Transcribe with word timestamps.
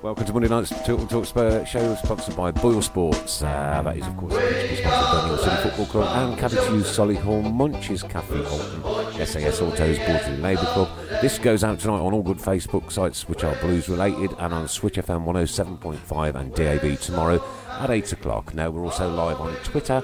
Welcome 0.00 0.26
to 0.26 0.32
Monday 0.32 0.48
night's 0.48 0.70
Talk 0.86 1.08
Talk 1.08 1.26
Spur 1.26 1.66
show, 1.66 1.96
sponsored 1.96 2.36
by 2.36 2.52
Boyle 2.52 2.80
Sports. 2.80 3.42
Uh, 3.42 3.82
that 3.84 3.96
is, 3.96 4.06
of 4.06 4.16
course, 4.16 4.32
sponsored 4.32 4.84
by 4.84 5.10
Birmingham 5.10 5.38
City 5.38 5.56
Football 5.56 5.86
Club 5.86 6.40
and 6.40 6.52
Hughes 6.52 6.86
Solihull 6.96 7.52
Munches 7.52 8.04
Cafe 8.04 8.40
Holton, 8.44 9.26
SAS 9.26 9.60
Autos 9.60 9.98
Borderley 9.98 10.40
Labour 10.40 10.66
Club. 10.66 10.88
This 11.20 11.38
goes 11.40 11.64
out 11.64 11.80
tonight 11.80 11.98
on 11.98 12.14
all 12.14 12.22
good 12.22 12.38
Facebook 12.38 12.92
sites, 12.92 13.28
which 13.28 13.42
are 13.42 13.56
blues 13.56 13.88
related, 13.88 14.30
and 14.38 14.54
on 14.54 14.68
Switch 14.68 14.94
FM 14.94 15.24
107.5 15.24 16.34
and 16.36 16.54
DAB 16.54 17.00
tomorrow 17.00 17.44
at 17.68 17.90
8 17.90 18.12
o'clock. 18.12 18.54
Now, 18.54 18.70
we're 18.70 18.84
also 18.84 19.12
live 19.12 19.40
on 19.40 19.52
Twitter 19.64 20.00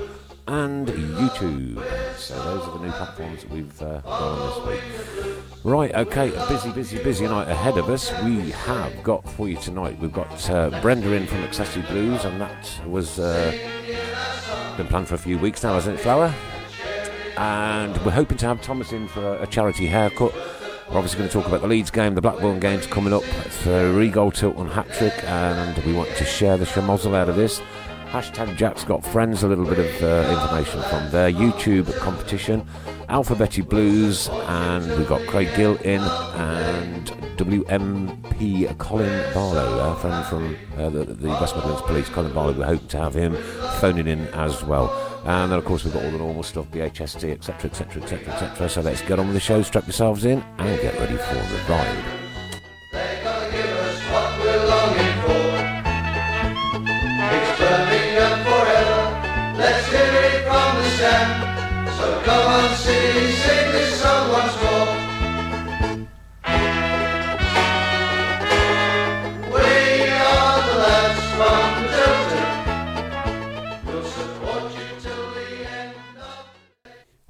and 0.46 0.86
YouTube. 0.86 1.82
So, 2.16 2.34
those 2.34 2.68
are 2.68 2.78
the 2.78 2.84
new 2.84 2.92
platforms 2.92 3.42
that 3.42 3.50
we've 3.50 3.82
uh, 3.82 4.00
got 4.00 4.22
on 4.22 4.66
this 4.66 4.82
week. 4.82 5.34
Right, 5.64 5.94
okay, 5.94 6.34
a 6.34 6.46
busy, 6.46 6.70
busy, 6.72 7.02
busy 7.02 7.26
night 7.26 7.48
ahead 7.48 7.78
of 7.78 7.88
us. 7.88 8.12
We 8.22 8.50
have 8.50 9.02
got 9.02 9.26
for 9.30 9.48
you 9.48 9.56
tonight, 9.56 9.98
we've 9.98 10.12
got 10.12 10.50
uh, 10.50 10.80
Brenda 10.82 11.12
in 11.12 11.26
from 11.26 11.38
Accessiblues, 11.38 12.24
and 12.24 12.40
that 12.40 12.80
was 12.86 13.18
uh, 13.18 13.52
been 14.76 14.86
planned 14.86 15.08
for 15.08 15.14
a 15.14 15.18
few 15.18 15.38
weeks 15.38 15.62
now, 15.62 15.74
hasn't 15.74 15.98
it, 15.98 16.02
Flower? 16.02 16.34
And 17.36 17.96
we're 18.04 18.12
hoping 18.12 18.36
to 18.38 18.46
have 18.46 18.60
Thomas 18.60 18.92
in 18.92 19.08
for 19.08 19.36
a, 19.36 19.46
charity 19.46 19.86
haircut. 19.86 20.34
We're 20.90 20.98
obviously 20.98 21.18
going 21.18 21.30
to 21.30 21.32
talk 21.32 21.46
about 21.46 21.62
the 21.62 21.66
Leeds 21.66 21.90
game, 21.90 22.14
the 22.14 22.20
Blackburn 22.20 22.60
game's 22.60 22.86
coming 22.86 23.14
up, 23.14 23.22
three 23.22 24.10
goal 24.10 24.30
tilt 24.30 24.56
on 24.56 24.68
hat 24.68 24.92
trick, 24.92 25.14
and 25.24 25.76
we 25.84 25.94
want 25.94 26.10
to 26.16 26.24
share 26.24 26.58
the 26.58 26.66
schmozzle 26.66 27.14
out 27.14 27.30
of 27.30 27.36
this. 27.36 27.62
Hashtag 28.10 28.56
Jack's 28.56 28.84
Got 28.84 29.04
Friends, 29.04 29.42
a 29.42 29.48
little 29.48 29.64
bit 29.64 29.78
of 29.78 30.02
uh, 30.02 30.30
information 30.30 30.82
from 30.82 31.10
their 31.10 31.30
YouTube 31.30 31.96
competition. 31.98 32.66
Alphabetti 33.08 33.68
Blues, 33.68 34.28
and 34.28 34.86
we've 34.96 35.08
got 35.08 35.26
Craig 35.26 35.48
Gill 35.56 35.76
in, 35.76 36.00
and 36.00 37.06
WMP 37.36 38.78
Colin 38.78 39.34
Barlow, 39.34 39.92
a 39.92 39.96
friend 39.96 40.26
from 40.26 40.56
uh, 40.76 40.90
the, 40.90 41.04
the 41.04 41.28
West 41.28 41.56
Midlands 41.56 41.82
Police, 41.82 42.08
Colin 42.08 42.32
Barlow. 42.32 42.52
We're 42.52 42.64
hoping 42.64 42.88
to 42.88 42.98
have 42.98 43.14
him 43.14 43.36
phoning 43.80 44.06
in 44.06 44.26
as 44.28 44.62
well. 44.64 44.92
And 45.24 45.50
then, 45.50 45.58
of 45.58 45.64
course, 45.64 45.84
we've 45.84 45.92
got 45.92 46.04
all 46.04 46.10
the 46.10 46.18
normal 46.18 46.42
stuff, 46.42 46.66
BHST, 46.70 47.30
etc., 47.30 47.70
etc., 47.70 48.02
etc., 48.02 48.32
etc. 48.32 48.68
So 48.68 48.80
let's 48.80 49.02
get 49.02 49.18
on 49.18 49.26
with 49.26 49.34
the 49.34 49.40
show, 49.40 49.62
strap 49.62 49.86
yourselves 49.86 50.24
in, 50.24 50.44
and 50.58 50.80
get 50.80 50.98
ready 50.98 51.16
for 51.16 51.34
the 51.34 51.64
ride. 51.68 52.23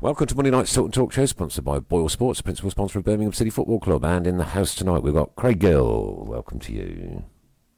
Welcome 0.04 0.26
to 0.26 0.34
Monday 0.34 0.50
Night's 0.50 0.74
Tilton 0.74 0.92
Talk 0.92 1.14
Show, 1.14 1.24
sponsored 1.24 1.64
by 1.64 1.78
Boyle 1.78 2.10
Sports, 2.10 2.42
principal 2.42 2.70
sponsor 2.70 2.98
of 2.98 3.06
Birmingham 3.06 3.32
City 3.32 3.48
Football 3.48 3.80
Club. 3.80 4.04
And 4.04 4.26
in 4.26 4.36
the 4.36 4.44
house 4.44 4.74
tonight, 4.74 5.02
we've 5.02 5.14
got 5.14 5.34
Craig 5.34 5.60
Gill. 5.60 6.26
Welcome 6.28 6.58
to 6.58 6.74
you. 6.74 7.24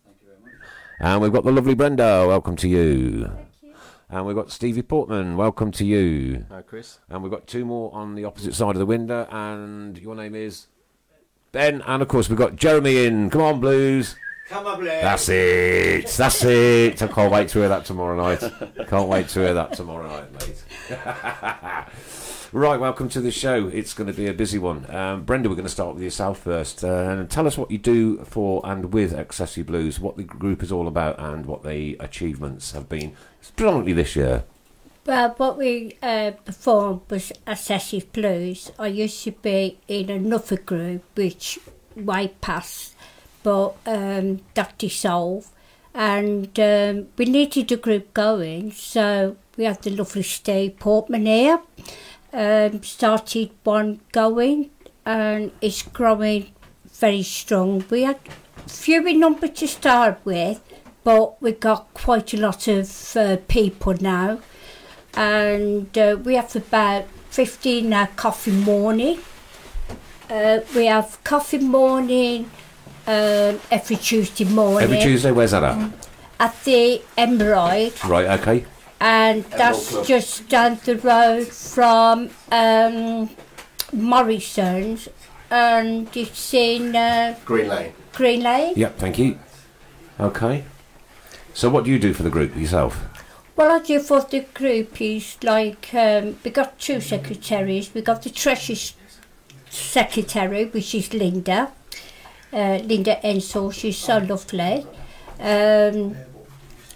Thank 0.04 0.16
you 0.20 0.26
very 0.26 0.40
much. 0.40 0.52
And 0.98 1.22
we've 1.22 1.32
got 1.32 1.44
the 1.44 1.52
lovely 1.52 1.76
Brenda. 1.76 2.24
Welcome 2.26 2.56
to 2.56 2.68
you. 2.68 3.30
And 4.10 4.26
we've 4.26 4.34
got 4.34 4.50
Stevie 4.50 4.82
Portman. 4.82 5.36
Welcome 5.36 5.70
to 5.70 5.84
you. 5.84 6.46
Hi, 6.50 6.62
Chris. 6.62 6.98
And 7.08 7.22
we've 7.22 7.30
got 7.30 7.46
two 7.46 7.64
more 7.64 7.94
on 7.94 8.16
the 8.16 8.24
opposite 8.24 8.54
side 8.54 8.74
of 8.74 8.80
the 8.80 8.86
window. 8.86 9.28
And 9.30 9.96
your 9.96 10.16
name 10.16 10.34
is 10.34 10.66
Ben. 11.52 11.80
And 11.82 12.02
of 12.02 12.08
course, 12.08 12.28
we've 12.28 12.36
got 12.36 12.56
Jeremy 12.56 13.06
in. 13.06 13.30
Come 13.30 13.42
on, 13.42 13.60
Blues. 13.60 14.16
Come 14.48 14.66
on, 14.66 14.78
Blair. 14.78 15.02
That's 15.02 15.28
it. 15.28 16.06
That's 16.06 16.44
it. 16.44 17.02
I 17.02 17.08
can't 17.08 17.32
wait 17.32 17.48
to 17.48 17.58
hear 17.58 17.68
that 17.68 17.84
tomorrow 17.84 18.16
night. 18.16 18.38
Can't 18.86 19.08
wait 19.08 19.28
to 19.30 19.40
hear 19.40 19.54
that 19.54 19.72
tomorrow 19.72 20.06
night, 20.06 20.32
mate. 20.32 20.64
right, 22.52 22.78
welcome 22.78 23.08
to 23.08 23.20
the 23.20 23.32
show. 23.32 23.66
It's 23.66 23.92
going 23.92 24.06
to 24.06 24.12
be 24.12 24.28
a 24.28 24.32
busy 24.32 24.58
one. 24.58 24.88
Um, 24.94 25.24
Brenda, 25.24 25.48
we're 25.48 25.56
going 25.56 25.66
to 25.66 25.72
start 25.72 25.94
with 25.94 26.04
yourself 26.04 26.38
first. 26.38 26.84
Uh, 26.84 26.86
and 26.86 27.28
tell 27.28 27.48
us 27.48 27.58
what 27.58 27.72
you 27.72 27.78
do 27.78 28.18
for 28.24 28.60
and 28.64 28.92
with 28.92 29.12
Accessiblues, 29.12 29.98
what 29.98 30.16
the 30.16 30.22
group 30.22 30.62
is 30.62 30.70
all 30.70 30.86
about, 30.86 31.18
and 31.18 31.46
what 31.46 31.64
the 31.64 31.96
achievements 31.98 32.70
have 32.70 32.88
been, 32.88 33.16
predominantly 33.56 33.94
this 33.94 34.14
year. 34.14 34.44
Well, 35.04 35.34
what 35.38 35.58
we 35.58 35.98
uh, 36.00 36.32
performed 36.44 37.02
was 37.10 37.32
Accessiblues. 37.48 38.70
I 38.78 38.88
used 38.88 39.24
to 39.24 39.32
be 39.32 39.78
in 39.88 40.08
another 40.08 40.56
group 40.56 41.02
which 41.16 41.58
way 41.96 42.34
past, 42.40 42.95
but 43.46 43.76
um, 43.86 44.40
that 44.54 44.76
dissolved. 44.76 45.50
And 45.94 46.58
um, 46.58 47.06
we 47.16 47.26
needed 47.26 47.70
a 47.70 47.76
group 47.76 48.12
going, 48.12 48.72
so 48.72 49.36
we 49.56 49.64
had 49.64 49.82
the 49.82 49.90
lovely 49.90 50.24
Steve 50.24 50.80
Portman 50.80 51.26
here. 51.26 51.60
Um, 52.32 52.82
started 52.82 53.50
one 53.62 54.00
going, 54.10 54.70
and 55.04 55.52
it's 55.60 55.82
growing 55.82 56.48
very 56.92 57.22
strong. 57.22 57.84
We 57.88 58.02
had 58.02 58.18
few 58.66 59.06
in 59.06 59.20
number 59.20 59.46
to 59.46 59.68
start 59.68 60.18
with, 60.24 60.60
but 61.04 61.40
we 61.40 61.52
got 61.52 61.94
quite 61.94 62.34
a 62.34 62.40
lot 62.40 62.66
of 62.66 63.16
uh, 63.16 63.36
people 63.46 63.94
now 64.00 64.40
and 65.14 65.96
uh, 65.96 66.18
we 66.24 66.34
have 66.34 66.54
about 66.56 67.06
15 67.30 67.92
uh, 67.92 68.06
coffee 68.16 68.50
morning. 68.50 69.18
Uh, 70.28 70.58
we 70.74 70.86
have 70.86 71.22
coffee 71.24 71.58
morning 71.58 72.50
um, 73.06 73.60
every 73.70 73.96
Tuesday 73.96 74.44
morning 74.44 74.82
Every 74.82 74.98
Tuesday, 74.98 75.30
where's 75.32 75.50
that 75.52 75.62
at? 75.64 75.90
at 76.38 76.64
the 76.64 77.00
Emerald, 77.16 77.92
Right, 78.04 78.38
okay. 78.40 78.64
and 79.00 79.44
that's 79.44 80.06
just 80.06 80.48
down 80.48 80.78
the 80.84 80.96
road 80.98 81.46
from 81.46 82.30
um, 82.52 83.30
Morrison's, 83.92 85.08
and 85.50 86.14
it's 86.16 86.52
in 86.52 86.94
uh, 86.94 87.36
Green 87.44 87.68
Lane. 87.68 87.92
Green 88.12 88.42
Lane. 88.42 88.74
Yep, 88.76 88.98
thank 88.98 89.18
you. 89.18 89.38
Okay. 90.18 90.64
So, 91.54 91.70
what 91.70 91.84
do 91.84 91.90
you 91.90 91.98
do 91.98 92.12
for 92.12 92.22
the 92.22 92.30
group 92.30 92.54
yourself? 92.56 93.02
Well, 93.56 93.70
I 93.70 93.78
do 93.82 94.00
for 94.00 94.20
the 94.20 94.40
group 94.52 95.00
is 95.00 95.38
like 95.42 95.88
um, 95.94 96.36
we 96.44 96.50
got 96.50 96.78
two 96.78 97.00
secretaries. 97.00 97.94
We 97.94 98.02
got 98.02 98.22
the 98.22 98.30
treasury 98.30 98.78
secretary, 99.70 100.66
which 100.66 100.94
is 100.94 101.12
Linda, 101.14 101.72
uh, 102.52 102.78
Linda 102.84 103.18
Ensor. 103.26 103.72
She's 103.72 103.96
so 103.98 104.18
lovely. 104.18 104.86
Um, 105.38 106.16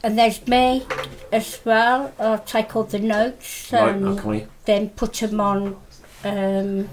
and 0.02 0.18
there's 0.18 0.46
me 0.46 0.86
as 1.30 1.60
well. 1.64 2.12
I'll 2.18 2.38
take 2.38 2.74
all 2.74 2.84
the 2.84 2.98
notes 2.98 3.70
and 3.72 4.18
then 4.64 4.88
put 4.90 5.14
them 5.14 5.40
on 5.40 5.76
um, 6.24 6.88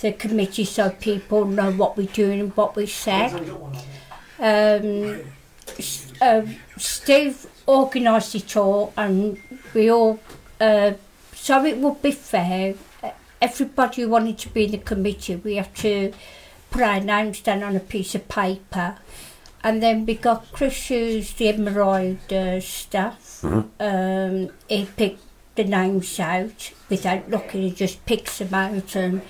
the 0.00 0.12
committee 0.12 0.64
so 0.64 0.90
people 0.90 1.44
know 1.46 1.70
what 1.72 1.96
we're 1.96 2.06
doing 2.08 2.40
and 2.40 2.56
what 2.56 2.76
we 2.76 2.86
said. 2.86 3.32
Um, 4.38 5.20
um, 6.20 6.56
Steve 6.76 7.46
organised 7.68 8.34
it 8.34 8.56
all, 8.56 8.92
and 8.96 9.38
we 9.74 9.90
all. 9.90 10.18
Uh, 10.60 10.92
so 11.34 11.64
it 11.64 11.78
would 11.78 12.02
be 12.02 12.12
fair. 12.12 12.74
uh, 13.02 13.10
Everybody 13.40 14.02
who 14.02 14.10
wanted 14.10 14.36
to 14.38 14.48
be 14.50 14.64
in 14.64 14.72
the 14.72 14.78
committee, 14.78 15.36
we 15.36 15.56
have 15.56 15.72
to 15.76 16.12
put 16.70 16.82
our 16.82 17.00
names 17.00 17.40
down 17.40 17.62
on 17.62 17.76
a 17.76 17.80
piece 17.80 18.14
of 18.14 18.28
paper, 18.28 18.96
and 19.62 19.82
then 19.82 20.06
we 20.06 20.14
got 20.14 20.50
Chris 20.52 20.88
Hughes, 20.88 21.32
the 21.34 21.48
Emerald 21.48 22.32
uh, 22.32 22.60
staff. 22.60 23.44
Um, 23.78 24.50
he 24.68 24.86
picked 24.96 25.22
the 25.56 25.64
names 25.64 26.18
out 26.20 26.72
without 26.88 27.28
looking. 27.28 27.62
He 27.62 27.70
just 27.70 28.04
picks 28.06 28.38
them 28.38 28.54
out, 28.54 28.94
and 28.96 29.20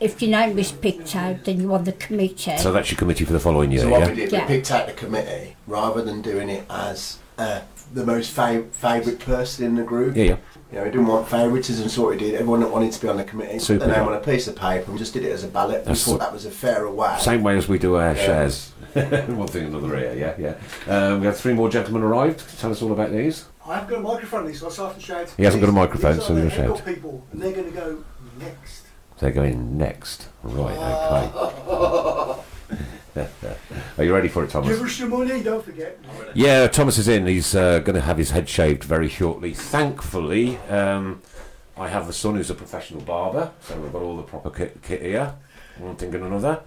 if 0.00 0.20
your 0.22 0.30
name 0.30 0.56
was 0.56 0.72
picked 0.72 1.14
out, 1.16 1.44
then 1.44 1.60
you're 1.60 1.72
on 1.72 1.84
the 1.84 1.92
committee. 1.92 2.56
So, 2.58 2.72
that's 2.72 2.90
your 2.90 2.98
committee 2.98 3.24
for 3.24 3.32
the 3.32 3.40
following 3.40 3.70
year, 3.72 3.82
So 3.82 3.88
what 3.90 4.00
yeah? 4.00 4.08
we 4.10 4.14
did, 4.16 4.32
Yeah. 4.32 4.40
we 4.42 4.46
picked 4.56 4.70
out 4.70 4.86
the 4.86 4.92
committee 4.94 5.56
rather 5.66 6.02
than 6.02 6.22
doing 6.22 6.48
it 6.48 6.64
as 6.70 7.18
uh, 7.36 7.60
the 7.92 8.04
most 8.06 8.34
fav- 8.34 8.70
favourite 8.72 9.18
person 9.18 9.64
in 9.64 9.74
the 9.76 9.82
group. 9.82 10.16
Yeah, 10.16 10.24
yeah. 10.24 10.36
You 10.70 10.78
know, 10.78 10.84
he 10.84 10.90
didn't 10.90 11.06
want 11.06 11.26
favouritism, 11.28 11.88
so 11.88 12.02
what 12.02 12.18
he 12.18 12.18
did, 12.18 12.34
everyone 12.34 12.60
that 12.60 12.70
wanted 12.70 12.92
to 12.92 13.00
be 13.00 13.08
on 13.08 13.16
the 13.16 13.24
committee, 13.24 13.58
Super. 13.58 13.80
put 13.80 13.86
their 13.88 13.98
name 14.00 14.08
on 14.08 14.14
a 14.14 14.20
piece 14.20 14.48
of 14.48 14.54
paper 14.54 14.90
and 14.90 14.98
just 14.98 15.14
did 15.14 15.24
it 15.24 15.32
as 15.32 15.42
a 15.42 15.48
ballot. 15.48 15.78
We 15.80 15.84
That's- 15.84 16.04
thought 16.04 16.20
that 16.20 16.32
was 16.32 16.44
a 16.44 16.50
fairer 16.50 16.90
way. 16.90 17.16
Same 17.20 17.42
way 17.42 17.56
as 17.56 17.68
we 17.68 17.78
do 17.78 17.94
our 17.96 18.14
Yeah. 18.14 18.14
shares. 18.14 18.70
One 18.94 19.46
thing, 19.48 19.66
another 19.66 19.96
here. 19.96 20.14
Yeah, 20.38 20.54
yeah. 20.86 20.92
Um, 20.94 21.20
we 21.20 21.26
have 21.26 21.38
three 21.38 21.54
more 21.54 21.70
gentlemen 21.70 22.02
arrived. 22.02 22.42
Tell 22.60 22.70
us 22.70 22.82
all 22.82 22.92
about 22.92 23.12
these. 23.12 23.46
I 23.66 23.74
haven't 23.76 23.88
got 23.90 23.98
a 23.98 24.02
microphone, 24.02 24.52
so 24.52 24.66
I 24.84 24.86
have 24.88 24.94
to 24.96 25.00
shout. 25.00 25.32
He 25.36 25.44
hasn't 25.44 25.62
got 25.62 25.68
a 25.70 25.72
microphone, 25.72 26.16
These 26.16 26.26
so 26.26 26.34
are 26.36 26.40
he'll 26.40 26.50
shout. 26.50 26.84
People, 26.84 27.24
and 27.32 27.40
they're 27.40 27.52
going 27.52 27.70
to 27.72 27.76
go 27.78 28.04
next. 28.38 28.84
They're 29.18 29.30
going 29.30 29.76
next. 29.78 30.28
Right. 30.42 30.76
Okay. 30.76 32.40
Are 33.98 34.04
you 34.04 34.14
ready 34.14 34.28
for 34.28 34.44
it, 34.44 34.50
Thomas? 34.50 34.68
Give 34.68 34.84
us 34.84 34.98
your 34.98 35.08
money, 35.08 35.42
don't 35.42 35.64
forget. 35.64 35.98
Yeah, 36.34 36.68
Thomas 36.68 36.98
is 36.98 37.08
in. 37.08 37.26
He's 37.26 37.54
uh, 37.54 37.80
going 37.80 37.94
to 37.94 38.00
have 38.00 38.18
his 38.18 38.30
head 38.30 38.48
shaved 38.48 38.84
very 38.84 39.08
shortly. 39.08 39.54
Thankfully, 39.54 40.58
um, 40.68 41.22
I 41.76 41.88
have 41.88 42.06
the 42.06 42.12
son 42.12 42.36
who's 42.36 42.50
a 42.50 42.54
professional 42.54 43.00
barber, 43.00 43.52
so 43.60 43.78
we've 43.80 43.92
got 43.92 44.02
all 44.02 44.16
the 44.16 44.22
proper 44.22 44.50
kit, 44.50 44.82
kit 44.82 45.02
here. 45.02 45.34
One 45.78 45.96
thing 45.96 46.14
and 46.14 46.24
another. 46.24 46.62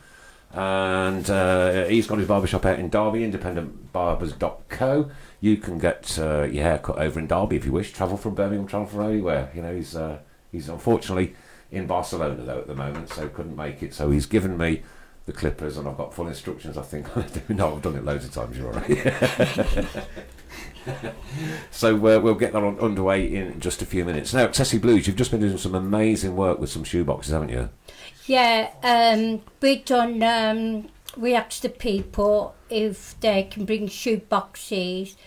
And 0.54 1.30
uh, 1.30 1.86
he's 1.86 2.08
got 2.08 2.18
his 2.18 2.28
barbershop 2.28 2.66
out 2.66 2.80
in 2.80 2.90
Derby, 2.90 3.20
independentbarbers.co. 3.20 5.12
You 5.40 5.58
can 5.58 5.78
get 5.78 6.20
uh, 6.20 6.44
your 6.44 6.64
hair 6.64 6.80
cut 6.80 6.98
over 6.98 7.20
in 7.20 7.28
Derby 7.28 7.56
if 7.56 7.66
you 7.66 7.72
wish. 7.72 7.94
Travel 7.94 8.18
from 8.18 8.36
Birmingham, 8.36 8.68
travel 8.68 8.88
from 8.88 9.10
anywhere. 9.10 9.50
You 9.56 9.62
know, 9.62 9.74
he's 9.74 9.96
uh, 9.96 10.20
he's 10.52 10.68
unfortunately 10.68 11.36
in 11.72 11.88
Barcelona 11.88 12.44
though 12.44 12.60
at 12.60 12.68
the 12.68 12.76
moment, 12.76 13.10
so 13.10 13.30
couldn't 13.30 13.56
make 13.56 13.82
it. 13.82 13.94
So 13.94 14.12
he's 14.12 14.26
given 14.26 14.58
me 14.58 14.84
the 15.26 15.34
clippers, 15.34 15.78
and 15.78 15.88
I've 15.88 15.98
got 15.98 16.14
full 16.14 16.28
instructions. 16.28 16.78
I 16.78 16.84
think. 16.84 17.08
No, 17.50 17.76
I've 17.76 17.82
done 17.82 17.96
it 17.96 18.06
loads 18.06 18.26
of 18.26 18.34
times. 18.34 18.58
You're 18.58 18.68
all 18.68 18.80
right. 18.80 19.94
so 21.72 21.96
uh, 21.96 22.20
we'll 22.20 22.36
get 22.36 22.54
that 22.54 22.64
on, 22.64 22.80
underway 22.80 23.26
in 23.34 23.60
just 23.60 23.82
a 23.82 23.86
few 23.86 24.06
minutes. 24.06 24.34
Now, 24.34 24.48
Tessie 24.48 24.78
Blues, 24.78 25.06
you've 25.08 25.16
just 25.16 25.32
been 25.32 25.42
doing 25.42 25.58
some 25.58 25.76
amazing 25.76 26.36
work 26.36 26.60
with 26.60 26.70
some 26.70 26.84
shoe 26.84 27.04
boxes, 27.04 27.34
haven't 27.34 27.50
you? 27.50 27.70
Yeah, 28.26 28.72
um, 28.84 29.42
we 29.62 29.78
done. 29.78 30.24
Um, 30.24 30.90
we 31.18 31.36
asked 31.36 31.64
the 31.64 31.70
people 31.70 32.56
if 32.70 33.20
they 33.20 33.44
can 33.44 33.66
bring 33.66 33.88
shoe 33.88 34.18
boxes. 34.18 35.18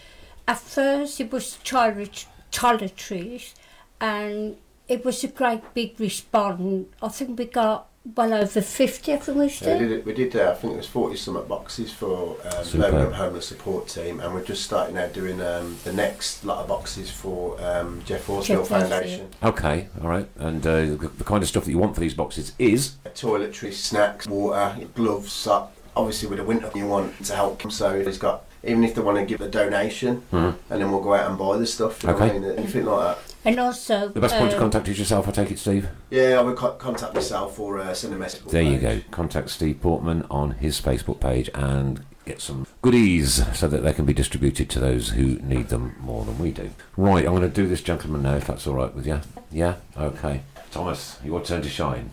At 0.48 0.58
first, 0.58 1.20
it 1.20 1.32
was 1.32 1.58
toilet 1.64 2.26
toiletries, 2.52 3.54
and 4.00 4.56
it 4.88 5.04
was 5.04 5.24
a 5.24 5.28
great 5.28 5.74
big 5.74 5.98
response. 5.98 6.86
I 7.02 7.08
think 7.08 7.38
we 7.38 7.46
got 7.46 7.88
well 8.04 8.34
over 8.34 8.60
fifty 8.60 9.12
of 9.12 9.24
them. 9.24 9.38
We 9.38 9.48
Yeah, 9.48 9.78
we 9.78 9.88
did, 9.88 10.06
we 10.06 10.12
did 10.12 10.36
uh, 10.36 10.50
I 10.50 10.54
think 10.54 10.74
it 10.74 10.76
was 10.76 10.86
40 10.86 11.16
something 11.16 11.46
boxes 11.46 11.92
for 11.92 12.36
um, 12.44 12.64
Superb. 12.64 12.90
Birmingham 12.92 13.12
Homeless 13.12 13.48
Support 13.48 13.88
Team, 13.88 14.20
and 14.20 14.34
we're 14.34 14.44
just 14.44 14.62
starting 14.64 14.94
now 14.96 15.06
doing 15.06 15.40
um, 15.40 15.78
the 15.84 15.92
next 15.92 16.44
lot 16.44 16.58
of 16.58 16.68
boxes 16.68 17.10
for 17.10 17.60
um, 17.62 18.02
Geoff 18.04 18.26
Horsfield 18.26 18.68
Foundation. 18.68 19.28
Okay, 19.42 19.88
all 20.02 20.08
right. 20.08 20.28
And 20.36 20.66
uh, 20.66 20.80
the, 20.80 21.10
the 21.18 21.24
kind 21.24 21.42
of 21.42 21.48
stuff 21.48 21.64
that 21.64 21.70
you 21.70 21.78
want 21.78 21.94
for 21.94 22.00
these 22.00 22.14
boxes 22.14 22.52
is 22.58 22.96
Toiletries, 23.14 23.74
snacks, 23.74 24.26
water, 24.26 24.76
gloves, 24.94 25.32
sock. 25.32 25.72
Obviously, 25.96 26.28
with 26.28 26.38
the 26.38 26.44
winter, 26.44 26.70
you 26.74 26.88
want 26.88 27.24
to 27.24 27.34
help 27.34 27.62
them. 27.62 27.70
So 27.70 28.02
he's 28.04 28.18
got, 28.18 28.43
even 28.66 28.84
if 28.84 28.94
they 28.94 29.00
want 29.02 29.18
to 29.18 29.24
give 29.24 29.40
a 29.40 29.48
donation, 29.48 30.22
and 30.32 30.56
then 30.68 30.90
we'll 30.90 31.00
go 31.02 31.14
out 31.14 31.28
and 31.28 31.38
buy 31.38 31.56
the 31.58 31.66
stuff. 31.66 32.02
You 32.02 32.08
know 32.08 32.14
what 32.14 32.22
I 32.22 32.26
Okay. 32.30 32.38
mean? 32.38 32.58
Anything 32.58 32.84
like 32.86 33.16
that. 33.16 33.34
And 33.46 33.60
also, 33.60 34.08
the 34.08 34.20
best 34.20 34.36
point 34.36 34.50
to 34.52 34.56
um, 34.56 34.62
contact 34.62 34.88
is 34.88 34.98
yourself. 34.98 35.28
I 35.28 35.30
take 35.32 35.50
it, 35.50 35.58
Steve. 35.58 35.88
Yeah, 36.10 36.38
I 36.38 36.42
would 36.42 36.56
co- 36.56 36.72
contact 36.72 37.14
myself 37.14 37.58
or 37.60 37.78
uh, 37.78 37.92
send 37.92 38.14
a 38.14 38.16
message. 38.16 38.42
There 38.44 38.62
you 38.62 38.78
go. 38.78 39.00
Contact 39.10 39.50
Steve 39.50 39.80
Portman 39.82 40.24
on 40.30 40.52
his 40.52 40.80
Facebook 40.80 41.20
page 41.20 41.50
and 41.54 42.02
get 42.24 42.40
some 42.40 42.66
goodies 42.80 43.44
so 43.54 43.68
that 43.68 43.82
they 43.82 43.92
can 43.92 44.06
be 44.06 44.14
distributed 44.14 44.70
to 44.70 44.80
those 44.80 45.10
who 45.10 45.36
need 45.40 45.68
them 45.68 45.94
more 46.00 46.24
than 46.24 46.38
we 46.38 46.52
do. 46.52 46.70
Right, 46.96 47.26
I'm 47.26 47.32
going 47.32 47.42
to 47.42 47.48
do 47.50 47.66
this 47.66 47.82
gentleman 47.82 48.22
now, 48.22 48.36
if 48.36 48.46
that's 48.46 48.66
all 48.66 48.74
right 48.76 48.94
with 48.94 49.06
you. 49.06 49.20
Yeah? 49.52 49.74
Okay. 49.94 50.40
Thomas, 50.70 51.18
your 51.22 51.42
turn 51.42 51.60
to 51.60 51.68
shine. 51.68 52.10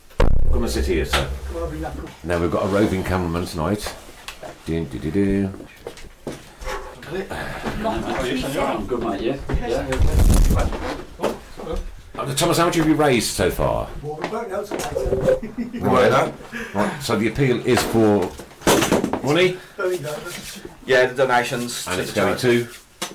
Come 0.51 0.63
and 0.63 0.69
sit 0.71 0.85
here, 0.85 1.05
sir. 1.05 1.29
Come 1.47 1.63
on, 1.63 1.69
bring 1.69 1.81
that 1.81 1.95
cup. 1.95 2.09
Now 2.25 2.39
we've 2.41 2.51
got 2.51 2.65
a 2.65 2.67
roving 2.67 3.05
cameraman 3.05 3.45
tonight. 3.45 3.95
Do, 4.65 4.83
do, 4.83 4.99
do, 4.99 5.11
do. 5.11 5.49
Good 7.11 9.03
mate, 9.03 9.21
yeah. 9.21 9.37
yeah. 9.67 9.85
Uh, 12.17 12.35
Thomas, 12.35 12.57
how 12.57 12.65
much 12.65 12.75
have 12.75 12.87
you 12.87 12.93
raised 12.95 13.31
so 13.31 13.49
far? 13.51 13.89
Well, 14.01 14.17
we 14.21 14.27
won't 14.29 14.49
know 14.49 14.63
till 14.63 14.77
later. 14.77 15.79
Right, 15.79 16.33
right. 16.73 17.01
So 17.01 17.17
the 17.17 17.27
appeal 17.27 17.65
is 17.67 17.81
for 17.83 18.31
money, 19.25 19.57
There 19.75 19.91
you 19.91 19.97
go. 19.99 20.15
Yeah, 20.85 21.07
the 21.07 21.15
donations. 21.15 21.85
and 21.87 21.95
to 21.97 22.01
it's 22.03 22.13
the 22.13 22.21
going 22.21 22.37
charity. 22.37 22.67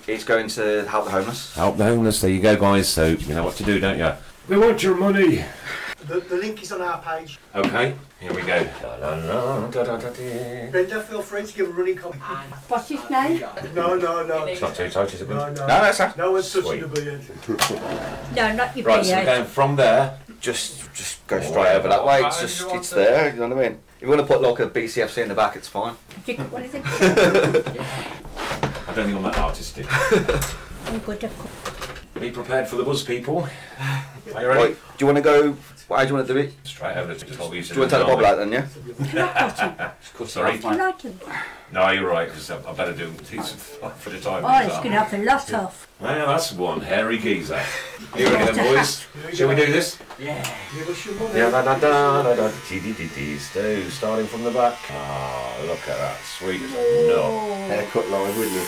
to 0.04 0.12
It's 0.12 0.24
going 0.24 0.48
to 0.48 0.84
help 0.88 1.06
the 1.06 1.10
homeless. 1.12 1.54
help 1.54 1.76
the 1.78 1.84
homeless. 1.84 2.20
There 2.20 2.30
you 2.30 2.40
go, 2.42 2.56
guys. 2.56 2.88
So 2.88 3.06
you 3.06 3.34
know 3.34 3.44
what 3.44 3.56
to 3.56 3.64
do, 3.64 3.78
don't 3.80 3.98
you? 3.98 4.12
We 4.48 4.58
want 4.58 4.82
your 4.82 4.94
money. 4.96 5.44
The, 6.08 6.20
the 6.20 6.36
link 6.36 6.62
is 6.62 6.70
on 6.72 6.80
our 6.82 7.00
page. 7.02 7.38
Okay, 7.54 7.94
here 8.20 8.32
we 8.32 8.42
go. 8.42 8.64
Brenda, 10.70 11.02
feel 11.02 11.22
free 11.22 11.44
to 11.44 11.52
give 11.52 11.68
a 11.68 11.72
running 11.72 11.96
copy. 11.96 12.18
what's 12.68 12.88
his 12.88 13.10
name? 13.10 13.40
No, 13.74 13.96
no, 13.96 14.24
no. 14.24 14.44
It's 14.44 14.60
not 14.60 14.74
too 14.74 14.88
tight, 14.88 15.12
is 15.12 15.22
it? 15.22 15.28
No, 15.28 15.36
no. 15.46 15.52
No, 15.52 15.66
that's 15.66 15.98
that. 15.98 16.16
No 16.16 16.32
one's 16.32 16.52
touching 16.52 16.80
the 16.80 16.88
beard. 16.88 17.22
No, 18.36 18.52
not 18.54 18.76
your 18.76 18.86
Right, 18.86 19.04
so 19.04 19.10
we're 19.10 19.16
beard. 19.16 19.26
going 19.26 19.44
from 19.46 19.76
there. 19.76 20.18
Just, 20.40 20.92
just 20.94 21.26
go 21.26 21.40
straight 21.40 21.74
over 21.74 21.88
that 21.88 22.04
way. 22.04 22.22
It's 22.22 22.40
just, 22.40 22.62
it's 22.72 22.90
there. 22.90 23.32
You 23.34 23.40
know 23.40 23.48
what 23.48 23.58
I 23.64 23.68
mean? 23.70 23.78
If 23.96 24.02
you 24.02 24.08
want 24.08 24.20
to 24.20 24.26
put 24.26 24.42
like 24.42 24.60
a 24.60 24.68
BCFC 24.68 25.22
in 25.22 25.28
the 25.28 25.34
back, 25.34 25.56
it's 25.56 25.68
fine. 25.68 25.94
What 26.50 26.62
is 26.62 26.74
it? 26.74 26.82
I 26.84 28.92
don't 28.94 29.06
think 29.06 29.16
I'm 29.16 29.22
that 29.24 29.38
artistic. 29.38 29.86
I'm 30.86 30.98
good. 31.00 31.28
Be 32.20 32.30
prepared 32.30 32.68
for 32.68 32.76
the 32.76 32.84
buzz, 32.84 33.02
people. 33.02 33.48
Are 33.78 34.04
you 34.26 34.32
Right, 34.34 34.46
ready? 34.46 34.74
do 34.74 34.78
you 35.00 35.06
want 35.06 35.16
to 35.16 35.22
go? 35.22 35.56
How 35.88 36.02
do 36.02 36.08
you 36.08 36.14
want 36.14 36.26
to 36.26 36.32
do 36.34 36.38
it? 36.40 36.52
Straight 36.64 36.96
over 36.96 37.14
to 37.14 37.24
the 37.24 37.36
top. 37.36 37.50
Do 37.50 37.56
you 37.56 37.62
want 37.62 37.90
to 37.90 37.96
take 37.96 38.06
the 38.06 38.12
bobble 38.12 38.26
out 38.26 38.38
then? 38.38 38.50
Yeah. 38.50 38.66
Can 39.08 39.18
I 39.18 39.32
cut 39.32 39.58
him? 40.18 40.26
Sorry. 40.26 40.58
Can 40.58 40.80
I 40.80 40.92
do? 40.92 41.14
No, 41.72 41.90
you're 41.90 42.08
right, 42.08 42.26
because 42.28 42.50
I 42.50 42.58
I 42.68 42.72
better 42.72 42.92
do 42.92 43.10
these 43.30 43.52
for 43.98 44.10
the 44.10 44.20
time. 44.20 44.44
Oh, 44.44 44.66
it's 44.66 44.76
going 44.78 44.90
to 44.90 44.98
have 45.00 45.14
a 45.14 45.24
lot 45.24 45.52
of. 45.54 45.88
Well, 46.00 46.26
that's 46.26 46.52
one 46.52 46.80
hairy 46.80 47.18
geezer. 47.18 47.60
You 48.16 48.26
ready 48.30 48.52
then, 48.52 48.74
boys? 48.74 49.06
Shall 49.32 49.48
we 49.48 49.54
do 49.54 49.66
this? 49.66 49.98
Give 50.18 50.88
us 50.88 51.06
your 51.06 51.14
money. 51.14 51.38
Yeah, 51.38 51.50
da 51.50 51.62
da 51.62 51.78
da 51.78 52.22
da 52.22 52.34
da 52.36 52.52
dee 52.68 52.80
dee 52.80 52.92
dee 52.92 53.08
dee. 53.14 53.38
So, 53.38 53.88
starting 53.88 54.26
from 54.26 54.42
the 54.44 54.50
back. 54.50 54.76
Ah, 54.90 55.56
look 55.66 55.78
at 55.88 55.96
that, 55.98 56.18
sweet 56.38 56.62
as 56.62 56.72
a 56.74 57.06
nut. 57.08 57.70
Haircut 57.70 58.08
live, 58.10 58.36
wouldn't 58.36 58.54
you? 58.56 58.66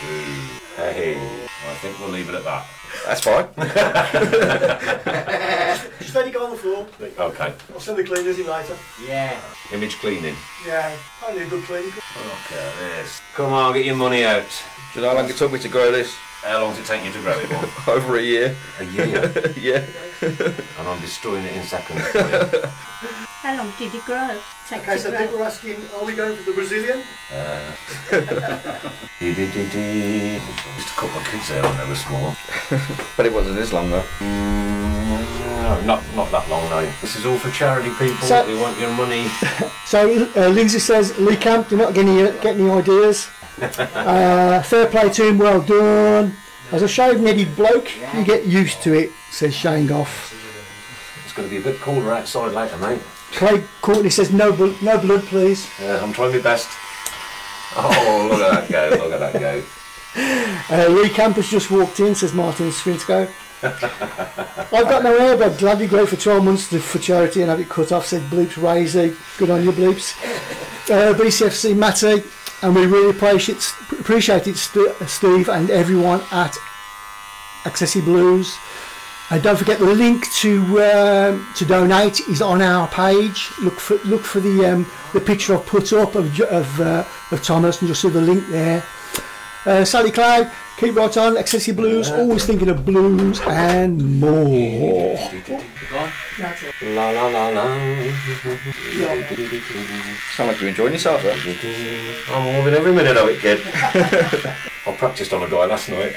Hey, 0.00 1.16
I 1.16 1.74
think 1.80 1.98
we'll 2.00 2.08
leave 2.08 2.28
it 2.28 2.34
at 2.34 2.44
that. 2.44 2.66
That's 3.06 3.20
fine. 3.20 3.46
Just 6.00 6.14
let 6.14 6.26
it 6.26 6.32
go 6.34 6.44
on 6.44 6.50
the 6.50 6.56
floor. 6.56 6.86
Okay. 7.00 7.54
I'll 7.72 7.80
send 7.80 7.98
the 7.98 8.04
cleaners 8.04 8.38
in 8.38 8.46
later. 8.46 8.76
Yeah. 9.06 9.40
Image 9.72 9.96
cleaning. 9.98 10.34
Yeah, 10.66 10.96
I 11.24 11.32
need 11.32 11.42
a 11.42 11.46
good 11.46 11.64
cleaning. 11.64 11.90
Look 11.90 12.52
at 12.52 12.78
this. 12.78 13.20
Come 13.34 13.52
on, 13.52 13.72
get 13.74 13.84
your 13.84 13.96
money 13.96 14.24
out. 14.24 14.46
Do 14.92 15.00
you 15.00 15.06
know 15.06 15.12
how 15.12 15.16
long 15.20 15.30
it 15.30 15.36
took 15.36 15.52
me 15.52 15.58
to 15.60 15.68
grow 15.68 15.92
this? 15.92 16.14
How 16.44 16.60
long 16.60 16.74
does 16.74 16.80
it 16.80 16.86
take 16.86 17.02
you 17.02 17.10
to 17.10 17.20
grow 17.20 17.38
it 17.38 17.46
for? 17.46 17.90
Over 17.92 18.18
a 18.18 18.22
year. 18.22 18.54
A 18.78 18.84
year. 18.84 19.32
yeah. 19.58 19.82
and 20.20 20.86
I'm 20.86 21.00
destroying 21.00 21.42
it 21.42 21.56
in 21.56 21.62
seconds. 21.62 22.00
How 23.40 23.56
long 23.56 23.72
did 23.78 23.94
it 23.94 24.04
grow? 24.04 24.38
Take 24.68 24.82
Okay, 24.82 24.98
so 24.98 25.10
people 25.16 25.40
are 25.40 25.44
asking, 25.44 25.76
are 25.96 26.04
we 26.04 26.14
going 26.14 26.36
for 26.36 26.42
the 26.42 26.52
Brazilian? 26.52 27.02
Dee 29.20 29.34
dee 29.34 29.50
dee 29.52 29.68
dee. 29.70 30.38
Just 30.76 30.88
a 30.88 31.00
couple 31.00 31.18
of 31.18 31.24
kids 31.28 31.48
there 31.48 31.62
when 31.62 31.76
they 31.78 31.88
were 31.88 31.94
small. 31.94 32.36
But 33.16 33.24
it 33.24 33.32
wasn't 33.32 33.56
this 33.56 33.72
long 33.72 33.90
though. 33.90 34.04
No, 34.20 35.80
not 35.80 36.02
not 36.14 36.30
that 36.30 36.48
long 36.50 36.68
no. 36.68 36.82
This 37.00 37.16
is 37.16 37.24
all 37.24 37.38
for 37.38 37.50
charity 37.50 37.88
people. 37.98 38.26
So- 38.26 38.46
we 38.46 38.56
want 38.60 38.78
your 38.78 38.92
money. 38.92 39.28
So 39.86 40.28
uh, 40.36 40.48
Lindsay 40.48 40.78
says, 40.78 41.16
Lee 41.18 41.36
Camp, 41.36 41.68
do 41.68 41.76
you're 41.76 41.84
not 41.86 41.94
getting 41.94 42.18
any, 42.18 42.38
getting 42.40 42.68
any 42.68 42.70
ideas. 42.70 43.28
uh, 43.94 44.62
fair 44.62 44.86
play 44.86 45.08
to 45.10 45.28
him, 45.28 45.38
well 45.38 45.60
done. 45.60 46.34
As 46.72 46.82
a 46.82 46.88
shaved-headed 46.88 47.54
bloke, 47.54 47.90
you 48.14 48.24
get 48.24 48.46
used 48.46 48.82
to 48.82 48.94
it, 48.94 49.12
says 49.30 49.54
Shane 49.54 49.86
Goff. 49.86 50.32
It's 51.24 51.32
going 51.32 51.48
to 51.48 51.54
be 51.54 51.60
a 51.60 51.64
bit 51.64 51.80
colder 51.80 52.12
outside 52.12 52.52
later, 52.52 52.76
mate. 52.78 53.00
Craig 53.32 53.64
Courtney 53.80 54.10
says, 54.10 54.32
no, 54.32 54.52
bl- 54.52 54.72
no 54.82 54.98
blood, 54.98 55.22
please. 55.24 55.68
Yeah, 55.80 56.02
I'm 56.02 56.12
trying 56.12 56.32
my 56.32 56.38
best. 56.40 56.68
Oh, 57.76 58.28
look 58.30 58.40
at 58.40 58.68
that 58.68 58.70
go! 58.70 59.04
Look 59.04 59.12
at 59.12 59.32
that 59.32 59.40
go! 59.40 59.62
Uh, 60.70 60.86
Lee 60.88 61.08
Camp 61.08 61.34
has 61.36 61.48
just 61.48 61.72
walked 61.72 61.98
in, 61.98 62.14
says 62.14 62.32
Martin 62.32 62.68
Swinsko. 62.68 63.28
I've 63.64 64.70
got 64.70 65.02
no 65.02 65.18
hair, 65.18 65.36
but 65.36 65.52
I'd 65.52 65.58
gladly 65.58 65.88
for 65.88 66.16
12 66.16 66.44
months 66.44 66.68
to, 66.70 66.78
for 66.78 67.00
charity 67.00 67.40
and 67.40 67.50
have 67.50 67.58
it 67.58 67.68
cut 67.68 67.90
off, 67.92 68.06
said 68.06 68.22
Bleeps 68.30 68.52
Razy. 68.52 69.16
Good 69.38 69.50
on 69.50 69.64
you, 69.64 69.72
Bleeps. 69.72 70.14
Uh, 70.88 71.14
BCFC 71.14 71.76
Matty, 71.76 72.22
and 72.62 72.74
we 72.74 72.86
really 72.86 73.10
appreciate, 73.10 73.62
appreciate 73.92 74.46
it, 74.46 74.56
St- 74.56 74.94
Steve, 75.08 75.48
and 75.48 75.70
everyone 75.70 76.20
at 76.30 76.56
Accessiblues. 77.64 78.54
And 79.30 79.42
don't 79.42 79.56
forget 79.56 79.78
the 79.78 79.86
link 79.86 80.30
to 80.34 80.60
um, 80.82 81.48
to 81.56 81.64
donate 81.64 82.20
is 82.28 82.42
on 82.42 82.60
our 82.60 82.86
page. 82.88 83.50
Look 83.62 83.80
for 83.80 83.96
look 84.04 84.20
for 84.22 84.40
the 84.40 84.66
um, 84.66 84.86
the 85.14 85.20
picture 85.20 85.54
I've 85.56 85.64
put 85.64 85.92
up 85.94 86.14
of 86.14 86.38
of, 86.42 86.80
uh, 86.80 87.04
of 87.30 87.42
Thomas 87.42 87.80
and 87.80 87.88
you'll 87.88 87.96
see 87.96 88.10
the 88.10 88.20
link 88.20 88.46
there. 88.48 88.84
Uh, 89.64 89.82
Sally 89.82 90.10
Cloud, 90.10 90.52
keep 90.76 90.94
right 90.94 91.16
on. 91.16 91.36
Accessiblues, 91.36 92.10
always 92.16 92.44
thinking 92.44 92.68
of 92.68 92.84
blues 92.84 93.40
and 93.46 94.20
more. 94.20 95.16
La 96.36 97.10
la 97.10 97.26
la 97.28 97.48
la. 97.48 97.64
Sound 100.34 100.48
like 100.48 100.60
you're 100.60 100.68
enjoying 100.68 100.92
yourself, 100.92 101.22
though. 101.22 102.34
I'm 102.34 102.46
loving 102.58 102.74
every 102.74 102.92
minute 102.92 103.16
of 103.16 103.28
it, 103.28 103.40
kid. 103.40 103.60
I 104.86 104.92
practiced 104.96 105.32
on 105.32 105.42
a 105.42 105.48
guy 105.48 105.66
last 105.66 105.88
night. 105.90 106.14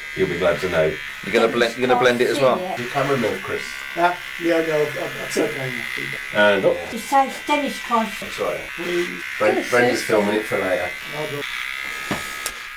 You'll 0.16 0.28
be 0.28 0.38
glad 0.38 0.60
to 0.60 0.68
know. 0.70 0.94
You're 1.24 1.32
gonna 1.32 1.52
blend. 1.52 1.76
You're 1.76 1.88
gonna 1.88 2.00
blend 2.00 2.20
it 2.20 2.30
as 2.30 2.40
well. 2.40 2.58
You 2.78 2.86
can 2.86 3.10
remove 3.10 3.42
Chris. 3.42 3.62
Yeah, 3.96 4.16
yeah, 4.42 4.60
no, 4.60 4.84
that's 4.84 5.36
okay. 5.36 5.72
And 6.34 6.64
up. 6.64 6.76
It 6.92 6.98
says 7.00 7.34
Dennis 7.46 7.78
Cross. 7.80 8.20
That's 8.20 8.40
right. 8.40 8.60
Brent, 9.38 9.70
Brenda's 9.70 10.02
filming 10.02 10.34
it 10.36 10.44
for 10.44 10.58
later. 10.58 10.88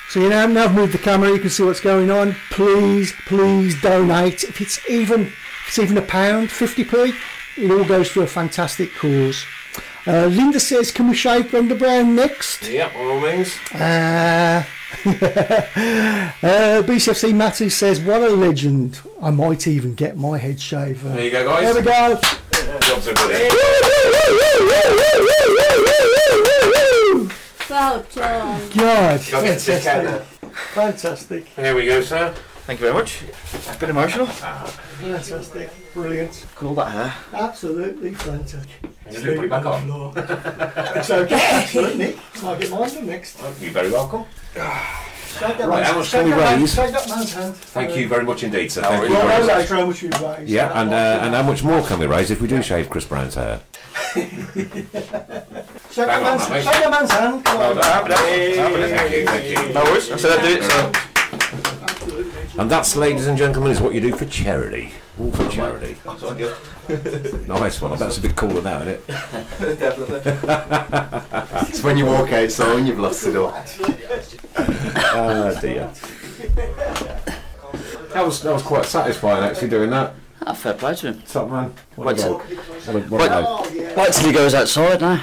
So 0.08 0.20
you 0.20 0.28
know, 0.30 0.46
now 0.46 0.64
I've 0.64 0.74
moved 0.74 0.92
the 0.94 0.98
camera, 0.98 1.30
you 1.30 1.38
can 1.38 1.50
see 1.50 1.62
what's 1.62 1.80
going 1.80 2.10
on. 2.10 2.34
Please, 2.50 3.14
please 3.26 3.80
donate. 3.82 4.42
If 4.42 4.60
it's 4.60 4.80
even, 4.88 5.26
if 5.26 5.47
it's 5.68 5.78
even 5.78 5.98
a 5.98 6.02
pound, 6.02 6.48
50p, 6.48 7.14
it 7.58 7.70
all 7.70 7.84
goes 7.84 8.10
to 8.12 8.22
a 8.22 8.26
fantastic 8.26 8.92
cause. 8.94 9.44
Uh, 10.06 10.26
Linda 10.26 10.58
says, 10.58 10.90
can 10.90 11.08
we 11.08 11.14
shave 11.14 11.50
Brenda 11.50 11.74
Brown 11.74 12.14
next? 12.16 12.66
Yeah, 12.66 12.88
by 12.88 13.00
all 13.00 13.20
means. 13.20 13.54
Uh, 13.74 14.64
uh, 15.04 16.82
BCFC 16.82 17.34
Matthew 17.34 17.68
says, 17.68 18.00
what 18.00 18.22
a 18.22 18.30
legend. 18.30 19.00
I 19.20 19.30
might 19.30 19.66
even 19.66 19.94
get 19.94 20.16
my 20.16 20.38
head 20.38 20.58
shaver. 20.58 21.10
There 21.10 21.24
you 21.24 21.30
go, 21.30 21.44
guys. 21.44 21.74
There 21.74 21.74
we 21.74 21.82
go. 21.82 22.20
Jobs 22.80 23.08
are 23.08 23.14
good. 23.14 23.52
Well 27.68 28.06
done. 28.14 28.70
God, 28.74 29.20
Go 29.30 29.42
get 29.42 29.58
the 29.60 29.72
fantastic. 29.78 30.42
now. 30.42 30.50
Fantastic, 30.74 31.46
Here 31.48 31.74
we 31.74 31.86
go, 31.86 32.00
sir. 32.00 32.34
Thank 32.68 32.80
you 32.80 32.86
very 32.86 32.98
much. 32.98 33.22
It's 33.54 33.76
been 33.76 33.88
emotional. 33.88 34.26
fantastic, 34.26 35.70
brilliant, 35.94 36.44
All 36.62 36.74
that 36.74 36.90
hair. 36.92 37.14
absolutely 37.32 38.12
fantastic. 38.12 38.68
Just 39.10 39.24
put 39.24 39.38
it 39.44 39.48
back 39.48 39.64
on. 39.64 40.12
It's 40.98 41.10
okay, 41.10 41.40
absolutely. 41.50 42.18
I'll 42.42 42.58
get 42.58 42.70
mine 42.70 42.90
done 42.92 43.06
next. 43.06 43.40
You're 43.58 43.70
very 43.70 43.90
welcome. 43.90 44.26
Shake 44.52 45.56
that 45.56 45.60
Right, 45.60 45.68
man's- 45.80 45.86
how 45.88 45.96
much 45.98 46.06
shake 46.08 46.20
can 46.20 46.24
we 46.26 46.30
that 46.32 46.38
man- 46.40 46.60
raise? 46.60 46.74
Shake 46.74 46.92
that 46.92 47.08
man's 47.08 47.32
hand. 47.32 47.56
Thank 47.56 47.96
you 47.96 48.06
very 48.06 48.24
much 48.24 48.42
indeed, 48.42 48.70
sir. 48.70 48.82
Thank 48.82 49.08
you 49.08 49.14
Well, 49.14 49.26
very 49.28 49.46
much. 49.46 49.56
later, 49.56 49.74
how 49.76 49.86
much 49.86 50.02
we've 50.02 50.20
raised. 50.20 50.50
Yeah, 50.50 50.80
and 50.82 50.90
uh, 50.92 51.20
and 51.22 51.34
how 51.34 51.42
much 51.44 51.64
more 51.64 51.82
can 51.86 51.98
we 52.00 52.06
raise 52.06 52.30
if 52.30 52.42
we 52.42 52.48
do 52.48 52.60
shave 52.62 52.90
Chris 52.90 53.06
Brown's 53.06 53.34
hair? 53.36 53.62
Shake 54.14 54.30
that 54.34 55.08
Hang 55.96 56.08
on, 56.18 56.22
man's, 56.38 56.50
mate. 56.50 56.64
shake 56.64 56.72
that 56.84 56.90
man's 56.90 57.10
hand. 57.12 57.44
Come 57.46 57.60
on. 57.62 57.76
Thank 57.78 59.12
you, 59.14 59.24
thank 59.26 59.68
you. 59.68 59.72
No 59.72 59.84
worries. 59.84 60.10
I 60.12 60.16
said 60.16 60.38
I'd 60.38 60.42
do 60.44 60.56
it. 60.58 60.64
So. 60.70 61.77
And 62.58 62.70
that's, 62.70 62.96
ladies 62.96 63.26
and 63.26 63.36
gentlemen, 63.38 63.70
is 63.72 63.80
what 63.80 63.94
you 63.94 64.00
do 64.00 64.14
for 64.16 64.24
charity. 64.26 64.92
All 65.20 65.30
for 65.32 65.48
charity. 65.48 65.96
Nice 67.46 67.80
one. 67.80 67.98
That's 67.98 68.18
a 68.18 68.20
bit 68.20 68.34
cooler 68.36 68.62
now, 68.62 68.80
isn't 68.82 68.88
it? 68.88 69.06
Definitely. 69.78 70.20
it's 71.68 71.82
when 71.82 71.96
you 71.98 72.06
walk 72.06 72.32
outside 72.32 72.76
and 72.78 72.86
you've 72.88 72.98
lost 72.98 73.26
it 73.26 73.36
all. 73.36 73.52
Oh 74.56 75.58
dear. 75.60 75.90
That 78.14 78.24
was 78.24 78.42
that 78.42 78.52
was 78.52 78.62
quite 78.62 78.84
satisfying 78.86 79.44
actually 79.44 79.68
doing 79.68 79.90
that. 79.90 80.14
Ah, 80.46 80.54
fair 80.54 80.74
play 80.74 80.94
to 80.94 81.08
him. 81.08 81.22
Top 81.22 81.50
man. 81.50 81.74
What 81.96 82.06
Wait 82.06 82.18
a 82.18 82.22
till- 82.22 82.38
bloke. 82.38 82.48
What 82.48 82.96
a- 82.96 83.00
what 83.08 83.20
a 83.26 83.42
bloke. 83.42 83.96
Wait 83.96 84.12
till 84.12 84.26
he 84.26 84.32
goes 84.32 84.54
outside 84.54 85.00
now. 85.00 85.22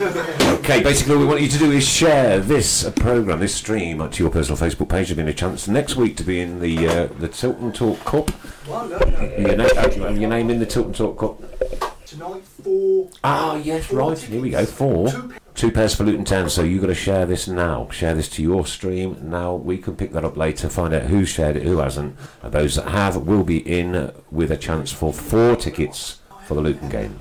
Okay, 0.00 0.82
basically, 0.82 1.14
what 1.16 1.20
we 1.20 1.26
want 1.26 1.40
you 1.42 1.48
to 1.48 1.58
do 1.58 1.70
is 1.70 1.86
share 1.86 2.38
this 2.38 2.84
uh, 2.84 2.90
program, 2.92 3.40
this 3.40 3.54
stream, 3.54 4.08
to 4.08 4.22
your 4.22 4.30
personal 4.32 4.58
Facebook 4.58 4.88
page. 4.88 5.08
You'll 5.10 5.16
be 5.16 5.22
in 5.22 5.28
a 5.28 5.34
chance 5.34 5.68
next 5.68 5.96
week 5.96 6.16
to 6.16 6.24
be 6.24 6.40
in 6.40 6.60
the 6.60 6.88
uh, 6.88 7.06
the 7.18 7.28
Tilton 7.28 7.72
Talk 7.72 7.98
Cup. 8.04 8.30
Your, 8.66 9.56
na- 9.56 9.64
uh, 9.64 9.90
have 9.90 10.18
your 10.18 10.30
name 10.30 10.50
in 10.50 10.58
the 10.60 10.66
Tilton 10.66 10.92
Talk 10.92 11.18
Cup. 11.18 12.06
Tonight, 12.06 12.42
four. 12.44 13.08
Ah, 13.24 13.56
yes, 13.56 13.92
right. 13.92 14.18
Here 14.18 14.40
we 14.40 14.50
go. 14.50 14.64
Four. 14.64 15.08
Two 15.54 15.70
pairs 15.70 15.94
for 15.94 16.04
Luton 16.04 16.24
Town. 16.24 16.48
So 16.48 16.62
you've 16.62 16.80
got 16.80 16.86
to 16.88 16.94
share 16.94 17.26
this 17.26 17.46
now. 17.46 17.88
Share 17.90 18.14
this 18.14 18.28
to 18.30 18.42
your 18.42 18.66
stream 18.66 19.18
now. 19.22 19.54
We 19.54 19.78
can 19.78 19.96
pick 19.96 20.12
that 20.12 20.24
up 20.24 20.36
later. 20.36 20.68
Find 20.68 20.94
out 20.94 21.02
who 21.04 21.24
shared 21.26 21.56
it, 21.56 21.64
who 21.64 21.78
hasn't. 21.78 22.16
And 22.42 22.52
those 22.52 22.76
that 22.76 22.88
have 22.88 23.16
will 23.16 23.44
be 23.44 23.58
in 23.58 24.12
with 24.30 24.50
a 24.50 24.56
chance 24.56 24.90
for 24.90 25.12
four 25.12 25.56
tickets 25.56 26.20
for 26.46 26.54
the 26.54 26.60
Luton 26.62 26.88
game. 26.88 27.18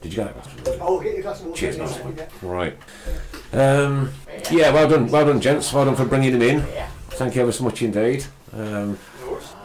Did 0.00 0.12
you 0.12 0.24
get 0.24 0.34
that? 0.34 0.78
Oh, 0.80 1.00
get 1.00 1.14
your 1.14 1.22
glass 1.22 1.40
of 1.40 1.46
water. 1.46 1.58
Cheers, 1.58 1.78
nice 1.78 1.98
one. 1.98 2.18
Right. 2.42 2.76
Um, 3.52 4.12
yeah, 4.50 4.70
well 4.70 4.88
done, 4.88 5.10
well 5.10 5.26
done, 5.26 5.40
gents. 5.40 5.72
Well 5.72 5.84
done 5.84 5.96
for 5.96 6.04
bringing 6.04 6.32
them 6.32 6.42
in. 6.42 6.66
Thank 7.10 7.34
you 7.34 7.42
ever 7.42 7.52
so 7.52 7.64
much 7.64 7.82
indeed. 7.82 8.24
Um, 8.52 8.98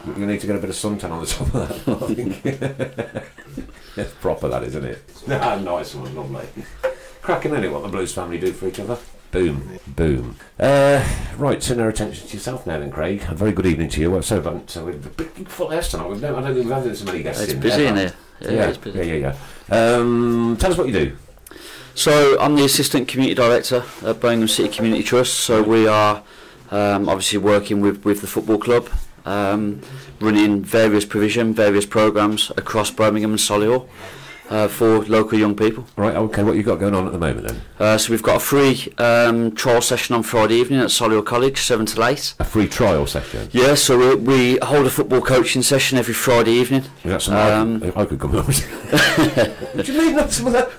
you 0.06 0.26
need 0.26 0.40
to 0.40 0.46
get 0.46 0.56
a 0.56 0.58
bit 0.58 0.70
of 0.70 0.76
suntan 0.76 1.10
on 1.10 1.20
the 1.20 1.26
top 1.26 1.54
of 1.54 1.84
that. 1.84 2.02
I 2.02 2.14
think. 2.14 3.66
it's 3.96 4.12
proper, 4.14 4.48
that 4.48 4.64
isn't 4.64 4.84
it? 4.84 5.02
Nice 5.28 5.94
one, 5.94 6.14
lovely. 6.14 6.46
Cracking, 7.20 7.54
anyway, 7.54 7.74
what 7.74 7.82
the 7.82 7.88
Blues 7.88 8.12
family 8.12 8.38
do 8.38 8.52
for 8.52 8.66
each 8.66 8.80
other. 8.80 8.98
Boom, 9.32 9.78
boom. 9.86 10.36
Uh, 10.60 11.02
right, 11.38 11.58
turn 11.58 11.80
our 11.80 11.88
attention 11.88 12.28
to 12.28 12.34
yourself 12.34 12.66
now, 12.66 12.78
then, 12.78 12.90
Craig. 12.90 13.24
A 13.28 13.34
very 13.34 13.50
good 13.52 13.64
evening 13.64 13.88
to 13.88 14.00
you. 14.02 14.10
Well, 14.10 14.20
so, 14.22 14.62
so 14.66 14.84
we're 14.84 14.90
a 14.90 14.94
big, 14.96 15.34
big 15.34 15.48
full 15.48 15.70
house 15.70 15.90
tonight. 15.90 16.08
We've 16.10 16.20
no, 16.20 16.36
I 16.36 16.42
don't 16.42 16.54
think 16.54 16.66
we've 16.66 16.74
had 16.84 16.94
so 16.96 17.04
many 17.06 17.22
guests 17.22 17.42
It's 17.42 17.52
in. 17.54 17.60
busy 17.60 17.86
in 17.86 17.96
ever. 17.96 18.00
here. 18.00 18.14
Yeah, 18.42 18.50
Yeah, 18.50 18.68
it's 18.68 18.78
busy. 18.78 18.98
yeah, 18.98 19.04
yeah, 19.04 19.34
yeah. 19.70 19.94
Um, 19.96 20.56
tell 20.60 20.70
us 20.70 20.76
what 20.76 20.86
you 20.86 20.92
do. 20.92 21.16
So 21.94 22.38
I'm 22.40 22.56
the 22.56 22.64
assistant 22.66 23.08
community 23.08 23.34
director 23.34 23.84
at 24.04 24.20
Birmingham 24.20 24.48
City 24.48 24.68
Community 24.68 25.02
Trust. 25.02 25.32
So 25.34 25.62
we 25.62 25.86
are 25.88 26.22
um, 26.70 27.08
obviously 27.08 27.38
working 27.38 27.80
with, 27.80 28.04
with 28.04 28.20
the 28.20 28.26
football 28.26 28.58
club, 28.58 28.90
um, 29.24 29.80
running 30.20 30.62
various 30.62 31.06
provision, 31.06 31.54
various 31.54 31.86
programs 31.86 32.50
across 32.58 32.90
Birmingham 32.90 33.30
and 33.30 33.40
Solihull 33.40 33.88
uh, 34.50 34.68
for 34.68 35.04
local 35.04 35.38
young 35.38 35.54
people. 35.56 35.86
Right, 35.96 36.14
okay, 36.16 36.42
what 36.42 36.56
you 36.56 36.62
got 36.62 36.78
going 36.78 36.94
on 36.94 37.06
at 37.06 37.12
the 37.12 37.18
moment 37.18 37.48
then? 37.48 37.62
Uh, 37.78 37.96
so 37.98 38.10
we've 38.12 38.22
got 38.22 38.36
a 38.36 38.40
free 38.40 38.92
um, 38.98 39.52
trial 39.54 39.80
session 39.82 40.14
on 40.14 40.22
Friday 40.22 40.56
evening 40.56 40.80
at 40.80 40.88
Solihull 40.88 41.24
College, 41.24 41.58
seven 41.60 41.86
till 41.86 42.04
eight. 42.04 42.34
A 42.38 42.44
free 42.44 42.68
trial 42.68 43.06
session. 43.06 43.48
Yeah, 43.52 43.74
so 43.74 43.98
we, 43.98 44.14
we 44.16 44.58
hold 44.62 44.86
a 44.86 44.90
football 44.90 45.20
coaching 45.20 45.62
session 45.62 45.98
every 45.98 46.14
Friday 46.14 46.52
evening. 46.52 46.84
Got 47.04 47.22
some. 47.22 47.34
Um, 47.34 47.92
I, 47.96 48.02
I 48.02 48.04
could 48.04 48.20
come 48.20 48.32
along. 48.32 48.44
what 48.52 49.86
do 49.86 49.92
you 49.92 49.98
mean? 50.00 50.16
That's 50.16 50.36
some 50.36 50.52
that. 50.52 50.70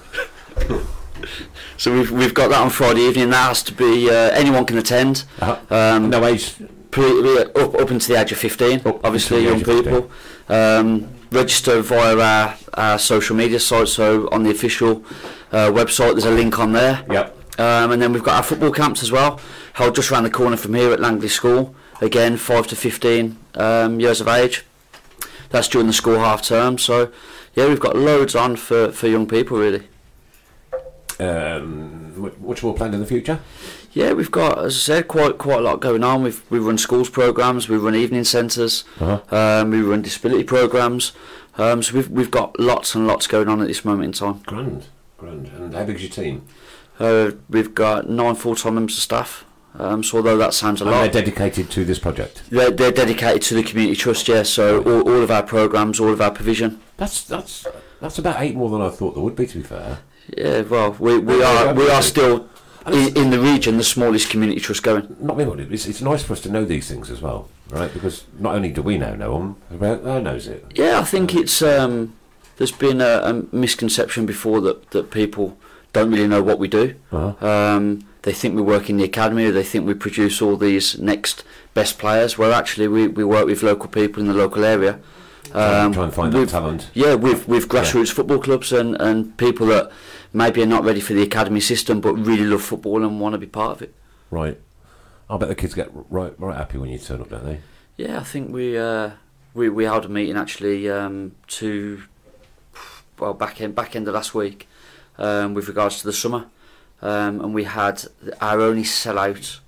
So 1.77 1.91
we've 1.93 2.12
we've 2.12 2.34
got 2.34 2.50
that 2.50 2.62
on 2.62 2.70
Friday 2.70 3.01
evening. 3.01 3.29
That 3.32 3.48
has 3.48 3.63
to 3.63 3.74
be 3.74 4.10
uh, 4.10 4.29
anyone 4.32 4.65
can 4.65 4.77
attend. 4.77 5.25
Uh-huh. 5.41 5.60
Um, 5.75 6.10
No 6.10 6.24
age. 6.25 6.55
pre- 6.91 7.41
up 7.41 7.55
up 7.75 7.89
until 7.89 8.15
the 8.15 8.22
age 8.22 8.32
of 8.32 8.38
15 8.38 8.82
Up 8.86 9.03
obviously 9.03 9.43
young 9.46 9.63
people 9.63 10.12
um, 10.48 11.10
register 11.34 11.82
via 11.82 12.18
our, 12.18 12.56
our 12.75 13.00
social 13.00 13.36
media 13.36 13.60
site 13.60 13.88
so 13.88 14.30
on 14.32 14.44
the 14.44 14.52
official 14.52 15.04
uh, 15.52 15.70
website 15.72 16.12
there's 16.13 16.25
a 16.25 16.32
link 16.32 16.60
on 16.60 16.72
there 16.74 17.04
Yep. 17.10 17.60
um, 17.60 17.92
and 17.92 18.02
then 18.02 18.13
we've 18.13 18.24
got 18.24 18.36
our 18.38 18.44
football 18.44 18.72
camps 18.72 19.02
as 19.04 19.12
well 19.12 19.40
held 19.74 19.96
just 19.96 20.12
around 20.12 20.24
the 20.24 20.30
corner 20.30 20.58
from 20.58 20.74
here 20.74 20.92
at 20.92 21.00
Langley 21.00 21.28
School 21.30 21.75
again 22.02 22.38
5 22.38 22.68
to 22.68 22.75
15 22.75 23.38
um, 23.56 24.00
years 24.00 24.22
of 24.22 24.28
age 24.28 24.63
that's 25.50 25.68
during 25.68 25.88
the 25.88 25.94
school 25.94 26.20
half 26.20 26.42
term 26.42 26.78
so 26.78 27.12
yeah 27.56 27.68
we've 27.68 27.80
got 27.80 27.96
loads 27.96 28.36
on 28.36 28.56
for, 28.56 28.92
for 28.92 29.08
young 29.08 29.28
people 29.28 29.58
really 29.58 29.84
Um, 31.20 32.13
mu- 32.20 32.32
much 32.40 32.63
more 32.63 32.74
planned 32.74 32.94
in 32.96 33.00
the 33.00 33.06
future. 33.06 33.40
Yeah, 33.94 34.14
we've 34.14 34.32
got, 34.32 34.58
as 34.60 34.76
I 34.76 34.80
said, 34.80 35.08
quite 35.08 35.38
quite 35.38 35.60
a 35.60 35.62
lot 35.62 35.80
going 35.80 36.04
on. 36.04 36.24
We've 36.24 36.42
we 36.50 36.60
run 36.60 36.78
schools 36.78 37.10
programs, 37.10 37.70
we 37.70 37.78
run 37.78 37.96
evening 37.96 38.24
centres, 38.24 38.84
Uh-huh. 39.00 39.22
um, 39.62 39.70
we 39.72 39.82
run 39.82 40.02
disability 40.02 40.44
programs. 40.44 41.12
Um, 41.58 41.84
so 41.84 41.94
we've 41.96 42.10
we've 42.10 42.32
got 42.32 42.60
lots 42.60 42.96
and 42.96 43.06
lots 43.06 43.28
going 43.28 43.48
on 43.48 43.62
at 43.62 43.68
this 43.68 43.86
moment 43.86 44.06
in 44.06 44.12
time. 44.14 44.42
Grand, 44.46 44.86
grand. 45.18 45.48
And 45.48 45.74
how 45.74 45.84
big's 45.84 46.02
your 46.02 46.10
team? 46.12 46.46
Uh, 47.00 47.32
we've 47.50 47.74
got 47.76 48.10
nine 48.10 48.36
full 48.36 48.56
time 48.56 48.76
members 48.76 48.98
of 48.98 49.04
staff. 49.04 49.46
Um, 49.78 50.04
so 50.04 50.18
although 50.18 50.38
that 50.38 50.54
sounds 50.54 50.82
a 50.82 50.86
And 50.86 50.92
lot, 50.92 51.02
they're 51.02 51.22
dedicated 51.24 51.70
to 51.72 51.84
this 51.84 51.98
project. 51.98 52.44
they're, 52.52 52.70
they're 52.70 52.92
dedicated 52.92 53.42
to 53.44 53.56
the 53.56 53.64
community 53.64 53.96
trust. 53.96 54.28
Yeah, 54.28 54.44
so 54.44 54.84
all, 54.84 55.02
all 55.02 55.22
of 55.24 55.32
our 55.32 55.42
programs, 55.42 56.00
all 56.00 56.10
of 56.14 56.22
our 56.22 56.30
provision. 56.32 56.80
That's 56.98 57.24
that's 57.24 57.66
that's 58.00 58.18
about 58.20 58.42
eight 58.42 58.56
more 58.56 58.70
than 58.70 58.82
I 58.82 58.90
thought 58.90 59.14
there 59.16 59.24
would 59.24 59.36
be. 59.36 59.46
To 59.48 59.58
be 59.58 59.64
fair. 59.64 60.00
Yeah, 60.38 60.62
well, 60.62 60.96
we, 61.00 61.18
we 61.20 61.44
are 61.44 61.74
we 61.76 61.90
are 61.90 62.02
still 62.02 62.48
in, 62.88 63.16
in 63.18 63.30
the 63.30 63.40
region 63.40 63.78
the 63.78 63.84
smallest 63.84 64.30
community 64.30 64.60
trust 64.60 64.84
going. 64.84 65.16
Not 65.20 65.38
me, 65.38 65.46
but 65.46 65.60
it's, 65.60 65.86
it's 65.86 66.02
nice 66.02 66.24
for 66.24 66.34
us 66.34 66.42
to 66.42 66.50
know 66.50 66.66
these 66.66 66.88
things 66.88 67.10
as 67.10 67.22
well, 67.22 67.50
right? 67.70 67.94
Because 67.94 68.25
not 68.40 68.56
only 68.56 68.72
do 68.72 68.82
we 68.82 68.98
now 68.98 69.13
know 69.16 69.38
them, 69.38 69.56
everyone 69.72 70.24
knows 70.24 70.48
it. 70.48 70.66
Yeah, 70.75 71.00
I 71.00 71.04
think 71.04 71.34
it's 71.36 71.62
um, 71.62 72.16
there's 72.58 72.72
been 72.72 73.02
a, 73.02 73.22
a 73.24 73.56
misconception 73.56 74.25
before 74.25 74.62
that, 74.62 74.92
that 74.92 75.12
people 75.12 75.58
don't 75.94 76.12
really 76.12 76.28
know 76.28 76.42
what 76.42 76.60
we 76.60 76.68
do. 76.68 76.96
Uh-huh. 77.12 77.46
Um, 77.48 78.06
they 78.24 78.34
think 78.34 78.56
we 78.56 78.62
work 78.62 78.90
in 78.90 78.98
the 78.98 79.04
academy, 79.04 79.46
or 79.46 79.52
they 79.52 79.63
think 79.63 79.86
we 79.86 79.94
produce 79.94 80.42
all 80.42 80.56
these 80.58 80.98
next 80.98 81.44
best 81.74 82.00
players. 82.00 82.38
Where 82.38 82.52
actually 82.52 82.88
we, 82.88 83.08
we 83.08 83.24
work 83.24 83.46
with 83.46 83.63
local 83.63 83.90
people 83.90 84.22
in 84.22 84.28
the 84.28 84.34
local 84.34 84.63
area. 84.63 85.00
Try 85.52 85.86
and- 85.86 85.94
try 85.94 86.06
and 86.06 86.13
find 86.13 86.34
that 86.34 86.50
talent. 86.50 86.90
Yeah, 86.94 87.13
with 87.16 87.48
with 87.48 87.68
grassroots 87.68 88.12
football 88.12 88.40
clubs 88.40 88.72
and, 88.72 88.96
and 89.00 89.38
people 89.38 89.68
that 89.68 89.92
maybe 90.34 90.62
are 90.63 90.68
not 90.68 90.84
ready 90.84 91.00
for 91.00 91.13
the 91.13 91.22
academy 91.22 91.60
system, 91.60 92.02
but 92.02 92.13
really 92.13 92.44
love 92.44 92.63
football 92.63 93.04
and 93.04 93.20
want 93.20 93.34
to 93.34 93.38
be 93.40 93.46
part 93.48 93.72
of 93.78 93.82
it. 93.82 93.94
Right. 94.30 94.60
I 95.30 95.38
bet 95.38 95.48
the 95.48 95.56
kids 95.56 95.74
get 95.74 95.90
right 96.10 96.34
right 96.38 96.58
happy 96.58 96.78
when 96.78 96.90
you 96.90 96.98
turn 96.98 97.22
up, 97.22 97.30
don't 97.30 97.46
they? 97.46 97.60
Yeah, 97.96 98.20
I 98.20 98.24
think 98.24 98.52
we 98.52 98.78
uh, 98.78 99.12
we 99.54 99.70
we 99.70 99.86
held 99.86 100.06
a 100.06 100.10
meeting 100.10 100.36
actually 100.36 100.90
um, 100.90 101.34
to 101.48 102.04
well 103.20 103.34
back 103.34 103.62
end 103.62 103.75
back 103.75 103.96
end 103.96 104.08
of 104.08 104.16
last 104.16 104.36
week 104.36 104.68
um, 105.18 105.54
with 105.54 105.68
regards 105.68 106.00
to 106.00 106.06
the 106.06 106.13
summer, 106.13 106.48
um, 107.02 107.40
and 107.40 107.54
we 107.54 107.63
had 107.63 108.04
our 108.42 108.60
only 108.60 108.84
sellout 108.84 109.60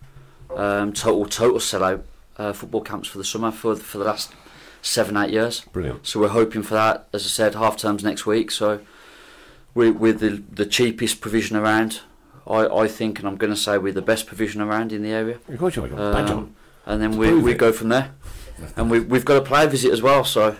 um, 0.56 0.92
total 0.94 1.26
total 1.26 1.60
sellout 1.60 2.04
uh, 2.38 2.54
football 2.54 2.82
camps 2.82 3.08
for 3.08 3.18
the 3.18 3.24
summer 3.24 3.52
for 3.52 3.76
for 3.76 3.98
the 3.98 4.06
last 4.06 4.34
seven 4.82 5.16
eight 5.18 5.32
years. 5.32 5.62
Brilliant. 5.62 6.06
So 6.06 6.20
we're 6.20 6.28
hoping 6.30 6.64
for 6.64 6.74
that. 6.74 7.08
As 7.14 7.24
I 7.24 7.30
said, 7.30 7.56
half 7.56 7.78
terms 7.78 8.04
next 8.04 8.26
week. 8.26 8.52
So 8.52 8.82
we 9.76 9.92
with 9.92 10.20
the 10.20 10.42
the 10.52 10.66
cheapest 10.66 11.22
provision 11.22 11.56
around. 11.56 12.00
I, 12.48 12.68
I 12.68 12.88
think, 12.88 13.18
and 13.20 13.28
I'm 13.28 13.38
going 13.38 13.52
to 13.54 13.60
say 13.60 13.78
we're 13.80 13.92
the 13.92 14.04
best 14.04 14.28
provision 14.28 14.62
around 14.62 14.92
in 14.94 15.02
the 15.02 15.10
area. 15.10 15.40
Of 15.50 15.58
course 15.58 15.76
you 15.76 15.84
are. 15.84 15.88
You've 15.88 15.98
a 16.00 16.14
on. 16.16 16.30
Um, 16.30 16.56
and 16.86 17.02
then 17.02 17.18
we, 17.18 17.34
we 17.34 17.54
it. 17.54 17.58
go 17.58 17.72
from 17.72 17.90
there. 17.90 18.12
And 18.76 18.92
we, 18.92 19.00
we've 19.00 19.26
got 19.26 19.38
a 19.38 19.42
player 19.42 19.68
visit 19.68 19.92
as 19.92 20.04
well, 20.04 20.24
so 20.24 20.56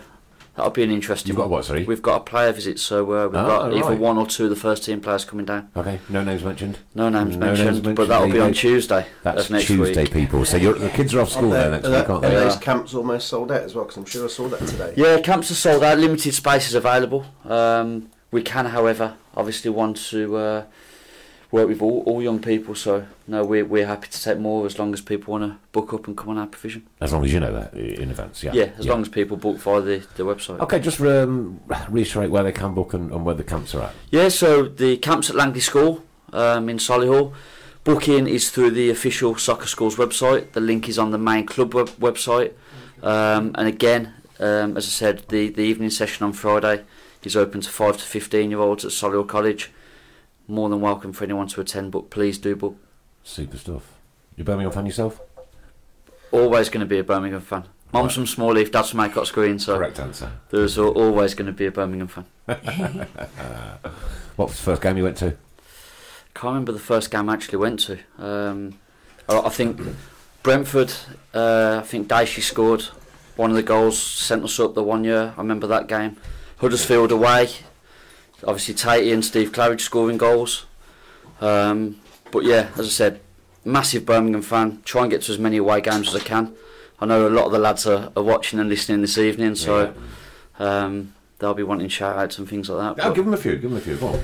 that'll 0.56 0.72
be 0.72 0.82
an 0.82 0.90
interesting 0.90 1.28
You've 1.28 1.36
got 1.36 1.48
what, 1.48 1.64
sorry? 1.64 1.84
We've 1.84 2.02
got 2.02 2.16
a 2.22 2.24
player 2.24 2.50
visit, 2.50 2.80
so 2.80 3.04
uh, 3.12 3.26
we've 3.28 3.36
Ah, 3.36 3.46
got 3.68 3.72
either 3.72 3.94
one 3.94 4.18
or 4.18 4.26
two 4.26 4.44
of 4.44 4.50
the 4.50 4.56
first 4.56 4.82
team 4.82 5.00
players 5.00 5.24
coming 5.24 5.46
down. 5.46 5.68
Okay, 5.76 6.00
no 6.08 6.24
names 6.24 6.42
mentioned. 6.42 6.78
No 6.96 7.08
names 7.08 7.36
No 7.36 7.46
names 7.46 7.58
mentioned, 7.60 7.66
mentioned, 7.76 7.96
but 7.96 8.08
that'll 8.08 8.28
be 8.32 8.40
on. 8.40 8.52
Tuesday 8.52 9.06
That's 9.22 9.48
next 9.48 9.66
Tuesday, 9.66 10.02
week. 10.02 10.12
people. 10.12 10.44
So 10.44 10.56
you're, 10.56 10.74
the 10.74 10.90
kids 10.90 11.14
are 11.14 11.20
off 11.20 11.30
school 11.30 11.50
there 11.50 11.70
next 11.70 11.86
Are, 11.86 12.00
week, 12.00 12.10
aren't 12.10 12.24
are 12.24 12.30
they? 12.30 12.34
those 12.34 12.56
camps 12.56 12.94
almost 12.94 13.28
sold 13.28 13.52
out 13.52 13.62
as 13.62 13.76
well? 13.76 13.84
Because 13.84 13.98
I'm 13.98 14.04
sure 14.06 14.24
I 14.24 14.28
saw 14.28 14.48
that 14.48 14.66
today. 14.66 14.92
Yeah, 14.96 15.20
camps 15.20 15.52
are 15.52 15.54
sold 15.54 15.84
out. 15.84 15.98
Limited 15.98 16.34
spaces 16.34 16.74
available. 16.74 17.24
Um, 17.44 18.10
we 18.30 18.42
can, 18.42 18.66
however, 18.66 19.14
obviously 19.36 19.70
want 19.70 19.96
to 19.96 20.36
uh, 20.36 20.64
work 21.50 21.68
with 21.68 21.80
all, 21.80 22.02
all 22.06 22.22
young 22.22 22.40
people. 22.40 22.74
So 22.74 23.06
no, 23.26 23.44
we're 23.44 23.64
we're 23.64 23.86
happy 23.86 24.08
to 24.08 24.22
take 24.22 24.38
more 24.38 24.66
as 24.66 24.78
long 24.78 24.92
as 24.92 25.00
people 25.00 25.32
want 25.32 25.44
to 25.44 25.58
book 25.72 25.92
up 25.92 26.06
and 26.06 26.16
come 26.16 26.30
on 26.30 26.38
our 26.38 26.46
provision. 26.46 26.86
As 27.00 27.12
long 27.12 27.24
as 27.24 27.32
you 27.32 27.40
know 27.40 27.52
that 27.52 27.74
in 27.74 28.10
advance, 28.10 28.42
yeah. 28.42 28.52
Yeah, 28.52 28.70
as 28.78 28.86
long 28.86 29.02
as 29.02 29.08
people 29.08 29.36
book 29.36 29.58
via 29.58 29.80
the, 29.80 30.06
the 30.16 30.24
website. 30.24 30.60
Okay, 30.60 30.80
just 30.80 31.00
um, 31.00 31.60
reiterate 31.88 32.30
where 32.30 32.42
they 32.42 32.52
can 32.52 32.74
book 32.74 32.94
and, 32.94 33.10
and 33.10 33.24
where 33.24 33.34
the 33.34 33.44
camps 33.44 33.74
are 33.74 33.82
at. 33.82 33.94
Yeah, 34.10 34.28
so 34.28 34.64
the 34.64 34.96
camps 34.98 35.30
at 35.30 35.36
Langley 35.36 35.60
School 35.60 36.02
um, 36.32 36.68
in 36.68 36.78
Solihull. 36.78 37.32
Booking 37.84 38.26
is 38.26 38.50
through 38.50 38.72
the 38.72 38.90
official 38.90 39.36
soccer 39.36 39.68
school's 39.68 39.94
website. 39.94 40.52
The 40.52 40.60
link 40.60 40.88
is 40.88 40.98
on 40.98 41.12
the 41.12 41.18
main 41.18 41.46
club 41.46 41.72
web- 41.72 41.96
website. 42.00 42.52
Um, 43.00 43.52
and 43.54 43.68
again, 43.68 44.12
um, 44.40 44.76
as 44.76 44.86
I 44.86 44.90
said, 44.90 45.28
the, 45.28 45.50
the 45.50 45.62
evening 45.62 45.90
session 45.90 46.26
on 46.26 46.32
Friday 46.32 46.82
is 47.26 47.36
open 47.36 47.60
to 47.60 47.68
5 47.70 47.98
to 47.98 48.04
15 48.04 48.50
year 48.50 48.60
olds 48.60 48.84
at 48.84 48.90
Solihull 48.92 49.28
College. 49.28 49.72
More 50.48 50.68
than 50.68 50.80
welcome 50.80 51.12
for 51.12 51.24
anyone 51.24 51.48
to 51.48 51.60
attend, 51.60 51.92
but 51.92 52.10
please 52.10 52.38
do 52.38 52.54
book. 52.54 52.76
Super 53.24 53.58
stuff. 53.58 53.94
You 54.36 54.42
a 54.42 54.44
Birmingham 54.44 54.72
fan 54.72 54.86
yourself? 54.86 55.20
Always 56.30 56.68
going 56.68 56.80
to 56.80 56.86
be 56.86 56.98
a 56.98 57.04
Birmingham 57.04 57.40
fan. 57.40 57.64
Mum's 57.92 58.14
from 58.14 58.26
Small 58.26 58.54
Smallleaf, 58.54 58.70
dad's 58.70 58.90
from 58.90 58.98
Maycott 58.98 59.32
Green, 59.32 59.58
so 59.58 59.76
Correct 59.76 59.98
answer. 60.00 60.30
there's 60.50 60.76
always 60.76 61.34
going 61.34 61.46
to 61.46 61.52
be 61.52 61.66
a 61.66 61.72
Birmingham 61.72 62.08
fan. 62.08 62.26
What 64.36 64.48
was 64.50 64.58
the 64.58 64.64
first 64.64 64.82
game 64.82 64.98
you 64.98 65.04
went 65.04 65.16
to? 65.18 65.34
can't 66.36 66.52
remember 66.52 66.72
the 66.72 66.78
first 66.78 67.10
game 67.10 67.30
I 67.30 67.32
actually 67.32 67.56
went 67.56 67.80
to. 67.80 67.98
Um, 68.18 68.78
I, 69.26 69.48
think 69.48 69.80
Brentford. 70.42 70.92
Uh, 71.32 71.80
I 71.82 71.86
think 71.86 72.08
Dicey 72.08 72.42
scored 72.42 72.82
one 73.36 73.48
of 73.50 73.56
the 73.56 73.62
goals, 73.62 73.98
sent 73.98 74.44
us 74.44 74.60
up 74.60 74.74
the 74.74 74.82
one 74.82 75.02
year. 75.04 75.32
I 75.34 75.40
remember 75.40 75.66
that 75.68 75.88
game. 75.88 76.18
Huddersfield 76.58 77.12
away. 77.12 77.50
Obviously, 78.46 78.74
Tatey 78.74 79.12
and 79.12 79.24
Steve 79.24 79.52
Claridge 79.52 79.80
scoring 79.80 80.18
goals. 80.18 80.66
Um, 81.40 82.00
but 82.32 82.44
yeah, 82.44 82.68
as 82.76 82.86
I 82.86 82.90
said, 82.90 83.20
massive 83.64 84.06
Birmingham 84.06 84.42
fan. 84.42 84.82
Try 84.84 85.02
and 85.02 85.10
get 85.10 85.22
to 85.22 85.32
as 85.32 85.38
many 85.38 85.56
away 85.58 85.80
games 85.80 86.08
as 86.08 86.16
I 86.16 86.20
can. 86.24 86.54
I 87.00 87.06
know 87.06 87.26
a 87.26 87.30
lot 87.30 87.46
of 87.46 87.52
the 87.52 87.58
lads 87.58 87.86
are, 87.86 88.10
are 88.16 88.22
watching 88.22 88.58
and 88.58 88.68
listening 88.68 89.02
this 89.02 89.18
evening, 89.18 89.54
so 89.54 89.94
um, 90.58 91.14
they'll 91.38 91.52
be 91.54 91.62
wanting 91.62 91.88
shout 91.88 92.16
outs 92.16 92.38
and 92.38 92.48
things 92.48 92.70
like 92.70 92.96
that. 92.96 93.02
But, 93.04 93.14
give 93.14 93.24
them 93.26 93.34
a 93.34 93.38
few. 93.38 93.52
Give 93.56 93.70
them 93.70 93.76
a 93.76 93.80
few. 93.82 93.96
Go 93.96 94.08
on. 94.08 94.14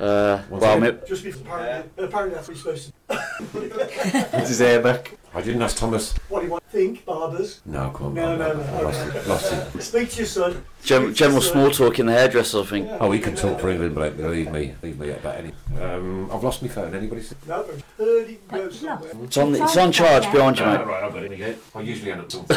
uh, 0.00 0.42
What's 0.48 0.62
well, 0.62 0.80
that? 0.80 1.02
mi- 1.02 1.08
Just 1.08 1.22
before, 1.24 1.58
apparently, 1.58 2.04
apparently 2.04 2.34
that's 2.34 2.48
what 2.48 2.64
you're 2.64 2.76
supposed 2.76 2.92
to 3.10 4.38
It's 4.38 4.48
his 4.48 4.58
hair 4.60 4.80
back. 4.80 5.16
I 5.34 5.42
didn't 5.42 5.62
ask 5.62 5.76
Thomas. 5.76 6.12
What 6.28 6.40
do 6.40 6.46
you 6.46 6.52
want? 6.52 6.62
Think, 6.64 7.04
barbers. 7.04 7.60
No, 7.66 7.90
come 7.90 8.06
on. 8.08 8.14
No, 8.14 8.36
no, 8.36 8.52
no, 8.52 8.62
no. 8.62 8.82
Lost 8.82 9.06
it. 9.06 9.26
Lost 9.28 9.52
it. 9.52 9.82
Speak 9.82 10.10
to 10.10 10.16
your 10.18 10.26
son. 10.26 10.64
Gen- 10.82 11.06
to 11.06 11.12
general 11.12 11.40
your 11.40 11.42
son. 11.42 11.52
small 11.52 11.70
talk 11.70 11.98
in 11.98 12.06
the 12.06 12.12
hairdresser, 12.12 12.60
I 12.60 12.64
think. 12.64 12.88
Oh, 13.00 13.10
he 13.12 13.20
can 13.20 13.34
talk 13.34 13.60
for 13.60 13.70
England, 13.70 13.94
but 13.94 14.16
leave 14.18 14.50
me, 14.50 14.74
leave 14.82 14.98
me 14.98 15.10
about 15.10 15.36
any. 15.36 15.52
Um, 15.80 16.30
I've 16.32 16.42
lost 16.42 16.62
my 16.62 16.68
phone. 16.68 16.94
Anybody? 16.94 17.22
See? 17.22 17.36
No, 17.48 17.62
but 17.64 17.80
heard 17.96 18.28
it 18.28 18.48
go 18.48 18.70
somewhere. 18.70 19.10
It's 19.22 19.36
on, 19.36 19.54
it's 19.54 19.76
on 19.76 19.92
charge 19.92 20.30
behind 20.32 20.58
you, 20.58 20.66
mate. 20.66 20.84
right, 20.86 21.04
I've 21.04 21.12
got 21.12 21.22
it 21.22 21.32
again. 21.32 21.56
I 21.74 21.80
usually 21.80 22.12
end 22.12 22.20
up 22.22 22.28
talking. 22.28 22.56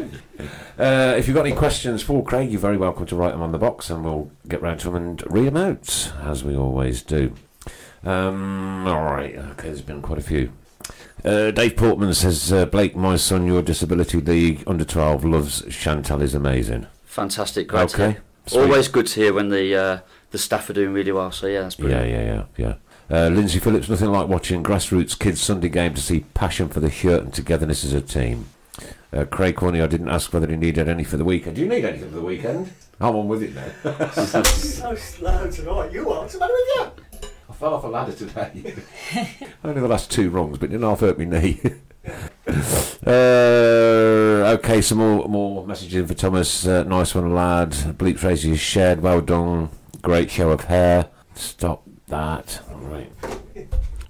Uh, 0.78 1.14
if 1.18 1.26
you've 1.28 1.34
got 1.36 1.44
any 1.44 1.54
questions 1.54 2.02
for 2.02 2.24
Craig, 2.24 2.50
you're 2.50 2.58
very 2.58 2.78
welcome 2.78 3.04
to 3.04 3.14
write 3.14 3.32
them 3.32 3.42
on 3.42 3.52
the 3.52 3.58
box, 3.58 3.90
and 3.90 4.02
we'll 4.02 4.30
get 4.48 4.62
round 4.62 4.80
to 4.80 4.86
them 4.86 4.96
and 4.96 5.22
read 5.30 5.44
them 5.48 5.58
out 5.58 6.10
as 6.22 6.42
we 6.42 6.56
always 6.56 7.02
do. 7.02 7.34
Um, 8.04 8.86
all 8.86 9.02
right. 9.04 9.36
Okay, 9.36 9.68
there's 9.68 9.82
been 9.82 10.02
quite 10.02 10.18
a 10.18 10.22
few. 10.22 10.52
Uh, 11.24 11.50
Dave 11.50 11.76
Portman 11.76 12.14
says, 12.14 12.50
uh, 12.52 12.64
Blake, 12.66 12.96
my 12.96 13.16
son, 13.16 13.46
your 13.46 13.60
disability 13.62 14.20
league 14.20 14.64
under 14.66 14.84
12 14.84 15.24
loves 15.24 15.62
Chantal 15.68 16.22
is 16.22 16.34
amazing. 16.34 16.86
Fantastic, 17.04 17.68
great 17.68 17.88
to 17.90 17.94
Okay. 18.02 18.12
hear. 18.48 18.62
Always 18.62 18.88
good 18.88 19.06
to 19.08 19.20
hear 19.20 19.32
when 19.34 19.50
the 19.50 19.74
uh, 19.76 19.98
the 20.30 20.38
staff 20.38 20.68
are 20.70 20.72
doing 20.72 20.92
really 20.92 21.12
well. 21.12 21.30
So 21.30 21.46
yeah, 21.46 21.60
that's 21.62 21.78
Yeah, 21.78 22.02
yeah, 22.04 22.24
yeah, 22.24 22.44
yeah. 22.56 22.74
Uh, 23.10 23.28
Lindsay 23.28 23.58
Phillips, 23.58 23.88
nothing 23.88 24.10
like 24.10 24.28
watching 24.28 24.62
grassroots 24.62 25.16
kids 25.18 25.40
Sunday 25.40 25.68
game 25.68 25.94
to 25.94 26.00
see 26.00 26.20
passion 26.34 26.68
for 26.68 26.80
the 26.80 26.90
shirt 26.90 27.22
and 27.22 27.34
togetherness 27.34 27.84
as 27.84 27.92
a 27.92 28.00
team. 28.00 28.46
Uh, 29.12 29.24
Craig 29.24 29.56
Corney, 29.56 29.82
I 29.82 29.86
didn't 29.86 30.08
ask 30.08 30.32
whether 30.32 30.46
he 30.48 30.56
needed 30.56 30.88
any 30.88 31.04
for 31.04 31.16
the 31.16 31.24
weekend. 31.24 31.56
Do 31.56 31.62
you 31.62 31.68
need 31.68 31.84
anything 31.84 32.08
for 32.08 32.16
the 32.16 32.22
weekend? 32.22 32.72
I'm 33.00 33.14
on 33.14 33.28
with 33.28 33.42
it 33.42 33.54
now. 33.54 34.08
So 34.12 34.94
slow 34.94 35.50
tonight. 35.50 35.92
You 35.92 36.10
are. 36.10 36.20
What's 36.22 36.32
the 36.34 36.38
matter 36.40 36.52
with 36.54 36.96
you? 36.98 37.09
I 37.50 37.52
fell 37.52 37.74
off 37.74 37.82
a 37.82 37.88
ladder 37.88 38.12
today. 38.12 38.76
Only 39.64 39.80
the 39.80 39.88
last 39.88 40.08
two 40.08 40.30
rungs, 40.30 40.56
but 40.58 40.70
didn't 40.70 40.86
half 40.86 41.00
hurt 41.00 41.18
my 41.18 41.24
knee. 41.24 41.60
uh, 43.06 44.54
okay, 44.54 44.80
some 44.80 44.98
more 44.98 45.28
more 45.28 45.66
messages 45.66 45.96
in 45.96 46.06
for 46.06 46.14
Thomas. 46.14 46.64
Uh, 46.64 46.84
nice 46.84 47.12
one, 47.12 47.34
lad. 47.34 47.72
Bleep 47.72 48.18
Tracy 48.18 48.52
is 48.52 48.60
shared. 48.60 49.00
Well 49.00 49.20
done. 49.20 49.70
Great 50.00 50.30
show 50.30 50.50
of 50.50 50.64
hair. 50.64 51.08
Stop 51.34 51.82
that. 52.06 52.62
Right. 52.70 53.12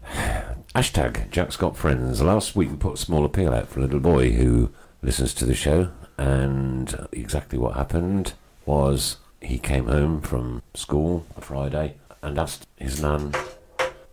Hashtag 0.74 1.30
Jack's 1.30 1.56
Got 1.56 1.78
Friends. 1.78 2.20
Last 2.20 2.54
week 2.54 2.70
we 2.70 2.76
put 2.76 2.94
a 2.94 2.98
small 2.98 3.24
appeal 3.24 3.54
out 3.54 3.68
for 3.68 3.80
a 3.80 3.82
little 3.82 4.00
boy 4.00 4.32
who 4.32 4.70
listens 5.00 5.32
to 5.34 5.46
the 5.46 5.54
show, 5.54 5.92
and 6.18 7.08
exactly 7.10 7.58
what 7.58 7.74
happened 7.74 8.34
was 8.66 9.16
he 9.40 9.58
came 9.58 9.86
home 9.86 10.20
from 10.20 10.62
school 10.74 11.24
on 11.34 11.42
Friday 11.42 11.96
and 12.22 12.38
asked 12.38 12.66
his 12.76 13.00
nan 13.02 13.32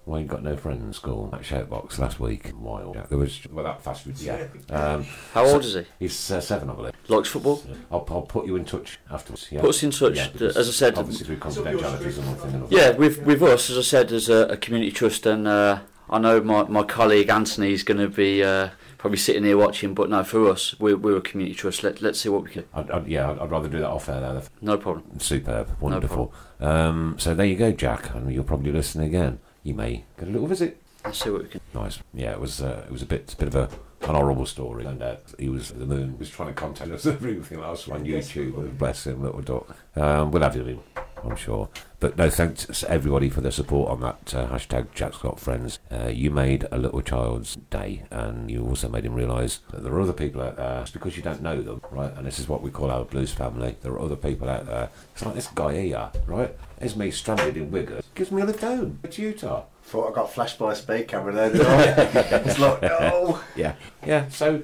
why 0.06 0.20
he 0.20 0.26
got 0.26 0.42
no 0.42 0.56
friends 0.56 0.82
in 0.84 0.94
school. 0.94 1.28
That 1.32 1.44
shout 1.44 1.70
box 1.70 2.00
last 2.00 2.20
week. 2.20 2.52
Wild. 2.58 2.98
There 3.10 3.18
was 3.18 3.46
well 3.52 3.66
that 3.66 3.82
fast 3.82 4.04
food. 4.04 4.18
Yeah. 4.20 4.48
Um, 4.70 5.04
How 5.34 5.46
so- 5.46 5.54
old 5.54 5.66
is 5.66 5.74
he? 5.74 5.84
He's 6.00 6.32
uh, 6.32 6.40
seven, 6.40 6.70
I 6.70 6.74
believe. 6.74 6.94
Likes 7.10 7.28
football. 7.30 7.62
I'll, 7.92 8.06
I'll 8.10 8.22
put 8.22 8.46
you 8.46 8.56
in 8.56 8.64
touch 8.64 9.00
afterwards. 9.12 9.48
Yeah. 9.52 9.60
Put 9.62 9.72
us 9.72 9.84
in 9.84 9.92
touch. 9.92 10.16
Yeah, 10.16 10.30
The- 10.34 10.46
as 10.58 10.70
I 10.70 10.72
said- 10.72 10.98
obviously 10.98 11.26
through 11.26 11.38
confidentiality 11.38 12.18
and 12.18 12.26
nothing. 12.26 12.54
and- 12.54 12.72
Yeah, 12.72 12.92
with 12.92 13.22
with 13.24 13.44
us, 13.44 13.70
as 13.70 13.78
I 13.78 13.82
said, 13.82 14.12
as 14.14 14.30
a, 14.30 14.48
a 14.48 14.58
community 14.58 14.92
trust, 14.94 15.26
and 15.26 15.46
uh, 15.48 15.80
I 16.10 16.20
know 16.20 16.40
my, 16.42 16.64
my 16.64 16.84
colleague 16.84 17.30
Anthony 17.30 17.74
is 17.74 17.84
going 17.84 18.00
to 18.00 18.08
be 18.08 18.42
uh, 18.44 18.70
probably 18.98 19.18
sitting 19.18 19.44
here 19.44 19.58
watching. 19.58 19.94
But 19.94 20.10
no, 20.10 20.24
for 20.24 20.50
us, 20.50 20.80
we're, 20.80 20.98
we're 20.98 21.18
a 21.18 21.22
community 21.22 21.56
trust. 21.56 21.84
Let 21.84 22.02
let's 22.02 22.20
see 22.20 22.30
what 22.30 22.44
we 22.44 22.50
can. 22.50 22.66
I'd, 22.74 22.92
I'd, 22.92 23.08
yeah, 23.08 23.32
I'd, 23.40 23.52
rather 23.52 23.70
do 23.70 23.80
that 23.80 23.90
off 23.90 24.10
air 24.10 24.20
though. 24.20 24.44
No 24.62 24.78
problem. 24.78 25.20
Superb, 25.20 25.70
wonderful. 25.80 26.34
um, 26.60 27.16
so 27.18 27.34
there 27.34 27.46
you 27.46 27.56
go, 27.56 27.72
Jack, 27.72 28.14
and 28.14 28.32
you'll 28.34 28.44
probably 28.44 28.72
listen 28.72 29.02
again. 29.02 29.40
You 29.64 29.74
may 29.74 30.06
get 30.18 30.28
a 30.28 30.32
little 30.32 30.48
visit. 30.48 30.82
Let's 31.04 31.24
see 31.24 31.30
what 31.30 31.44
we 31.44 31.50
can. 31.50 31.62
Nice. 31.74 32.00
Yeah, 32.14 32.32
it 32.32 32.40
was. 32.40 32.62
Uh, 32.62 32.84
it 32.86 32.92
was 32.92 33.02
a 33.02 33.06
bit, 33.06 33.34
a 33.34 33.38
bit 33.38 33.48
of 33.48 33.56
a 33.56 33.70
an 34.02 34.16
horrible 34.16 34.46
story. 34.46 34.86
And 34.86 35.02
uh, 35.02 35.18
he 35.38 35.50
was 35.50 35.72
the 35.72 35.86
moon 35.86 36.12
He 36.12 36.18
was 36.18 36.30
trying 36.30 36.50
to 36.50 36.54
contact 36.54 36.92
us 36.92 37.06
everything 37.06 37.60
else 37.60 37.88
on 37.88 38.06
YouTube. 38.06 38.78
Bless 38.78 39.08
him, 39.08 39.22
little 39.22 39.42
duck. 39.42 39.76
Um, 39.96 40.32
we'll 40.32 40.44
have 40.44 40.56
him 40.56 40.68
in, 40.68 40.80
I'm 41.24 41.36
sure. 41.36 41.70
But 42.00 42.18
no, 42.18 42.30
thanks 42.30 42.84
everybody 42.84 43.30
for 43.30 43.42
their 43.42 43.52
support 43.52 43.90
on 43.90 44.02
that 44.02 44.34
uh, 44.36 44.48
hashtag 44.50 44.94
Jack's 44.94 45.18
Got 45.18 45.40
Friends. 45.40 45.80
Uh, 45.92 46.08
you 46.08 46.30
made 46.30 46.68
a 46.72 46.78
little 46.78 47.02
child's 47.02 47.56
day, 47.56 48.04
and 48.12 48.52
you 48.52 48.64
also 48.66 48.88
made 48.88 49.06
him 49.06 49.16
realise 49.16 49.60
that 49.72 49.84
there 49.84 49.94
are 49.94 50.02
other 50.02 50.14
people 50.14 50.42
out 50.42 50.58
there. 50.58 50.82
Just 50.82 50.94
because 50.94 51.18
you 51.18 51.24
don't 51.24 51.42
know 51.42 51.62
them, 51.62 51.82
right? 51.90 52.16
And 52.16 52.26
this 52.26 52.38
is 52.38 52.48
what 52.48 52.62
we 52.62 52.70
call 52.70 52.92
our 52.92 53.04
blues 53.04 53.32
family. 53.32 53.78
There 53.82 53.94
are 53.94 54.00
other 54.00 54.16
people 54.16 54.48
out 54.50 54.68
there. 54.68 54.90
It's 55.14 55.26
like 55.26 55.36
this 55.36 55.48
guy 55.48 55.82
here, 55.82 56.12
right? 56.28 56.56
There's 56.78 56.96
me 56.96 57.10
stranded 57.10 57.58
in 57.58 57.72
Wigan. 57.72 58.04
Gives 58.14 58.32
me 58.32 58.44
a 58.44 58.46
lift 58.46 58.62
home. 58.62 59.00
It's 59.04 59.18
Utah. 59.18 59.64
Thought 59.84 60.12
I 60.12 60.16
got 60.16 60.32
flashed 60.32 60.60
by 60.60 60.74
a 60.74 60.76
speed 60.76 61.08
camera 61.08 61.34
there, 61.34 61.52
did 61.52 61.62
I? 61.62 61.84
it's 62.46 62.60
like, 62.60 62.80
oh. 62.84 63.44
Yeah, 63.56 63.74
yeah. 64.06 64.28
So, 64.30 64.62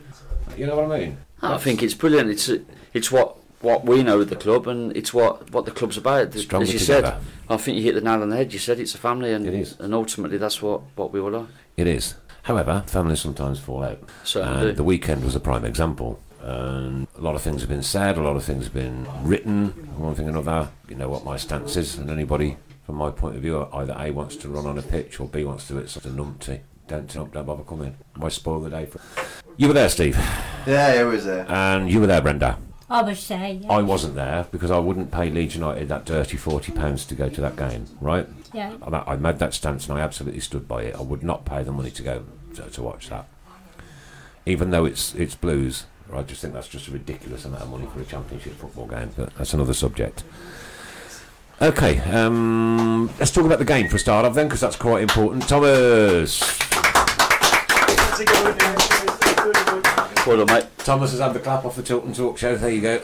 you 0.56 0.68
know 0.68 0.76
what 0.76 0.92
I 0.92 1.00
mean? 1.00 1.18
I 1.42 1.58
think 1.58 1.82
it's 1.82 1.94
brilliant. 1.94 2.30
It's 2.30 2.50
it's 2.94 3.12
what 3.12 3.38
what 3.64 3.86
we 3.86 4.04
know 4.04 4.20
of 4.22 4.30
the 4.30 4.36
club, 4.36 4.68
and 4.68 4.96
it's 4.96 5.14
what, 5.14 5.50
what 5.52 5.66
the 5.66 5.72
club's 5.72 5.98
about. 5.98 6.34
Stronger 6.34 6.64
As 6.64 6.74
you 6.74 6.80
together. 6.80 7.18
said, 7.20 7.28
I 7.50 7.58
think 7.58 7.78
you 7.78 7.84
hit 7.84 7.96
the 7.96 8.02
nail 8.02 8.22
on 8.22 8.30
the 8.30 8.36
head. 8.36 8.54
You 8.54 8.60
said 8.60 8.80
it's 8.80 8.94
a 8.94 8.98
family, 9.00 9.34
and 9.34 9.48
It 9.48 9.54
is. 9.54 9.80
and 9.80 9.94
ultimately 9.94 10.38
that's 10.38 10.62
what, 10.62 10.82
what 10.96 11.12
we 11.12 11.20
all 11.20 11.36
are. 11.36 11.48
It 11.78 11.88
is. 11.88 12.16
However, 12.44 12.84
families 12.88 13.22
sometimes 13.22 13.60
fall 13.60 13.84
out. 13.84 14.00
Certainly 14.26 14.70
and 14.70 14.78
the 14.78 14.84
weekend 14.84 15.24
was 15.24 15.34
a 15.36 15.40
prime 15.40 15.64
example. 15.66 16.20
And 16.42 17.08
a 17.18 17.22
lot 17.22 17.36
of 17.36 17.42
things 17.42 17.62
have 17.62 17.70
been 17.70 17.84
said, 17.84 18.18
a 18.18 18.22
lot 18.22 18.36
of 18.36 18.44
things 18.44 18.66
have 18.66 18.74
been 18.74 19.08
written, 19.24 19.70
one 19.98 20.14
thing 20.14 20.26
or 20.28 20.32
another. 20.32 20.70
You 20.90 20.96
know 20.96 21.08
what 21.08 21.24
my 21.24 21.38
stance 21.38 21.78
is, 21.78 21.96
and 21.98 22.10
anybody, 22.12 22.58
from 22.86 22.96
my 22.96 23.12
point 23.12 23.38
of 23.38 23.42
view, 23.42 23.66
either 23.72 23.96
A 23.98 24.12
wants 24.12 24.36
to 24.38 24.50
run 24.50 24.66
on 24.66 24.78
a 24.78 24.82
pitch 24.82 25.22
or 25.22 25.28
B 25.30 25.46
wants 25.46 25.68
to 25.68 25.74
do 25.74 25.80
it 25.80 25.90
sort 25.90 26.06
of 26.06 26.12
numpty. 26.12 26.60
Don't, 26.90 27.12
don't, 27.14 27.32
don't 27.32 27.46
bother 27.46 27.64
coming. 27.64 27.96
Why 28.18 28.28
spoil 28.28 28.60
the 28.60 28.70
day 28.70 28.86
for 28.88 29.00
You 29.56 29.70
were 29.70 29.74
there, 29.74 29.88
Steve, 29.88 30.18
Yeah, 30.68 31.00
it 31.02 31.06
was 31.06 31.24
there. 31.24 31.46
and 31.50 31.90
you 31.90 32.02
were 32.02 32.08
there, 32.08 32.22
Brenda. 32.22 32.58
I 32.90 33.02
was 33.02 33.28
there, 33.28 33.48
yeah. 33.54 33.72
I 33.72 33.82
wasn't 33.82 34.16
there 34.16 34.46
because 34.52 34.70
I 34.70 34.78
wouldn't 34.78 35.12
pay 35.12 35.30
Leeds 35.30 35.56
United 35.56 35.88
that 35.90 36.06
dirty 36.06 36.38
£40 36.38 37.08
to 37.08 37.16
go 37.16 37.30
to 37.30 37.42
that 37.42 37.56
game, 37.56 37.86
right? 38.02 38.28
yeah. 38.54 38.74
I 38.82 39.14
I 39.14 39.16
made 39.16 39.40
that 39.40 39.54
stance 39.54 39.88
and 39.88 39.98
I 39.98 40.02
absolutely 40.02 40.42
stood 40.42 40.68
by 40.68 40.84
it. 40.84 40.96
I 40.96 41.02
would 41.02 41.24
not 41.24 41.46
pay 41.46 41.64
the 41.64 41.72
money 41.72 41.92
to 41.92 42.04
go 42.04 42.26
to, 42.56 42.70
to 42.70 42.84
watch 42.84 43.10
that, 43.10 43.28
even 44.46 44.70
though 44.72 44.86
it's 44.86 45.16
it's 45.16 45.36
Blues. 45.36 45.86
I 46.14 46.22
just 46.22 46.42
think 46.42 46.54
that's 46.54 46.68
just 46.68 46.88
a 46.88 46.92
ridiculous 46.92 47.46
amount 47.46 47.64
of 47.64 47.72
money 47.72 47.88
for 47.92 48.00
a 48.00 48.06
Championship 48.06 48.54
football 48.54 48.86
game. 48.86 49.10
But 49.16 49.34
that's 49.36 49.54
another 49.54 49.74
subject. 49.74 50.24
Okay, 51.62 52.00
um, 52.12 53.10
let's 53.20 53.32
talk 53.32 53.46
about 53.46 53.58
the 53.60 53.66
game 53.66 53.88
for 53.88 53.96
a 53.96 54.00
start 54.00 54.26
off 54.26 54.36
then, 54.36 54.48
because 54.48 54.60
that's 54.60 54.76
quite 54.76 55.02
important. 55.02 55.48
Thomas, 55.48 56.40
Well 60.26 60.38
done, 60.46 60.56
mate. 60.56 60.66
Thomas 60.78 61.12
has 61.12 61.20
had 61.20 61.34
the 61.34 61.40
clap 61.40 61.66
off 61.66 61.76
the 61.76 61.84
Tilton 61.84 62.14
Talk 62.14 62.38
Show. 62.38 62.56
There 62.56 62.70
you 62.70 62.80
go. 62.82 63.02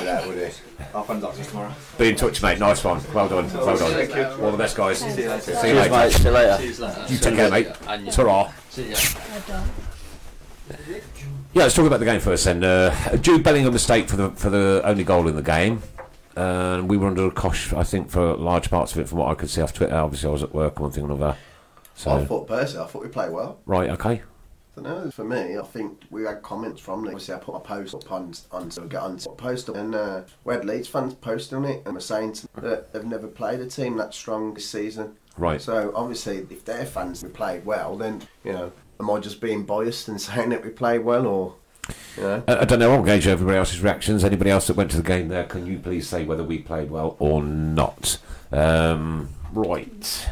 Yeah, 0.00 0.24
would 0.26 0.38
it? 0.38 0.60
I'll 0.94 1.02
find 1.02 1.20
doctors 1.20 1.48
tomorrow. 1.48 1.72
Be 1.98 2.10
in 2.10 2.16
touch, 2.16 2.40
mate. 2.42 2.60
Nice 2.60 2.84
one. 2.84 3.00
Well 3.12 3.28
done. 3.28 3.52
Well 3.52 3.76
done. 3.76 4.40
All 4.40 4.52
the 4.52 4.56
best, 4.58 4.76
guys. 4.76 4.98
See 4.98 5.22
you 5.22 5.28
later. 5.30 5.40
See 5.40 5.50
you 5.52 5.74
Cheers, 5.74 5.90
later. 5.90 5.90
mate. 5.90 6.12
See 6.12 6.24
you 6.24 6.30
later. 6.30 7.12
You 7.12 7.18
take 7.18 7.34
care, 7.34 7.50
mate. 7.50 8.12
Ta-ra. 8.12 8.52
I 8.76 9.42
don't. 9.48 9.70
Yeah, 11.54 11.62
let's 11.62 11.74
talk 11.74 11.86
about 11.86 11.98
the 12.00 12.06
game 12.06 12.20
first 12.20 12.44
then. 12.44 12.62
Uh, 12.62 13.16
Jude 13.16 13.42
Bellingham 13.42 13.72
mistake 13.72 14.08
for 14.08 14.16
the 14.16 14.30
for 14.30 14.50
the 14.50 14.80
only 14.84 15.04
goal 15.04 15.26
in 15.28 15.36
the 15.36 15.42
game. 15.42 15.82
And 16.36 16.88
we 16.88 16.96
were 16.96 17.06
under 17.08 17.26
a 17.26 17.30
cosh, 17.30 17.72
I 17.72 17.84
think, 17.84 18.10
for 18.10 18.34
large 18.36 18.70
parts 18.70 18.92
of 18.92 18.98
it, 18.98 19.08
from 19.08 19.18
what 19.18 19.28
I 19.30 19.34
could 19.34 19.50
see 19.50 19.60
off 19.60 19.72
Twitter. 19.72 19.94
Obviously, 19.94 20.28
I 20.28 20.32
was 20.32 20.42
at 20.42 20.52
work, 20.52 20.80
one 20.80 20.90
thing 20.90 21.04
or 21.04 21.12
another. 21.12 21.36
So, 21.94 22.10
I 22.10 22.24
thought 22.24 22.48
personally, 22.48 22.84
I 22.84 22.88
thought 22.88 23.02
we 23.02 23.08
played 23.08 23.30
well. 23.30 23.60
right, 23.66 23.90
okay. 23.90 24.22
I 24.76 24.80
don't 24.80 25.04
know. 25.04 25.10
For 25.10 25.24
me, 25.24 25.56
I 25.56 25.62
think 25.62 26.02
we 26.10 26.24
had 26.24 26.42
comments 26.42 26.80
from 26.80 27.02
Leeds. 27.02 27.14
Obviously, 27.14 27.34
I 27.34 27.38
put 27.38 27.54
a 27.54 27.60
post 27.60 27.94
up 27.94 28.10
on, 28.10 28.34
on 28.50 28.70
so 28.70 28.82
get 28.86 29.02
on 29.02 29.18
post 29.36 29.68
up, 29.68 29.76
and 29.76 29.94
uh, 29.94 30.22
we 30.44 30.54
had 30.54 30.64
Leeds 30.64 30.88
fans 30.88 31.14
post 31.14 31.52
on 31.52 31.64
it 31.64 31.82
and 31.84 31.94
were 31.94 32.00
saying 32.00 32.32
to- 32.34 32.48
that 32.56 32.92
they've 32.92 33.04
never 33.04 33.28
played 33.28 33.60
a 33.60 33.66
team 33.66 33.96
that 33.98 34.14
strong 34.14 34.54
this 34.54 34.68
season. 34.68 35.16
Right. 35.36 35.60
So 35.60 35.92
obviously, 35.94 36.46
if 36.50 36.64
their 36.64 36.86
fans 36.86 37.22
we 37.22 37.28
played 37.28 37.64
well, 37.64 37.96
then 37.96 38.22
you 38.42 38.52
know, 38.52 38.72
am 38.98 39.10
I 39.10 39.20
just 39.20 39.40
being 39.40 39.64
biased 39.64 40.08
and 40.08 40.20
saying 40.20 40.50
that 40.50 40.64
we 40.64 40.70
played 40.70 41.04
well, 41.04 41.26
or 41.26 41.54
you 42.16 42.22
know? 42.24 42.42
I, 42.48 42.58
I 42.58 42.64
don't 42.64 42.80
know. 42.80 42.92
I'll 42.92 43.02
gauge 43.02 43.28
everybody 43.28 43.58
else's 43.58 43.80
reactions. 43.80 44.24
Anybody 44.24 44.50
else 44.50 44.66
that 44.66 44.76
went 44.76 44.90
to 44.90 44.96
the 44.96 45.02
game 45.04 45.28
there, 45.28 45.44
can 45.44 45.66
you 45.66 45.78
please 45.78 46.08
say 46.08 46.24
whether 46.24 46.42
we 46.42 46.58
played 46.58 46.90
well 46.90 47.16
or 47.20 47.42
not? 47.42 48.18
Um, 48.50 49.28
right. 49.52 50.28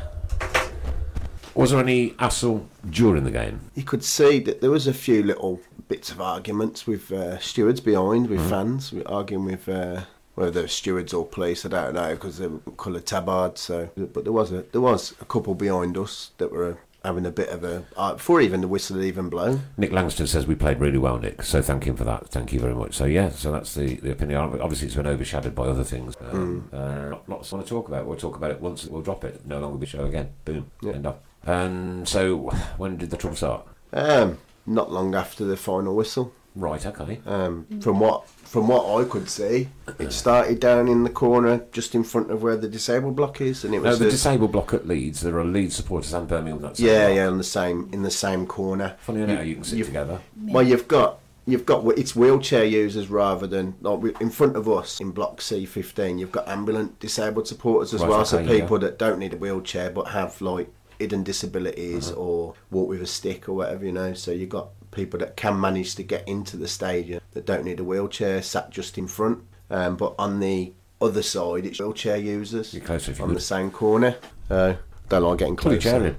Was 1.55 1.71
there 1.71 1.81
any 1.81 2.15
hassle 2.19 2.67
during 2.89 3.25
the 3.25 3.31
game? 3.31 3.61
you 3.75 3.83
could 3.83 4.05
see 4.05 4.39
that 4.41 4.61
there 4.61 4.71
was 4.71 4.87
a 4.87 4.95
few 4.95 5.23
little 5.23 5.61
bits 5.89 6.11
of 6.11 6.21
arguments 6.21 6.87
with 6.87 7.13
uh, 7.13 7.39
stewards 7.39 7.81
behind, 7.81 8.29
with 8.31 8.49
fans 8.49 8.93
we 8.93 9.05
arguing 9.05 9.45
with 9.45 9.69
uh, 9.69 10.03
whether 10.35 10.51
they're 10.51 10.69
stewards 10.69 11.13
or 11.13 11.27
police. 11.27 11.67
I 11.67 11.69
don't 11.69 11.95
know 11.95 12.15
because 12.15 12.39
they 12.39 12.47
were 12.47 12.59
coloured 12.77 13.07
tabard. 13.07 13.59
So, 13.59 13.91
but 13.97 14.25
there 14.25 14.33
was 14.33 14.53
a 14.53 14.63
there 14.73 14.81
was 14.81 15.15
a 15.21 15.25
couple 15.25 15.55
behind 15.55 15.99
us 15.99 16.31
that 16.39 16.51
were 16.51 16.79
having 17.05 17.27
a 17.27 17.31
bit 17.31 17.49
of 17.49 17.65
a 17.65 17.85
uh, 17.97 18.15
before 18.15 18.41
even 18.41 18.61
the 18.61 18.69
whistle 18.69 18.97
had 18.97 19.05
even 19.05 19.29
blown. 19.29 19.63
Nick 19.77 19.93
Langston 19.93 20.27
says 20.27 20.47
we 20.47 20.55
played 20.55 20.81
really 20.81 20.99
well, 20.99 21.19
Nick. 21.19 21.43
So 21.43 21.61
thank 21.61 21.85
him 21.85 21.97
for 21.97 22.05
that. 22.05 22.29
Thank 22.29 22.53
you 22.53 22.61
very 22.61 22.75
much. 22.75 22.95
So 22.95 23.05
yeah, 23.05 23.29
so 23.31 23.53
that's 23.53 23.75
the, 23.75 23.97
the 23.97 24.13
opinion. 24.13 24.41
Obviously, 24.41 24.87
it's 24.87 24.97
been 24.97 25.07
overshadowed 25.07 25.55
by 25.55 25.65
other 25.67 25.85
things. 25.85 26.15
Um, 26.31 26.69
uh, 26.73 27.11
not, 27.11 27.29
not 27.29 27.53
want 27.53 27.67
to 27.67 27.69
talk 27.69 27.89
about. 27.89 28.07
We'll 28.07 28.17
talk 28.17 28.37
about 28.37 28.53
it 28.53 28.61
once. 28.61 28.87
We'll 28.87 29.03
drop 29.03 29.25
it. 29.25 29.45
No 29.47 29.61
longer 29.61 29.79
be 29.79 29.87
show 29.87 30.05
again. 30.05 30.31
Boom. 30.45 30.71
Yeah. 30.81 30.93
End 30.93 31.07
up. 31.07 31.25
And 31.45 32.09
so, 32.09 32.51
when 32.77 32.97
did 32.97 33.11
the 33.11 33.17
trouble 33.17 33.37
start? 33.37 33.67
Um, 33.93 34.39
not 34.67 34.91
long 34.93 35.15
after 35.15 35.45
the 35.45 35.57
final 35.57 35.95
whistle. 35.97 36.33
Right. 36.55 36.85
Okay. 36.85 37.21
Um, 37.27 37.67
from 37.81 37.99
what 37.99 38.29
from 38.29 38.69
what 38.69 38.85
I 39.01 39.09
could 39.09 39.31
see, 39.31 39.69
it 39.99 40.13
started 40.13 40.61
down 40.61 40.87
in 40.87 41.03
the 41.03 41.11
corner 41.11 41.65
just 41.73 41.95
in 41.95 42.05
front 42.05 42.31
of 42.31 42.43
where 42.43 42.57
the 42.59 42.69
disabled 42.69 43.17
block 43.17 43.41
is, 43.41 43.65
and 43.65 43.75
it 43.75 43.83
No, 43.83 43.89
was 43.91 43.99
the 43.99 44.05
the- 44.05 44.11
disabled 44.11 44.53
block 44.53 44.75
at 44.75 44.87
Leeds. 44.87 45.23
There 45.23 45.39
are 45.39 45.45
Leeds 45.45 45.75
supporters 45.77 46.13
and 46.13 46.29
Birmingham. 46.29 46.61
That's 46.61 46.79
yeah, 46.79 47.09
yeah, 47.09 47.27
on 47.27 47.39
the 47.39 47.45
same 47.45 47.89
in 47.93 48.03
the 48.03 48.11
same 48.11 48.47
corner. 48.47 48.97
Funny 49.01 49.23
enough, 49.23 49.47
you 49.47 49.55
can 49.55 49.65
sit 49.65 49.85
together. 49.87 50.21
Well, 50.43 50.63
you've 50.67 50.89
got 50.89 51.21
you've 51.47 51.65
got 51.65 51.87
it's 51.99 52.15
wheelchair 52.15 52.65
users 52.67 53.09
rather 53.09 53.47
than 53.47 53.75
like 53.81 54.21
in 54.21 54.29
front 54.29 54.55
of 54.55 54.69
us 54.69 55.01
in 55.01 55.11
block 55.11 55.39
C15. 55.41 56.19
You've 56.19 56.33
got 56.33 56.47
ambulant 56.49 57.01
disabled 57.01 57.49
supporters 57.49 57.95
as 57.95 58.03
Right, 58.03 58.11
well, 58.11 58.25
so 58.27 58.47
people 58.47 58.77
yeah. 58.77 58.89
that 58.89 58.99
don't 58.99 59.19
need 59.19 59.33
a 59.33 59.39
wheelchair 59.39 59.89
but 59.91 60.09
have 60.09 60.39
like 60.43 60.69
hidden 61.03 61.23
disabilities 61.23 62.11
Uh-huh. 62.11 62.21
or 62.21 62.55
walk 62.71 62.89
with 62.89 63.03
a 63.03 63.07
stick 63.07 63.49
or 63.49 63.55
whatever, 63.55 63.85
you 63.85 63.93
know. 63.93 64.15
So 64.15 64.31
you've 64.31 64.49
got 64.59 64.69
people 64.91 65.19
that 65.21 65.37
can 65.37 65.59
manage 65.61 65.95
to 65.97 66.03
get 66.03 66.27
into 66.29 66.57
the 66.57 66.69
stadium 66.69 67.21
that 67.33 67.45
don't 67.47 67.65
need 67.65 67.81
a 67.81 67.85
wheelchair 67.85 68.43
sat 68.43 68.71
just 68.71 68.99
in 68.99 69.07
front, 69.07 69.39
um, 69.71 69.97
but 69.97 70.15
on 70.19 70.41
the 70.41 70.73
other 71.01 71.23
side 71.23 71.67
it's 71.67 71.81
wheelchair 71.81 72.17
users 72.17 72.73
You're 72.75 72.85
closer 72.85 73.21
on 73.23 73.35
the 73.35 73.41
same 73.41 73.71
corner. 73.71 74.17
Uh, 74.49 74.75
don't 75.09 75.23
like 75.23 75.39
getting 75.39 75.57
closer. 75.57 76.17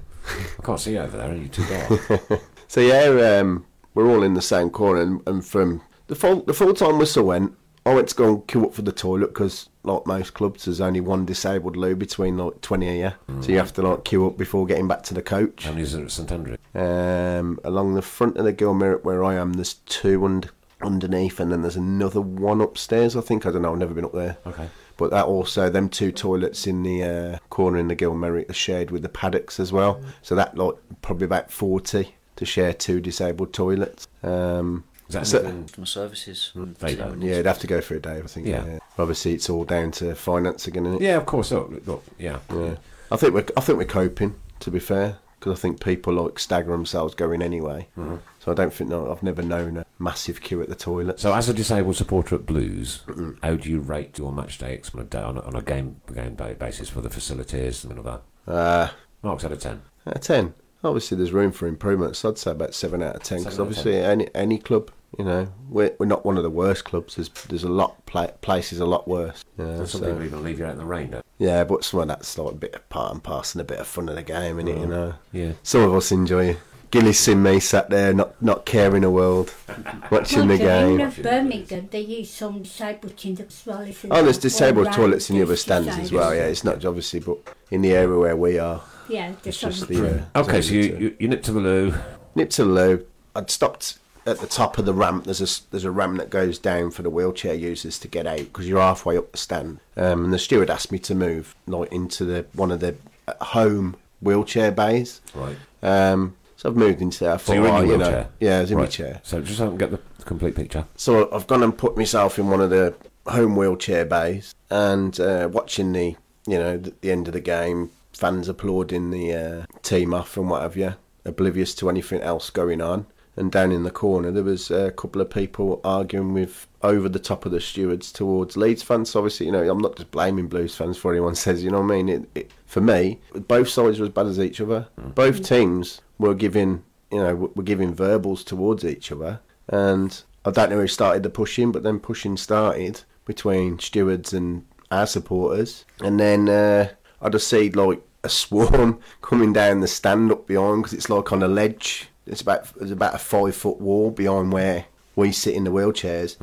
I 0.60 0.62
can't 0.65 0.80
see 0.80 0.93
you 0.93 1.00
over 1.00 1.17
there. 1.17 1.32
Are 1.32 1.36
You're 1.36 1.48
too 1.50 1.65
dark. 1.65 2.41
So 2.67 2.82
yeah, 2.82 3.39
um, 3.39 3.65
we're 3.93 4.08
all 4.08 4.24
in 4.24 4.34
the 4.34 4.41
same 4.41 4.69
corner, 4.72 5.02
and, 5.02 5.22
and 5.28 5.46
from 5.46 5.82
the 6.08 6.15
full 6.15 6.41
the 6.41 6.54
full 6.56 6.74
time 6.74 6.98
whistle 6.98 7.26
went, 7.26 7.54
I 7.86 7.93
went 7.93 8.08
to 8.08 8.15
go 8.15 8.30
and 8.30 8.48
queue 8.48 8.65
up 8.65 8.74
for 8.74 8.82
the 8.82 8.93
toilet 8.93 9.28
because, 9.28 9.69
like 9.84 10.08
most 10.08 10.34
clubs, 10.34 10.65
there's 10.65 10.80
only 10.80 11.02
one 11.02 11.26
disabled 11.26 11.76
loo 11.76 11.96
between 11.96 12.38
like 12.38 12.62
twenty 12.62 12.88
of 13.02 13.13
you, 13.28 13.41
so 13.41 13.52
you 13.52 13.58
have 13.58 13.74
to 13.74 13.82
like 13.82 14.06
queue 14.06 14.26
up 14.26 14.38
before 14.38 14.65
getting 14.65 14.88
back 14.88 15.04
to 15.04 15.13
the 15.13 15.22
coach. 15.22 15.65
How 15.65 15.72
many 15.72 15.84
is 15.84 15.93
there 15.93 16.06
at 16.06 16.12
St 16.12 16.32
Andrew? 16.32 16.56
Um, 16.74 17.60
along 17.63 17.96
the 17.96 18.02
front 18.02 18.38
of 18.38 18.46
the 18.46 18.54
Gil 18.54 18.74
Merrick 18.74 19.04
where 19.04 19.24
I 19.24 19.36
am, 19.36 19.54
there's 19.54 19.74
two 19.74 20.24
und- 20.24 20.50
underneath, 20.82 21.41
and 21.41 21.52
then 21.52 21.62
there's 21.62 21.76
another 21.76 22.22
one 22.22 22.62
upstairs. 22.62 23.17
I 23.17 23.22
think 23.22 23.46
I 23.46 23.52
don't 23.52 23.63
know. 23.63 23.74
I've 23.74 23.80
never 23.80 23.93
been 23.93 24.06
up 24.06 24.13
there. 24.13 24.38
Okay. 24.46 24.69
But 24.96 25.10
that 25.12 25.26
also, 25.26 25.69
them 25.69 25.89
two 25.89 26.12
toilets 26.12 26.67
in 26.67 26.84
the 26.84 27.04
uh, 27.04 27.38
corner 27.50 27.80
in 27.80 27.88
the 27.88 27.96
Gil 27.96 28.13
Merrick 28.13 28.50
are 28.50 28.54
shared 28.54 28.91
with 28.91 29.02
the 29.02 29.10
paddocks 29.10 29.60
as 29.60 29.74
well. 29.74 30.02
So 30.22 30.36
that 30.36 30.58
like 30.58 30.76
probably 31.02 31.26
about 31.26 31.52
forty 31.52 32.15
to 32.36 32.46
share 32.46 32.74
two 32.74 33.02
disabled 33.02 33.54
toilets. 33.54 34.08
Um, 34.24 34.86
Is 35.21 35.32
that 35.32 35.38
So- 35.38 35.39
anything? 35.39 35.63
Customer 35.63 35.86
services. 35.86 36.52
there 36.56 36.89
you 36.91 36.95
go. 36.97 37.15
yeah, 37.19 37.32
it'd 37.34 37.45
have 37.45 37.60
to 37.60 37.67
go 37.67 37.82
for 37.82 37.95
a 37.95 37.99
day, 37.99 38.17
I 38.23 38.28
think. 38.28 38.47
Yeah. 38.47 38.65
Yeah. 38.65 38.80
Obviously, 38.97 39.34
it's 39.34 39.49
all 39.49 39.63
down 39.65 39.91
to 39.93 40.15
finance 40.15 40.67
again, 40.67 40.86
isn't 40.86 41.02
it? 41.02 41.06
Yeah, 41.06 41.17
of 41.17 41.26
course. 41.26 41.52
Look, 41.52 41.71
look, 41.86 42.04
yeah. 42.19 42.39
Yeah. 42.54 42.76
I 43.12 43.17
think 43.17 43.34
we're 43.34 43.45
I 43.58 43.62
think 43.62 43.78
we're 43.78 43.86
coping. 43.86 44.36
To 44.60 44.71
be 44.71 44.80
fair, 44.80 45.17
because 45.39 45.60
I 45.60 45.62
think 45.62 45.84
people 45.84 46.13
like 46.13 46.39
stagger 46.39 46.71
themselves 46.71 47.15
going 47.15 47.41
anyway. 47.41 47.88
Mm-hmm. 47.97 48.15
So 48.39 48.52
I 48.52 48.56
don't 48.56 48.73
think 48.73 48.89
no, 48.89 49.12
I've 49.12 49.23
never 49.23 49.41
known 49.41 49.76
a 49.76 49.86
massive 49.99 50.39
queue 50.39 50.62
at 50.62 50.69
the 50.69 50.76
toilet. 50.76 51.19
So, 51.19 51.34
as 51.34 51.49
a 51.49 51.54
disabled 51.54 51.97
supporter 51.97 52.36
at 52.36 52.45
Blues, 52.45 53.02
how 53.41 53.56
do 53.56 53.69
you 53.69 53.82
rate 53.82 54.17
your 54.17 54.32
match 54.32 54.58
day 54.58 54.80
on 54.93 55.02
a, 55.02 55.04
day, 55.04 55.19
on 55.19 55.38
a, 55.38 55.41
on 55.41 55.56
a 55.56 55.62
game 55.62 55.97
game 56.13 56.36
day 56.36 56.54
basis 56.54 56.88
for 56.89 57.02
the 57.02 57.10
facilities 57.10 57.84
and 57.84 57.97
all 57.99 58.04
that? 58.06 58.21
Uh, 58.52 58.89
Marks 59.21 59.43
out 59.43 59.52
of 59.52 59.60
ten. 59.60 59.82
out 60.08 60.15
of 60.15 60.21
ten. 60.21 60.54
Obviously, 60.82 61.17
there's 61.17 61.34
room 61.34 61.52
for 61.52 61.67
improvement. 61.67 62.15
So 62.15 62.30
I'd 62.30 62.38
say 62.38 62.52
about 62.52 62.73
seven 62.73 63.04
out 63.04 63.15
of 63.17 63.23
ten. 63.23 63.39
Because 63.39 63.56
Seven 63.56 63.67
out 63.67 63.71
of 63.71 63.78
obviously, 63.78 63.97
any 63.99 64.30
any 64.34 64.60
club, 64.60 64.91
you 65.17 65.26
know, 65.26 65.47
we're 65.69 65.93
we're 65.99 66.06
not 66.06 66.26
one 66.26 66.38
of 66.38 66.43
the 66.43 66.49
worst 66.49 66.86
clubs. 66.86 67.15
There's 67.15 67.30
there's 67.30 67.63
a 67.63 67.69
lot 67.69 68.06
pla- 68.06 68.28
places 68.41 68.80
a 68.80 68.86
lot 68.86 69.08
worse. 69.08 69.43
Yeah, 69.58 69.78
So 69.78 69.86
some 69.86 70.02
people 70.02 70.23
even 70.23 70.43
leave 70.43 70.60
you 70.60 70.65
out 70.65 70.71
in 70.71 70.78
the 70.78 70.86
rain. 70.86 71.12
Don't 71.12 71.26
yeah, 71.38 71.63
but 71.63 71.84
some 71.84 71.99
of 72.02 72.08
that's 72.08 72.38
like 72.38 72.52
a 72.54 72.56
bit 72.56 72.76
of 72.76 72.88
part 72.89 73.13
and 73.13 73.23
parcel 73.23 73.60
and 73.62 73.69
a 73.69 73.71
bit 73.73 73.80
of 73.80 73.88
fun 73.88 74.10
of 74.10 74.15
the 74.15 74.23
game, 74.23 74.58
innit? 74.58 74.80
You 74.80 74.88
know. 74.88 75.13
Yeah. 75.32 75.52
Some 75.63 75.82
of 75.82 75.93
us 75.93 76.12
enjoy 76.12 76.45
it. 76.52 76.60
Gilly's 76.91 77.17
seen 77.17 77.41
me 77.41 77.60
sat 77.60 77.89
there, 77.89 78.13
not 78.13 78.39
not 78.39 78.65
caring 78.67 79.04
a 79.04 79.10
world, 79.10 79.52
watching 80.12 80.47
the 80.47 80.60
game. 80.60 80.99
In 80.99 81.10
Birmingham, 81.23 81.88
they 81.91 82.02
use 82.02 82.30
some 82.32 82.62
disabled 82.62 83.26
in 83.26 83.34
the 83.34 83.43
as 83.45 83.63
well. 83.65 83.82
isn't 83.82 84.12
Oh, 84.12 84.21
there's 84.23 84.38
disabled 84.38 84.91
toilets 84.93 85.30
in 85.30 85.36
the 85.38 85.41
other 85.41 85.47
there's 85.49 85.62
stands 85.62 85.88
as 85.88 86.12
well. 86.12 86.36
Yeah, 86.36 86.45
it's 86.45 86.63
not 86.63 86.86
obviously, 86.86 87.19
but 87.19 87.39
in 87.71 87.82
the 87.82 87.93
area 87.93 88.15
where 88.17 88.36
we 88.38 88.60
are, 88.60 88.82
Yeah, 89.10 89.34
it's 89.43 89.60
just 89.60 89.88
the. 89.88 90.21
Uh, 90.36 90.41
Okay, 90.41 90.62
so 90.62 90.73
you, 90.73 90.84
zone 90.84 91.02
you, 91.02 91.15
you 91.19 91.28
nip 91.28 91.41
to 91.43 91.52
the 91.52 91.60
loo. 91.60 91.95
nip 92.36 92.52
to 92.52 92.63
the 92.63 92.69
loo. 92.71 93.06
I'd 93.36 93.49
stopped 93.49 93.97
at 94.26 94.40
the 94.40 94.48
top 94.48 94.78
of 94.78 94.86
the 94.86 94.94
ramp. 94.94 95.26
There's 95.26 95.42
a 95.42 95.72
there's 95.72 95.84
a 95.86 95.92
ramp 95.92 96.18
that 96.18 96.30
goes 96.30 96.58
down 96.60 96.92
for 96.92 97.02
the 97.02 97.10
wheelchair 97.10 97.54
users 97.54 98.00
to 98.00 98.08
get 98.08 98.26
out 98.28 98.38
because 98.40 98.68
you're 98.68 98.80
halfway 98.80 99.18
up 99.18 99.32
the 99.32 99.38
stand. 99.38 99.80
Um, 99.98 100.26
and 100.26 100.34
the 100.34 100.40
steward 100.40 100.70
asked 100.70 100.92
me 100.92 101.00
to 101.00 101.16
move 101.16 101.56
like 101.68 101.92
into 101.92 102.26
the 102.26 102.46
one 102.54 102.72
of 102.72 102.80
the 102.80 102.96
uh, 103.28 103.34
home 103.46 103.96
wheelchair 104.22 104.72
bays. 104.72 105.22
Right. 105.34 105.58
Um, 105.82 106.36
so 106.56 106.70
I've 106.70 106.78
moved 106.78 107.02
into 107.02 107.26
there. 107.26 107.34
I 107.34 107.38
So 107.38 107.54
you're 107.54 107.68
in 107.68 107.72
oh, 107.74 107.82
your 107.82 107.92
you 107.92 107.98
know, 107.98 108.06
wheelchair? 108.06 108.30
yeah, 108.40 108.58
I 108.58 108.62
was 108.62 108.72
in 108.72 108.78
my 108.78 108.86
chair. 108.86 109.20
So 109.24 109.42
just 109.42 109.58
so 109.58 109.66
I 109.66 109.68
can 109.70 109.78
get 109.78 109.92
the 109.92 110.00
complete 110.24 110.56
picture. 110.56 110.86
So 110.96 111.30
I've 111.34 111.48
gone 111.48 111.62
and 111.64 111.78
put 111.78 111.98
myself 111.98 112.40
in 112.40 112.50
one 112.50 112.62
of 112.62 112.70
the 112.70 112.96
home 113.28 113.56
wheelchair 113.56 114.06
bays 114.06 114.56
and 114.70 115.20
uh, 115.20 115.50
watching 115.52 115.92
the, 115.92 116.16
you 116.48 116.58
know, 116.58 116.78
the, 116.78 116.94
the 117.02 117.12
end 117.12 117.28
of 117.28 117.34
the 117.34 117.42
game, 117.42 117.92
fans 118.14 118.48
applauding 118.48 119.12
the 119.12 119.34
uh, 119.34 119.66
team 119.82 120.14
off 120.14 120.38
and 120.38 120.50
what 120.50 120.62
have 120.62 120.78
you. 120.78 120.94
oblivious 121.26 121.76
to 121.76 121.90
anything 121.90 122.22
else 122.22 122.50
going 122.50 122.80
on. 122.82 123.08
And 123.36 123.52
down 123.52 123.72
in 123.72 123.84
the 123.84 123.91
corner, 123.91 124.32
there 124.32 124.43
was 124.43 124.69
a 124.69 124.91
couple 124.91 125.22
of 125.22 125.30
people 125.30 125.82
arguing 125.84 126.34
with 126.34 126.67
over 126.84 127.10
the 127.10 127.19
top 127.19 127.46
of 127.46 127.52
the 127.52 127.60
stewards 127.60 128.12
towards 128.12 128.56
Leeds 128.56 128.84
fans. 128.84 129.10
So 129.10 129.19
obviously, 129.19 129.48
you 129.48 129.52
know, 129.52 129.67
I'm 129.67 129.80
not 129.80 129.96
just 129.96 130.12
blaming 130.12 130.48
Blues 130.48 130.76
fans 130.76 130.98
for 130.98 131.12
anyone 131.12 131.36
says. 131.43 131.63
You 131.63 131.72
know 131.72 131.82
what 131.82 131.91
I 131.91 131.96
mean? 131.96 132.10
It, 132.10 132.30
it, 132.36 132.52
for 132.65 132.82
me, 132.82 133.19
both 133.48 133.69
sides 133.69 134.00
were 134.00 134.06
as 134.06 134.12
bad 134.12 134.28
as 134.28 134.39
each 134.39 134.62
other. 134.62 134.88
Both 134.98 135.48
teams 135.48 136.02
were 136.19 136.36
giving, 136.36 136.84
you 137.12 137.19
know, 137.19 137.52
were 137.56 137.63
giving 137.63 137.93
verbals 137.93 138.43
towards 138.43 138.86
each 138.86 139.12
other. 139.12 139.39
And 139.67 140.22
I 140.46 140.52
don't 140.52 140.69
know 140.69 140.80
who 140.80 140.88
started 140.88 141.24
the 141.24 141.30
pushing, 141.30 141.72
but 141.72 141.84
then 141.84 142.00
pushing 142.00 142.38
started 142.38 143.02
between 143.26 143.80
stewards 143.80 144.34
and 144.34 144.65
our 144.91 145.08
supporters. 145.08 145.86
And 146.02 146.19
then 146.19 146.50
uh, 146.50 146.89
I 147.22 147.30
just 147.30 147.48
see 147.48 147.69
like 147.72 148.02
a 148.24 148.30
swarm 148.30 149.00
coming 149.22 149.54
down 149.54 149.80
the 149.80 149.88
stand 149.88 150.32
up 150.32 150.48
behind 150.48 150.84
because 150.84 150.93
it's 150.93 151.10
like 151.10 151.32
on 151.32 151.43
a 151.43 151.48
ledge. 151.48 152.10
It's 152.26 152.42
about 152.42 152.68
it's 152.80 152.92
about 152.92 153.16
a 153.16 153.20
five 153.20 153.56
foot 153.56 153.80
wall 153.82 154.12
behind 154.12 154.54
where 154.54 154.86
we 155.16 155.32
sit 155.32 155.56
in 155.56 155.64
the 155.64 155.72
wheelchairs. 155.72 156.38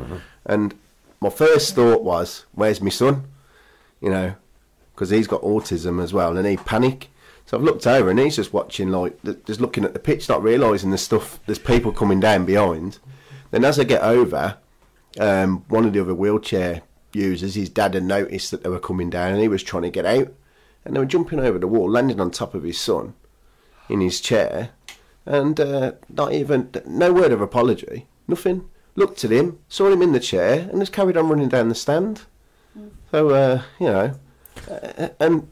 And 0.45 0.75
my 1.21 1.31
first 1.31 1.75
thought 1.75 2.03
was, 2.03 2.45
"Where's 2.53 2.81
my 2.81 2.91
son?" 2.91 3.25
You 4.01 4.11
know, 4.11 4.35
because 4.95 5.11
he's 5.11 5.27
got 5.27 5.43
autism 5.43 6.03
as 6.03 6.13
well, 6.13 6.37
and 6.37 6.47
he 6.47 6.57
panic. 6.57 7.09
So 7.47 7.57
I've 7.57 7.65
looked 7.65 7.87
over, 7.87 8.11
and 8.11 8.19
he's 8.19 8.37
just 8.37 8.53
watching, 8.53 8.91
like, 8.91 9.19
just 9.45 9.61
looking 9.61 9.85
at 9.85 9.93
the 9.93 9.99
pitch, 9.99 10.29
not 10.29 10.43
realising 10.43 10.91
there's 10.91 11.01
stuff, 11.01 11.41
there's 11.47 11.59
people 11.59 11.91
coming 11.91 12.21
down 12.21 12.45
behind. 12.45 12.99
Then 13.51 13.65
as 13.65 13.79
I 13.81 13.85
get 13.85 14.03
over, 14.03 14.59
um, 15.19 15.65
one 15.69 15.85
of 15.85 15.93
the 15.93 16.01
other 16.01 16.15
wheelchair 16.15 16.83
users, 17.13 17.57
his 17.57 17.69
dad 17.69 17.95
had 17.95 18.05
noticed 18.05 18.53
that 18.53 18.63
they 18.63 18.69
were 18.69 18.79
coming 18.79 19.11
down, 19.11 19.33
and 19.33 19.41
he 19.41 19.49
was 19.49 19.65
trying 19.65 19.83
to 19.83 19.91
get 19.91 20.07
out, 20.07 20.33
and 20.85 20.95
they 20.95 21.01
were 21.01 21.07
jumping 21.07 21.41
over 21.41 21.59
the 21.59 21.67
wall, 21.67 21.91
landing 21.91 22.21
on 22.21 22.31
top 22.31 22.55
of 22.55 22.63
his 22.63 22.79
son 22.79 23.15
in 23.89 24.01
his 24.01 24.21
chair, 24.21 24.71
and 25.31 25.61
uh, 25.61 25.93
not 26.09 26.33
even 26.33 26.71
no 26.87 27.13
word 27.13 27.31
of 27.31 27.41
apology, 27.41 28.07
nothing. 28.27 28.69
Looked 28.97 29.25
at 29.25 29.31
him, 29.31 29.61
saw 29.69 29.89
him 29.89 30.03
in 30.03 30.13
the 30.13 30.21
chair, 30.21 30.69
and 30.69 30.81
just 30.81 30.93
carried 30.93 31.17
on 31.17 31.29
running 31.29 31.49
down 31.49 31.69
the 31.69 31.75
stand. 31.77 32.23
So 33.13 33.31
uh, 33.31 33.63
you 33.79 33.87
know, 33.87 34.15
uh, 34.69 35.09
and 35.21 35.49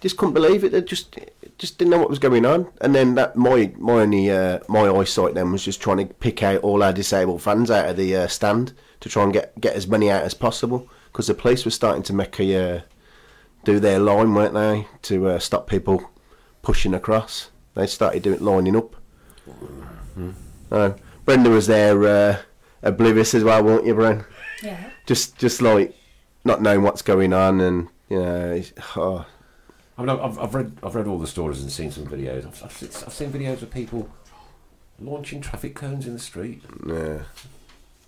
just 0.00 0.16
couldn't 0.16 0.34
believe 0.34 0.64
it. 0.64 0.72
They 0.72 0.80
just 0.80 1.18
just 1.58 1.76
didn't 1.78 1.90
know 1.90 1.98
what 1.98 2.08
was 2.10 2.18
going 2.18 2.46
on. 2.46 2.72
And 2.80 2.94
then 2.94 3.14
that 3.16 3.36
my 3.36 3.72
my 3.76 4.00
only 4.00 4.30
uh, 4.30 4.60
my 4.68 4.88
eyesight 4.88 5.34
then 5.34 5.52
was 5.52 5.64
just 5.64 5.82
trying 5.82 5.98
to 5.98 6.14
pick 6.14 6.42
out 6.42 6.62
all 6.62 6.82
our 6.82 6.92
disabled 6.92 7.42
fans 7.42 7.70
out 7.70 7.88
of 7.90 7.98
the 7.98 8.16
uh, 8.16 8.26
stand 8.28 8.72
to 9.00 9.10
try 9.10 9.22
and 9.22 9.32
get 9.32 9.60
get 9.60 9.76
as 9.76 9.86
many 9.86 10.10
out 10.10 10.22
as 10.22 10.32
possible 10.32 10.88
because 11.12 11.26
the 11.26 11.34
police 11.34 11.66
were 11.66 11.70
starting 11.70 12.02
to 12.04 12.14
make 12.14 12.40
a 12.40 12.76
uh, 12.76 12.80
do 13.64 13.78
their 13.78 13.98
line, 13.98 14.34
weren't 14.34 14.54
they, 14.54 14.86
to 15.02 15.28
uh, 15.28 15.38
stop 15.38 15.68
people 15.68 16.10
pushing 16.62 16.94
across. 16.94 17.50
They 17.74 17.86
started 17.86 18.22
doing 18.22 18.40
lining 18.40 18.76
up. 18.76 18.94
Uh, 20.70 20.92
Brenda 21.24 21.50
was 21.50 21.66
there, 21.66 22.04
uh, 22.04 22.38
oblivious 22.82 23.34
as 23.34 23.44
well, 23.44 23.62
weren't 23.62 23.86
you, 23.86 23.94
Bren? 23.94 24.24
Yeah. 24.62 24.90
Just 25.06 25.36
just 25.38 25.60
like 25.60 25.94
not 26.44 26.62
knowing 26.62 26.82
what's 26.82 27.02
going 27.02 27.32
on, 27.32 27.60
and 27.60 27.88
you 28.08 28.20
know, 28.20 28.62
oh, 28.96 29.26
I 29.98 30.02
mean, 30.02 30.10
I've, 30.10 30.38
I've 30.38 30.54
read 30.54 30.72
I've 30.82 30.94
read 30.94 31.06
all 31.06 31.18
the 31.18 31.26
stories 31.26 31.62
and 31.62 31.70
seen 31.70 31.90
some 31.90 32.06
videos. 32.06 32.46
I've, 32.46 32.62
I've, 32.64 32.72
seen- 32.72 33.04
I've 33.06 33.12
seen 33.12 33.30
videos 33.30 33.62
of 33.62 33.70
people 33.70 34.08
launching 35.00 35.40
traffic 35.40 35.74
cones 35.74 36.06
in 36.06 36.14
the 36.14 36.18
street. 36.18 36.62
Yeah. 36.86 37.20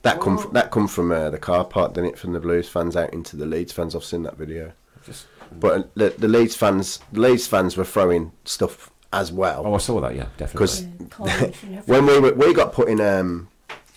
That 0.03 0.21
come 0.21 0.39
fr- 0.39 0.49
that 0.53 0.71
come 0.71 0.87
from 0.89 1.11
uh, 1.11 1.31
the 1.31 1.39
car 1.39 1.65
park, 1.65 1.95
didn't 1.95 2.11
it? 2.11 2.19
From 2.19 2.33
the 2.33 2.41
Blues 2.41 2.69
fans 2.69 2.97
out 2.97 3.13
into 3.13 3.37
the 3.37 3.47
Leeds 3.47 3.73
fans. 3.73 3.95
I've 3.97 4.05
seen 4.05 4.23
that 4.23 4.37
video. 4.37 4.73
Just 5.05 5.27
But 5.53 5.81
uh, 5.81 5.85
the, 5.95 6.09
the 6.17 6.29
Leeds 6.29 6.55
fans, 6.57 7.01
the 7.13 7.21
Leeds 7.21 7.47
fans 7.47 7.77
were 7.77 7.85
throwing 7.85 8.33
stuff 8.45 8.91
as 9.13 9.33
well. 9.33 9.63
oh. 9.67 9.75
I 9.75 9.79
saw 9.79 10.01
that. 10.01 10.15
Yeah, 10.15 10.27
definitely. 10.37 10.53
Because 10.53 10.87
College 11.11 11.57
when 11.87 12.07
we 12.07 12.19
were, 12.21 12.33
we 12.35 12.53
got 12.55 12.73
put 12.73 12.89
in 12.89 13.01
um 13.01 13.49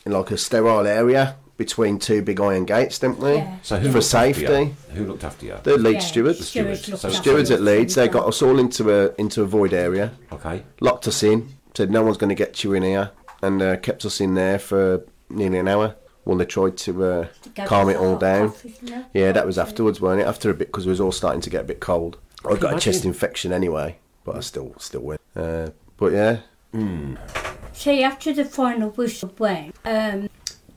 in 0.06 0.12
like 0.12 0.32
a 0.32 0.38
sterile 0.38 0.86
area 0.88 1.36
between 1.58 2.00
two 2.00 2.22
big 2.22 2.40
iron 2.40 2.64
gates, 2.66 3.00
didn't 3.00 3.20
we? 3.20 3.34
Yeah. 3.34 3.58
So 3.64 3.78
who 3.78 3.90
For 3.92 3.96
looked 4.00 4.14
after 4.16 4.28
you? 4.40 4.48
safety. 4.48 4.76
Who 4.94 5.06
looked 5.06 5.24
after 5.26 5.46
you? 5.46 5.56
The 5.64 5.78
Leeds 5.78 6.06
Yeah, 6.06 6.10
stewards. 6.12 6.48
stewards 6.48 6.88
looked 6.88 7.02
So 7.02 7.08
after 7.10 7.22
Stewards 7.22 7.52
at 7.52 7.62
Leeds, 7.62 7.96
they 7.96 8.08
got 8.08 8.26
us 8.28 8.42
all 8.42 8.60
into 8.60 8.90
a 8.94 9.14
into 9.18 9.42
a 9.42 9.46
void 9.46 9.74
area, 9.74 10.12
Okay. 10.32 10.64
locked 10.80 11.08
us 11.08 11.22
in, 11.22 11.50
said 11.76 11.92
no 11.92 12.02
one's 12.04 12.18
going 12.18 12.30
to 12.30 12.36
get 12.36 12.64
you 12.64 12.74
in 12.74 12.84
here, 12.84 13.12
and 13.42 13.62
uh, 13.62 13.76
kept 13.78 14.06
us 14.06 14.22
in 14.22 14.36
there 14.36 14.58
for 14.58 15.04
nearly 15.30 15.58
an 15.60 15.68
hour. 15.68 15.96
While 16.26 16.38
they 16.38 16.46
tried 16.46 16.78
to 16.78 17.04
uh, 17.04 17.28
Gave 17.56 17.66
calm 17.68 17.90
it 17.90 17.98
all 17.98 18.16
down. 18.16 18.50
coffee. 18.50 18.76
Yeah, 19.14 19.32
that 19.32 19.46
was 19.48 19.58
afterwards, 19.58 20.00
weren't 20.00 20.22
it? 20.22 20.28
After 20.28 20.50
a 20.52 20.54
bit, 20.54 20.68
because 20.68 20.86
it 20.86 20.90
was 20.90 21.02
all 21.02 21.12
starting 21.12 21.42
to 21.42 21.50
get 21.50 21.62
a 21.62 21.64
bit 21.64 21.80
cold. 21.80 22.18
I 22.48 22.56
got 22.56 22.76
a 22.76 22.80
chest 22.80 23.04
infection 23.04 23.52
anyway, 23.52 23.98
but 24.30 24.38
I 24.38 24.42
still 24.42 24.76
still 24.78 25.02
went. 25.02 25.22
Uh, 25.36 25.70
but 25.98 26.14
yeah, 26.14 26.42
See, 27.74 28.04
after 28.04 28.32
the 28.32 28.46
final 28.46 28.92
whistle 28.92 29.34
went, 29.40 29.76
um, 29.86 30.30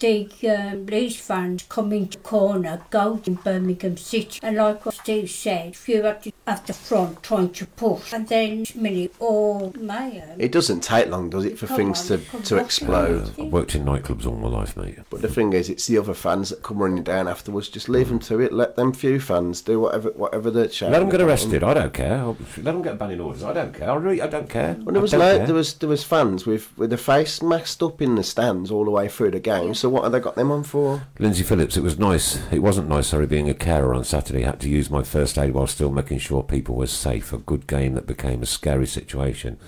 the 0.03 0.29
um, 0.51 0.87
Leeds 0.87 1.17
fans 1.17 1.65
coming 1.69 2.09
to 2.09 2.19
the 2.19 2.25
corner, 2.25 2.83
go 2.91 3.21
in 3.25 3.35
Birmingham 3.37 3.97
City, 3.97 4.41
and 4.43 4.57
like 4.57 4.85
what 4.85 4.95
Steve 4.97 5.31
said, 5.31 5.75
few 5.77 6.03
at 6.05 6.23
the, 6.25 6.35
at 6.47 6.67
the 6.67 6.73
front 6.75 7.23
trying 7.23 7.51
to 7.51 7.67
push, 7.67 8.13
and 8.13 8.29
then 8.29 8.65
minute 8.75 9.15
all 9.19 9.73
mayhem. 9.79 10.39
it 10.41 10.53
doesn't 10.53 10.81
take 10.81 11.09
long, 11.09 11.31
does 11.31 11.45
it, 11.45 11.59
for 11.59 11.67
Come 11.69 11.77
things 11.77 12.11
on, 12.11 12.19
to 12.19 12.39
to 12.43 12.59
on. 12.59 12.65
explode? 12.65 13.31
I've 13.39 13.47
worked 13.53 13.75
in 13.75 13.85
nightclubs 13.85 14.27
all 14.27 14.35
my 14.37 14.49
life, 14.49 14.77
mate. 14.77 14.99
But 15.09 15.23
the 15.23 15.29
thing 15.29 15.53
is, 15.55 15.71
it's 15.71 15.87
the 15.87 15.99
other 15.99 16.15
fans 16.15 16.51
that 16.51 16.63
come 16.63 16.79
running 16.83 17.03
down 17.03 17.29
afterwards. 17.29 17.69
Just 17.69 17.89
leave 17.89 18.09
them 18.09 18.19
to 18.21 18.41
it. 18.41 18.53
Let 18.53 18.77
them 18.77 18.93
few 18.93 19.21
fans 19.21 19.63
do 19.63 19.81
whatever 19.81 20.11
whatever 20.11 20.51
they're 20.51 20.69
shouting. 20.71 20.93
Let 20.93 20.99
them 21.01 21.09
get 21.09 21.21
about. 21.21 21.31
arrested. 21.31 21.63
I 21.65 21.75
don't 21.75 21.95
care. 21.95 22.19
I'll- 22.19 22.37
Let 22.57 22.73
them 22.73 22.83
get 22.83 22.99
banning 22.99 23.21
orders. 23.21 23.45
I 23.45 23.53
don't 23.53 23.73
care. 23.73 23.91
I 23.91 23.95
really, 23.95 24.21
I 24.21 24.27
don't 24.27 24.49
care. 24.49 24.77
Well, 24.83 24.93
there 24.93 25.01
was 25.03 25.15
I 25.15 25.19
don't 25.19 25.27
lo- 25.29 25.37
care. 25.39 25.47
there 25.47 25.55
was 25.55 25.75
there 25.75 25.89
was 25.89 26.03
fans 26.05 26.45
with 26.47 26.77
with 26.77 26.91
the 26.91 26.97
face 26.99 27.41
masked 27.43 27.83
up 27.83 28.03
in 28.03 28.17
the 28.17 28.23
stands 28.25 28.71
all 28.71 28.85
the 28.85 28.91
way 28.91 29.09
through 29.09 29.31
the 29.31 29.41
game. 29.41 29.75
So 29.75 29.89
what 29.93 30.03
have 30.05 30.13
they 30.13 30.21
got 30.21 30.35
them 30.35 30.51
on 30.51 30.65
for? 30.65 31.03
Lindsay 31.19 31.43
Phillips, 31.45 31.77
it 31.77 31.83
was 31.83 31.99
nice. 31.99 32.41
It 32.51 32.61
wasn't 32.61 32.89
nice, 32.89 33.09
sorry, 33.09 33.27
being 33.27 33.49
a 33.49 33.55
carer 33.55 33.95
on 33.95 34.05
Saturday. 34.05 34.43
I 34.45 34.47
had 34.49 34.61
to 34.61 34.69
use 34.69 34.91
my 34.91 35.03
first 35.03 35.39
aid 35.39 35.53
while 35.53 35.67
still 35.67 35.91
making 35.91 36.19
sure 36.19 36.43
people 36.43 36.75
were 36.75 36.87
safe. 36.87 37.33
A 37.33 37.39
good 37.39 37.67
game 37.67 37.95
that 37.95 38.07
became 38.07 38.43
a 38.43 38.47
scary 38.47 38.87
situation 38.87 39.59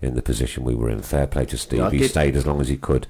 in 0.00 0.14
the 0.14 0.22
position 0.22 0.64
we 0.64 0.74
were 0.74 0.88
in. 0.88 1.02
Fair 1.02 1.26
play 1.26 1.44
to 1.46 1.58
Steve. 1.58 1.80
Yeah, 1.80 1.90
he 1.90 1.98
did- 1.98 2.10
stayed 2.10 2.36
as 2.36 2.46
long 2.46 2.60
as 2.60 2.68
he 2.68 2.76
could 2.76 3.06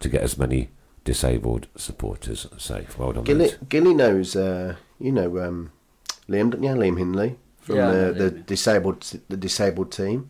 to 0.00 0.08
get 0.08 0.22
as 0.22 0.36
many 0.38 0.70
disabled 1.04 1.68
supporters 1.76 2.46
safe. 2.58 2.98
Well 2.98 3.12
done, 3.12 3.24
Gilly. 3.24 3.50
Gilly 3.68 3.94
knows, 3.94 4.34
uh, 4.34 4.74
you 4.98 5.12
know, 5.12 5.38
um, 5.38 5.70
Liam, 6.28 6.50
don't 6.50 6.62
you? 6.62 6.70
Liam 6.70 6.98
Hindley 6.98 7.36
from 7.60 7.76
Yeah, 7.76 7.90
the, 7.90 8.12
the 8.12 8.30
disabled 8.30 9.02
the 9.28 9.36
disabled 9.36 9.92
team. 9.92 10.28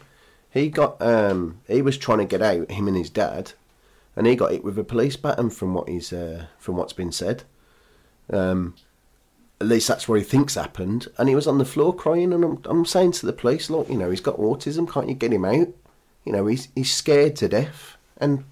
He 0.51 0.69
got 0.69 1.01
um, 1.03 1.61
he 1.69 1.83
was 1.83 1.99
trying 1.99 2.19
to 2.19 2.25
get 2.25 2.43
out 2.43 2.71
him 2.71 2.89
and 2.89 2.97
his 2.97 3.11
dad, 3.11 3.53
and 4.17 4.27
he 4.27 4.35
got 4.35 4.51
hit 4.51 4.65
with 4.65 4.79
a 4.79 4.85
police 4.85 5.17
baton 5.17 5.51
from 5.51 5.75
what 5.75 5.89
he's 5.89 6.13
uh, 6.13 6.47
from 6.59 6.77
what's 6.77 6.93
been 6.93 7.13
said. 7.13 7.45
Um, 8.33 8.75
at 9.61 9.69
least 9.69 9.89
that's 9.89 10.09
what 10.09 10.19
he 10.19 10.25
thinks 10.25 10.55
happened, 10.55 11.09
and 11.17 11.29
he 11.29 11.35
was 11.35 11.47
on 11.47 11.59
the 11.59 11.65
floor 11.65 11.95
crying. 11.95 12.33
And 12.33 12.45
I'm, 12.45 12.63
I'm 12.65 12.85
saying 12.85 13.13
to 13.13 13.27
the 13.27 13.33
police, 13.33 13.71
look, 13.71 13.89
you 13.89 13.97
know, 13.97 14.11
he's 14.11 14.21
got 14.21 14.37
autism. 14.37 14.91
Can't 14.91 15.09
you 15.09 15.15
get 15.15 15.33
him 15.33 15.45
out? 15.45 15.69
You 16.25 16.33
know, 16.33 16.47
he's 16.47 16.69
he's 16.75 16.93
scared 16.93 17.37
to 17.37 17.49
death, 17.49 17.97
and 18.19 18.45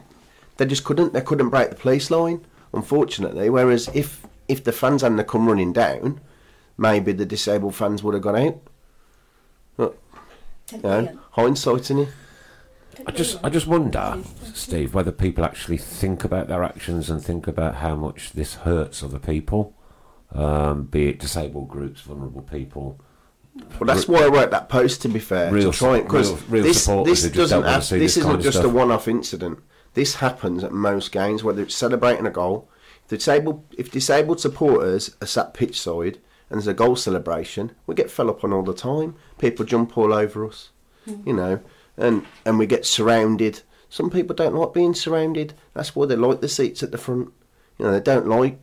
they 0.56 0.66
just 0.66 0.84
couldn't. 0.84 1.12
They 1.12 1.20
couldn't 1.20 1.50
break 1.50 1.70
the 1.70 1.76
police 1.76 2.10
line, 2.10 2.44
unfortunately. 2.72 3.50
Whereas 3.50 3.90
if 3.94 4.26
if 4.48 4.64
the 4.64 4.72
fans 4.72 5.02
hadn't 5.02 5.26
come 5.26 5.46
running 5.46 5.72
down, 5.72 6.20
maybe 6.76 7.12
the 7.12 7.26
disabled 7.26 7.74
fans 7.74 8.02
would 8.02 8.14
have 8.14 8.22
got 8.22 8.36
out. 8.36 8.60
But, 9.76 9.96
you 10.72 10.78
know, 10.82 11.18
hindsight, 11.32 11.82
innit? 11.82 12.08
I 13.06 13.10
just, 13.10 13.38
I 13.44 13.50
just 13.50 13.66
wonder, 13.66 14.18
Steve, 14.52 14.94
whether 14.94 15.12
people 15.12 15.44
actually 15.44 15.78
think 15.78 16.24
about 16.24 16.48
their 16.48 16.62
actions 16.62 17.10
and 17.10 17.22
think 17.22 17.46
about 17.46 17.76
how 17.76 17.96
much 17.96 18.32
this 18.32 18.54
hurts 18.56 19.02
other 19.02 19.18
people, 19.18 19.74
um, 20.32 20.84
be 20.84 21.08
it 21.08 21.18
disabled 21.18 21.68
groups, 21.68 22.00
vulnerable 22.02 22.42
people. 22.42 23.00
Well, 23.78 23.86
that's 23.86 24.08
why 24.08 24.24
I 24.24 24.28
wrote 24.28 24.50
that 24.50 24.68
post. 24.68 25.02
To 25.02 25.08
be 25.08 25.20
fair, 25.20 25.52
Real 25.52 25.70
to 25.70 25.78
try 25.78 26.00
because 26.00 26.44
this 26.46 26.86
this 26.86 27.28
doesn't 27.30 27.62
have, 27.62 27.80
this 27.80 27.90
this 27.90 28.16
isn't 28.16 28.42
just 28.42 28.64
a 28.64 28.68
one-off 28.68 29.06
incident. 29.06 29.60
This 29.94 30.16
happens 30.16 30.64
at 30.64 30.72
most 30.72 31.12
games, 31.12 31.44
whether 31.44 31.62
it's 31.62 31.76
celebrating 31.76 32.26
a 32.26 32.30
goal. 32.30 32.68
If 33.04 33.18
disabled, 33.18 33.64
if 33.78 33.92
disabled 33.92 34.40
supporters 34.40 35.14
are 35.22 35.26
sat 35.26 35.54
pitch 35.54 35.80
side 35.80 36.18
and 36.50 36.58
there's 36.58 36.66
a 36.66 36.74
goal 36.74 36.96
celebration, 36.96 37.72
we 37.86 37.94
get 37.94 38.10
fell 38.10 38.28
up 38.28 38.42
on 38.42 38.52
all 38.52 38.64
the 38.64 38.74
time. 38.74 39.14
People 39.38 39.64
jump 39.64 39.96
all 39.96 40.12
over 40.12 40.44
us, 40.44 40.70
you 41.24 41.32
know, 41.32 41.60
and 41.96 42.24
and 42.44 42.58
we 42.58 42.66
get 42.66 42.86
surrounded. 42.86 43.62
Some 43.88 44.10
people 44.10 44.34
don't 44.34 44.54
like 44.54 44.72
being 44.72 44.94
surrounded. 44.94 45.54
That's 45.72 45.94
why 45.94 46.06
they 46.06 46.16
like 46.16 46.40
the 46.40 46.48
seats 46.48 46.82
at 46.82 46.90
the 46.90 46.98
front. 46.98 47.32
You 47.78 47.86
know, 47.86 47.92
they 47.92 48.00
don't 48.00 48.26
like 48.26 48.58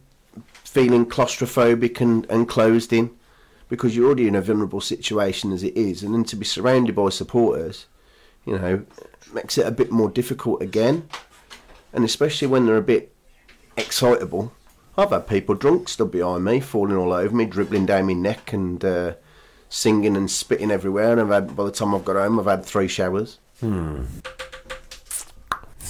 feeling 0.64 1.06
claustrophobic 1.06 2.00
and, 2.02 2.26
and 2.30 2.48
closed 2.48 2.94
in 2.94 3.12
because 3.70 3.96
you're 3.96 4.08
already 4.08 4.28
in 4.28 4.36
a 4.36 4.42
vulnerable 4.42 4.82
situation 4.82 5.54
as 5.54 5.64
it 5.64 5.76
is, 5.78 6.04
and 6.04 6.14
then 6.14 6.26
to 6.26 6.36
be 6.36 6.46
surrounded 6.46 6.94
by 6.94 7.10
supporters, 7.10 7.86
you 8.46 8.58
know, 8.58 8.86
makes 9.34 9.58
it 9.58 9.66
a 9.66 9.72
bit 9.72 9.92
more 9.92 10.10
difficult 10.10 10.62
again, 10.62 11.08
and 11.94 12.04
especially 12.04 12.48
when 12.50 12.66
they're 12.66 12.76
a 12.76 12.82
bit 12.82 13.14
excitable. 13.78 14.52
I've 14.98 15.12
had 15.12 15.28
people 15.28 15.56
drunk 15.56 15.88
stood 15.88 16.12
behind 16.12 16.44
me, 16.44 16.60
falling 16.60 16.98
all 16.98 17.14
over 17.14 17.34
me, 17.34 17.46
dribbling 17.46 17.86
down 17.86 18.08
my 18.08 18.14
neck, 18.14 18.52
and 18.52 18.84
uh, 18.84 19.14
singing 19.72 20.16
and 20.16 20.30
spitting 20.30 20.70
everywhere. 20.70 21.14
And 21.14 21.22
I've 21.22 21.30
had 21.30 21.56
by 21.56 21.64
the 21.64 21.72
time 21.72 21.96
I've 21.96 22.06
got 22.06 22.18
home, 22.18 22.40
I've 22.40 22.46
had 22.46 22.64
three 22.64 22.88
showers. 22.88 23.40
Hmm. 23.60 24.04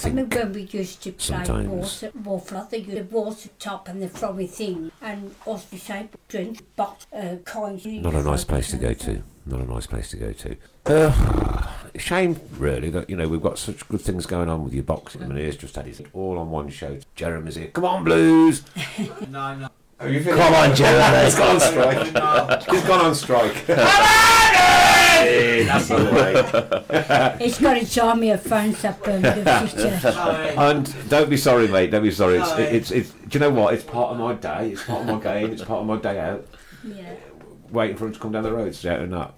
I 0.04 0.08
mean, 0.08 0.28
Think. 0.28 0.34
when 0.34 0.52
we 0.52 0.62
used 0.62 1.02
to 1.04 1.12
play 1.12 1.44
sometimes. 1.44 1.68
water, 1.68 2.10
water, 2.24 2.66
they 2.70 2.78
used 2.78 2.96
the 2.96 3.16
water 3.16 3.48
top 3.60 3.88
and 3.88 4.02
the 4.02 4.08
throwing 4.08 4.48
thing, 4.48 4.90
and 5.00 5.32
us 5.46 5.64
disabled 5.66 6.18
drink 6.26 6.74
box 6.74 7.06
uh, 7.12 7.36
coins. 7.44 7.86
Not 7.86 8.14
a 8.14 8.22
nice 8.22 8.42
place 8.42 8.70
to 8.72 8.78
go 8.78 8.94
to. 8.94 9.22
Not 9.46 9.60
a 9.60 9.64
nice 9.64 9.86
place 9.86 10.10
to 10.10 10.16
go 10.16 10.32
to. 10.32 10.56
Uh, 10.86 11.70
shame, 11.96 12.40
really, 12.58 12.90
that 12.90 13.08
you 13.08 13.16
know 13.16 13.28
we've 13.28 13.42
got 13.42 13.58
such 13.58 13.86
good 13.88 14.00
things 14.00 14.26
going 14.26 14.48
on 14.48 14.64
with 14.64 14.74
your 14.74 14.82
boxing. 14.82 15.22
I 15.22 15.26
mean, 15.26 15.44
he's 15.44 15.56
just 15.56 15.76
had 15.76 15.86
his 15.86 16.02
all 16.12 16.36
on 16.38 16.50
one 16.50 16.68
show. 16.68 16.98
Jeremy's 17.14 17.54
here. 17.54 17.68
Come 17.68 17.84
on, 17.84 18.04
Blues. 18.04 18.64
No, 19.28 19.54
no. 19.54 19.68
Have 20.02 20.12
you 20.12 20.20
Come 20.24 20.54
on, 20.54 20.74
Jeremy. 20.74 21.24
He's 21.24 21.36
gone 21.36 21.54
on 21.54 21.60
strike. 21.60 22.06
He's 22.70 22.82
gone 22.82 23.04
on 23.04 23.14
strike. 23.14 23.66
That's 25.66 25.86
the 25.86 25.94
way. 25.94 27.36
He's 27.44 27.58
got 27.58 27.76
his 27.76 27.96
army 27.98 28.30
of 28.30 28.42
fans 28.42 28.84
up 28.84 29.00
Birmingham 29.04 29.68
City. 29.68 30.08
And 30.58 31.08
don't 31.08 31.30
be 31.30 31.36
sorry, 31.36 31.68
mate. 31.68 31.92
Don't 31.92 32.02
be 32.02 32.10
sorry. 32.10 32.38
It's, 32.38 32.50
No, 32.50 32.56
it's, 32.58 32.90
it's, 32.90 33.10
do 33.10 33.28
you 33.30 33.38
know 33.40 33.50
what? 33.50 33.74
It's 33.74 33.84
part 33.84 34.10
of 34.10 34.18
my 34.18 34.34
day. 34.34 34.72
It's 34.72 34.82
part 34.82 35.02
of 35.02 35.06
my 35.06 35.20
game. 35.20 35.52
It's 35.52 35.62
part 35.62 35.82
of 35.82 35.86
my 35.86 35.98
day 35.98 36.18
out. 36.18 36.48
Yeah. 36.82 37.14
Waiting 37.70 37.96
for 37.96 38.06
him 38.06 38.12
to 38.12 38.18
come 38.18 38.32
down 38.32 38.42
the 38.42 38.52
road, 38.52 38.74
shouting 38.74 39.10
that. 39.10 39.34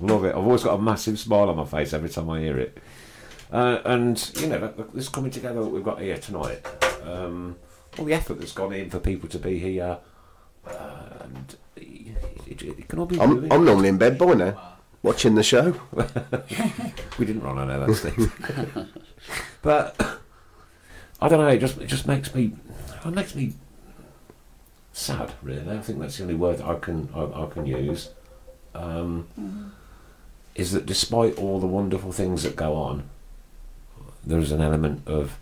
Love 0.00 0.24
it. 0.24 0.36
I've 0.36 0.36
always 0.36 0.62
got 0.62 0.74
a 0.74 0.80
massive 0.80 1.18
smile 1.18 1.50
on 1.50 1.56
my 1.56 1.64
face 1.64 1.92
every 1.92 2.10
time 2.10 2.30
I 2.30 2.38
hear 2.38 2.58
it. 2.58 2.78
Uh, 3.50 3.80
and 3.84 4.30
you 4.36 4.46
know, 4.46 4.58
look, 4.58 4.78
look, 4.78 4.92
this 4.92 5.08
coming 5.08 5.32
together 5.32 5.62
that 5.64 5.68
we've 5.68 5.82
got 5.84 6.00
here 6.00 6.16
tonight. 6.16 6.64
Um, 7.02 7.56
all 7.98 8.04
the 8.04 8.14
effort 8.14 8.38
that's 8.38 8.52
gone 8.52 8.72
in 8.72 8.90
for 8.90 8.98
people 8.98 9.28
to 9.28 9.38
be 9.38 9.58
here, 9.58 9.98
uh, 10.66 10.70
and 11.20 11.56
it, 11.76 12.16
it, 12.46 12.62
it 12.62 12.88
can 12.88 12.98
all 12.98 13.06
be. 13.06 13.20
I'm, 13.20 13.50
I'm 13.52 13.64
normally 13.64 13.88
in 13.88 13.98
bed 13.98 14.18
by 14.18 14.34
now, 14.34 14.74
watching 15.02 15.34
the 15.34 15.42
show. 15.42 15.80
We 17.18 17.24
didn't 17.24 17.42
run 17.42 17.56
on 17.58 17.68
that, 17.68 17.94
Steve. 17.94 18.30
but 19.62 20.20
I 21.20 21.28
don't 21.28 21.40
know. 21.40 21.48
It 21.48 21.60
just 21.60 21.78
it 21.78 21.86
just 21.86 22.06
makes 22.06 22.34
me 22.34 22.52
it 23.04 23.14
makes 23.14 23.34
me 23.34 23.54
sad. 24.92 25.32
Really, 25.42 25.78
I 25.78 25.80
think 25.80 25.98
that's 25.98 26.18
the 26.18 26.24
only 26.24 26.34
word 26.34 26.60
I 26.60 26.74
can 26.74 27.08
I, 27.14 27.44
I 27.44 27.46
can 27.46 27.64
use. 27.66 28.10
Um, 28.74 29.72
Is 30.54 30.72
that 30.72 30.84
despite 30.86 31.38
all 31.38 31.58
the 31.58 31.66
wonderful 31.66 32.12
things 32.12 32.42
that 32.42 32.56
go 32.56 32.74
on, 32.74 33.08
there 34.26 34.38
is 34.38 34.52
an 34.52 34.60
element 34.60 35.06
of 35.06 35.38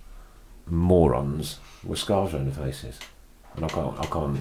morons 0.66 1.58
with 1.84 1.98
scars 1.98 2.32
around 2.34 2.52
their 2.52 2.64
faces, 2.64 2.98
and 3.56 3.64
I 3.64 3.68
can't 3.68 3.98
I 3.98 4.06
can't. 4.06 4.40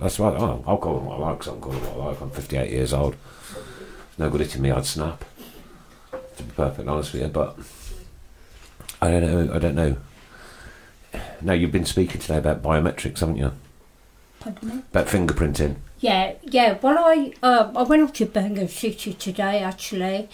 That's 0.00 0.18
right. 0.20 0.34
Oh, 0.38 0.62
I'll 0.66 0.76
call 0.78 0.96
them 0.96 1.06
what 1.06 1.18
I 1.20 1.30
like. 1.30 1.38
'cause 1.40 1.48
I'm 1.48 1.60
calling 1.60 1.80
what 1.80 1.92
I 2.06 2.08
like. 2.10 2.20
I'm 2.20 2.30
58 2.30 2.70
years 2.70 2.92
old. 2.92 3.16
It's 4.10 4.18
no 4.18 4.28
good 4.28 4.40
hitting 4.42 4.62
me. 4.62 4.70
I'd 4.70 4.84
snap 4.84 5.24
to 6.36 6.42
be 6.42 6.52
perfectly 6.52 6.88
honest 6.88 7.12
with 7.14 7.22
you. 7.22 7.28
But 7.28 7.56
I 9.00 9.10
don't 9.10 9.22
know. 9.48 9.54
I 9.54 9.58
don't 9.58 9.74
know. 9.74 9.96
Now 11.40 11.54
you've 11.54 11.72
been 11.72 11.86
speaking 11.86 12.20
today 12.20 12.38
about 12.38 12.62
biometrics, 12.62 13.20
haven't 13.20 13.36
you? 13.36 13.52
Pardon 14.40 14.68
me? 14.68 14.82
About 14.90 15.06
fingerprinting. 15.06 15.76
Yeah, 16.00 16.34
yeah. 16.42 16.76
Well, 16.82 16.98
I 16.98 17.32
um, 17.42 17.74
I 17.76 17.82
went 17.84 18.02
up 18.02 18.12
to 18.14 18.26
Birmingham 18.26 18.68
City 18.68 19.14
today 19.14 19.60
actually. 19.60 20.28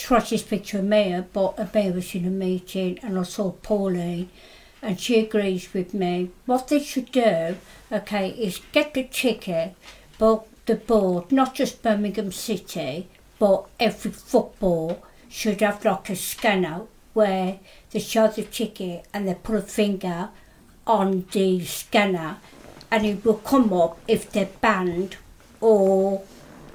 S- 0.00 0.06
Tried 0.06 0.26
to 0.26 0.38
speak 0.38 0.64
to 0.66 0.78
Amir, 0.78 1.26
but 1.32 1.58
Amir 1.58 1.92
was 1.92 2.14
in 2.14 2.24
a 2.26 2.30
meeting, 2.30 2.98
and 3.02 3.18
I 3.18 3.22
saw 3.22 3.50
Pauline, 3.52 4.28
and 4.82 4.98
she 5.00 5.20
agrees 5.20 5.72
with 5.74 5.92
me. 5.94 6.30
What 6.46 6.68
they 6.68 6.80
should 6.80 7.12
do, 7.12 7.56
okay, 7.92 8.30
is 8.30 8.60
get 8.72 8.94
the 8.94 9.04
ticket, 9.04 9.74
but 10.18 10.46
the 10.66 10.76
board, 10.76 11.30
not 11.32 11.54
just 11.54 11.82
Birmingham 11.82 12.32
City, 12.32 13.08
but 13.38 13.66
every 13.78 14.10
football 14.10 15.02
should 15.28 15.60
have 15.60 15.84
like 15.84 16.10
a 16.10 16.16
scanner 16.16 16.82
where 17.14 17.58
they 17.90 17.98
show 18.00 18.28
the 18.28 18.42
ticket 18.42 19.04
and 19.12 19.26
they 19.26 19.34
put 19.34 19.56
a 19.56 19.62
finger 19.62 20.28
on 20.86 21.24
the 21.32 21.64
scanner 21.64 22.36
and 22.90 23.06
it 23.06 23.24
will 23.24 23.34
come 23.38 23.72
up 23.72 23.98
if 24.06 24.30
they're 24.30 24.48
banned 24.60 25.16
or 25.60 26.22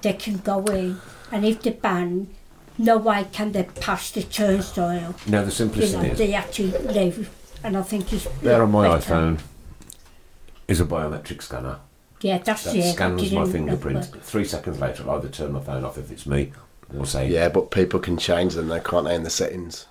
they 0.02 0.14
can 0.14 0.38
go 0.38 0.64
in. 0.66 1.00
And 1.32 1.46
if 1.46 1.62
they're 1.62 1.74
banned, 1.74 2.34
no 2.78 2.98
way 2.98 3.26
can 3.32 3.52
they 3.52 3.64
pass 3.64 4.12
the 4.12 4.24
turnstile. 4.24 5.16
No, 5.28 5.40
the 5.42 5.46
You 5.46 5.52
simplest 5.52 5.94
know, 5.94 6.02
thing 6.02 6.12
is 6.12 6.18
they 6.18 6.34
actually 6.34 6.72
leave. 6.72 7.30
And 7.64 7.76
I 7.78 7.82
think 7.82 8.14
it's 8.14 8.28
there 8.42 8.62
on 8.62 8.72
my 8.72 8.88
better. 8.88 9.14
iPhone 9.14 9.40
is 10.68 10.80
a 10.80 10.86
biometric 10.86 11.42
scanner 11.42 11.80
Yeah, 12.22 12.38
that's 12.40 12.64
that 12.66 12.76
it. 12.76 12.86
I 12.86 12.92
scans 12.92 13.32
my 13.32 13.46
fingerprint. 13.46 13.98
what- 14.12 14.24
Three 14.24 14.46
seconds 14.46 14.80
later, 14.80 15.04
I'll 15.10 15.18
either 15.18 15.30
turn 15.30 15.52
my 15.54 15.60
phone 15.62 15.84
off 15.84 15.98
if 15.98 16.12
it's 16.12 16.26
me, 16.28 16.52
or 16.96 17.06
say 17.06 17.28
Yeah, 17.30 17.50
but 17.50 17.72
people 17.72 18.00
can 18.00 18.18
change 18.18 18.54
them, 18.54 18.68
though, 18.68 18.80
can't 18.80 19.06
they, 19.06 19.16
in 19.16 19.24
the 19.24 19.30
settings? 19.30 19.86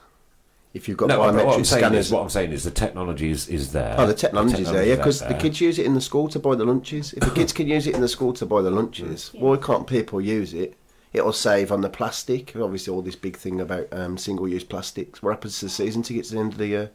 If 0.73 0.89
you've 0.89 0.97
got 0.97 1.09
No, 1.09 1.19
but 1.19 1.35
what 1.35 1.35
I'm 1.55 1.61
biometric 1.63 1.67
saying 1.67 1.81
scanners. 1.85 2.07
is, 2.07 2.13
what 2.13 2.23
I'm 2.23 2.29
saying 2.31 2.53
is, 2.53 2.65
the 2.65 2.71
technology 2.73 3.31
is, 3.31 3.49
is 3.49 3.73
there. 3.73 3.95
Oh, 3.97 4.07
the 4.09 4.15
technology's 4.15 4.71
there, 4.73 4.85
yeah, 4.85 4.97
because 4.97 5.21
the 5.21 5.35
kids 5.35 5.61
use 5.61 5.79
it 5.79 5.87
in 5.87 5.95
the 5.95 6.01
school 6.01 6.29
to 6.29 6.39
buy 6.41 6.57
the 6.57 6.65
lunches. 6.65 7.13
If 7.13 7.21
the 7.21 7.31
kids 7.31 7.53
can 7.53 7.69
use 7.69 7.87
it 7.87 7.95
in 7.95 8.01
the 8.01 8.09
school 8.09 8.33
to 8.35 8.45
buy 8.47 8.61
the 8.61 8.71
lunches, 8.71 9.31
why 9.39 9.57
can't 9.57 9.87
people 9.87 10.21
use 10.21 10.53
it? 10.53 10.77
It'll 11.15 11.33
save 11.33 11.71
on 11.71 11.81
the 11.81 11.89
plastic. 11.89 12.57
Obviously, 12.57 12.93
all 12.93 13.01
this 13.01 13.15
big 13.15 13.37
thing 13.37 13.61
about 13.61 13.87
um, 13.93 14.19
single-use 14.19 14.65
plastics. 14.65 15.23
What 15.23 15.31
happens 15.31 15.61
to 15.61 15.67
the 15.67 15.71
season 15.71 16.03
tickets 16.03 16.31
at 16.31 16.35
the 16.35 16.41
end 16.41 16.53
of 16.53 16.59
the 16.59 16.67
year? 16.67 16.91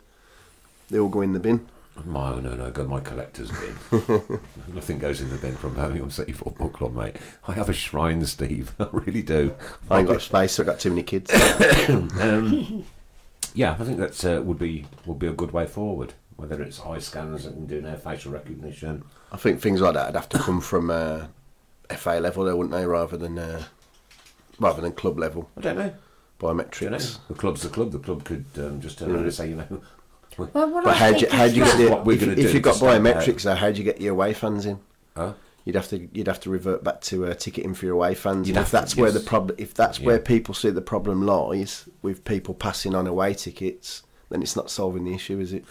They 0.89 0.99
all 0.99 1.07
go 1.07 1.21
in 1.21 1.31
the 1.31 1.39
bin. 1.39 1.67
My, 2.05 2.39
no, 2.39 2.53
no, 2.55 2.69
go 2.71 2.85
my 2.85 2.99
collector's 2.99 3.49
bin. 3.51 3.75
Nothing 4.73 4.99
goes 4.99 5.21
in 5.21 5.29
the 5.29 5.37
bin 5.37 5.55
from 5.55 5.73
Birmingham 5.73 6.11
City 6.11 6.33
Football 6.33 6.69
Club, 6.69 6.95
mate. 6.95 7.15
I 7.47 7.53
have 7.53 7.69
a 7.69 7.73
shrine, 7.73 8.25
Steve. 8.25 8.73
I 8.79 8.87
really 8.91 9.21
do. 9.21 9.55
I 9.89 9.99
ain't 9.99 10.07
got 10.07 10.21
space. 10.21 10.59
I've 10.59 10.65
got 10.65 10.79
too 10.79 10.89
many 10.89 11.03
kids. 11.03 11.31
um, 11.89 12.85
yeah, 13.53 13.71
I 13.79 13.83
think 13.83 13.99
that 13.99 14.25
uh, 14.25 14.41
would 14.41 14.59
be 14.59 14.85
would 15.05 15.19
be 15.19 15.27
a 15.27 15.33
good 15.33 15.51
way 15.51 15.65
forward. 15.65 16.13
Whether 16.35 16.61
it's 16.61 16.79
eye 16.81 16.99
scanners 16.99 17.45
and 17.45 17.67
doing 17.67 17.83
their 17.83 17.97
facial 17.97 18.31
recognition. 18.31 19.03
I 19.31 19.37
think 19.37 19.59
things 19.59 19.81
like 19.81 19.93
that 19.95 20.07
would 20.07 20.15
have 20.15 20.29
to 20.29 20.39
come 20.39 20.61
from 20.61 20.89
uh, 20.89 21.25
FA 21.89 22.19
level, 22.21 22.45
though, 22.45 22.55
wouldn't 22.55 22.73
they, 22.73 22.85
rather 22.85 23.17
than 23.17 23.37
uh, 23.37 23.63
rather 24.59 24.81
than 24.81 24.91
club 24.93 25.17
level 25.19 25.49
I 25.57 25.61
don't 25.61 25.77
know. 25.77 25.93
biometrics. 26.39 26.79
Do 26.79 26.85
you 26.85 26.91
know? 26.91 26.97
The 26.97 27.33
club's 27.35 27.61
the 27.63 27.69
club. 27.69 27.91
The 27.91 27.99
club 27.99 28.23
could 28.23 28.45
um, 28.57 28.81
just 28.81 28.99
turn 28.99 29.11
around 29.11 29.23
and 29.23 29.33
say, 29.33 29.49
you 29.49 29.55
know, 29.55 29.67
Well, 30.37 30.47
what 30.69 30.83
But 30.83 30.95
I 30.95 30.97
how 30.97 31.07
do 31.11 31.13
you, 31.15 31.19
think 31.27 31.31
how 31.33 31.47
do 31.47 31.53
you 31.55 31.63
as 31.63 31.69
get 31.71 31.77
That's 31.77 31.77
the 31.77 31.89
what 31.91 32.05
we're 32.05 32.13
if, 32.13 32.19
gonna 32.21 32.31
if 32.33 32.37
do 32.37 32.41
you've 32.43 32.51
to 32.53 32.59
got 32.61 32.75
stand 32.75 33.05
biometrics 33.05 33.41
though? 33.43 33.55
How 33.55 33.71
do 33.71 33.77
you 33.77 33.83
get 33.83 33.99
your 33.99 34.11
away 34.13 34.33
fans 34.33 34.65
in? 34.65 34.79
huh? 35.15 35.33
You'd 35.65 35.75
have 35.75 35.87
to 35.89 36.07
you'd 36.13 36.27
have 36.27 36.39
to 36.41 36.49
revert 36.49 36.83
back 36.83 37.01
to 37.01 37.25
uh, 37.27 37.33
ticketing 37.33 37.73
for 37.73 37.85
your 37.85 37.95
away 37.95 38.15
fans. 38.15 38.47
You'd 38.47 38.55
And 38.55 38.65
have 38.65 38.67
if 38.67 38.69
to, 38.71 38.75
that's 38.77 38.95
where 38.95 39.11
the 39.11 39.19
problem 39.19 39.55
if 39.59 39.73
that's 39.73 39.99
Yeah. 39.99 40.05
where 40.07 40.19
people 40.19 40.53
see 40.53 40.69
the 40.69 40.81
problem 40.81 41.25
lies 41.25 41.89
with 42.01 42.23
people 42.25 42.53
passing 42.53 42.95
on 42.95 43.05
away 43.07 43.33
tickets, 43.33 44.03
then 44.29 44.41
it's 44.41 44.55
not 44.55 44.69
solving 44.71 45.03
the 45.03 45.13
issue, 45.13 45.39
is 45.39 45.51
it? 45.51 45.65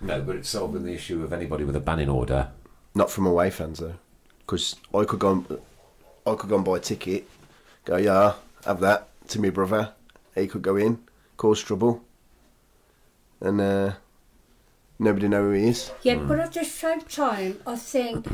No, 0.00 0.20
but 0.22 0.36
it's 0.36 0.48
solving 0.50 0.84
the 0.84 0.92
issue 0.92 1.22
of 1.24 1.32
anybody 1.32 1.64
with 1.64 1.74
a 1.76 1.80
banning 1.80 2.08
order. 2.08 2.50
Not 2.94 3.10
from 3.10 3.26
away 3.26 3.50
fans 3.50 3.80
though, 3.80 3.96
because 4.40 4.76
I 4.94 5.04
could 5.04 5.18
go 5.18 5.32
and, 5.32 5.58
I 6.26 6.34
could 6.34 6.48
go 6.50 6.56
and 6.56 6.64
buy 6.64 6.76
a 6.76 6.80
ticket, 6.80 7.26
go 7.84 7.96
yeah, 7.96 8.34
have 8.64 8.80
that 8.80 9.08
to 9.28 9.40
my 9.40 9.50
brother. 9.50 9.92
He 10.34 10.46
could 10.46 10.62
go 10.62 10.76
in, 10.76 10.98
cause 11.36 11.62
trouble, 11.62 12.02
and 13.40 13.60
uh, 13.60 13.92
nobody 14.98 15.28
know 15.28 15.42
who 15.44 15.52
he 15.52 15.68
is. 15.68 15.90
Yeah, 16.02 16.16
Hmm. 16.16 16.28
but 16.28 16.40
at 16.40 16.52
the 16.52 16.64
same 16.64 17.00
time, 17.02 17.58
I 17.66 17.76
think 17.76 18.26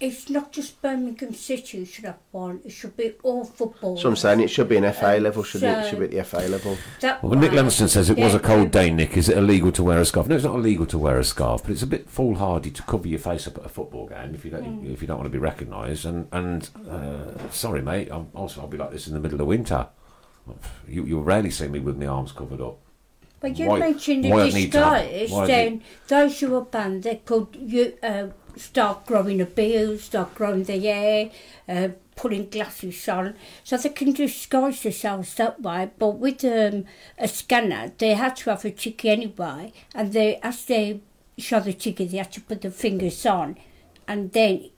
it's 0.00 0.30
not 0.30 0.52
just 0.52 0.80
Birmingham 0.80 1.34
City 1.34 1.84
should 1.84 2.04
have 2.04 2.18
one. 2.30 2.60
It 2.64 2.70
should 2.70 2.96
be 2.96 3.14
all 3.22 3.44
football. 3.44 3.96
So 3.96 4.08
I'm 4.08 4.16
saying 4.16 4.40
it 4.40 4.48
should 4.48 4.68
be 4.68 4.76
an 4.76 4.92
FA 4.92 5.18
level, 5.20 5.42
shouldn't 5.42 5.76
it? 5.76 5.86
It 5.86 5.90
should 5.90 5.98
be 5.98 6.04
at 6.04 6.10
the 6.12 6.24
FA 6.24 6.48
level. 6.48 6.76
Well, 7.22 7.38
Nick 7.38 7.52
way- 7.52 7.68
says 7.68 8.10
it 8.10 8.18
was 8.18 8.34
a 8.34 8.38
cold 8.38 8.70
day, 8.70 8.90
Nick. 8.90 9.16
Is 9.16 9.28
it 9.28 9.36
illegal 9.36 9.72
to 9.72 9.82
wear 9.82 9.98
a 9.98 10.04
scarf? 10.04 10.28
No, 10.28 10.36
it's 10.36 10.44
not 10.44 10.54
illegal 10.54 10.86
to 10.86 10.98
wear 10.98 11.18
a 11.18 11.24
scarf, 11.24 11.62
but 11.62 11.72
it's 11.72 11.82
a 11.82 11.86
bit 11.86 12.08
foolhardy 12.08 12.70
to 12.70 12.82
cover 12.82 13.08
your 13.08 13.18
face 13.18 13.46
up 13.48 13.58
at 13.58 13.66
a 13.66 13.68
football 13.68 14.06
game 14.06 14.34
if 14.34 14.44
you 14.44 14.50
don't 14.50 14.86
if 14.86 15.00
you 15.02 15.08
don't 15.08 15.18
want 15.18 15.26
to 15.26 15.30
be 15.30 15.38
recognised. 15.38 16.04
And 16.04 16.28
and 16.32 16.70
uh, 16.88 17.50
sorry, 17.50 17.82
mate. 17.82 18.08
I'm, 18.10 18.28
also, 18.34 18.60
I'll 18.60 18.68
be 18.68 18.78
like 18.78 18.92
this 18.92 19.08
in 19.08 19.14
the 19.14 19.20
middle 19.20 19.40
of 19.40 19.46
winter. 19.46 19.88
You 20.86 21.04
you'll 21.04 21.24
rarely 21.24 21.50
see 21.50 21.68
me 21.68 21.80
with 21.80 21.98
my 21.98 22.06
arms 22.06 22.32
covered 22.32 22.60
up. 22.60 22.78
But 23.40 23.58
you 23.58 23.68
Why- 23.68 23.78
mentioned 23.78 24.24
why 24.28 24.42
the 24.42 24.48
it 24.48 24.54
need 24.54 24.70
disguise, 24.72 25.30
why 25.30 25.46
then 25.46 25.82
those 26.08 26.40
who 26.40 26.56
are 26.56 26.62
banned, 26.62 27.04
they 27.04 27.16
could 27.24 27.56
you, 27.60 27.94
uh, 28.02 28.28
start 28.56 29.06
growing 29.06 29.40
a 29.40 29.46
beard, 29.46 30.00
start 30.00 30.34
growing 30.34 30.64
their 30.64 30.80
hair, 30.80 31.30
uh, 31.68 31.88
putting 32.16 32.48
glasses 32.48 33.08
on, 33.08 33.34
so 33.62 33.76
they 33.76 33.90
can 33.90 34.12
disguise 34.12 34.82
themselves 34.82 35.34
that 35.36 35.62
way. 35.62 35.88
But 35.98 36.18
with 36.18 36.44
um, 36.44 36.84
a 37.16 37.28
scanner, 37.28 37.92
they 37.96 38.14
had 38.14 38.34
to 38.36 38.50
have 38.50 38.64
a 38.64 38.72
ticket 38.72 39.18
anyway, 39.18 39.72
and 39.94 40.12
they 40.12 40.36
as 40.42 40.64
they 40.64 41.00
show 41.36 41.60
the 41.60 41.72
ticket, 41.72 42.10
they 42.10 42.16
had 42.18 42.32
to 42.32 42.40
put 42.40 42.62
the 42.62 42.72
fingers 42.72 43.24
on, 43.24 43.56
and 44.08 44.32
then 44.32 44.70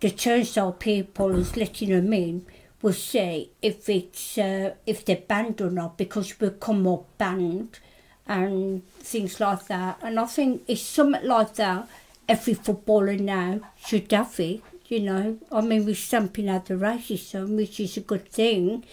the 0.00 0.10
turnstile 0.10 0.72
people 0.72 1.32
who's 1.32 1.56
letting 1.56 1.88
them 1.88 2.12
in 2.12 2.44
will 2.82 2.92
say 2.92 3.48
if 3.62 3.88
it's 3.88 4.36
uh, 4.36 4.74
if 4.86 5.02
they're 5.04 5.16
banned 5.16 5.60
or 5.62 5.70
not 5.70 5.96
because 5.96 6.38
we'll 6.38 6.50
come 6.50 6.86
up 6.86 7.06
banned 7.16 7.78
and 8.26 8.86
things 8.98 9.40
like 9.40 9.66
that. 9.66 9.98
And 10.02 10.18
I 10.18 10.26
think 10.26 10.62
it's 10.68 10.82
something 10.82 11.26
like 11.26 11.54
that 11.54 11.88
every 12.28 12.54
footballer 12.54 13.16
now 13.16 13.60
should 13.84 14.10
have 14.12 14.38
it. 14.40 14.62
You 14.86 15.00
know, 15.00 15.38
I 15.50 15.60
mean 15.62 15.86
we're 15.86 15.94
stamping 15.94 16.48
out 16.48 16.66
the 16.66 16.74
racism, 16.74 17.56
which 17.56 17.80
is 17.80 17.96
a 17.96 18.00
good 18.00 18.28
thing, 18.28 18.84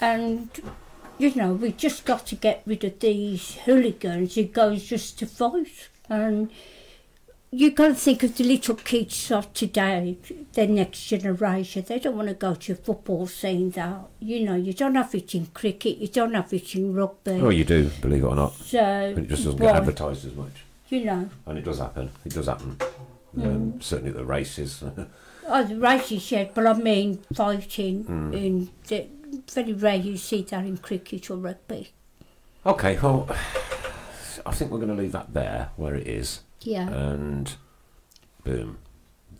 and 0.00 0.50
you 1.20 1.34
know, 1.34 1.52
we've 1.52 1.76
just 1.76 2.06
got 2.06 2.26
to 2.26 2.34
get 2.34 2.62
rid 2.64 2.82
of 2.82 2.98
these 3.00 3.56
hooligans 3.66 4.34
who 4.34 4.44
goes 4.44 4.84
just 4.84 5.18
to 5.18 5.26
fight. 5.26 5.90
And 6.08 6.50
you 7.52 7.72
got 7.72 7.88
to 7.88 7.94
think 7.94 8.22
of 8.22 8.36
the 8.36 8.44
little 8.44 8.76
kids 8.76 9.32
of 9.32 9.52
today, 9.52 10.16
the 10.52 10.66
next 10.66 11.04
generation. 11.06 11.84
They 11.86 11.98
don't 11.98 12.16
want 12.16 12.28
to 12.28 12.34
go 12.34 12.54
to 12.54 12.72
a 12.72 12.76
football 12.76 13.26
scene. 13.26 13.70
That 13.72 14.02
you 14.20 14.44
know, 14.44 14.54
you 14.54 14.72
don't 14.72 14.94
have 14.94 15.14
it 15.14 15.34
in 15.34 15.46
cricket, 15.46 15.98
you 15.98 16.08
don't 16.08 16.34
have 16.34 16.52
it 16.52 16.74
in 16.74 16.94
rugby. 16.94 17.32
Oh, 17.32 17.50
you 17.50 17.64
do, 17.64 17.90
believe 18.00 18.22
it 18.22 18.26
or 18.26 18.36
not. 18.36 18.52
So 18.54 19.12
But 19.14 19.24
it 19.24 19.28
just 19.28 19.44
doesn't 19.44 19.60
why- 19.60 19.72
get 19.72 19.76
advertised 19.76 20.24
as 20.26 20.34
much. 20.34 20.52
You 20.88 21.04
know, 21.04 21.30
And 21.46 21.56
it 21.58 21.64
does 21.64 21.78
happen. 21.78 22.10
It 22.24 22.32
does 22.34 22.46
happen. 22.46 22.76
Mm. 23.36 23.46
Um, 23.46 23.80
certainly 23.80 24.10
at 24.10 24.16
the 24.16 24.24
races. 24.24 24.82
oh, 25.46 25.64
the 25.64 25.76
races 25.76 26.32
yet, 26.32 26.52
but 26.52 26.66
I 26.66 26.72
mean 26.74 27.22
fighting. 27.32 28.04
Mm. 28.04 28.34
In 28.34 28.70
the, 28.88 29.06
very 29.52 29.72
rare 29.72 29.94
you 29.96 30.16
see 30.16 30.42
that 30.42 30.64
in 30.64 30.78
cricket 30.78 31.30
or 31.30 31.36
rugby. 31.36 31.90
okay, 32.66 32.98
well, 33.00 33.28
I 34.46 34.52
think 34.52 34.70
we're 34.72 34.78
going 34.78 34.96
to 34.96 35.00
leave 35.00 35.12
that 35.12 35.32
there 35.32 35.70
where 35.76 35.94
it 35.94 36.06
is. 36.08 36.40
Yeah. 36.62 36.88
And 36.88 37.54
boom. 38.44 38.78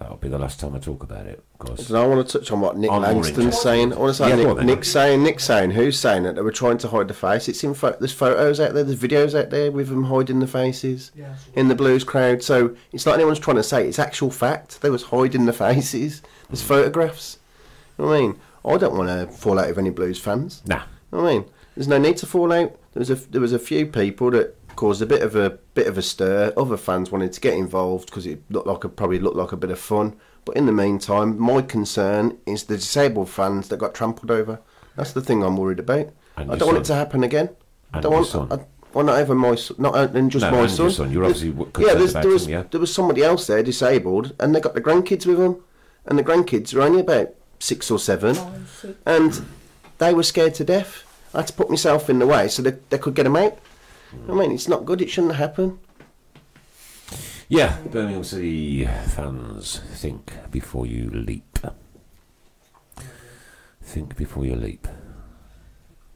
That'll 0.00 0.16
be 0.16 0.28
the 0.28 0.38
last 0.38 0.58
time 0.58 0.74
I 0.74 0.78
talk 0.78 1.02
about 1.02 1.26
it, 1.26 1.44
of 1.52 1.58
course. 1.58 1.90
And 1.90 1.98
I 1.98 2.06
want 2.06 2.26
to 2.26 2.38
touch 2.38 2.50
on 2.50 2.62
what 2.62 2.78
Nick 2.78 2.90
I'm 2.90 3.02
Langston's 3.02 3.60
saying. 3.60 3.92
I 3.92 3.96
want 3.96 4.16
to 4.16 4.22
say 4.22 4.30
Yeah, 4.30 4.36
go 4.36 4.50
on 4.52 4.56
Nick. 4.56 4.64
Nick's 4.64 4.88
saying, 4.88 5.22
Nick's 5.22 5.44
saying, 5.44 5.72
who's 5.72 5.98
saying 5.98 6.24
it? 6.24 6.36
They 6.36 6.40
were 6.40 6.50
trying 6.50 6.78
to 6.78 6.88
hide 6.88 7.08
the 7.08 7.12
face. 7.12 7.50
It's 7.50 7.62
in 7.62 7.74
pho- 7.74 7.96
there's 7.98 8.14
photos 8.14 8.60
out 8.60 8.72
there, 8.72 8.82
there's 8.82 8.98
videos 8.98 9.38
out 9.38 9.50
there 9.50 9.70
with 9.70 9.90
them 9.90 10.04
hiding 10.04 10.40
the 10.40 10.46
faces 10.46 11.12
in 11.54 11.68
the 11.68 11.74
blues 11.74 12.02
crowd. 12.02 12.42
So 12.42 12.74
it's 12.92 13.04
not 13.04 13.16
anyone's 13.16 13.40
trying 13.40 13.58
to 13.58 13.62
say 13.62 13.84
it, 13.84 13.88
it's 13.88 13.98
actual 13.98 14.30
fact. 14.30 14.80
They 14.80 14.88
was 14.88 15.02
hiding 15.02 15.44
the 15.44 15.52
faces. 15.52 16.22
There's 16.48 16.62
hmm. 16.62 16.68
photographs. 16.68 17.38
You 17.98 18.06
know 18.06 18.14
I 18.14 18.20
mean? 18.20 18.40
I 18.64 18.78
don't 18.78 18.96
want 18.96 19.08
to 19.10 19.26
fall 19.36 19.58
out 19.58 19.68
with 19.68 19.78
any 19.78 19.90
blues 19.90 20.18
fans. 20.18 20.62
Nah. 20.64 20.84
You 21.12 21.18
know 21.18 21.26
I 21.26 21.32
mean? 21.34 21.44
There's 21.74 21.88
no 21.88 21.98
need 21.98 22.16
to 22.18 22.26
fall 22.26 22.52
out. 22.54 22.74
There 22.92 23.00
was 23.00 23.10
a 23.10 23.16
there 23.16 23.40
was 23.40 23.52
a 23.52 23.58
few 23.58 23.86
people 23.86 24.30
that 24.30 24.56
caused 24.80 25.02
a 25.02 25.06
bit 25.06 25.20
of 25.20 25.36
a 25.36 25.50
bit 25.74 25.86
of 25.86 25.98
a 25.98 26.02
stir. 26.02 26.54
Other 26.56 26.78
fans 26.78 27.10
wanted 27.12 27.32
to 27.34 27.40
get 27.40 27.52
involved 27.52 28.06
because 28.06 28.24
it 28.26 28.40
looked 28.48 28.66
like 28.66 28.82
a, 28.84 28.88
probably 28.88 29.18
looked 29.18 29.36
like 29.36 29.52
a 29.52 29.56
bit 29.56 29.70
of 29.70 29.78
fun. 29.78 30.16
But 30.46 30.56
in 30.56 30.64
the 30.64 30.72
meantime, 30.72 31.38
my 31.38 31.60
concern 31.60 32.38
is 32.46 32.64
the 32.64 32.76
disabled 32.76 33.28
fans 33.28 33.68
that 33.68 33.76
got 33.76 33.94
trampled 33.94 34.30
over. 34.30 34.58
That's 34.96 35.12
the 35.12 35.20
thing 35.20 35.44
I'm 35.44 35.58
worried 35.58 35.80
about. 35.80 36.08
And 36.38 36.50
I 36.50 36.56
don't 36.56 36.68
want 36.68 36.78
it 36.78 36.84
to 36.86 36.94
happen 36.94 37.22
again. 37.22 37.50
I 37.92 37.98
And 37.98 38.02
don't 38.04 38.12
your 38.12 38.20
want. 38.22 38.26
son. 38.50 38.52
I, 38.52 38.64
well, 38.94 39.04
not 39.04 39.20
even 39.20 39.36
my 39.36 39.54
son, 39.54 39.76
not 39.78 39.94
uh, 39.94 40.08
even 40.08 40.30
just 40.30 40.44
No, 40.46 40.50
my 40.52 40.60
and 40.62 40.70
son. 40.70 40.84
your 40.86 40.90
son. 40.90 41.12
You're 41.12 41.24
obviously 41.24 41.50
w- 41.50 41.66
yeah. 41.66 41.72
concerned 41.72 42.00
There's, 42.00 42.10
about 42.12 42.22
there 42.22 42.32
was 42.32 42.44
him, 42.46 42.50
yeah? 42.52 42.64
there 42.70 42.80
was 42.80 42.94
somebody 42.94 43.22
else 43.22 43.46
there 43.46 43.62
disabled, 43.62 44.32
and 44.40 44.54
they 44.54 44.60
got 44.60 44.74
the 44.74 44.80
grandkids 44.80 45.26
with 45.26 45.36
them, 45.38 45.62
and 46.06 46.18
the 46.18 46.24
grandkids 46.24 46.74
are 46.74 46.80
only 46.80 47.00
about 47.00 47.28
six 47.58 47.90
or 47.90 47.98
seven, 47.98 48.34
and 49.04 49.44
they 49.98 50.14
were 50.14 50.22
scared 50.22 50.54
to 50.54 50.64
death. 50.64 51.04
I 51.34 51.38
had 51.38 51.46
to 51.48 51.52
put 51.52 51.68
myself 51.70 52.08
in 52.10 52.18
the 52.18 52.26
way 52.26 52.48
so 52.48 52.62
they, 52.62 52.74
they 52.88 52.98
could 52.98 53.14
get 53.14 53.24
them 53.24 53.36
out. 53.36 53.58
I 54.28 54.32
mean, 54.32 54.52
it's 54.52 54.68
not 54.68 54.84
good. 54.84 55.00
It 55.00 55.10
shouldn't 55.10 55.36
happen. 55.36 55.78
Yeah, 57.48 57.78
Birmingham 57.90 58.22
City 58.24 58.84
fans, 58.84 59.80
think 59.94 60.32
before 60.50 60.86
you 60.86 61.10
leap. 61.10 61.58
Think 63.82 64.16
before 64.16 64.44
you 64.46 64.54
leap. 64.54 64.86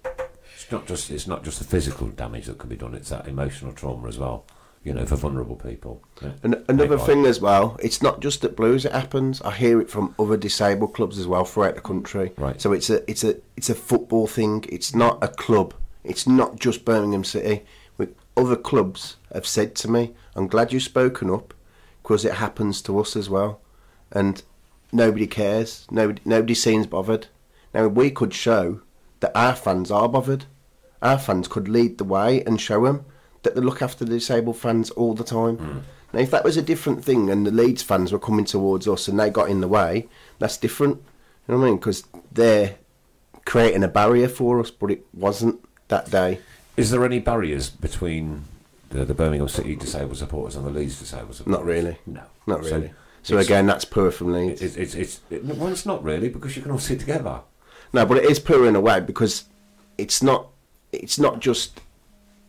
It's 0.05 0.71
not 0.71 0.87
just 0.87 1.11
it's 1.11 1.27
not 1.27 1.43
just 1.45 1.59
the 1.59 1.65
physical 1.65 2.07
damage 2.09 2.47
that 2.47 2.59
can 2.59 2.69
be 2.69 2.77
done; 2.77 2.95
it's 2.95 3.09
that 3.11 3.27
emotional 3.27 3.73
trauma 3.73 4.09
as 4.09 4.19
well. 4.19 4.45
You 4.85 4.93
know, 4.93 5.07
for 5.07 5.17
vulnerable 5.17 5.57
people. 5.57 6.03
Yeah. 6.23 6.33
And 6.43 6.63
another 6.69 6.99
Right. 6.99 7.07
thing 7.07 7.25
as 7.25 7.41
well, 7.41 7.79
it's 7.83 8.03
not 8.03 8.21
just 8.21 8.45
at 8.45 8.55
Blues 8.55 8.85
it 8.85 8.93
happens. 8.93 9.41
I 9.41 9.51
hear 9.53 9.81
it 9.81 9.89
from 9.89 10.15
other 10.19 10.37
disabled 10.37 10.93
clubs 10.93 11.19
as 11.19 11.27
well 11.27 11.45
throughout 11.47 11.75
the 11.75 11.81
country. 11.81 12.33
Right. 12.37 12.61
So 12.61 12.73
it's 12.73 12.91
a 12.91 13.09
it's 13.11 13.25
a 13.25 13.37
it's 13.57 13.71
a 13.71 13.75
football 13.75 14.27
thing. 14.27 14.65
It's 14.69 14.95
not 14.95 15.19
a 15.25 15.29
club. 15.29 15.73
It's 16.05 16.27
not 16.27 16.61
just 16.61 16.85
Birmingham 16.85 17.25
City. 17.25 17.65
Other 18.37 18.57
clubs 18.57 19.17
have 19.33 19.47
said 19.47 19.75
to 19.77 19.91
me, 19.91 20.15
"I'm 20.35 20.49
glad 20.49 20.73
you've 20.73 20.83
spoken 20.83 21.31
up, 21.31 21.55
because 22.03 22.25
it 22.25 22.35
happens 22.35 22.83
to 22.83 22.99
us 22.99 23.17
as 23.17 23.31
well." 23.31 23.61
And 24.11 24.43
nobody 24.93 25.27
cares. 25.27 25.87
Nobody 25.91 26.21
nobody 26.25 26.55
seems 26.55 26.87
bothered. 26.87 27.29
Now 27.73 27.89
we 27.89 28.11
could 28.11 28.35
show 28.35 28.81
that 29.21 29.37
our 29.37 29.55
fans 29.55 29.91
are 29.91 30.09
bothered. 30.09 30.45
Our 31.03 31.19
fans 31.19 31.49
could 31.49 31.69
lead 31.69 31.99
the 31.99 32.05
way 32.05 32.43
and 32.45 32.61
show 32.61 32.85
them 32.85 33.05
that 33.43 33.55
they 33.55 33.61
look 33.61 33.83
after 33.83 34.05
the 34.05 34.13
disabled 34.13 34.57
fans 34.57 34.91
all 34.91 35.15
the 35.15 35.25
time. 35.25 35.57
Hmm. 35.57 35.79
Now, 36.13 36.21
if 36.21 36.31
that 36.31 36.45
was 36.45 36.57
a 36.57 36.63
different 36.63 37.05
thing 37.05 37.29
and 37.29 37.47
the 37.47 37.51
Leeds 37.51 37.83
fans 37.83 38.13
were 38.13 38.19
coming 38.19 38.45
towards 38.45 38.87
us 38.87 39.09
and 39.09 39.19
they 39.19 39.31
got 39.31 39.51
in 39.51 39.61
the 39.61 39.69
way, 39.69 40.09
that's 40.39 40.57
different. 40.57 40.97
You 41.47 41.55
know 41.55 41.59
what 41.59 41.67
I 41.67 41.69
mean? 41.71 41.79
Because 41.79 42.05
they're 42.33 42.77
creating 43.45 43.83
a 43.83 43.89
barrier 43.89 44.29
for 44.29 44.61
us, 44.61 44.71
but 44.71 44.91
it 44.91 45.05
wasn't 45.13 45.63
that 45.89 46.11
day. 46.11 46.41
Is 46.77 46.91
there 46.91 47.05
any 47.05 47.19
barriers 47.21 47.71
between 47.71 48.45
the, 48.91 49.05
the 49.05 49.15
Birmingham 49.15 49.49
City 49.49 49.77
disabled 49.77 50.19
supporters 50.19 50.57
and 50.57 50.67
the 50.67 50.71
Leeds 50.71 50.99
disabled 50.99 51.35
supporters? 51.37 51.59
Not 51.61 51.65
really. 51.67 51.99
No, 52.07 52.23
Not 52.47 52.61
really. 52.65 52.93
So, 53.23 53.35
it's- 53.35 53.47
again, 53.47 53.67
that's 53.67 53.85
poor 53.85 54.11
from 54.11 54.33
Leeds. 54.33 54.61
It's 54.61 54.77
it's, 54.77 54.95
it's 54.95 55.21
it, 55.31 55.45
well, 55.45 55.69
it's 55.69 55.87
not 55.87 56.03
really 56.05 56.29
because 56.29 56.57
you 56.57 56.63
can 56.63 56.71
all 56.73 56.79
sit 56.79 57.01
together. 57.01 57.41
No, 57.93 58.05
but 58.05 58.19
it 58.19 58.25
is 58.25 58.39
poor 58.39 58.67
in 58.67 58.77
a 58.77 58.81
way 58.81 59.01
because 59.01 59.45
it's 59.97 60.23
not 60.23 60.49
it's 60.93 61.19
not 61.19 61.41
just 61.41 61.81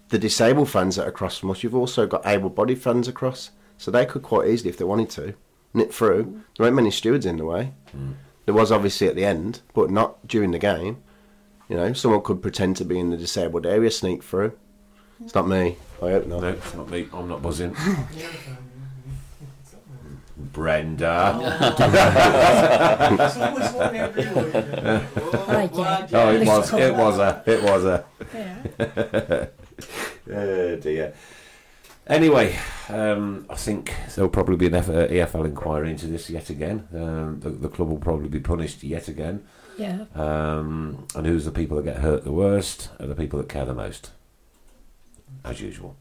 the 0.09 0.19
disabled 0.19 0.69
fans 0.69 0.95
that 0.97 1.05
are 1.05 1.09
across 1.09 1.37
from 1.37 1.51
us. 1.51 1.63
You've 1.63 1.75
also 1.75 2.05
got 2.05 2.25
able-bodied 2.25 2.81
fans 2.81 3.07
across, 3.07 3.51
so 3.77 3.89
they 3.89 4.05
could 4.05 4.21
quite 4.21 4.47
easily, 4.47 4.69
if 4.69 4.77
they 4.77 4.85
wanted 4.85 5.09
to, 5.11 5.33
nip 5.73 5.91
through. 5.91 6.43
There 6.57 6.65
weren't 6.65 6.75
many 6.75 6.91
stewards 6.91 7.25
in 7.25 7.37
the 7.37 7.45
way. 7.45 7.71
Mm. 7.95 8.13
There 8.45 8.53
was 8.53 8.71
obviously 8.71 9.07
at 9.07 9.15
the 9.15 9.25
end, 9.25 9.61
but 9.73 9.89
not 9.89 10.27
during 10.27 10.51
the 10.51 10.59
game. 10.59 10.97
You 11.69 11.77
know, 11.77 11.93
someone 11.93 12.21
could 12.21 12.41
pretend 12.41 12.77
to 12.77 12.85
be 12.85 12.99
in 12.99 13.09
the 13.09 13.17
disabled 13.17 13.65
area, 13.65 13.89
sneak 13.89 14.23
through. 14.23 14.53
It's 15.23 15.33
not 15.33 15.47
me. 15.47 15.77
I 16.01 16.11
hope 16.11 16.27
not. 16.27 16.41
No, 16.41 16.47
it's 16.49 16.73
not 16.75 16.89
me. 16.89 17.07
I'm 17.13 17.27
not 17.27 17.41
buzzing. 17.41 17.75
Brenda. 20.37 21.71
Right, 25.47 25.71
yeah. 25.73 26.07
Oh, 26.13 26.31
it 26.33 26.45
was. 26.45 26.73
It 26.73 26.95
was 26.95 27.19
a. 27.19 27.43
It 27.45 27.63
was 27.63 27.85
a. 27.85 28.05
Yeah. 28.33 29.45
Oh 30.33 30.75
dear. 30.77 31.13
Anyway, 32.07 32.57
um, 32.89 33.45
I 33.49 33.55
think 33.55 33.93
there'll 34.13 34.29
probably 34.29 34.57
be 34.57 34.67
an 34.67 34.75
F- 34.75 34.89
uh, 34.89 35.07
EFL 35.07 35.45
inquiry 35.45 35.89
into 35.91 36.07
this 36.07 36.29
yet 36.29 36.49
again. 36.49 36.87
Um, 36.93 37.39
the, 37.39 37.49
the 37.49 37.69
club 37.69 37.89
will 37.89 37.97
probably 37.97 38.29
be 38.29 38.39
punished 38.39 38.83
yet 38.83 39.07
again. 39.07 39.43
Yeah. 39.77 40.05
Um, 40.15 41.07
and 41.15 41.27
who's 41.27 41.45
the 41.45 41.51
people 41.51 41.77
that 41.77 41.83
get 41.83 41.97
hurt 41.97 42.23
the 42.23 42.31
worst 42.31 42.89
are 42.99 43.07
the 43.07 43.15
people 43.15 43.39
that 43.39 43.49
care 43.49 43.65
the 43.65 43.73
most, 43.73 44.11
as 45.43 45.61
usual. 45.61 45.95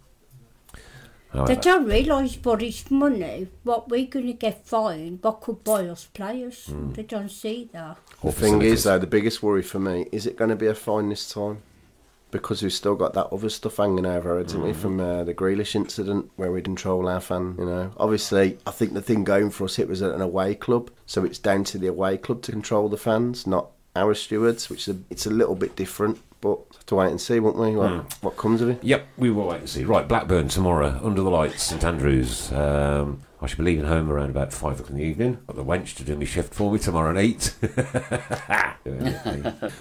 They 1.46 1.56
don't 1.56 1.86
realise 1.86 2.36
what 2.44 2.62
is 2.62 2.88
money, 2.92 3.48
what 3.64 3.88
we're 3.88 4.06
going 4.06 4.28
to 4.28 4.34
get 4.34 4.64
fined, 4.64 5.18
what 5.22 5.40
could 5.40 5.64
buy 5.64 5.88
us 5.88 6.04
players. 6.04 6.66
Hmm. 6.66 6.92
They 6.92 7.02
don't 7.02 7.28
see 7.28 7.68
that. 7.72 7.98
The 8.22 8.30
thing 8.30 8.62
is, 8.62 8.84
though, 8.84 9.00
the 9.00 9.08
biggest 9.08 9.42
worry 9.42 9.62
for 9.62 9.80
me 9.80 10.06
is 10.12 10.26
it 10.26 10.36
going 10.36 10.50
to 10.50 10.56
be 10.56 10.68
a 10.68 10.74
fine 10.76 11.08
this 11.08 11.28
time? 11.28 11.58
Because 12.34 12.62
we've 12.62 12.72
still 12.72 12.96
got 12.96 13.14
that 13.14 13.28
other 13.32 13.48
stuff 13.48 13.76
hanging 13.76 14.06
over 14.06 14.38
haven't 14.38 14.60
we, 14.60 14.72
from 14.72 14.98
uh, 14.98 15.22
the 15.22 15.32
Grealish 15.32 15.76
incident 15.76 16.30
where 16.34 16.50
we 16.50 16.58
didn't 16.58 16.74
control 16.74 17.08
our 17.08 17.20
fan. 17.20 17.54
You 17.58 17.64
know, 17.64 17.92
obviously, 17.96 18.58
I 18.66 18.72
think 18.72 18.92
the 18.92 19.00
thing 19.00 19.22
going 19.22 19.50
for 19.50 19.64
us 19.64 19.78
it 19.78 19.88
was 19.88 20.02
at 20.02 20.12
an 20.12 20.20
away 20.20 20.56
club, 20.56 20.90
so 21.06 21.24
it's 21.24 21.38
down 21.38 21.62
to 21.64 21.78
the 21.78 21.86
away 21.86 22.18
club 22.18 22.42
to 22.42 22.52
control 22.52 22.88
the 22.88 22.96
fans, 22.96 23.46
not 23.46 23.68
our 23.94 24.14
stewards, 24.14 24.68
which 24.68 24.88
is 24.88 24.96
a, 24.96 24.98
it's 25.10 25.26
a 25.26 25.30
little 25.30 25.54
bit 25.54 25.76
different. 25.76 26.20
But 26.40 26.58
have 26.74 26.86
to 26.86 26.96
wait 26.96 27.10
and 27.10 27.20
see, 27.20 27.38
won't 27.38 27.56
we? 27.56 27.76
What, 27.76 28.12
what 28.20 28.36
comes 28.36 28.60
of 28.60 28.68
it? 28.68 28.82
Yep, 28.82 29.06
we 29.16 29.30
will 29.30 29.46
wait 29.46 29.60
and 29.60 29.68
see. 29.68 29.84
Right, 29.84 30.06
Blackburn 30.06 30.48
tomorrow, 30.48 31.00
under 31.02 31.22
the 31.22 31.30
lights, 31.30 31.62
St 31.62 31.84
Andrews. 31.84 32.52
Um, 32.52 33.22
I 33.44 33.46
should 33.46 33.58
be 33.58 33.64
leaving 33.64 33.84
home 33.84 34.10
around 34.10 34.30
about 34.30 34.54
five 34.54 34.80
o'clock 34.80 34.88
in 34.88 34.96
the 34.96 35.02
evening. 35.04 35.38
Got 35.46 35.56
the 35.56 35.64
wench 35.64 35.94
to 35.96 36.02
do 36.02 36.16
my 36.16 36.24
shift 36.24 36.54
for 36.54 36.72
me 36.72 36.78
tomorrow 36.78 37.10
at 37.10 37.18
eight. 37.18 37.54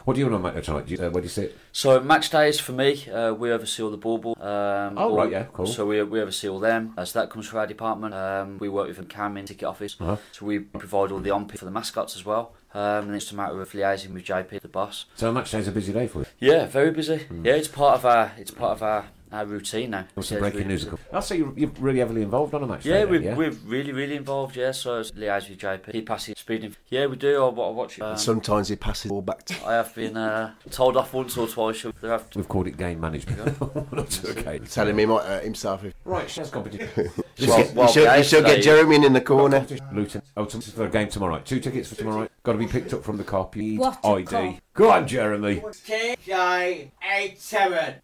what 0.04 0.14
do 0.14 0.20
you 0.20 0.30
want 0.30 0.36
on 0.46 0.54
match 0.54 0.66
tonight? 0.66 0.86
Do 0.86 0.94
you, 0.96 1.00
uh, 1.02 1.10
where 1.10 1.22
do 1.22 1.26
you 1.26 1.30
sit? 1.30 1.58
So 1.72 1.98
match 2.02 2.30
days 2.30 2.60
for 2.60 2.74
me, 2.74 3.08
uh, 3.10 3.34
we 3.34 3.54
oversee 3.54 3.82
all 3.84 3.90
the 3.90 3.96
ball 3.96 4.36
Um, 4.42 4.98
Oh, 4.98 5.12
all- 5.12 5.18
right, 5.18 5.32
yeah, 5.32 5.46
cool. 5.54 5.66
So 5.66 5.86
we, 5.86 6.04
we 6.04 6.20
oversee 6.20 6.50
all 6.50 6.60
them. 6.60 6.94
Uh, 6.98 7.06
so 7.06 7.20
that 7.22 7.30
comes 7.30 7.48
through 7.48 7.60
our 7.60 7.68
department. 7.68 8.14
Um, 8.14 8.58
we 8.60 8.68
work 8.68 8.90
with 8.90 8.98
the 8.98 9.06
Cam 9.06 9.38
in 9.38 9.46
ticket 9.46 9.64
office. 9.68 9.96
Uh-huh. 9.98 10.18
So 10.34 10.46
we 10.46 10.60
provide 10.60 11.14
all 11.14 11.20
the 11.20 11.32
on 11.32 11.48
for 11.48 11.64
the 11.64 11.72
mascots 11.72 12.18
as 12.18 12.26
well. 12.26 12.54
Um, 12.74 13.08
and 13.08 13.16
it's 13.16 13.32
a 13.32 13.36
matter 13.36 13.62
of 13.62 13.72
liaising 13.72 14.14
with 14.14 14.26
JP, 14.26 14.60
the 14.62 14.68
boss. 14.68 15.06
So 15.16 15.32
match 15.32 15.52
day's 15.52 15.68
a 15.68 15.72
busy 15.72 15.94
day 15.94 16.08
for 16.08 16.20
you. 16.20 16.26
Yeah, 16.40 16.66
very 16.66 16.92
busy. 16.92 17.28
Yeah, 17.44 17.54
it's 17.54 17.68
part 17.70 17.96
of 18.00 18.06
our 18.06 18.32
it's 18.38 18.52
part 18.52 18.72
of 18.74 18.84
our, 18.84 19.06
our 19.34 19.46
routine 19.46 19.90
now. 19.90 20.06
What's 20.14 20.30
some 20.30 20.40
breaking 20.40 20.68
news? 20.68 20.88
I'll 21.12 21.22
say 21.22 21.38
you're, 21.38 21.54
you're 21.58 21.72
really 21.80 22.00
heavily 22.00 22.22
involved 22.22 22.54
on 22.54 22.64
a 22.64 22.68
match 22.68 22.86
Yeah, 22.86 23.04
we're, 23.06 23.22
yeah? 23.22 23.36
we're 23.36 23.50
really, 23.66 23.92
really 23.92 24.16
involved, 24.16 24.56
yeah. 24.56 24.72
So 24.72 25.00
it's 25.00 25.12
liaise 25.12 25.50
with 25.50 25.58
JP. 25.60 25.92
He 25.92 26.02
passes 26.04 26.36
speeding. 26.38 26.76
Yeah, 26.90 27.08
we 27.08 27.16
do. 27.16 27.44
I, 27.44 27.50
wa- 27.50 27.70
I 27.70 27.72
watch 27.72 27.98
it. 27.98 28.02
Um, 28.04 28.16
Sometimes 28.18 28.68
he 28.70 28.76
passes 28.76 29.10
all 29.12 29.22
back 29.24 29.44
to 29.46 29.68
I 29.68 29.74
have 29.74 29.94
been 29.96 30.16
uh, 30.16 30.54
told 30.70 30.96
off 30.96 31.14
once 31.14 31.36
or 31.38 31.48
twice. 31.48 31.84
There 32.02 32.22
We've 32.36 32.48
called 32.48 32.68
it 32.68 32.78
game 32.78 33.00
management. 33.02 33.58
Okay. 34.26 34.60
telling 34.60 34.96
me 34.96 35.04
he 35.04 35.08
might 35.08 35.26
hurt 35.26 35.44
himself 35.44 35.84
if 35.84 35.94
Right, 36.06 36.30
shares 36.30 36.50
competition. 36.50 37.10
You 37.38 37.48
Well, 37.48 37.58
should, 37.58 37.68
you 37.70 37.74
well, 37.76 37.88
should, 37.88 38.18
you 38.18 38.24
should 38.24 38.46
get 38.46 38.62
Jeremy 38.62 38.96
in 38.98 39.04
in 39.04 39.14
the 39.14 39.22
corner. 39.22 39.66
Luton. 39.92 40.22
Oh, 40.38 40.46
to- 40.46 40.62
for 40.62 40.86
a 40.86 40.90
game 40.90 41.08
tomorrow. 41.10 41.42
Two 41.44 41.60
tickets 41.60 41.90
for 41.90 41.96
tomorrow. 41.96 42.28
Got 42.44 42.54
to 42.54 42.58
be 42.58 42.68
picked 42.68 42.94
up 42.94 43.04
from 43.04 43.18
the 43.18 43.24
cop. 43.24 43.56
You 43.56 43.64
need 43.64 43.80
What 43.80 44.00
ID. 44.06 44.26
cop. 44.26 44.56
Go 44.76 44.90
on, 44.90 45.08
Jeremy. 45.08 45.58
TJ87. 45.58 46.90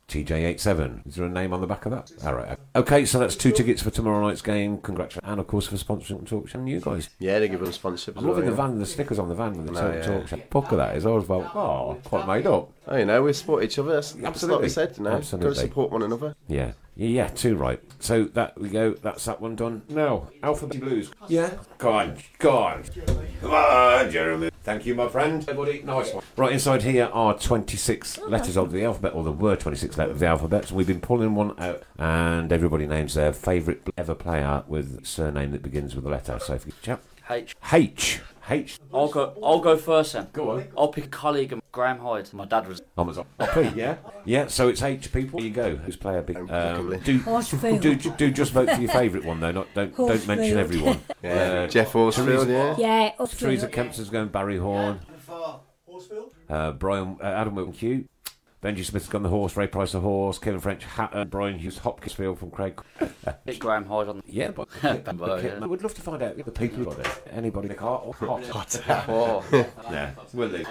TJ87. 0.08 1.08
Is 1.08 1.16
there 1.16 1.26
a 1.26 1.30
name 1.30 1.52
on 1.52 1.62
the 1.62 1.68
back 1.68 1.88
of 1.88 1.92
that? 1.94 2.12
All 2.24 2.36
right. 2.36 2.60
Okay, 2.76 3.06
so 3.06 3.18
that's 3.18 3.36
two 3.36 3.52
tickets 3.52 3.82
for 3.82 3.90
tomorrow 3.90 4.28
night's 4.28 4.44
game. 4.44 4.78
Congratulations. 4.78 5.28
And 5.32 5.40
of 5.40 5.48
course 5.48 5.66
for 5.66 5.78
sponsoring 5.78 6.28
Talk 6.28 6.48
Show. 6.48 6.60
And 6.60 6.70
you 6.70 6.80
guys. 6.80 7.10
Yeah, 7.18 7.40
they 7.40 7.48
give 7.48 7.64
us 7.64 7.70
a 7.70 7.74
sponsorship. 7.74 8.18
as 8.18 8.24
I'm 8.24 8.30
loving 8.30 8.46
well, 8.46 8.56
the 8.56 8.62
yeah. 8.62 8.68
van, 8.68 8.78
the 8.78 8.86
stickers 8.86 9.18
on 9.18 9.30
the 9.30 9.36
van 9.36 9.54
with 9.54 9.66
the 9.66 9.72
No, 9.72 9.82
Talk, 9.82 9.94
yeah. 9.96 10.02
talk 10.02 10.28
Show. 10.28 10.38
Pucker 10.52 10.76
that 10.76 10.96
is. 10.96 11.08
I 11.08 11.10
was 11.10 11.28
like, 11.28 11.56
oh, 11.56 11.98
quite 12.04 12.28
made 12.28 12.46
up. 12.46 12.70
Oh, 12.88 12.98
you 12.98 13.06
know, 13.06 13.24
we 13.24 13.34
support 13.34 13.64
each 13.64 13.80
other. 13.80 13.94
That's, 13.94 14.12
that's 14.12 14.22
what 14.22 14.30
Absolutely. 14.30 14.64
we 14.66 14.70
said, 14.70 14.96
you 14.98 15.04
know. 15.06 15.10
Got 15.10 15.18
Absolutely. 15.20 15.54
to 15.56 15.60
support 15.62 15.90
one 15.92 16.04
another. 16.04 16.36
Yeah. 16.48 16.74
Yeah, 17.00 17.08
yeah, 17.08 17.28
too 17.30 17.56
right. 17.56 17.82
So 18.00 18.26
that 18.26 18.60
we 18.60 18.68
go. 18.68 18.92
That's 18.92 19.24
that 19.24 19.40
one 19.40 19.56
done. 19.56 19.84
Now, 19.88 20.28
Alphabet 20.44 20.82
Blues. 20.82 21.10
Yeah. 21.30 21.54
Go 21.78 21.94
on, 21.94 22.18
go 22.40 22.58
on. 22.58 22.84
Come 23.40 23.52
on, 23.52 24.12
Jeremy. 24.12 24.50
Thank 24.64 24.86
you, 24.86 24.96
my 24.96 25.08
friend. 25.08 25.42
Everybody, 25.48 25.82
nice 25.82 26.14
one. 26.14 26.26
Right 26.36 26.52
inside 26.52 26.82
here 26.82 27.06
are 27.14 27.40
26 27.40 28.18
letters 28.24 28.58
of 28.58 28.74
the 28.74 28.84
alphabet, 28.84 29.14
or 29.16 29.24
there 29.24 29.32
were 29.32 29.56
26 29.56 29.98
letters 29.98 30.16
of 30.16 30.20
the 30.20 30.26
alphabet. 30.26 30.68
So 30.68 30.76
we've 30.76 30.86
been 30.86 31.00
pulling 31.00 31.36
one 31.36 31.58
out, 31.58 31.84
and 31.98 32.52
everybody 32.52 32.86
names 32.86 33.14
their 33.14 33.32
favourite 33.32 33.80
ever 33.98 34.14
player 34.14 34.66
with 34.68 35.06
surname 35.06 35.52
that 35.52 35.64
begins 35.64 35.96
with 35.96 36.06
a 36.06 36.10
letter. 36.10 36.38
So 36.40 36.56
if 36.56 36.66
you 36.66 36.74
chap 36.82 37.02
H. 37.30 37.56
H 37.72 38.20
H. 38.50 38.80
I'll 38.94 39.08
go. 39.10 39.38
I'll 39.44 39.60
go 39.60 39.78
first 39.78 40.14
then. 40.14 40.28
Go 40.34 40.52
on. 40.52 40.68
I'll 40.78 40.88
pick 40.90 41.06
a 41.06 41.10
colleague 41.10 41.54
of 41.54 41.62
Graham 41.72 42.00
Hyde. 42.00 42.32
My 42.34 42.46
dad 42.46 42.68
was. 42.68 42.82
Amazon. 42.98 43.26
Oh, 43.40 43.72
yeah, 43.76 43.98
yeah. 44.26 44.48
So 44.48 44.68
it's 44.68 44.82
H 44.82 45.12
people. 45.12 45.40
Here 45.40 45.50
you 45.50 45.54
go. 45.54 45.76
Who's 45.76 45.96
player 45.96 46.22
big? 46.22 46.38
Um, 46.38 47.00
do, 47.04 47.20
Horsfield. 47.20 47.82
do 47.82 47.96
do 47.96 48.32
just 48.32 48.52
vote 48.52 48.70
for 48.70 48.82
your 48.82 48.92
favourite 48.92 49.26
one 49.26 49.40
though. 49.40 49.52
Not 49.52 49.68
don't 49.74 49.96
don't 49.96 50.28
mention 50.28 50.58
Horsfield. 50.58 50.58
everyone. 50.58 51.02
Yeah. 51.22 51.34
Uh, 51.34 51.68
Geoff 51.68 51.92
Horsfield, 51.92 52.48
yeah. 52.48 52.76
Yeah, 52.78 53.26
Teresa 53.26 53.68
Horsfield. 53.68 53.72
Kempson's 53.74 54.10
going 54.10 54.30
Barry 54.30 54.58
Horne. 54.58 55.00
Uh, 56.50 56.72
Brian 56.72 57.18
uh, 57.22 57.26
Adam 57.26 57.56
Wilton 57.56 57.74
Hugh. 57.74 58.06
Benji 58.62 58.84
Smith's 58.84 59.08
gone 59.08 59.24
the 59.24 59.30
horse. 59.30 59.56
Ray 59.56 59.68
Price 59.68 59.94
the 59.94 60.02
horse. 60.02 60.38
Kevin 60.38 60.60
French 60.60 60.84
Hatter. 60.84 61.24
Brian 61.24 61.60
Hughes 61.60 61.78
Hopkinsfield 61.78 62.40
from 62.40 62.52
Craig. 62.52 62.82
Pick 63.46 63.60
Graham 63.60 63.86
Hyde 63.86 64.10
on. 64.10 64.22
Yeah, 64.28 64.52
but, 64.52 64.68
but, 64.82 65.16
Well, 65.18 65.42
yeah. 65.42 65.60
I 65.62 65.66
would 65.66 65.82
love 65.82 65.94
to 65.94 66.02
find 66.02 66.22
out 66.22 66.38
if 66.38 66.46
the 66.46 66.52
people 66.52 66.84
got 66.84 67.00
it. 67.00 67.28
Anybody 67.32 67.70
Nick 67.70 67.80
Hart 67.80 68.04
or 68.06 68.14
hot? 68.52 68.82
Oh, 69.08 69.46
yeah, 69.90 70.12
will 70.34 70.50
they? 70.50 70.66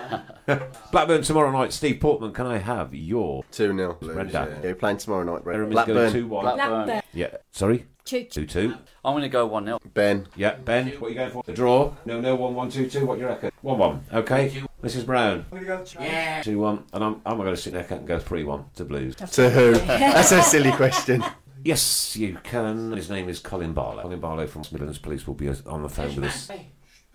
Blackburn 0.92 1.22
tomorrow 1.22 1.50
night. 1.50 1.72
Steve 1.72 1.98
Portman, 1.98 2.32
can 2.32 2.46
I 2.46 2.58
have 2.58 2.94
your 2.94 3.42
2 3.52 3.74
0. 3.74 3.94
Brenda. 4.02 4.58
Yeah, 4.60 4.66
you're 4.66 4.74
playing 4.74 4.98
tomorrow 4.98 5.24
night, 5.24 5.42
Brent. 5.44 5.70
Blackburn. 5.70 6.28
Blackburn. 6.28 6.56
Blackburn. 6.56 7.02
Yeah, 7.14 7.28
sorry, 7.52 7.86
Two, 8.08 8.24
two 8.24 8.46
two. 8.46 8.74
I'm 9.04 9.12
going 9.12 9.22
to 9.22 9.28
go 9.28 9.44
one 9.44 9.66
0 9.66 9.78
Ben. 9.92 10.28
Yeah, 10.34 10.54
Ben, 10.54 10.88
what 10.98 11.08
are 11.08 11.10
you 11.10 11.14
going 11.14 11.30
for? 11.30 11.42
The 11.44 11.52
draw? 11.52 11.94
No, 12.06 12.22
no, 12.22 12.36
one, 12.36 12.54
one, 12.54 12.70
two, 12.70 12.88
two. 12.88 13.04
What 13.04 13.16
do 13.16 13.20
you 13.20 13.26
reckon? 13.26 13.50
One, 13.60 13.76
one. 13.76 14.04
Okay. 14.10 14.62
Mrs. 14.82 15.04
Brown. 15.04 15.44
i'm 15.52 15.62
going 15.62 15.84
to 15.84 16.02
Yeah. 16.02 16.42
Two, 16.42 16.58
one. 16.58 16.84
And 16.94 17.04
I'm, 17.04 17.20
I'm 17.26 17.36
going 17.36 17.50
to 17.50 17.56
sit 17.56 17.74
there 17.74 17.86
and 17.90 18.06
go 18.06 18.18
three, 18.18 18.44
one 18.44 18.64
to 18.76 18.86
Blues. 18.86 19.14
To 19.14 19.50
who? 19.50 19.72
That's 19.86 20.32
a 20.32 20.42
silly 20.42 20.72
question. 20.72 21.22
Yes, 21.64 22.14
you 22.16 22.38
can. 22.44 22.92
His 22.92 23.10
name 23.10 23.28
is 23.28 23.40
Colin 23.40 23.72
Barlow. 23.72 24.02
Colin 24.02 24.20
Barlow 24.20 24.46
from 24.46 24.62
Midlands 24.70 24.98
Police 24.98 25.26
will 25.26 25.34
be 25.34 25.48
on 25.48 25.82
the 25.82 25.88
phone 25.88 26.14
with 26.14 26.24
us. 26.26 26.50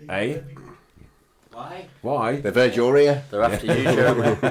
Eh? 0.09 0.41
Why? 1.53 1.85
Why? 2.01 2.35
They've 2.41 2.55
heard 2.55 2.75
your 2.75 2.97
ear. 2.97 3.23
They're 3.29 3.43
after 3.43 3.67
you, 3.67 3.83
Jeremy. 3.83 4.37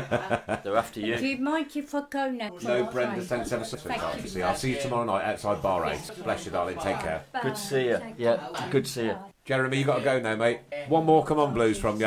They're 0.63 0.77
after 0.77 1.01
Do 1.01 1.07
you. 1.07 1.17
you 1.17 1.39
mind 1.39 1.67
if 1.75 1.93
I 1.95 2.03
go 2.09 2.31
now? 2.31 2.51
No, 2.63 2.85
Brenda, 2.85 3.23
thanks 3.23 3.51
ever 3.51 3.65
so 3.65 3.77
Thank 3.77 4.01
much. 4.03 4.23
you. 4.23 4.29
See, 4.29 4.43
I'll 4.43 4.55
see 4.55 4.75
you 4.75 4.81
tomorrow 4.81 5.05
night 5.05 5.25
outside 5.25 5.61
Bar 5.63 5.85
8. 5.87 5.99
Bless 6.23 6.45
you, 6.47 6.53
darling. 6.53 6.79
Take 6.79 7.01
care. 7.01 7.25
Good 7.43 7.57
to 7.57 7.61
see 7.61 7.87
you. 7.87 7.99
Yeah, 8.17 8.69
good 8.71 8.85
to 8.85 8.91
see 8.91 9.05
you. 9.07 9.17
Jeremy, 9.45 9.79
you 9.79 9.85
got 9.85 9.99
to 9.99 10.05
go 10.05 10.21
now, 10.21 10.37
mate. 10.37 10.61
One 10.89 11.05
more, 11.05 11.25
come 11.25 11.41
on, 11.41 11.53
Blues 11.53 11.79
from 11.79 12.01
you. 12.01 12.07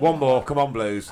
One 0.00 0.18
more, 0.18 0.42
come 0.42 0.58
on, 0.58 0.72
Blues. 0.72 1.08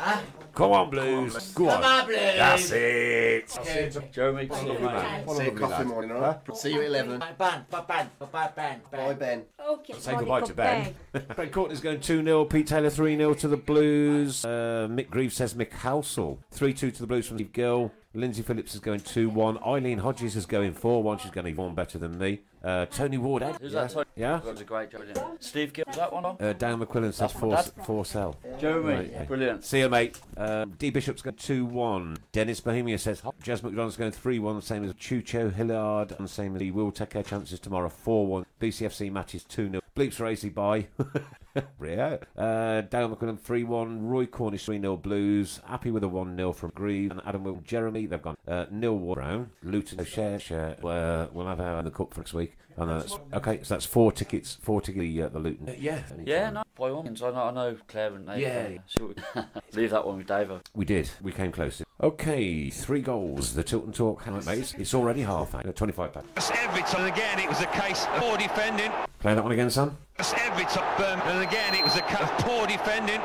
Come 0.59 0.73
on, 0.73 0.91
Blues. 0.91 1.53
Go 1.53 1.69
on. 1.69 1.85
on, 1.85 2.07
Blues. 2.07 2.19
That's 2.19 2.71
it. 2.73 4.13
Jeremy, 4.13 4.47
good 4.47 4.57
to 4.57 4.61
see 4.61 4.67
you, 4.67 4.79
mate. 4.81 5.25
What 5.25 5.35
a 5.35 5.37
See 5.37 5.45
you 5.45 5.51
lovely 5.51 5.51
coffee 5.53 5.73
lad. 5.75 5.87
morning, 5.87 6.11
alright? 6.11 6.57
See 6.57 6.73
you 6.73 6.81
at 6.81 6.87
11. 6.89 7.19
Ban, 7.21 7.35
ban, 7.39 7.65
ban, 7.71 7.87
ban, 7.87 8.11
ban, 8.33 8.51
Ben. 8.57 8.81
Bye, 8.91 9.15
Ben. 9.15 9.45
Okay, 9.71 9.95
Say 10.01 10.17
goodbye 10.17 10.41
to 10.41 10.55
Ben. 10.55 10.97
ben 11.13 11.51
Courtney's 11.53 11.81
going 11.81 12.01
2 12.01 12.25
0. 12.25 12.45
Pete 12.47 12.67
Taylor 12.67 12.91
3 12.91 13.17
0 13.17 13.35
to 13.35 13.47
the 13.47 13.57
Blues. 13.57 14.45
Uh, 14.45 14.89
Mick 14.91 15.09
Greaves 15.11 15.37
says 15.37 15.55
Mick 15.55 15.71
Halsall 15.71 16.39
3 16.51 16.75
2 16.75 16.91
to 16.91 17.01
the 17.03 17.07
Blues 17.07 17.29
from 17.29 17.37
Steve 17.37 17.53
Gill. 17.53 17.93
Lindsay 18.15 18.43
Phillips 18.43 18.75
is 18.75 18.81
going 18.81 19.01
2 19.01 19.29
1. 19.29 19.59
Eileen 19.67 19.99
Hodges 19.99 20.35
is 20.35 20.47
going 20.47 20.73
4 20.73 21.03
1. 21.03 21.19
She's 21.19 21.31
going 21.31 21.45
to 21.45 21.53
perform 21.53 21.75
better 21.75 21.99
than 21.99 22.17
me. 22.19 22.41
Uh, 22.65 22.87
Tony 22.87 23.19
Ward. 23.19 23.43
Ed. 23.43 23.59
Who's 23.61 23.73
that? 23.73 23.91
Tony? 23.91 24.07
Yeah? 24.17 24.39
That 24.39 24.53
was 24.53 24.61
a 24.63 24.65
great 24.65 24.91
job. 24.91 25.03
Steve 25.41 25.73
Gill, 25.75 25.85
was 25.87 25.97
that 25.97 26.13
one 26.13 26.25
on? 26.25 26.37
Uh, 26.41 26.55
Dan 26.55 26.81
McQuillan 26.81 27.13
says 27.13 27.19
That's 27.19 27.33
4 27.35 27.55
dad. 27.55 27.71
four 27.85 28.05
cell. 28.07 28.37
Jeremy, 28.59 28.95
Right, 28.95 29.11
yeah. 29.13 29.25
brilliant. 29.25 29.63
See 29.63 29.81
you, 29.81 29.89
mate. 29.91 30.19
Um, 30.39 30.73
D 30.79 30.89
Bishop's 30.91 31.21
got 31.23 31.37
2 31.37 31.67
1. 31.67 32.17
Dennis 32.33 32.61
Bohemia 32.61 32.99
says 32.99 33.21
Hop. 33.21 33.41
Jazz 33.43 33.63
McDonald's 33.63 33.97
going 33.99 34.11
3 34.13 34.39
1, 34.39 34.63
same 34.63 34.85
as 34.85 34.95
Chucho 34.95 35.53
Hillard, 35.53 36.15
and 36.19 36.29
same 36.31 36.55
as 36.57 36.63
he 36.63 36.71
will 36.71 36.91
take 36.91 37.15
our 37.15 37.23
chances 37.23 37.61
tomorrow 37.61 37.91
4 37.91 38.27
1. 38.27 38.47
BCFC 38.61 39.13
matches 39.13 39.45
2 39.45 39.69
0. 39.71 39.81
Bleeps 39.95 40.15
for 40.15 40.27
AC 40.27 40.49
by. 40.49 40.87
Rio. 41.79 42.19
Uh, 42.37 42.83
Dale 42.83 43.09
McQuillan 43.09 43.41
3 43.41 43.65
1. 43.65 44.07
Roy 44.07 44.27
Cornish 44.27 44.65
3 44.65 44.81
0 44.81 44.97
Blues. 44.97 45.61
Happy 45.67 45.91
with 45.91 46.05
a 46.05 46.09
1 46.09 46.37
0 46.37 46.53
from 46.53 46.73
Grieve. 46.75 47.11
And 47.11 47.21
Adam 47.25 47.45
Wilton 47.45 47.65
Jeremy. 47.65 48.07
They've 48.07 48.23
gone 48.23 48.37
uh, 48.47 48.67
nil 48.71 48.99
Brown. 48.99 49.51
Luton. 49.63 50.05
Share, 50.05 50.39
share. 50.39 50.77
Uh, 50.85 51.27
we'll 51.33 51.47
have 51.47 51.61
our 51.61 51.79
in 51.79 51.85
the 51.85 51.91
cup 51.91 52.15
for 52.15 52.21
next 52.21 52.35
week. 52.35 52.57
I 52.81 52.85
know 52.85 52.99
that's, 53.01 53.19
okay, 53.35 53.61
so 53.63 53.75
that's 53.75 53.85
four 53.85 54.13
tickets. 54.13 54.59
Four 54.63 54.81
tickets. 54.81 55.19
Uh, 55.21 55.29
the 55.29 55.39
Luton. 55.39 55.75
yeah. 55.79 56.03
Yeah, 56.25 56.51
no, 56.51 56.63
by 56.79 56.91
all 56.91 57.03
means. 57.03 57.23
I 57.23 57.31
know, 57.31 57.43
I 57.43 57.51
know 57.51 57.77
Claire 57.89 58.15
and 58.15 58.27
Nate. 58.27 58.41
Yeah. 58.41 58.69
See 58.87 59.03
what 59.03 59.17
we... 59.35 59.43
Leave 59.81 59.91
that 59.91 60.07
one 60.07 60.19
with 60.19 60.27
Davo. 60.27 60.61
We 60.75 60.85
did. 60.85 61.11
We 61.23 61.33
came 61.33 61.51
close. 61.53 61.83
Okay, 62.01 62.71
three 62.71 63.01
goals. 63.01 63.55
The 63.55 63.65
Tilton 63.65 63.93
Talk 63.93 64.23
highlight 64.23 64.47
mates. 64.47 64.75
It's 64.75 64.95
already 64.95 65.23
half. 65.23 65.55
uh, 65.55 65.63
25 65.63 66.13
pack. 66.13 66.25
Every 66.37 66.83
time 66.83 67.13
again, 67.13 67.41
it 67.41 67.49
was 67.49 67.61
a 67.61 67.67
case 67.67 68.05
of 68.05 68.21
poor 68.21 68.39
defending. 68.39 68.93
Play 69.19 69.35
that 69.35 69.43
one 69.43 69.53
again, 69.53 69.71
son. 69.71 69.97
Every 70.19 70.65
time, 70.65 71.21
um, 71.21 71.29
and 71.29 71.49
again, 71.49 71.75
it 71.75 71.83
was 71.83 71.97
a 71.97 72.03
case 72.03 72.21
of 72.21 72.39
poor 72.39 72.67
defending. 72.67 73.21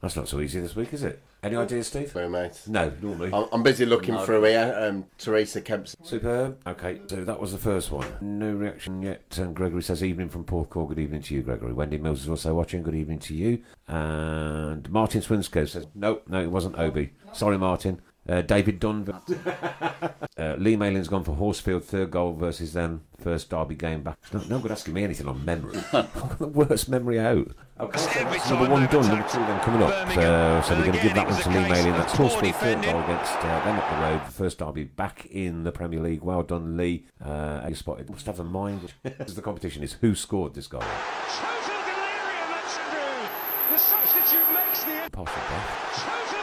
That's 0.00 0.16
not 0.16 0.28
so 0.28 0.40
easy 0.40 0.60
this 0.60 0.76
week, 0.76 0.92
is 0.92 1.02
it? 1.02 1.22
Any 1.42 1.56
ideas, 1.56 1.86
Steve? 1.86 2.10
Sorry, 2.10 2.28
mate. 2.28 2.60
No, 2.66 2.92
normally. 3.00 3.30
I'm, 3.32 3.46
I'm 3.52 3.62
busy 3.62 3.86
looking 3.86 4.14
No. 4.14 4.24
through 4.24 4.42
here. 4.44 4.74
Um, 4.78 5.06
Teresa 5.18 5.60
Kempson. 5.62 6.04
Superb. 6.04 6.58
Okay, 6.66 7.00
so 7.06 7.24
that 7.24 7.40
was 7.40 7.52
the 7.52 7.58
first 7.58 7.90
one. 7.90 8.06
No 8.20 8.52
reaction 8.52 9.00
yet. 9.02 9.22
Um, 9.40 9.54
Gregory 9.54 9.82
says, 9.82 10.04
evening 10.04 10.28
from 10.28 10.44
Porthcawl. 10.44 10.88
Good 10.88 10.98
evening 10.98 11.22
to 11.22 11.34
you, 11.34 11.42
Gregory. 11.42 11.72
Wendy 11.72 11.96
Mills 11.98 12.22
is 12.22 12.28
also 12.28 12.54
watching. 12.54 12.82
Good 12.82 12.94
evening 12.94 13.18
to 13.20 13.34
you. 13.34 13.62
And 13.88 14.88
Martin 14.90 15.22
Swinscoe 15.22 15.68
says, 15.68 15.86
nope, 15.94 16.24
no, 16.28 16.42
it 16.42 16.50
wasn't 16.50 16.78
Obi. 16.78 17.12
Sorry, 17.32 17.56
Martin. 17.56 18.00
Uh, 18.28 18.40
David 18.40 18.80
Dunn. 18.80 19.06
uh, 20.38 20.54
Lee 20.58 20.76
Malin's 20.76 21.08
gone 21.08 21.24
for 21.24 21.36
Horsfield, 21.36 21.84
third 21.84 22.10
goal 22.10 22.32
versus 22.32 22.72
them. 22.72 23.02
First 23.18 23.50
derby 23.50 23.74
game 23.74 24.02
back. 24.02 24.18
No, 24.32 24.42
no 24.48 24.58
good 24.58 24.72
asking 24.72 24.94
me 24.94 25.04
anything 25.04 25.28
on 25.28 25.44
memory. 25.44 25.76
I've 25.92 26.12
got 26.14 26.38
the 26.38 26.46
worst 26.48 26.88
memory 26.88 27.20
out. 27.20 27.48
Okay, 27.78 27.98
so 27.98 28.54
number 28.54 28.70
one 28.70 28.86
done, 28.86 29.08
number 29.08 29.28
two 29.28 29.38
then 29.38 29.60
coming 29.60 29.82
up. 29.82 29.90
Uh, 30.16 30.62
so 30.62 30.74
we're 30.74 30.84
going 30.84 30.96
to 30.96 31.02
give 31.02 31.14
that 31.14 31.28
one 31.28 31.40
to 31.42 31.48
Lee 31.50 31.54
case 31.56 31.68
Malin. 31.70 31.88
of 31.88 31.96
That's 31.96 32.16
poor 32.16 32.28
Horsfield, 32.28 32.54
third 32.56 32.82
goal 32.82 33.00
against 33.02 33.36
uh, 33.36 33.64
them 33.64 33.78
up 33.78 33.90
the 33.90 33.96
road. 34.02 34.32
First 34.32 34.58
derby 34.58 34.84
back 34.84 35.26
in 35.26 35.64
the 35.64 35.72
Premier 35.72 36.00
League. 36.00 36.22
Well 36.22 36.42
done, 36.42 36.76
Lee. 36.76 37.04
Uh, 37.22 37.60
you 37.68 37.74
spotted. 37.74 38.08
Must 38.10 38.26
have 38.26 38.40
a 38.40 38.44
mind. 38.44 38.92
the 39.02 39.42
competition 39.42 39.82
is 39.82 39.94
who 39.94 40.14
scored 40.14 40.54
this 40.54 40.66
goal. 40.66 40.80
Total 40.80 41.60
delirium 41.66 42.52
at 42.52 42.68
St 42.70 42.94
Andrews. 42.94 43.28
The 43.70 43.78
substitute 43.78 44.52
makes 44.54 44.84
the 44.84 45.10
Partial 45.10 45.34
total 45.34 45.56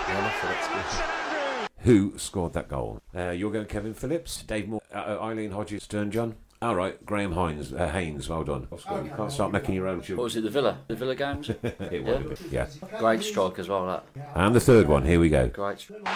Yeah, 0.08 0.22
that's 0.22 0.42
delirium 0.42 0.72
good. 0.74 0.80
at 0.80 0.92
St 0.92 1.10
Andrews. 1.10 1.68
Who 1.84 2.14
scored 2.18 2.54
that 2.54 2.68
goal? 2.70 3.02
Uh, 3.16 3.30
you're 3.32 3.52
going 3.52 3.66
Kevin 3.66 3.94
Phillips, 3.94 4.44
Dave 4.44 4.68
Moore, 4.68 4.82
uh, 4.94 4.98
uh, 5.20 5.20
Eileen 5.24 5.52
Hodges, 5.52 5.84
Stern 5.84 6.12
John. 6.12 6.36
All 6.62 6.76
right, 6.76 7.04
Graham 7.04 7.32
Hines, 7.32 7.74
uh, 7.74 7.90
Haynes. 7.90 8.30
Well 8.30 8.44
done. 8.44 8.68
You 8.72 9.12
can't 9.18 9.32
start 9.32 9.52
making 9.52 9.74
your 9.74 9.88
own. 9.88 10.00
What 10.02 10.18
was 10.18 10.36
it, 10.36 10.42
the 10.44 10.52
Villa? 10.52 10.78
The 10.88 10.96
Villa 10.96 11.16
games? 11.16 11.50
It 11.64 12.04
would 12.06 12.22
have 12.22 12.30
been. 12.30 12.52
Yeah. 12.52 12.68
Great 13.00 13.24
strike 13.24 13.58
as 13.58 13.68
well, 13.68 13.88
that. 13.88 14.06
And 14.36 14.54
the 14.54 14.60
third 14.60 14.88
one. 14.88 15.04
Here 15.04 15.20
we 15.20 15.30
go. 15.30 15.48
Great 15.48 15.80
strike. 15.80 16.04
The 16.04 16.10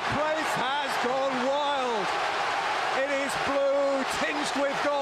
place 0.00 0.52
has 0.56 1.04
gone 1.04 1.46
wild. 1.46 2.06
It 3.04 3.10
is 3.26 3.32
blue 3.44 4.04
tinged 4.18 4.62
with 4.62 4.82
gold. 4.82 4.95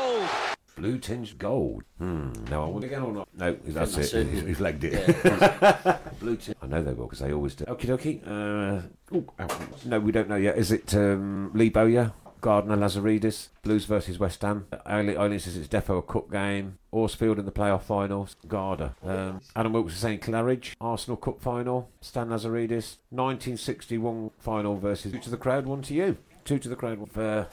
Blue 0.85 0.99
tinged 0.99 1.39
gold. 1.39 1.82
Hmm. 1.97 2.30
Now 2.51 2.64
I 2.64 2.68
want 2.68 2.85
again 2.85 3.01
or 3.01 3.11
not? 3.11 3.28
No, 3.35 3.57
that's, 3.64 3.95
That's 3.95 4.12
it. 4.12 4.26
it. 4.26 4.30
He's, 4.30 4.43
he's 4.43 4.61
legged 4.61 4.85
it. 4.85 5.16
Yeah. 5.24 5.97
Blue 6.20 6.37
tinged. 6.37 6.59
I 6.61 6.66
know 6.66 6.82
they 6.82 6.93
will 6.93 7.07
because 7.07 7.20
they 7.20 7.32
always 7.32 7.55
do. 7.55 7.64
Okie 7.64 7.87
dokie. 7.87 8.20
Uh, 8.26 9.16
ooh, 9.16 9.26
oh, 9.39 9.68
no, 9.87 9.99
we 9.99 10.12
don't 10.12 10.28
know 10.28 10.37
yet. 10.37 10.59
Is 10.59 10.70
it 10.70 10.95
um, 10.95 11.53
Lee 11.55 11.70
Bowyer? 11.70 12.12
Gardner 12.43 12.76
Lazaridis, 12.76 13.49
Blues 13.62 13.87
versus 13.87 14.18
West 14.18 14.43
Ham. 14.43 14.66
Only 14.85 15.16
Eileen 15.16 15.39
says 15.39 15.57
it's 15.57 15.68
defo 15.68 16.01
a 16.01 16.03
cup 16.03 16.30
game. 16.30 16.76
Horsfield 16.93 17.39
in 17.39 17.47
the 17.47 17.51
playoff 17.51 17.85
finals. 17.85 18.37
Garda. 18.47 18.95
Um, 19.03 19.41
Adam 19.57 19.72
Wilkes 19.72 19.95
is 19.95 20.01
saying 20.01 20.18
Claridge. 20.18 20.74
Arsenal 20.82 21.16
Cup 21.16 21.41
final. 21.41 21.89
Stan 22.03 22.28
Lazaridis. 22.28 22.99
1961 23.09 24.32
final 24.39 24.76
versus 24.76 25.12
two 25.12 25.18
to 25.20 25.30
the 25.30 25.39
crowd, 25.39 25.64
one 25.64 25.80
to 25.80 25.95
you. 25.95 26.18
Two 26.45 26.59
to 26.59 26.68
the 26.68 26.76
crowd. 26.76 26.99
One 26.99 27.09
for 27.09 27.49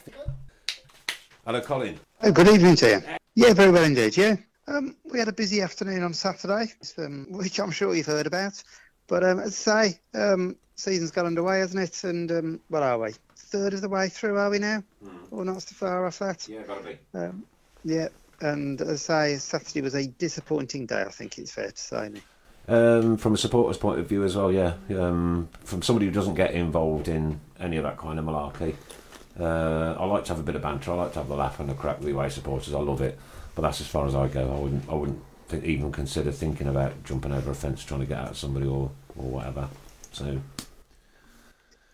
Hello, 1.46 1.62
Colin. 1.62 1.98
Oh, 2.22 2.30
good 2.30 2.48
evening 2.48 2.76
to 2.76 2.88
you. 2.90 3.02
Yeah, 3.34 3.52
very 3.54 3.70
well 3.70 3.84
indeed. 3.84 4.16
Yeah, 4.16 4.36
um, 4.66 4.96
we 5.04 5.18
had 5.18 5.28
a 5.28 5.32
busy 5.32 5.60
afternoon 5.60 6.02
on 6.02 6.14
Saturday, 6.14 6.72
um, 6.98 7.26
which 7.30 7.58
I'm 7.58 7.70
sure 7.70 7.94
you've 7.94 8.06
heard 8.06 8.26
about. 8.26 8.62
But 9.06 9.24
um, 9.24 9.40
as 9.40 9.68
I 9.68 9.88
say, 9.88 10.00
um, 10.14 10.56
season's 10.76 11.10
got 11.10 11.26
underway, 11.26 11.60
hasn't 11.60 11.82
it? 11.82 12.04
And 12.04 12.30
um, 12.30 12.60
what 12.68 12.82
are 12.82 12.98
we? 12.98 13.12
Third 13.36 13.74
of 13.74 13.80
the 13.80 13.88
way 13.88 14.08
through, 14.08 14.38
are 14.38 14.50
we 14.50 14.58
now? 14.58 14.82
Or 15.30 15.44
not 15.44 15.62
so 15.62 15.74
far 15.74 16.06
off 16.06 16.18
that? 16.20 16.48
Yeah, 16.48 16.62
gotta 16.62 16.84
be. 16.84 16.98
Um, 17.14 17.44
yeah. 17.84 18.08
And 18.40 18.80
as 18.80 19.08
I 19.10 19.34
say, 19.34 19.38
Saturday 19.38 19.82
was 19.82 19.94
a 19.94 20.06
disappointing 20.06 20.86
day. 20.86 21.02
I 21.02 21.10
think 21.10 21.38
it's 21.38 21.52
fair 21.52 21.70
to 21.70 21.80
say. 21.80 22.12
Um, 22.68 23.16
from 23.16 23.34
a 23.34 23.36
supporter's 23.36 23.78
point 23.78 23.98
of 23.98 24.08
view 24.08 24.24
as 24.24 24.36
well, 24.36 24.52
yeah. 24.52 24.74
Um, 24.90 25.48
from 25.64 25.82
somebody 25.82 26.06
who 26.06 26.12
doesn't 26.12 26.34
get 26.34 26.52
involved 26.52 27.08
in 27.08 27.40
any 27.60 27.76
of 27.76 27.84
that 27.84 27.98
kind 27.98 28.18
of 28.18 28.24
malarkey, 28.24 28.74
uh, 29.38 29.96
I 29.98 30.04
like 30.04 30.24
to 30.24 30.30
have 30.30 30.40
a 30.40 30.42
bit 30.42 30.54
of 30.56 30.62
banter. 30.62 30.92
I 30.92 30.94
like 30.94 31.12
to 31.14 31.20
have 31.20 31.28
the 31.28 31.36
laugh 31.36 31.58
and 31.60 31.68
the 31.68 31.74
crack 31.74 31.98
with 31.98 32.06
the 32.06 32.12
away 32.14 32.28
supporters. 32.28 32.74
I 32.74 32.80
love 32.80 33.00
it, 33.00 33.18
but 33.54 33.62
that's 33.62 33.80
as 33.80 33.86
far 33.86 34.06
as 34.06 34.14
I 34.14 34.28
go. 34.28 34.52
I 34.52 34.58
wouldn't, 34.58 34.88
I 34.88 34.94
wouldn't 34.94 35.22
even 35.64 35.92
consider 35.92 36.32
thinking 36.32 36.68
about 36.68 37.04
jumping 37.04 37.32
over 37.32 37.50
a 37.50 37.54
fence 37.54 37.84
trying 37.84 38.00
to 38.00 38.06
get 38.06 38.18
at 38.18 38.36
somebody 38.36 38.66
or, 38.66 38.90
or 39.16 39.30
whatever. 39.30 39.68
So 40.12 40.40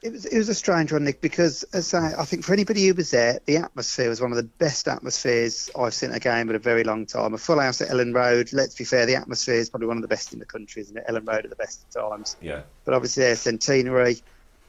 It 0.00 0.12
was 0.12 0.24
it 0.26 0.38
was 0.38 0.48
a 0.48 0.54
strange 0.54 0.92
one, 0.92 1.02
Nick, 1.04 1.20
because 1.20 1.64
as 1.72 1.92
I, 1.92 2.20
I 2.20 2.24
think 2.24 2.44
for 2.44 2.52
anybody 2.52 2.86
who 2.86 2.94
was 2.94 3.10
there, 3.10 3.40
the 3.46 3.56
atmosphere 3.56 4.08
was 4.08 4.20
one 4.20 4.30
of 4.30 4.36
the 4.36 4.44
best 4.44 4.86
atmospheres 4.86 5.70
I've 5.76 5.94
seen 5.94 6.12
a 6.12 6.20
game 6.20 6.48
in 6.50 6.54
a 6.54 6.60
very 6.60 6.84
long 6.84 7.04
time. 7.06 7.34
A 7.34 7.38
full 7.38 7.58
house 7.58 7.80
at 7.80 7.88
Elland 7.88 8.14
Road. 8.14 8.52
Let's 8.52 8.76
be 8.76 8.84
fair, 8.84 9.06
the 9.06 9.16
atmosphere 9.16 9.56
is 9.56 9.70
probably 9.70 9.88
one 9.88 9.96
of 9.96 10.02
the 10.02 10.08
best 10.08 10.32
in 10.32 10.38
the 10.38 10.44
country, 10.44 10.82
isn't 10.82 10.96
it? 10.96 11.04
Elland 11.08 11.26
Road 11.26 11.44
at 11.44 11.50
the 11.50 11.56
best 11.56 11.84
of 11.84 12.10
times. 12.10 12.36
yeah, 12.40 12.62
But 12.84 12.94
obviously 12.94 13.24
their 13.24 13.34
centenary, 13.34 14.18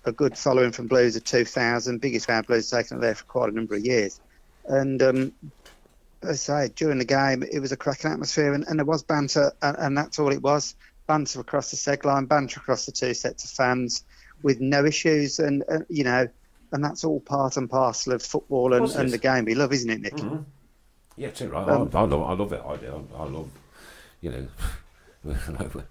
a 0.05 0.11
good 0.11 0.37
following 0.37 0.71
from 0.71 0.87
Blues 0.87 1.15
of 1.15 1.23
2000, 1.23 1.99
biggest 1.99 2.29
round 2.29 2.47
Blues 2.47 2.69
taken 2.69 2.97
up 2.97 3.01
there 3.01 3.15
for 3.15 3.25
quite 3.25 3.49
a 3.49 3.55
number 3.55 3.75
of 3.75 3.85
years. 3.85 4.19
And 4.65 5.01
um, 5.01 5.33
as 6.23 6.49
I 6.49 6.67
say, 6.67 6.73
during 6.75 6.99
the 6.99 7.05
game, 7.05 7.43
it 7.43 7.59
was 7.59 7.71
a 7.71 7.77
cracking 7.77 8.11
atmosphere, 8.11 8.53
and, 8.53 8.65
and 8.67 8.79
there 8.79 8.85
was 8.85 9.03
banter, 9.03 9.51
and, 9.61 9.77
and 9.77 9.97
that's 9.97 10.19
all 10.19 10.31
it 10.31 10.41
was. 10.41 10.75
Banter 11.07 11.39
across 11.39 11.71
the 11.71 11.77
seg 11.77 12.05
line, 12.05 12.25
banter 12.25 12.59
across 12.59 12.85
the 12.85 12.91
two 12.91 13.13
sets 13.13 13.43
of 13.43 13.49
fans, 13.49 14.03
with 14.43 14.59
no 14.59 14.85
issues, 14.85 15.39
and 15.39 15.63
uh, 15.69 15.79
you 15.89 16.03
know, 16.03 16.27
and 16.71 16.83
that's 16.83 17.03
all 17.03 17.19
part 17.19 17.57
and 17.57 17.69
parcel 17.69 18.13
of 18.13 18.21
football 18.21 18.73
and, 18.73 18.89
and 18.91 19.11
the 19.11 19.17
game 19.17 19.45
we 19.45 19.55
love, 19.55 19.73
isn't 19.73 19.89
it, 19.89 20.01
Nick? 20.01 20.19
yeah, 21.17 21.31
too 21.31 21.49
right. 21.49 21.67
Um, 21.67 21.89
I, 21.93 21.99
I 21.99 22.03
love, 22.03 22.21
I 22.21 22.33
love 22.33 22.53
it. 22.53 22.61
I. 22.63 23.21
I 23.21 23.25
love, 23.25 23.49
you 24.21 24.31
know, 24.31 24.47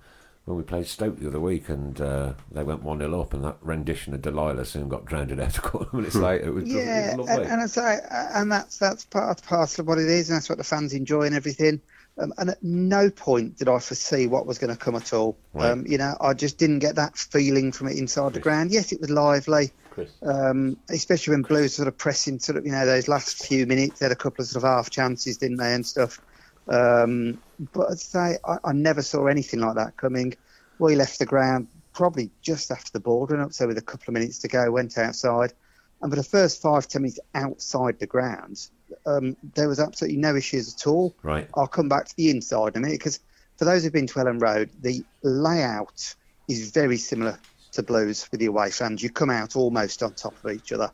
when 0.48 0.56
we 0.56 0.62
played 0.64 0.86
Stoke 0.86 1.18
the 1.18 1.28
other 1.28 1.40
week 1.40 1.68
and 1.68 2.00
uh, 2.00 2.32
they 2.50 2.62
went 2.62 2.82
one 2.82 2.98
0 3.00 3.20
up, 3.20 3.34
and 3.34 3.44
that 3.44 3.58
rendition 3.60 4.14
of 4.14 4.22
Delilah 4.22 4.64
soon 4.64 4.88
got 4.88 5.04
drowned 5.04 5.30
out 5.40 5.58
a 5.58 5.60
couple 5.60 5.82
of 5.82 5.92
minutes 5.92 6.14
later. 6.14 6.46
It 6.48 6.54
was, 6.54 6.64
Yeah, 6.64 7.12
it 7.12 7.18
was 7.18 7.28
and, 7.28 7.36
lovely. 7.38 7.52
and 7.52 7.60
I 7.60 7.66
say, 7.66 7.98
and 8.10 8.50
that's 8.50 8.78
that's 8.78 9.04
part 9.04 9.42
parcel 9.42 9.82
of 9.82 9.88
what 9.88 9.98
it 9.98 10.08
is, 10.08 10.30
and 10.30 10.36
that's 10.36 10.48
what 10.48 10.58
the 10.58 10.64
fans 10.64 10.94
enjoy 10.94 11.22
and 11.22 11.34
everything. 11.34 11.80
Um, 12.16 12.32
and 12.38 12.50
at 12.50 12.62
no 12.62 13.10
point 13.10 13.58
did 13.58 13.68
I 13.68 13.78
foresee 13.78 14.26
what 14.26 14.44
was 14.46 14.58
going 14.58 14.72
to 14.74 14.76
come 14.76 14.96
at 14.96 15.12
all. 15.12 15.36
Right. 15.52 15.70
Um, 15.70 15.86
you 15.86 15.98
know, 15.98 16.16
I 16.20 16.34
just 16.34 16.58
didn't 16.58 16.80
get 16.80 16.96
that 16.96 17.16
feeling 17.16 17.70
from 17.70 17.86
it 17.88 17.96
inside 17.96 18.32
the 18.32 18.40
ground. 18.40 18.72
Yes, 18.72 18.90
it 18.90 19.00
was 19.00 19.10
lively, 19.10 19.70
Chris. 19.90 20.10
um, 20.22 20.76
especially 20.90 21.32
when 21.34 21.42
Blues 21.42 21.74
sort 21.74 21.86
of 21.86 21.96
pressing, 21.96 22.40
sort 22.40 22.58
of, 22.58 22.66
you 22.66 22.72
know, 22.72 22.84
those 22.86 23.06
last 23.06 23.46
few 23.46 23.66
minutes. 23.66 24.00
They 24.00 24.06
had 24.06 24.12
a 24.12 24.16
couple 24.16 24.42
of 24.42 24.48
sort 24.48 24.64
of 24.64 24.68
half 24.68 24.90
chances, 24.90 25.36
didn't 25.36 25.58
they, 25.58 25.72
and 25.74 25.86
stuff. 25.86 26.20
Um, 26.68 27.40
but 27.72 27.90
as 27.90 28.14
I 28.14 28.30
say, 28.30 28.38
I, 28.44 28.56
I 28.64 28.72
never 28.72 29.02
saw 29.02 29.26
anything 29.26 29.60
like 29.60 29.76
that 29.76 29.96
coming. 29.96 30.34
We 30.78 30.96
left 30.96 31.18
the 31.18 31.26
ground 31.26 31.68
probably 31.92 32.30
just 32.42 32.70
after 32.70 32.92
the 32.92 33.00
ball 33.00 33.26
run 33.26 33.40
up, 33.40 33.52
so 33.52 33.66
with 33.66 33.78
a 33.78 33.82
couple 33.82 34.04
of 34.08 34.14
minutes 34.14 34.38
to 34.40 34.48
go, 34.48 34.70
went 34.70 34.96
outside. 34.98 35.52
And 36.00 36.12
for 36.12 36.16
the 36.16 36.22
first 36.22 36.62
five, 36.62 36.86
ten 36.86 37.02
minutes 37.02 37.18
outside 37.34 37.98
the 37.98 38.06
ground, 38.06 38.68
um, 39.04 39.36
there 39.54 39.68
was 39.68 39.80
absolutely 39.80 40.18
no 40.18 40.36
issues 40.36 40.74
at 40.74 40.86
all. 40.86 41.16
Right. 41.22 41.48
I'll 41.54 41.66
come 41.66 41.88
back 41.88 42.06
to 42.06 42.16
the 42.16 42.30
inside 42.30 42.76
in 42.76 42.82
a 42.82 42.86
minute 42.86 43.00
because 43.00 43.18
for 43.56 43.64
those 43.64 43.82
who've 43.82 43.92
been 43.92 44.06
to 44.06 44.14
Elland 44.14 44.40
Road, 44.40 44.70
the 44.80 45.04
layout 45.24 46.14
is 46.46 46.70
very 46.70 46.98
similar 46.98 47.38
to 47.72 47.82
Blues 47.82 48.28
with 48.30 48.38
the 48.38 48.46
away 48.46 48.70
fans. 48.70 49.02
You 49.02 49.10
come 49.10 49.30
out 49.30 49.56
almost 49.56 50.02
on 50.02 50.14
top 50.14 50.34
of 50.44 50.52
each 50.52 50.72
other. 50.72 50.92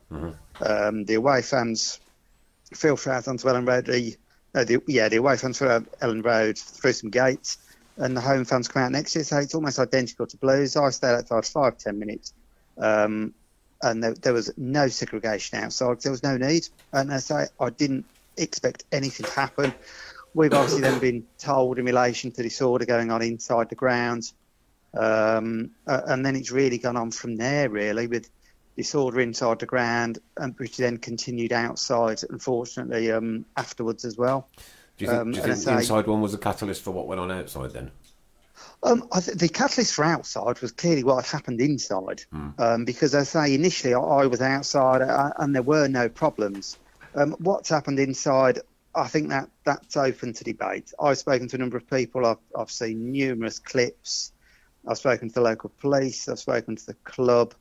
Um, 0.59 1.05
the 1.05 1.13
away 1.13 1.43
fans 1.43 1.99
filter 2.73 3.11
out 3.11 3.27
onto 3.27 3.47
Elland 3.47 3.67
Road. 3.67 3.85
The, 3.85 4.15
no, 4.55 4.63
the, 4.63 4.81
yeah, 4.87 5.09
the 5.09 5.17
away 5.17 5.35
fans 5.37 5.61
out 5.61 5.83
Elland 5.99 6.23
Road 6.23 6.57
through 6.57 6.93
some 6.93 7.09
gates, 7.09 7.57
and 7.97 8.15
the 8.15 8.21
home 8.21 8.45
fans 8.45 8.69
come 8.69 8.83
out 8.83 8.91
next 8.91 9.15
it. 9.15 9.25
So 9.25 9.37
it's 9.37 9.53
almost 9.53 9.79
identical 9.79 10.25
to 10.27 10.37
Blues. 10.37 10.75
I 10.77 10.89
stayed 10.89 11.15
outside 11.15 11.45
five, 11.45 11.77
ten 11.77 11.99
minutes. 11.99 12.33
Um, 12.77 13.33
and 13.81 14.01
there, 14.01 14.13
there 14.13 14.33
was 14.33 14.51
no 14.57 14.87
segregation 14.87 15.59
outside. 15.59 16.01
There 16.01 16.11
was 16.11 16.23
no 16.23 16.37
need, 16.37 16.67
and 16.93 17.11
as 17.11 17.29
I 17.29 17.45
say, 17.45 17.51
I 17.59 17.69
didn't 17.69 18.05
expect 18.37 18.85
anything 18.91 19.25
to 19.25 19.31
happen. 19.33 19.73
We've 20.33 20.53
obviously 20.53 20.81
then 20.81 20.99
been 20.99 21.25
told 21.37 21.77
in 21.77 21.85
relation 21.85 22.31
to 22.31 22.43
disorder 22.43 22.85
going 22.85 23.11
on 23.11 23.21
inside 23.21 23.69
the 23.69 23.75
grounds, 23.75 24.33
um, 24.97 25.71
and 25.85 26.25
then 26.25 26.35
it's 26.35 26.51
really 26.51 26.77
gone 26.77 26.97
on 26.97 27.11
from 27.11 27.35
there, 27.35 27.69
really, 27.69 28.07
with 28.07 28.29
disorder 28.75 29.19
inside 29.21 29.59
the 29.59 29.65
ground, 29.65 30.19
and 30.37 30.57
which 30.59 30.77
then 30.77 30.97
continued 30.97 31.53
outside, 31.53 32.21
unfortunately, 32.29 33.11
um, 33.11 33.45
afterwards 33.57 34.05
as 34.05 34.17
well. 34.17 34.47
Do 34.97 35.05
you 35.05 35.11
think, 35.11 35.21
Um, 35.21 35.31
do 35.31 35.37
you 35.37 35.43
think 35.43 35.55
the 35.55 35.61
say- 35.61 35.73
inside 35.75 36.07
one 36.07 36.21
was 36.21 36.33
a 36.33 36.37
catalyst 36.37 36.81
for 36.81 36.91
what 36.91 37.07
went 37.07 37.19
on 37.21 37.31
outside 37.31 37.71
then? 37.71 37.91
Um, 38.83 39.07
I 39.11 39.19
th- 39.19 39.37
the 39.37 39.49
catalyst 39.49 39.93
for 39.93 40.05
outside 40.05 40.61
was 40.61 40.71
clearly 40.71 41.03
what 41.03 41.25
had 41.25 41.31
happened 41.31 41.59
inside, 41.59 42.23
um, 42.57 42.85
because 42.85 43.13
as 43.15 43.35
I 43.35 43.47
say 43.47 43.55
initially 43.55 43.93
I, 43.93 43.99
I 43.99 44.25
was 44.27 44.41
outside 44.41 45.01
uh, 45.01 45.31
and 45.37 45.53
there 45.55 45.63
were 45.63 45.87
no 45.87 46.07
problems. 46.07 46.77
Um, 47.15 47.31
what's 47.39 47.69
happened 47.69 47.99
inside, 47.99 48.59
I 48.93 49.07
think 49.07 49.29
that 49.29 49.49
that's 49.65 49.97
open 49.97 50.33
to 50.33 50.43
debate. 50.43 50.93
I've 50.99 51.17
spoken 51.17 51.47
to 51.49 51.55
a 51.55 51.59
number 51.59 51.77
of 51.77 51.89
people. 51.89 52.25
I've 52.25 52.37
I've 52.57 52.71
seen 52.71 53.11
numerous 53.11 53.59
clips. 53.59 54.31
I've 54.87 54.97
spoken 54.97 55.29
to 55.29 55.33
the 55.33 55.41
local 55.41 55.71
police. 55.81 56.29
I've 56.29 56.39
spoken 56.39 56.75
to 56.75 56.85
the 56.85 56.93
club, 57.05 57.55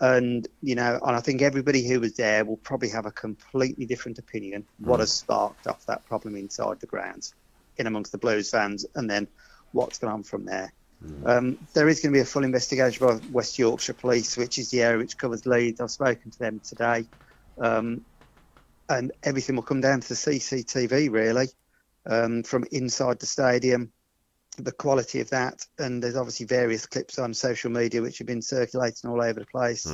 and 0.00 0.46
you 0.60 0.74
know, 0.74 0.98
and 1.04 1.16
I 1.16 1.20
think 1.20 1.42
everybody 1.42 1.86
who 1.86 2.00
was 2.00 2.14
there 2.14 2.44
will 2.44 2.56
probably 2.56 2.88
have 2.90 3.06
a 3.06 3.10
completely 3.10 3.86
different 3.86 4.18
opinion. 4.18 4.66
What 4.78 5.00
has 5.00 5.12
sparked 5.12 5.66
off 5.66 5.86
that 5.86 6.04
problem 6.06 6.36
inside 6.36 6.80
the 6.80 6.86
grounds, 6.86 7.34
in 7.76 7.86
amongst 7.86 8.12
the 8.12 8.18
Blues 8.18 8.50
fans, 8.50 8.84
and 8.94 9.08
then 9.08 9.28
what's 9.72 9.98
gone 9.98 10.12
on 10.12 10.22
from 10.22 10.44
there. 10.44 10.72
Um, 11.26 11.58
there 11.74 11.88
is 11.88 12.00
going 12.00 12.12
to 12.12 12.16
be 12.16 12.20
a 12.22 12.24
full 12.24 12.44
investigation 12.44 13.06
by 13.06 13.20
West 13.30 13.58
Yorkshire 13.58 13.92
Police, 13.92 14.36
which 14.36 14.58
is 14.58 14.70
the 14.70 14.82
area 14.82 14.98
which 14.98 15.18
covers 15.18 15.44
Leeds. 15.44 15.80
I've 15.80 15.90
spoken 15.90 16.30
to 16.30 16.38
them 16.38 16.60
today, 16.60 17.04
um, 17.58 18.04
and 18.88 19.12
everything 19.22 19.56
will 19.56 19.64
come 19.64 19.80
down 19.80 20.00
to 20.00 20.08
the 20.08 20.14
CCTV 20.14 21.10
really, 21.10 21.48
um, 22.06 22.42
from 22.42 22.64
inside 22.72 23.18
the 23.18 23.26
stadium, 23.26 23.92
the 24.58 24.72
quality 24.72 25.20
of 25.20 25.30
that, 25.30 25.66
and 25.78 26.02
there's 26.02 26.16
obviously 26.16 26.46
various 26.46 26.86
clips 26.86 27.18
on 27.18 27.34
social 27.34 27.70
media 27.70 28.02
which 28.02 28.18
have 28.18 28.26
been 28.26 28.42
circulating 28.42 29.10
all 29.10 29.22
over 29.22 29.40
the 29.40 29.46
place. 29.46 29.86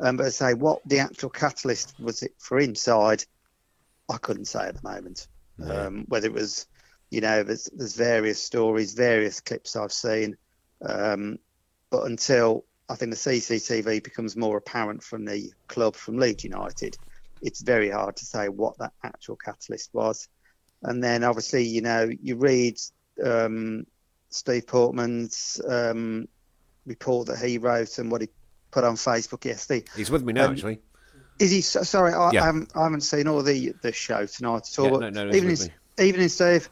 Um, 0.00 0.16
but 0.16 0.26
I 0.26 0.28
say 0.30 0.54
what 0.54 0.80
the 0.86 0.98
actual 0.98 1.30
catalyst 1.30 1.94
was 1.98 2.22
it 2.22 2.32
for 2.38 2.58
inside, 2.58 3.24
I 4.08 4.18
couldn't 4.18 4.46
say 4.46 4.66
at 4.66 4.80
the 4.80 4.88
moment. 4.88 5.28
Um, 5.62 6.04
whether 6.08 6.26
it 6.26 6.34
was, 6.34 6.66
you 7.10 7.20
know, 7.20 7.42
there's, 7.42 7.70
there's 7.74 7.96
various 7.96 8.42
stories, 8.42 8.92
various 8.94 9.40
clips 9.40 9.74
I've 9.74 9.92
seen, 9.92 10.36
um, 10.86 11.38
but 11.90 12.04
until 12.04 12.64
I 12.88 12.94
think 12.94 13.10
the 13.12 13.16
CCTV 13.16 14.02
becomes 14.04 14.36
more 14.36 14.58
apparent 14.58 15.02
from 15.02 15.24
the 15.24 15.52
club, 15.66 15.96
from 15.96 16.18
Leeds 16.18 16.44
United, 16.44 16.96
it's 17.42 17.62
very 17.62 17.90
hard 17.90 18.16
to 18.16 18.24
say 18.24 18.48
what 18.48 18.78
that 18.78 18.92
actual 19.02 19.36
catalyst 19.36 19.90
was. 19.92 20.28
And 20.82 21.02
then 21.02 21.24
obviously, 21.24 21.64
you 21.64 21.80
know, 21.80 22.08
you 22.20 22.36
read 22.36 22.78
um, 23.24 23.86
Steve 24.36 24.66
Portman's 24.66 25.60
um, 25.68 26.28
report 26.84 27.28
that 27.28 27.38
he 27.38 27.58
wrote 27.58 27.98
and 27.98 28.10
what 28.10 28.20
he 28.20 28.28
put 28.70 28.84
on 28.84 28.94
Facebook 28.96 29.44
yesterday. 29.44 29.84
He's 29.96 30.10
with 30.10 30.22
me 30.22 30.32
now, 30.32 30.46
Um, 30.46 30.52
actually. 30.52 30.80
Is 31.38 31.50
he? 31.50 31.60
Sorry, 31.60 32.12
I, 32.14 32.30
Yeah. 32.32 32.42
I, 32.42 32.46
haven't, 32.46 32.72
I 32.74 32.84
haven't 32.84 33.02
seen 33.02 33.28
all 33.28 33.42
the 33.42 33.74
the 33.82 33.92
show 33.92 34.24
tonight 34.26 34.68
at 34.72 34.78
all. 34.78 34.84
Yeah, 34.86 34.90
but 34.90 35.14
no, 35.14 35.24
no, 35.24 35.26
he's 35.26 35.36
evening, 35.36 35.72
with 35.96 36.06
evening, 36.06 36.28
Steve. 36.28 36.70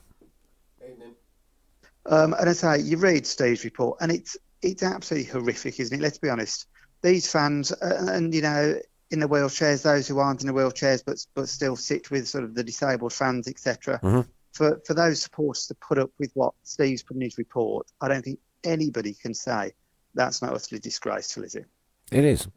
Um, 2.07 2.35
and 2.39 2.51
I 2.51 2.53
say 2.53 2.81
you 2.81 2.99
read 2.99 3.27
Steve's 3.27 3.65
report, 3.65 3.99
and 4.01 4.12
it's 4.12 4.37
it's 4.62 4.83
absolutely 4.83 5.31
horrific, 5.31 5.81
isn't 5.81 5.99
it? 5.99 6.03
Let's 6.03 6.19
be 6.19 6.29
honest. 6.29 6.67
These 7.03 7.31
fans, 7.31 7.73
uh, 7.73 8.07
and 8.09 8.35
you 8.35 8.43
know, 8.43 8.79
in 9.11 9.21
the 9.21 9.29
wheelchairs, 9.29 9.83
those 9.83 10.07
who 10.09 10.19
aren't 10.19 10.41
in 10.43 10.47
the 10.47 10.53
wheelchairs, 10.53 11.03
but 11.05 11.19
but 11.35 11.49
still 11.49 11.77
sit 11.77 12.11
with 12.11 12.29
sort 12.29 12.45
of 12.45 12.55
the 12.55 12.65
disabled 12.65 13.12
fans, 13.12 13.49
etc. 13.49 14.01
Mhm. 14.03 14.27
For 14.55 14.80
for 14.86 14.94
those 14.94 15.20
supporters 15.20 15.66
to 15.66 15.74
put 15.74 15.98
up 15.98 16.11
with 16.18 16.30
what 16.34 16.55
Steve's 16.62 17.02
put 17.02 17.16
in 17.16 17.22
his 17.22 17.38
report, 17.38 17.86
I 18.00 18.09
don't 18.09 18.24
think 18.24 18.38
anybody 18.64 19.14
can 19.14 19.34
say 19.34 19.72
that's 20.14 20.42
not 20.42 20.55
utterly 20.55 20.78
disgraceful, 20.78 21.44
is 21.44 21.55
it? 21.57 21.66
It 22.12 22.24
is. 22.24 22.48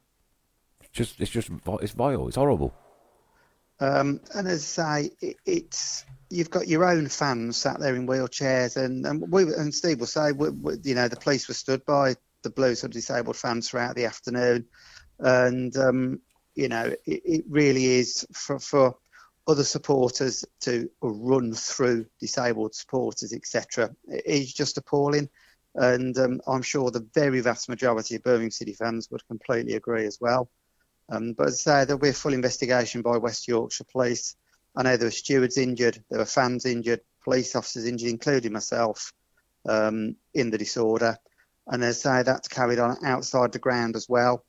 It's 0.81 0.89
just, 0.91 1.19
it's 1.19 1.31
just, 1.31 1.49
it's 1.81 1.91
vile. 1.93 2.27
It's 2.27 2.37
horrible. 2.37 2.73
Um, 3.79 4.21
and 4.33 4.47
as 4.47 4.77
I 4.79 5.03
say, 5.03 5.11
it, 5.21 5.37
it's 5.45 6.05
you've 6.29 6.49
got 6.49 6.67
your 6.67 6.83
own 6.83 7.07
fans 7.09 7.57
sat 7.57 7.79
there 7.79 7.95
in 7.95 8.07
wheelchairs, 8.07 8.77
and 8.77 9.05
and, 9.05 9.31
we, 9.31 9.43
and 9.43 9.73
Steve 9.73 9.99
will 9.99 10.07
say, 10.07 10.31
we, 10.31 10.49
we, 10.49 10.73
you 10.83 10.95
know, 10.95 11.07
the 11.07 11.15
police 11.15 11.47
were 11.47 11.53
stood 11.53 11.85
by 11.85 12.15
the 12.43 12.49
Blues 12.49 12.83
of 12.83 12.91
disabled 12.91 13.37
fans 13.37 13.69
throughout 13.69 13.95
the 13.95 14.05
afternoon, 14.05 14.65
and 15.19 15.75
um, 15.77 16.19
you 16.55 16.67
know, 16.67 16.85
it, 17.05 17.21
it 17.25 17.45
really 17.49 17.85
is 17.85 18.25
for 18.33 18.59
for 18.59 18.97
other 19.47 19.63
supporters 19.63 20.43
to 20.61 20.89
run 21.01 21.53
through 21.53 22.05
disabled 22.19 22.75
supporters, 22.75 23.33
etc., 23.33 23.89
is 24.07 24.53
just 24.53 24.77
appalling. 24.77 25.29
And 25.75 26.17
um, 26.17 26.41
I'm 26.47 26.61
sure 26.61 26.91
the 26.91 27.07
very 27.13 27.39
vast 27.39 27.69
majority 27.69 28.15
of 28.15 28.23
Birmingham 28.23 28.51
City 28.51 28.73
fans 28.73 29.09
would 29.11 29.25
completely 29.27 29.73
agree 29.73 30.05
as 30.05 30.17
well. 30.19 30.49
Um, 31.09 31.33
but 31.33 31.47
as 31.47 31.65
I 31.65 31.81
say, 31.81 31.85
there'll 31.85 32.01
be 32.01 32.09
a 32.09 32.13
full 32.13 32.33
investigation 32.33 33.01
by 33.01 33.17
West 33.17 33.47
Yorkshire 33.47 33.85
Police. 33.85 34.35
I 34.75 34.83
know 34.83 34.97
there 34.97 35.07
were 35.07 35.11
stewards 35.11 35.57
injured, 35.57 36.03
there 36.09 36.19
were 36.19 36.25
fans 36.25 36.65
injured, 36.65 37.01
police 37.23 37.55
officers 37.55 37.85
injured, 37.85 38.09
including 38.09 38.53
myself, 38.53 39.13
um, 39.67 40.15
in 40.33 40.49
the 40.49 40.57
disorder. 40.57 41.17
And 41.67 41.83
as 41.83 42.05
I 42.05 42.19
say, 42.19 42.23
that's 42.23 42.47
carried 42.47 42.79
on 42.79 42.97
outside 43.05 43.51
the 43.51 43.59
ground 43.59 43.95
as 43.95 44.07
well, 44.09 44.45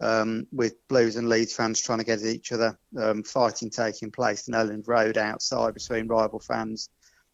um, 0.00 0.46
with 0.52 0.86
Blues 0.88 1.16
and 1.16 1.28
Leeds 1.28 1.54
fans 1.54 1.80
trying 1.80 1.98
to 1.98 2.04
get 2.04 2.20
at 2.20 2.26
each 2.26 2.52
other, 2.52 2.78
um, 2.98 3.22
fighting 3.22 3.70
taking 3.70 4.10
place 4.10 4.48
in 4.48 4.54
Elland 4.54 4.86
Road 4.86 5.16
outside 5.16 5.74
between 5.74 6.08
rival 6.08 6.40
fans. 6.40 6.90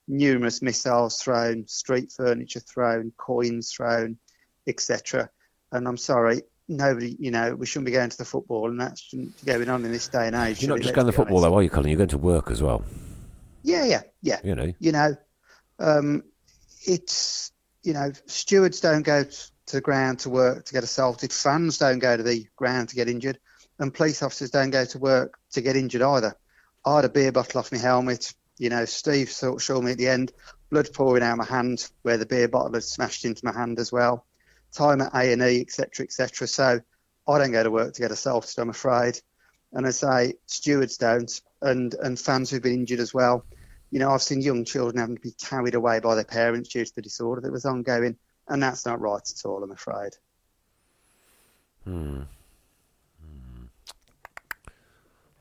Numerous 0.09 0.63
missiles 0.63 1.21
thrown, 1.21 1.67
street 1.69 2.13
furniture 2.13 2.61
thrown, 2.61 3.13
coins 3.17 3.73
thrown, 3.73 4.19
etc. 4.67 5.31
And 5.71 5.87
I'm 5.87 5.97
sorry, 5.97 6.43
nobody, 6.69 7.17
you 7.19 7.31
know, 7.31 7.55
we 7.55 7.67
shouldn't 7.67 7.87
be 7.87 7.93
going 7.93 8.11
to 8.11 8.19
the 8.19 8.25
football, 8.25 8.69
and 8.69 8.81
that's 8.81 9.01
shouldn't 9.01 9.45
be 9.45 9.53
going 9.53 9.69
on 9.69 9.85
in 9.85 9.93
this 9.93 10.09
day 10.09 10.27
and 10.27 10.37
age. 10.37 10.61
You're 10.61 10.71
not 10.71 10.81
just 10.81 10.95
going 10.95 11.07
to 11.07 11.13
the 11.13 11.17
football, 11.17 11.39
honest. 11.39 11.51
though, 11.51 11.59
are 11.59 11.63
you, 11.63 11.71
Colin? 11.71 11.89
You're 11.91 11.99
going 11.99 12.09
to 12.09 12.19
work 12.19 12.51
as 12.51 12.63
well. 12.63 12.85
Yeah, 13.63 13.85
yeah, 13.85 14.03
yeah. 14.23 14.41
You 14.43 14.55
know. 14.55 14.73
You 14.81 14.93
know, 14.93 15.17
um, 15.79 16.25
it's 16.87 17.53
you 17.83 17.93
know, 17.93 18.13
stewards 18.27 18.81
don't 18.81 19.03
go 19.03 19.25
to 19.67 19.77
the 19.77 19.81
ground 19.81 20.21
to 20.21 20.31
work 20.31 20.65
to 20.65 20.73
get 20.73 20.85
assaulted. 20.85 21.33
Fans 21.33 21.79
don't 21.79 21.99
go 21.99 22.17
to 22.17 22.23
the 22.23 22.47
ground 22.57 22.89
to 22.91 22.97
get 22.97 23.09
injured, 23.09 23.39
and 23.79 23.95
police 23.95 24.23
officers 24.23 24.51
don't 24.51 24.71
go 24.71 24.85
to 24.85 24.99
work 24.99 25.39
to 25.53 25.61
get 25.61 25.77
injured 25.77 26.03
either. 26.03 26.35
I 26.85 26.97
had 26.97 27.05
a 27.05 27.11
beer 27.11 27.33
bottle 27.33 27.61
off 27.61 27.73
my 27.73 27.79
helmet. 27.79 28.35
You 28.59 28.71
know, 28.71 28.85
Steve 28.85 29.31
saw, 29.31 29.59
showed 29.59 29.83
me 29.83 29.93
at 29.93 29.99
the 29.99 30.09
end, 30.09 30.33
blood 30.71 30.89
pouring 30.93 31.23
out 31.23 31.33
of 31.33 31.39
my 31.39 31.45
hand 31.45 31.89
where 32.03 32.17
the 32.17 32.27
beer 32.27 32.49
bottle 32.49 32.75
had 32.75 32.85
smashed 32.85 33.25
into 33.25 33.45
my 33.45 33.53
hand 33.53 33.79
as 33.79 33.93
well. 33.93 34.27
Time 34.73 35.01
at 35.01 35.15
A 35.15 35.33
and 35.33 35.43
E, 35.43 35.61
etc., 35.61 36.05
etc. 36.05 36.47
So 36.47 36.81
I 37.29 37.39
don't 37.39 37.53
go 37.53 37.63
to 37.63 37.71
work 37.71 37.95
to 37.95 38.03
get 38.03 38.11
assaulted. 38.11 38.59
I'm 38.59 38.71
afraid, 38.71 39.21
and 39.73 39.87
I 39.87 39.91
say 39.91 40.35
stewards 40.47 40.97
don't, 40.97 41.41
and 41.61 41.95
and 41.95 42.19
fans 42.19 42.51
who've 42.51 42.63
been 42.63 42.75
injured 42.75 43.01
as 43.01 43.15
well. 43.15 43.45
You 43.91 43.99
know, 43.99 44.11
I've 44.11 44.23
seen 44.23 44.41
young 44.41 44.65
children 44.65 44.99
having 44.99 45.17
to 45.17 45.23
be 45.23 45.33
carried 45.33 45.75
away 45.75 46.01
by 46.01 46.15
their 46.15 46.25
parents 46.25 46.71
due 46.71 46.85
to 46.85 46.95
the 46.95 47.03
disorder 47.03 47.43
that 47.43 47.53
was 47.53 47.67
ongoing, 47.67 48.17
and 48.49 48.63
that's 48.63 48.87
not 48.87 49.01
right 49.01 49.23
at 49.23 49.47
all. 49.47 49.63
I'm 49.63 49.71
afraid. 49.73 50.13
Hmm. 51.85 52.23
Hmm. 53.21 53.65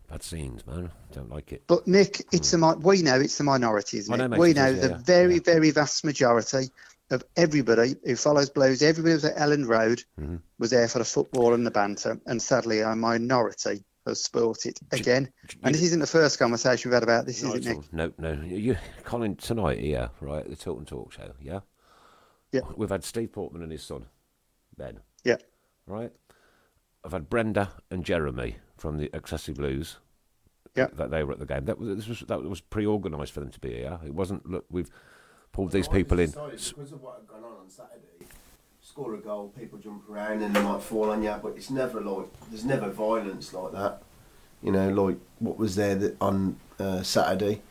Bad 0.09 0.23
scenes, 0.23 0.65
man. 0.65 0.91
Don't 1.13 1.29
like 1.29 1.51
it. 1.53 1.63
But 1.67 1.87
Nick, 1.87 2.25
it's 2.31 2.53
a 2.53 2.57
we 2.57 3.01
know 3.01 3.19
it's 3.19 3.37
the 3.37 3.43
minority, 3.43 3.97
isn't 3.99 4.17
know, 4.17 4.25
it? 4.25 4.39
we 4.39 4.53
know 4.53 4.67
is, 4.67 4.75
yeah, 4.77 4.81
the 4.81 4.89
yeah. 4.89 4.97
very, 5.03 5.39
very 5.39 5.71
vast 5.71 6.03
majority 6.03 6.69
of 7.11 7.23
everybody 7.35 7.95
who 8.05 8.15
follows 8.15 8.49
Blues, 8.49 8.81
everybody 8.81 9.11
who 9.11 9.15
was 9.15 9.25
at 9.25 9.35
Elland 9.37 9.67
Road 9.67 10.03
Mm-hmm. 10.19 10.37
was 10.59 10.69
there 10.71 10.87
for 10.87 10.99
the 10.99 11.05
football 11.05 11.53
and 11.53 11.65
the 11.65 11.71
banter, 11.71 12.19
and 12.25 12.41
sadly, 12.41 12.79
a 12.79 12.95
minority 12.95 13.83
has 14.07 14.23
spoilt 14.23 14.65
it 14.65 14.79
again. 14.91 15.31
And 15.63 15.75
this 15.75 15.83
isn't 15.83 15.99
the 15.99 16.07
first 16.07 16.39
conversation 16.39 16.89
we've 16.89 16.95
had 16.95 17.03
about 17.03 17.25
this, 17.25 17.43
is 17.43 17.53
it, 17.53 17.65
Nick? 17.65 17.93
No, 17.93 18.11
no. 18.17 18.31
You, 18.43 18.77
Colin, 19.03 19.35
tonight 19.35 19.79
here, 19.79 20.09
right, 20.21 20.49
the 20.49 20.55
Tilton 20.55 20.85
Talk 20.85 21.11
Show, 21.11 21.33
yeah? 21.39 21.59
Yeah. 22.51 22.61
We've 22.75 22.89
had 22.89 23.03
Steve 23.03 23.31
Portman 23.31 23.63
and 23.63 23.71
his 23.71 23.83
son, 23.83 24.05
Ben. 24.77 24.99
Yeah. 25.23 25.37
Right? 25.87 26.11
I've 27.03 27.13
had 27.13 27.29
Brenda 27.29 27.71
and 27.89 28.03
Jeremy 28.03 28.57
from 28.77 28.97
the 28.97 29.09
Accessiblues. 29.09 29.95
Yeah. 30.75 30.87
That 30.93 31.11
they 31.11 31.23
were 31.23 31.33
at 31.33 31.39
the 31.39 31.45
game. 31.45 31.65
That 31.65 31.77
was 31.77 31.97
this 31.97 32.07
was 32.07 32.21
that 32.21 32.41
was 32.43 32.61
pre-organised 32.61 33.33
for 33.33 33.41
them 33.41 33.51
to 33.51 33.59
be 33.59 33.73
here. 33.73 33.99
It 34.05 34.13
wasn't. 34.13 34.49
Look, 34.49 34.65
we've 34.69 34.89
pulled 35.51 35.71
these 35.71 35.89
people 35.89 36.17
in. 36.19 36.31
Because 36.31 36.93
of 36.93 37.01
what 37.01 37.17
had 37.17 37.27
gone 37.27 37.43
on 37.43 37.57
on 37.59 37.69
Saturday, 37.69 38.25
score 38.81 39.13
a 39.15 39.17
goal, 39.17 39.49
people 39.49 39.79
jump 39.79 40.09
around 40.09 40.41
and 40.41 40.55
they 40.55 40.63
might 40.63 40.81
fall 40.81 41.09
on 41.09 41.23
you, 41.23 41.35
but 41.43 41.57
it's 41.57 41.69
never 41.69 41.99
like 41.99 42.27
there's 42.49 42.63
never 42.63 42.89
violence 42.89 43.53
like 43.53 43.73
that. 43.73 44.01
You 44.63 44.71
know, 44.71 44.89
like 44.89 45.17
what 45.39 45.57
was 45.57 45.75
there 45.75 45.95
that 45.95 46.15
on 46.21 46.55
uh, 46.79 47.01
Saturday, 47.01 47.61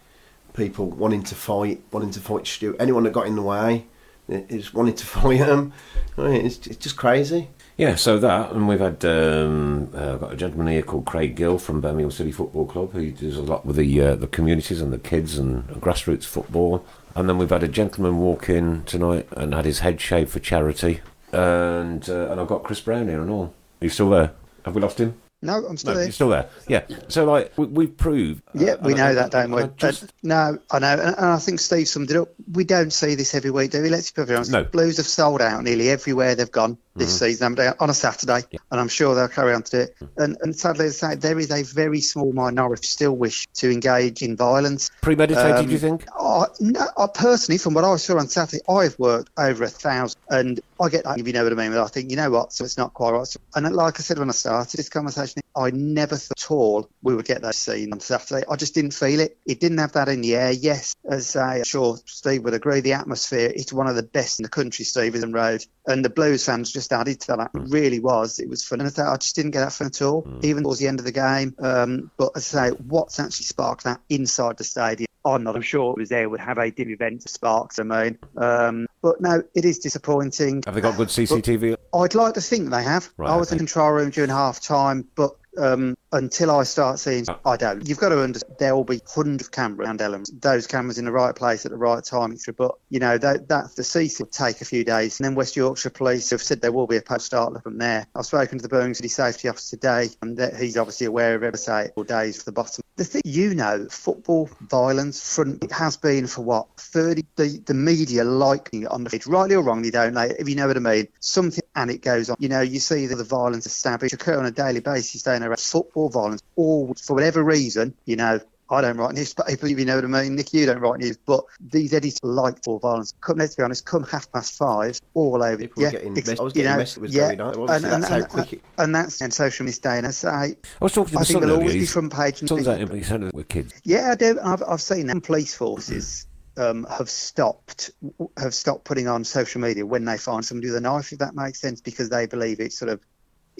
people 0.52 0.90
wanting 0.90 1.22
to 1.22 1.34
fight, 1.34 1.80
wanting 1.92 2.10
to 2.10 2.20
fight 2.20 2.46
Stu. 2.46 2.76
Anyone 2.78 3.04
that 3.04 3.12
got 3.12 3.26
in 3.26 3.36
the 3.36 3.42
way, 3.42 3.86
it's 4.30 4.72
wanting 4.72 4.94
to 4.94 5.06
fight 5.18 5.38
them. 5.40 5.72
It's, 6.16 6.66
it's 6.66 6.76
just 6.76 6.96
crazy. 6.96 7.48
Yeah, 7.76 7.94
so 7.94 8.18
that, 8.18 8.52
and 8.52 8.68
we've 8.68 8.78
had 8.78 9.02
um, 9.06 9.90
uh, 9.94 10.16
got 10.16 10.34
a 10.34 10.36
gentleman 10.36 10.66
here 10.66 10.82
called 10.82 11.06
Craig 11.06 11.34
Gill 11.34 11.58
from 11.58 11.80
Birmingham 11.80 12.10
City 12.10 12.30
Football 12.30 12.66
Club 12.66 12.92
who 12.92 13.10
does 13.10 13.38
a 13.38 13.42
lot 13.42 13.64
with 13.64 13.76
the 13.76 14.00
uh, 14.02 14.16
the 14.16 14.26
communities 14.26 14.82
and 14.82 14.92
the 14.92 14.98
kids 14.98 15.38
and 15.38 15.66
grassroots 15.80 16.24
football. 16.24 16.84
And 17.14 17.28
then 17.28 17.38
we've 17.38 17.48
had 17.50 17.62
a 17.62 17.68
gentleman 17.68 18.18
walk 18.18 18.48
in 18.50 18.84
tonight 18.84 19.26
and 19.32 19.54
had 19.54 19.64
his 19.64 19.78
head 19.78 20.00
shaved 20.00 20.30
for 20.30 20.40
charity. 20.40 21.00
And 21.32 22.06
uh, 22.08 22.30
and 22.30 22.38
I've 22.40 22.48
got 22.48 22.64
Chris 22.64 22.80
Brown 22.80 23.08
here 23.08 23.22
and 23.22 23.30
all. 23.30 23.54
Are 23.80 23.84
you 23.84 23.88
still 23.88 24.10
there? 24.10 24.32
Have 24.66 24.74
we 24.74 24.82
lost 24.82 25.00
him? 25.00 25.14
No, 25.42 25.64
I'm 25.66 25.76
still 25.78 25.94
no, 25.94 25.98
here. 26.00 26.06
You're 26.06 26.12
still 26.12 26.28
there. 26.28 26.48
Yeah. 26.68 26.84
So 27.08 27.24
like 27.24 27.56
we, 27.56 27.66
we've 27.66 27.96
proved. 27.96 28.42
Yeah, 28.54 28.72
uh, 28.72 28.78
we 28.82 28.94
know 28.94 29.06
I- 29.06 29.14
that, 29.14 29.30
don't 29.30 29.50
we? 29.50 29.62
Just- 29.76 30.02
But 30.02 30.12
no, 30.22 30.58
I 30.70 30.78
know, 30.78 30.92
and, 30.92 31.16
and 31.16 31.26
I 31.26 31.38
think 31.38 31.60
Steve 31.60 31.88
summed 31.88 32.10
it 32.10 32.16
up. 32.16 32.28
We 32.52 32.64
don't 32.64 32.92
see 32.92 33.14
this 33.14 33.34
every 33.34 33.50
week, 33.50 33.70
do 33.70 33.82
we? 33.82 33.88
Let's 33.88 34.10
be 34.10 34.22
honest. 34.22 34.50
No. 34.50 34.64
Blues 34.64 34.98
have 34.98 35.06
sold 35.06 35.40
out 35.40 35.64
nearly 35.64 35.88
everywhere 35.88 36.34
they've 36.34 36.50
gone 36.50 36.76
this 37.00 37.16
Mhm. 37.16 37.18
season 37.18 37.74
on 37.80 37.90
a 37.90 37.94
Saturday, 37.94 38.44
and 38.70 38.80
I'm 38.80 38.88
sure 38.88 39.14
they'll 39.14 39.28
carry 39.28 39.54
on 39.54 39.62
to 39.64 39.70
do 39.70 39.78
it. 39.78 39.96
Mm. 40.00 40.24
And, 40.24 40.36
and 40.42 40.56
sadly, 40.56 40.86
as 40.86 41.02
I 41.02 41.10
say, 41.10 41.16
there 41.16 41.38
is 41.38 41.50
a 41.50 41.62
very 41.62 42.00
small 42.00 42.32
minority 42.32 42.82
who 42.82 42.86
still 42.86 43.16
wish 43.16 43.48
to 43.54 43.70
engage 43.70 44.22
in 44.22 44.36
violence. 44.36 44.90
Premeditated, 45.00 45.56
Um, 45.56 45.70
you 45.70 45.78
think? 45.78 46.06
I, 46.18 46.44
no, 46.60 46.86
I 46.96 47.06
personally, 47.12 47.58
from 47.58 47.74
what 47.74 47.84
I 47.84 47.96
saw 47.96 48.18
on 48.18 48.28
Saturday, 48.28 48.62
I've 48.68 48.98
worked 48.98 49.30
over 49.38 49.64
a 49.64 49.68
thousand, 49.68 50.18
and 50.28 50.60
I 50.80 50.88
get 50.88 51.04
that 51.04 51.18
if 51.18 51.26
you 51.26 51.32
know 51.32 51.44
what 51.44 51.52
I 51.52 51.56
mean. 51.56 51.72
But 51.72 51.82
I 51.82 51.88
think 51.88 52.10
you 52.10 52.16
know 52.16 52.30
what, 52.30 52.52
so 52.52 52.64
it's 52.64 52.78
not 52.78 52.94
quite 52.94 53.12
right. 53.12 53.34
And 53.54 53.74
like 53.74 53.98
I 53.98 54.02
said 54.02 54.18
when 54.18 54.28
I 54.28 54.32
started 54.32 54.76
this 54.76 54.88
conversation, 54.88 55.42
I 55.56 55.70
never 55.70 56.16
thought 56.16 56.44
at 56.44 56.50
all 56.50 56.90
we 57.02 57.14
would 57.14 57.24
get 57.24 57.42
that 57.42 57.54
scene 57.54 57.92
on 57.92 58.00
Saturday. 58.00 58.44
I 58.48 58.56
just 58.56 58.74
didn't 58.74 58.94
feel 58.94 59.20
it. 59.20 59.38
It 59.46 59.60
didn't 59.60 59.78
have 59.78 59.92
that 59.92 60.08
in 60.08 60.20
the 60.20 60.36
air. 60.36 60.52
Yes, 60.52 60.94
as 61.08 61.34
I'm 61.36 61.64
sure 61.64 61.98
Steve 62.06 62.44
would 62.44 62.54
agree, 62.54 62.80
the 62.80 62.94
atmosphere 62.94 63.52
it's 63.54 63.72
one 63.72 63.86
of 63.86 63.96
the 63.96 64.02
best 64.02 64.38
in 64.38 64.44
the 64.44 64.48
country, 64.48 64.84
Stephen 64.84 65.32
Road, 65.32 65.64
and 65.86 66.04
the 66.04 66.10
Blues 66.10 66.44
fans 66.44 66.72
just 66.72 66.92
added 66.92 67.20
to 67.22 67.36
that. 67.36 67.50
It 67.54 67.70
really 67.70 68.00
was. 68.00 68.38
It 68.38 68.48
was 68.48 68.64
fun, 68.64 68.80
and 68.80 68.88
I 68.88 68.90
thought 68.90 69.12
I 69.12 69.16
just 69.16 69.36
didn't 69.36 69.52
get 69.52 69.60
that 69.60 69.72
fun 69.72 69.88
at 69.88 70.02
all, 70.02 70.26
even 70.42 70.62
towards 70.62 70.80
the 70.80 70.88
end 70.88 70.98
of 70.98 71.04
the 71.04 71.12
game. 71.12 71.54
Um, 71.58 72.10
but 72.16 72.32
as 72.36 72.54
I 72.54 72.70
say, 72.70 72.76
what's 72.86 73.18
actually 73.20 73.46
sparked 73.46 73.84
that 73.84 74.00
inside 74.08 74.56
the 74.56 74.64
stadium? 74.64 75.06
I'm 75.24 75.44
not. 75.44 75.56
I'm 75.56 75.62
sure 75.62 75.92
it 75.92 75.98
was 75.98 76.08
there 76.08 76.28
would 76.28 76.40
have 76.40 76.58
a 76.58 76.70
dim 76.70 76.90
event 76.90 77.28
sparks. 77.28 77.78
I 77.78 77.82
mean, 77.82 78.18
um, 78.36 78.86
but 79.02 79.20
no, 79.20 79.42
it 79.54 79.64
is 79.64 79.78
disappointing. 79.78 80.62
Have 80.66 80.74
they 80.74 80.80
got 80.80 80.96
good 80.96 81.08
CCTV? 81.08 81.76
I'd 81.94 82.14
like 82.14 82.34
to 82.34 82.40
think 82.40 82.70
they 82.70 82.82
have. 82.82 83.08
Right, 83.16 83.30
I 83.30 83.36
was 83.36 83.50
in 83.52 83.58
the 83.58 83.60
control 83.60 83.90
room 83.90 84.10
during 84.10 84.30
half 84.30 84.60
time, 84.60 85.06
but 85.14 85.32
um, 85.58 85.96
until 86.12 86.50
I 86.50 86.64
start 86.64 86.98
seeing, 86.98 87.24
I 87.44 87.56
don't. 87.56 87.86
You've 87.86 87.98
got 87.98 88.10
to 88.10 88.22
understand 88.22 88.56
there 88.58 88.74
will 88.74 88.84
be 88.84 89.00
hundreds 89.06 89.46
of 89.46 89.52
cameras 89.52 89.88
and 89.88 90.00
elements. 90.00 90.30
Those 90.30 90.66
cameras 90.66 90.98
in 90.98 91.04
the 91.04 91.12
right 91.12 91.34
place 91.34 91.64
at 91.64 91.72
the 91.72 91.78
right 91.78 92.02
time. 92.02 92.32
etc. 92.32 92.54
But 92.54 92.74
you 92.88 92.98
know 93.00 93.16
that 93.18 93.48
that 93.48 93.76
the 93.76 93.82
CC 93.82 94.20
will 94.20 94.26
take 94.26 94.60
a 94.60 94.64
few 94.64 94.84
days, 94.84 95.20
and 95.20 95.24
then 95.24 95.34
West 95.34 95.56
Yorkshire 95.56 95.90
Police 95.90 96.30
have 96.30 96.42
said 96.42 96.60
there 96.60 96.72
will 96.72 96.86
be 96.86 96.96
a 96.96 97.02
post 97.02 97.26
start 97.26 97.62
from 97.62 97.78
there. 97.78 98.06
I've 98.14 98.26
spoken 98.26 98.58
to 98.58 98.62
the 98.62 98.68
Birmingham 98.68 98.94
City 98.94 99.08
Safety 99.08 99.48
Officer 99.48 99.76
today, 99.76 100.08
and 100.22 100.36
that 100.38 100.56
he's 100.56 100.76
obviously 100.76 101.06
aware 101.06 101.34
of 101.34 101.42
every 101.42 101.58
say 101.58 101.90
all 101.96 102.04
days 102.04 102.38
for 102.38 102.44
the 102.44 102.52
bottom. 102.52 102.82
The 102.96 103.04
thing 103.04 103.22
you 103.24 103.54
know, 103.54 103.86
football 103.90 104.50
violence 104.60 105.34
front 105.34 105.64
it 105.64 105.72
has 105.72 105.96
been 105.96 106.26
for 106.26 106.42
what 106.42 106.68
thirty. 106.76 107.24
The 107.36 107.62
the 107.66 107.74
media 107.74 108.24
liking 108.24 108.82
it 108.82 108.88
on 108.88 109.04
the 109.04 109.10
feed, 109.10 109.26
rightly 109.26 109.54
or 109.54 109.62
wrongly, 109.62 109.90
don't 109.90 110.14
they? 110.14 110.30
If 110.38 110.48
you 110.48 110.56
know 110.56 110.66
what 110.66 110.76
I 110.76 110.80
mean, 110.80 111.08
something 111.20 111.62
and 111.74 111.90
it 111.90 112.02
goes 112.02 112.30
on. 112.30 112.36
You 112.40 112.48
know, 112.48 112.60
you 112.60 112.80
see 112.80 113.06
the, 113.06 113.16
the 113.16 113.24
violence, 113.24 113.64
the 113.64 113.70
stabbing 113.70 114.10
occur 114.12 114.38
on 114.38 114.46
a 114.46 114.50
daily 114.50 114.80
basis, 114.80 115.22
don't 115.22 115.40
they? 115.40 115.56
Football 115.56 115.99
violence, 116.08 116.42
or 116.56 116.94
for 116.94 117.14
whatever 117.14 117.42
reason, 117.42 117.94
you 118.06 118.16
know. 118.16 118.40
I 118.72 118.82
don't 118.82 118.98
write 118.98 119.16
newspaper, 119.16 119.66
if 119.66 119.78
you 119.80 119.84
know 119.84 119.96
what 119.96 120.04
I 120.04 120.22
mean. 120.22 120.36
Nick, 120.36 120.54
you 120.54 120.64
don't 120.64 120.78
write 120.78 121.00
news, 121.00 121.16
but 121.16 121.42
these 121.58 121.92
editors 121.92 122.20
like 122.22 122.62
for 122.62 122.78
violence. 122.78 123.12
Come, 123.20 123.38
let's 123.38 123.56
be 123.56 123.64
honest, 123.64 123.84
come 123.84 124.04
half 124.04 124.30
past 124.30 124.56
five, 124.56 125.00
all 125.14 125.42
over. 125.42 125.56
People 125.56 125.82
yeah, 125.82 125.90
getting 125.90 126.14
mess- 126.14 126.38
I 126.38 126.42
was 126.44 126.52
getting 126.52 126.70
know, 126.70 126.76
messed 126.76 126.98
with 126.98 127.10
yeah, 127.10 127.34
going 127.34 127.40
on. 127.40 127.58
Obviously, 127.58 127.90
that's 127.90 128.08
how 128.08 128.24
quick 128.26 128.52
it- 128.52 128.62
and 128.78 128.94
that's 128.94 129.20
in 129.22 129.32
social 129.32 129.66
media 129.66 129.80
day. 129.80 129.98
And 129.98 130.06
I 130.06 130.10
say, 130.12 130.28
I 130.28 130.54
was 130.80 130.92
talking 130.92 131.14
to 131.14 131.18
I 131.18 131.22
the 131.22 131.24
think 131.24 131.40
there'll 131.40 131.56
always 131.56 131.74
be 131.74 131.86
front 131.86 132.12
page. 132.12 132.42
and 132.42 132.48
things. 132.48 132.68
out, 132.68 132.78
but 132.86 132.96
he's 132.96 133.08
had 133.08 133.32
with 133.32 133.48
kids. 133.48 133.74
Yeah, 133.82 134.12
I 134.12 134.14
do. 134.14 134.38
I've, 134.40 134.62
I've 134.62 134.80
seen 134.80 135.08
that. 135.08 135.20
Police 135.24 135.52
forces 135.52 136.28
um, 136.56 136.86
have 136.96 137.10
stopped 137.10 137.90
have 138.36 138.54
stopped 138.54 138.84
putting 138.84 139.08
on 139.08 139.24
social 139.24 139.60
media 139.60 139.84
when 139.84 140.04
they 140.04 140.16
find 140.16 140.44
somebody 140.44 140.68
with 140.68 140.76
a 140.76 140.80
knife, 140.80 141.10
if 141.12 141.18
that 141.18 141.34
makes 141.34 141.60
sense, 141.60 141.80
because 141.80 142.08
they 142.08 142.26
believe 142.26 142.60
it's 142.60 142.78
sort 142.78 142.90
of 142.90 143.00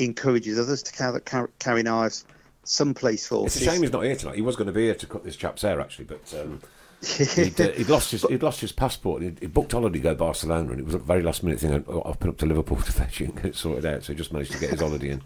encourages 0.04 0.58
others 0.58 0.82
to 0.84 0.92
carry, 0.92 1.20
carry, 1.20 1.48
carry 1.58 1.82
knives. 1.82 2.24
Some 2.64 2.94
police 2.94 3.30
It's 3.32 3.56
a 3.56 3.64
shame 3.64 3.80
he's 3.80 3.92
not 3.92 4.04
here 4.04 4.14
tonight. 4.14 4.36
He 4.36 4.42
was 4.42 4.54
going 4.54 4.66
to 4.66 4.72
be 4.72 4.84
here 4.84 4.94
to 4.94 5.06
cut 5.06 5.24
this 5.24 5.34
chap's 5.34 5.62
hair, 5.62 5.80
actually, 5.80 6.04
but 6.04 6.34
um, 6.38 6.60
he'd, 7.34 7.58
uh, 7.60 7.70
he'd 7.72 7.88
lost 7.88 8.10
his 8.10 8.22
he'd 8.22 8.42
lost 8.42 8.60
his 8.60 8.72
passport. 8.72 9.22
He'd, 9.22 9.38
he'd 9.38 9.54
booked 9.54 9.72
holiday 9.72 9.98
to 9.98 10.02
go 10.02 10.10
to 10.10 10.16
Barcelona, 10.16 10.70
and 10.72 10.80
it 10.80 10.84
was 10.84 10.94
a 10.94 10.98
very 10.98 11.22
last 11.22 11.42
minute 11.42 11.58
thing. 11.58 11.84
"Oh, 11.88 12.02
I've 12.04 12.20
been 12.20 12.28
up 12.28 12.36
to 12.38 12.46
Liverpool 12.46 12.76
to 12.82 12.92
fetch 12.92 13.20
it 13.22 13.30
and 13.30 13.36
get 13.36 13.44
it 13.46 13.56
sorted 13.56 13.86
out. 13.86 14.04
So 14.04 14.12
he 14.12 14.18
just 14.18 14.32
managed 14.32 14.52
to 14.52 14.58
get 14.58 14.70
his 14.70 14.80
holiday 14.80 15.10
in. 15.10 15.22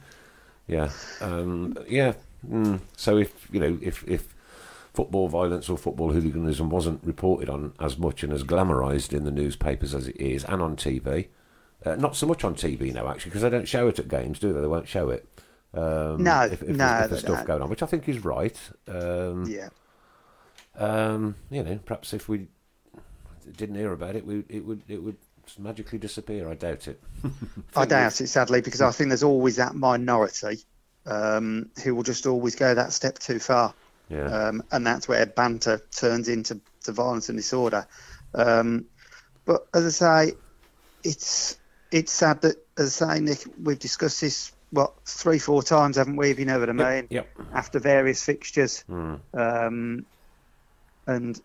Yeah, 0.68 0.90
um, 1.20 1.76
yeah. 1.88 2.14
Mm. 2.48 2.80
So 2.96 3.18
if 3.18 3.48
you 3.52 3.58
know 3.58 3.78
if 3.82 4.04
if 4.06 4.34
football 4.94 5.28
violence 5.28 5.68
or 5.68 5.76
football 5.76 6.12
hooliganism 6.12 6.70
wasn't 6.70 7.02
reported 7.02 7.50
on 7.50 7.72
as 7.80 7.98
much 7.98 8.22
and 8.22 8.32
as 8.32 8.44
glamorised 8.44 9.12
in 9.12 9.24
the 9.24 9.32
newspapers 9.32 9.94
as 9.94 10.06
it 10.06 10.16
is, 10.16 10.44
and 10.44 10.62
on 10.62 10.76
TV. 10.76 11.26
Uh, 11.84 11.96
not 11.96 12.16
so 12.16 12.26
much 12.26 12.44
on 12.44 12.54
TV 12.54 12.92
now, 12.92 13.08
actually, 13.08 13.30
because 13.30 13.42
they 13.42 13.50
don't 13.50 13.68
show 13.68 13.88
it 13.88 13.98
at 13.98 14.08
games, 14.08 14.38
do 14.38 14.52
they? 14.52 14.60
They 14.60 14.66
won't 14.66 14.88
show 14.88 15.10
it. 15.10 15.28
Um, 15.74 16.22
No, 16.22 16.42
if, 16.42 16.62
if, 16.62 16.68
no, 16.70 16.76
there's, 16.76 17.04
if 17.04 17.10
there's 17.10 17.20
stuff 17.20 17.36
don't. 17.38 17.46
going 17.46 17.62
on, 17.62 17.70
which 17.70 17.82
I 17.82 17.86
think 17.86 18.08
is 18.08 18.24
right. 18.24 18.58
Um, 18.88 19.44
Yeah. 19.46 19.68
um, 20.78 21.34
you 21.50 21.62
know, 21.62 21.78
perhaps 21.84 22.12
if 22.14 22.28
we 22.28 22.48
didn't 23.56 23.74
hear 23.76 23.92
about 23.92 24.16
it, 24.16 24.24
we, 24.26 24.44
it 24.48 24.64
would 24.64 24.82
it 24.88 25.02
would 25.02 25.16
magically 25.58 25.98
disappear. 25.98 26.48
I 26.48 26.54
doubt 26.54 26.88
it. 26.88 27.00
I 27.76 27.84
doubt 27.84 28.20
it, 28.20 28.28
sadly, 28.28 28.60
because 28.60 28.80
I 28.80 28.90
think 28.90 29.10
there's 29.10 29.22
always 29.22 29.56
that 29.56 29.74
minority 29.74 30.60
um, 31.06 31.70
who 31.82 31.94
will 31.94 32.02
just 32.02 32.26
always 32.26 32.54
go 32.54 32.74
that 32.74 32.92
step 32.92 33.18
too 33.18 33.38
far. 33.38 33.74
Yeah. 34.08 34.24
Um, 34.26 34.62
and 34.70 34.86
that's 34.86 35.08
where 35.08 35.26
banter 35.26 35.80
turns 35.90 36.28
into 36.28 36.60
to 36.84 36.92
violence 36.92 37.28
and 37.28 37.38
disorder. 37.38 37.86
Um, 38.34 38.86
but 39.44 39.66
as 39.74 39.84
I 40.02 40.26
say, 40.28 40.32
it's 41.02 41.58
it's 41.94 42.10
sad 42.12 42.40
that, 42.42 42.56
as 42.76 43.00
I 43.00 43.14
say, 43.14 43.20
Nick, 43.20 43.44
we've 43.62 43.78
discussed 43.78 44.20
this, 44.20 44.50
what, 44.70 44.92
three, 45.04 45.38
four 45.38 45.62
times, 45.62 45.96
haven't 45.96 46.16
we, 46.16 46.30
if 46.30 46.40
you 46.40 46.44
know 46.44 46.58
what 46.58 46.68
I 46.68 46.72
mean? 46.72 47.06
Yep. 47.08 47.28
After 47.52 47.78
various 47.78 48.24
fixtures. 48.24 48.82
Mm. 48.90 49.20
Um, 49.32 50.06
and 51.06 51.40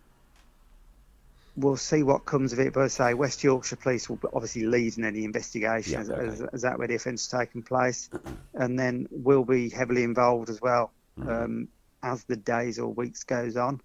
we'll 1.56 1.78
see 1.78 2.02
what 2.02 2.26
comes 2.26 2.52
of 2.52 2.60
it. 2.60 2.74
But 2.74 2.82
I 2.82 2.88
say, 2.88 3.14
West 3.14 3.44
Yorkshire 3.44 3.76
Police 3.76 4.10
will 4.10 4.20
obviously 4.34 4.66
lead 4.66 4.98
in 4.98 5.06
any 5.06 5.24
investigation 5.24 5.94
Yeah, 5.94 6.00
as, 6.00 6.10
okay. 6.10 6.28
as, 6.28 6.42
as 6.54 6.62
that 6.64 6.80
where 6.80 6.88
the 6.88 6.96
offence 6.96 7.30
has 7.30 7.40
taken 7.42 7.62
place, 7.62 8.10
and 8.56 8.80
then 8.80 9.08
we'll 9.12 9.46
be 9.46 9.70
heavily 9.70 10.04
involved 10.04 10.50
as 10.50 10.60
well 10.62 10.92
Mm-hmm. 11.20 11.30
um, 11.30 11.68
as 12.02 12.24
the 12.24 12.38
days 12.38 12.80
or 12.80 12.88
weeks 12.94 13.24
goes 13.26 13.58
on. 13.58 13.82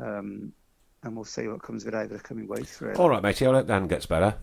Um, 0.00 0.52
and 1.04 1.14
we'll 1.14 1.24
see 1.24 1.46
what 1.46 1.62
comes 1.62 1.86
of 1.86 1.94
it 1.94 1.96
over 1.96 2.16
the 2.16 2.20
coming 2.22 2.48
weeks. 2.48 2.80
Really. 2.80 2.96
All 2.96 3.08
right, 3.08 3.22
matey. 3.22 3.46
I 3.46 3.52
hope 3.52 3.68
Dan 3.68 3.86
gets 3.86 4.04
better. 4.06 4.34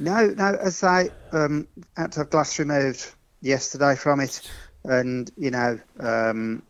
No, 0.00 0.26
no. 0.26 0.54
As 0.60 0.82
I 0.82 1.10
um, 1.32 1.66
had 1.96 2.12
to 2.12 2.20
have 2.20 2.30
glass 2.30 2.58
removed 2.58 3.12
yesterday 3.40 3.94
from 3.94 4.20
it, 4.20 4.48
and 4.84 5.30
you 5.36 5.50
know, 5.50 5.78
um, 6.00 6.62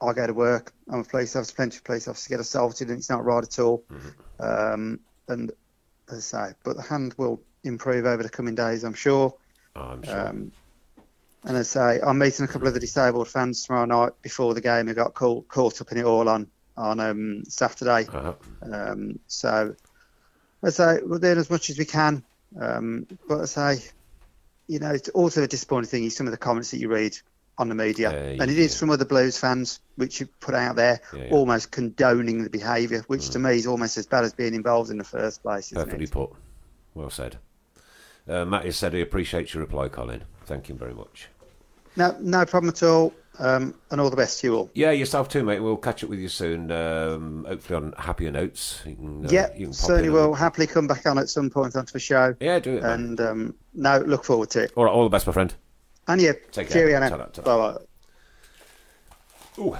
I 0.00 0.12
go 0.12 0.26
to 0.26 0.34
work. 0.34 0.72
I'm 0.88 1.00
a 1.00 1.04
police 1.04 1.36
officer. 1.36 1.54
Plenty 1.54 1.76
of 1.76 1.84
police 1.84 2.08
officers 2.08 2.28
get 2.28 2.40
assaulted, 2.40 2.88
and 2.88 2.98
it's 2.98 3.10
not 3.10 3.24
right 3.24 3.44
at 3.44 3.58
all. 3.58 3.84
Um, 4.38 5.00
and 5.28 5.52
as 6.10 6.32
I 6.34 6.48
say, 6.48 6.54
but 6.64 6.76
the 6.76 6.82
hand 6.82 7.14
will 7.16 7.40
improve 7.64 8.06
over 8.06 8.22
the 8.22 8.28
coming 8.28 8.54
days, 8.54 8.84
I'm 8.84 8.94
sure. 8.94 9.34
Oh, 9.76 9.80
I'm 9.80 10.02
sure. 10.02 10.28
Um, 10.28 10.52
and 11.44 11.56
as 11.56 11.76
I 11.76 11.96
say, 11.96 12.00
I'm 12.04 12.18
meeting 12.18 12.44
a 12.44 12.48
couple 12.48 12.68
of 12.68 12.74
the 12.74 12.80
disabled 12.80 13.28
fans 13.28 13.64
tomorrow 13.64 13.86
night 13.86 14.12
before 14.22 14.52
the 14.54 14.60
game. 14.60 14.88
I 14.88 14.92
got 14.92 15.14
caught, 15.14 15.48
caught 15.48 15.80
up 15.80 15.90
in 15.92 15.98
it 15.98 16.04
all 16.04 16.28
on 16.28 16.46
on 16.76 17.00
um, 17.00 17.42
Saturday. 17.46 18.06
Uh-huh. 18.12 18.32
Um, 18.62 19.18
so, 19.26 19.74
as 20.62 20.80
I 20.80 20.96
say, 20.96 21.02
we're 21.04 21.18
doing 21.18 21.38
as 21.38 21.50
much 21.50 21.70
as 21.70 21.78
we 21.78 21.84
can. 21.84 22.22
Um, 22.58 23.06
but 23.28 23.40
as 23.40 23.56
I 23.56 23.76
say, 23.76 23.88
you 24.66 24.78
know, 24.78 24.90
it's 24.90 25.08
also 25.10 25.42
a 25.42 25.46
disappointing 25.46 25.88
thing 25.90 26.04
is 26.04 26.16
some 26.16 26.26
of 26.26 26.30
the 26.30 26.36
comments 26.38 26.70
that 26.70 26.78
you 26.78 26.88
read 26.88 27.16
on 27.58 27.68
the 27.68 27.74
media, 27.74 28.10
Yeah, 28.12 28.42
and 28.42 28.50
it 28.50 28.58
is 28.58 28.78
from 28.78 28.88
other 28.90 29.04
Blues 29.04 29.36
fans, 29.36 29.80
which 29.96 30.18
you 30.20 30.26
put 30.40 30.54
out 30.54 30.76
there, 30.76 31.00
Yeah, 31.12 31.24
yeah. 31.24 31.30
almost 31.30 31.70
condoning 31.70 32.42
the 32.42 32.48
behaviour, 32.50 33.04
which 33.06 33.28
to 33.30 33.38
me 33.38 33.56
is 33.56 33.66
almost 33.66 33.98
as 33.98 34.06
bad 34.06 34.24
as 34.24 34.32
being 34.32 34.54
involved 34.54 34.90
in 34.90 34.96
the 34.96 35.04
first 35.04 35.42
place. 35.42 35.66
Isn't 35.66 35.84
Perfectly 35.84 36.04
it? 36.04 36.10
put. 36.10 36.30
Well 36.94 37.10
said. 37.10 37.36
Uh, 38.26 38.44
Matt 38.44 38.64
has 38.64 38.76
said 38.76 38.94
he 38.94 39.00
appreciates 39.00 39.52
your 39.52 39.62
reply, 39.62 39.88
Colin. 39.88 40.24
Thank 40.46 40.68
you 40.68 40.74
very 40.74 40.94
much. 40.94 41.28
No, 41.96 42.16
no 42.20 42.46
problem 42.46 42.70
at 42.70 42.82
all. 42.82 43.12
Um, 43.40 43.74
and 43.90 44.00
all 44.00 44.10
the 44.10 44.16
best 44.16 44.40
to 44.40 44.46
you 44.46 44.54
all. 44.54 44.70
Yeah, 44.74 44.90
yourself 44.90 45.30
too, 45.30 45.42
mate. 45.42 45.60
We'll 45.60 45.78
catch 45.78 46.04
up 46.04 46.10
with 46.10 46.18
you 46.18 46.28
soon. 46.28 46.70
Um, 46.70 47.46
hopefully 47.48 47.76
on 47.78 47.94
happier 47.96 48.30
notes. 48.30 48.82
You 48.84 48.96
can, 48.96 49.26
uh, 49.26 49.28
yeah, 49.30 49.48
you 49.54 49.66
can 49.66 49.66
pop 49.68 49.74
certainly 49.74 50.08
in 50.08 50.12
will. 50.12 50.34
Happily 50.34 50.66
come 50.66 50.86
back 50.86 51.06
on 51.06 51.16
at 51.18 51.30
some 51.30 51.48
point 51.48 51.74
onto 51.74 51.92
the 51.92 51.98
show. 52.00 52.34
Yeah, 52.38 52.58
do 52.58 52.76
it. 52.76 52.82
man. 52.82 52.92
And 52.92 53.20
um, 53.20 53.54
no, 53.72 53.98
look 53.98 54.24
forward 54.24 54.50
to 54.50 54.64
it. 54.64 54.72
All 54.76 54.84
right, 54.84 54.92
all 54.92 55.04
the 55.04 55.08
best, 55.08 55.26
my 55.26 55.32
friend. 55.32 55.54
And 56.06 56.20
you. 56.20 56.34
Take 56.52 56.68
care. 56.68 56.82
Cheerio 56.82 57.00
now. 57.00 57.08
Ta-ra, 57.08 57.24
ta-ra. 57.26 57.72
Bye 57.72 57.78
bye. 59.70 59.78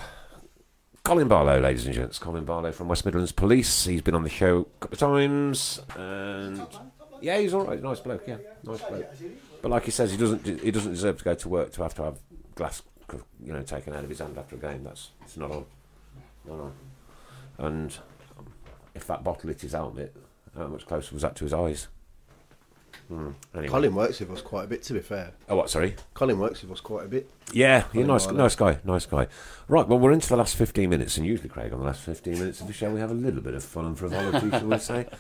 Colin 1.02 1.28
Barlow, 1.28 1.58
ladies 1.60 1.86
and 1.86 1.94
gents. 1.94 2.18
Colin 2.18 2.44
Barlow 2.44 2.72
from 2.72 2.88
West 2.88 3.04
Midlands 3.04 3.32
Police. 3.32 3.84
He's 3.84 4.02
been 4.02 4.14
on 4.14 4.22
the 4.22 4.28
show 4.30 4.60
a 4.60 4.86
couple 4.86 4.94
of 4.94 4.98
times, 4.98 5.80
and 5.96 6.66
yeah, 7.20 7.38
he's 7.38 7.54
all 7.54 7.64
right. 7.64 7.82
Nice 7.82 8.00
bloke. 8.00 8.22
Yeah, 8.26 8.36
nice 8.62 8.82
bloke. 8.82 9.06
But 9.62 9.70
like 9.70 9.84
he 9.84 9.90
says, 9.90 10.10
he 10.10 10.16
doesn't. 10.16 10.46
He 10.46 10.70
doesn't 10.70 10.92
deserve 10.92 11.18
to 11.18 11.24
go 11.24 11.34
to 11.34 11.48
work 11.48 11.72
to 11.72 11.82
have 11.82 11.94
to 11.94 12.04
have 12.04 12.18
glass, 12.54 12.82
you 13.42 13.52
know, 13.52 13.62
taken 13.62 13.94
out 13.94 14.04
of 14.04 14.10
his 14.10 14.18
hand 14.18 14.38
after 14.38 14.56
a 14.56 14.58
game. 14.58 14.84
That's 14.84 15.10
it's 15.22 15.36
not 15.36 15.50
on. 15.50 15.64
Not 16.46 16.60
on. 16.60 16.72
And 17.58 17.98
if 18.94 19.06
that 19.06 19.22
bottle 19.22 19.48
hit 19.48 19.60
his 19.60 19.72
helmet, 19.72 20.14
how 20.56 20.66
much 20.66 20.86
closer 20.86 21.14
was 21.14 21.22
that 21.22 21.36
to 21.36 21.44
his 21.44 21.52
eyes? 21.52 21.88
Hmm. 23.08 23.30
Anyway. 23.54 23.68
Colin 23.68 23.94
works 23.94 24.20
with 24.20 24.30
us 24.30 24.40
quite 24.40 24.64
a 24.64 24.66
bit, 24.68 24.82
to 24.84 24.92
be 24.92 25.00
fair. 25.00 25.32
Oh, 25.48 25.56
what? 25.56 25.68
Sorry. 25.68 25.96
Colin 26.14 26.38
works 26.38 26.62
with 26.62 26.70
us 26.70 26.80
quite 26.80 27.06
a 27.06 27.08
bit. 27.08 27.28
Yeah, 27.52 27.84
you're 27.92 28.04
Colin 28.04 28.06
nice, 28.06 28.30
nice 28.30 28.54
guy, 28.54 28.78
nice 28.84 29.06
guy. 29.06 29.26
Right, 29.66 29.86
well, 29.86 29.98
we're 29.98 30.12
into 30.12 30.28
the 30.28 30.36
last 30.36 30.54
15 30.54 30.88
minutes, 30.88 31.16
and 31.16 31.26
usually, 31.26 31.48
Craig, 31.48 31.72
on 31.72 31.80
the 31.80 31.84
last 31.84 32.02
15 32.02 32.34
minutes 32.34 32.60
of 32.60 32.68
the 32.68 32.72
show, 32.72 32.90
we 32.90 33.00
have 33.00 33.10
a 33.10 33.14
little 33.14 33.40
bit 33.40 33.54
of 33.54 33.64
fun 33.64 33.86
and 33.86 33.98
frivolity, 33.98 34.50
shall 34.50 34.66
we 34.66 34.78
say. 34.78 35.06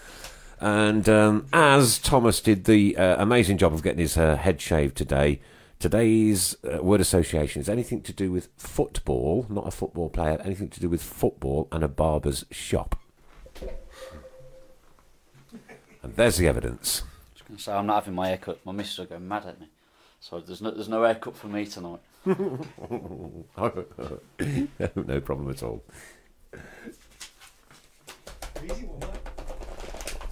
And 0.62 1.08
um, 1.08 1.46
as 1.54 1.98
Thomas 1.98 2.42
did 2.42 2.64
the 2.64 2.94
uh, 2.98 3.22
amazing 3.22 3.56
job 3.56 3.72
of 3.72 3.82
getting 3.82 4.00
his 4.00 4.18
uh, 4.18 4.36
head 4.36 4.60
shaved 4.60 4.94
today, 4.94 5.40
today's 5.80 6.54
uh, 6.62 6.80
word 6.82 7.00
association 7.00 7.60
is 7.60 7.68
anything 7.68 8.02
to 8.02 8.12
do 8.12 8.30
with 8.30 8.48
football, 8.56 9.46
not 9.48 9.66
a 9.66 9.72
football 9.72 10.10
player, 10.10 10.40
anything 10.44 10.68
to 10.68 10.78
do 10.78 10.88
with 10.88 11.02
football 11.02 11.66
and 11.72 11.82
a 11.82 11.88
barber's 11.88 12.44
shop. 12.52 12.96
And 16.02 16.16
there's 16.16 16.36
the 16.36 16.46
evidence. 16.46 17.02
Just 17.34 17.48
gonna 17.48 17.58
say 17.58 17.72
I'm 17.72 17.86
not 17.86 17.96
having 17.96 18.14
my 18.14 18.28
haircut. 18.28 18.64
My 18.64 18.72
missus 18.72 18.98
will 18.98 19.06
go 19.06 19.18
mad 19.18 19.46
at 19.46 19.60
me. 19.60 19.68
So 20.20 20.40
there's 20.40 20.62
no 20.62 20.70
there's 20.70 20.88
no 20.88 21.02
haircut 21.02 21.36
for 21.36 21.48
me 21.48 21.66
tonight. 21.66 22.00
no 22.26 22.36
problem 25.20 25.50
at 25.50 25.62
all. 25.62 25.82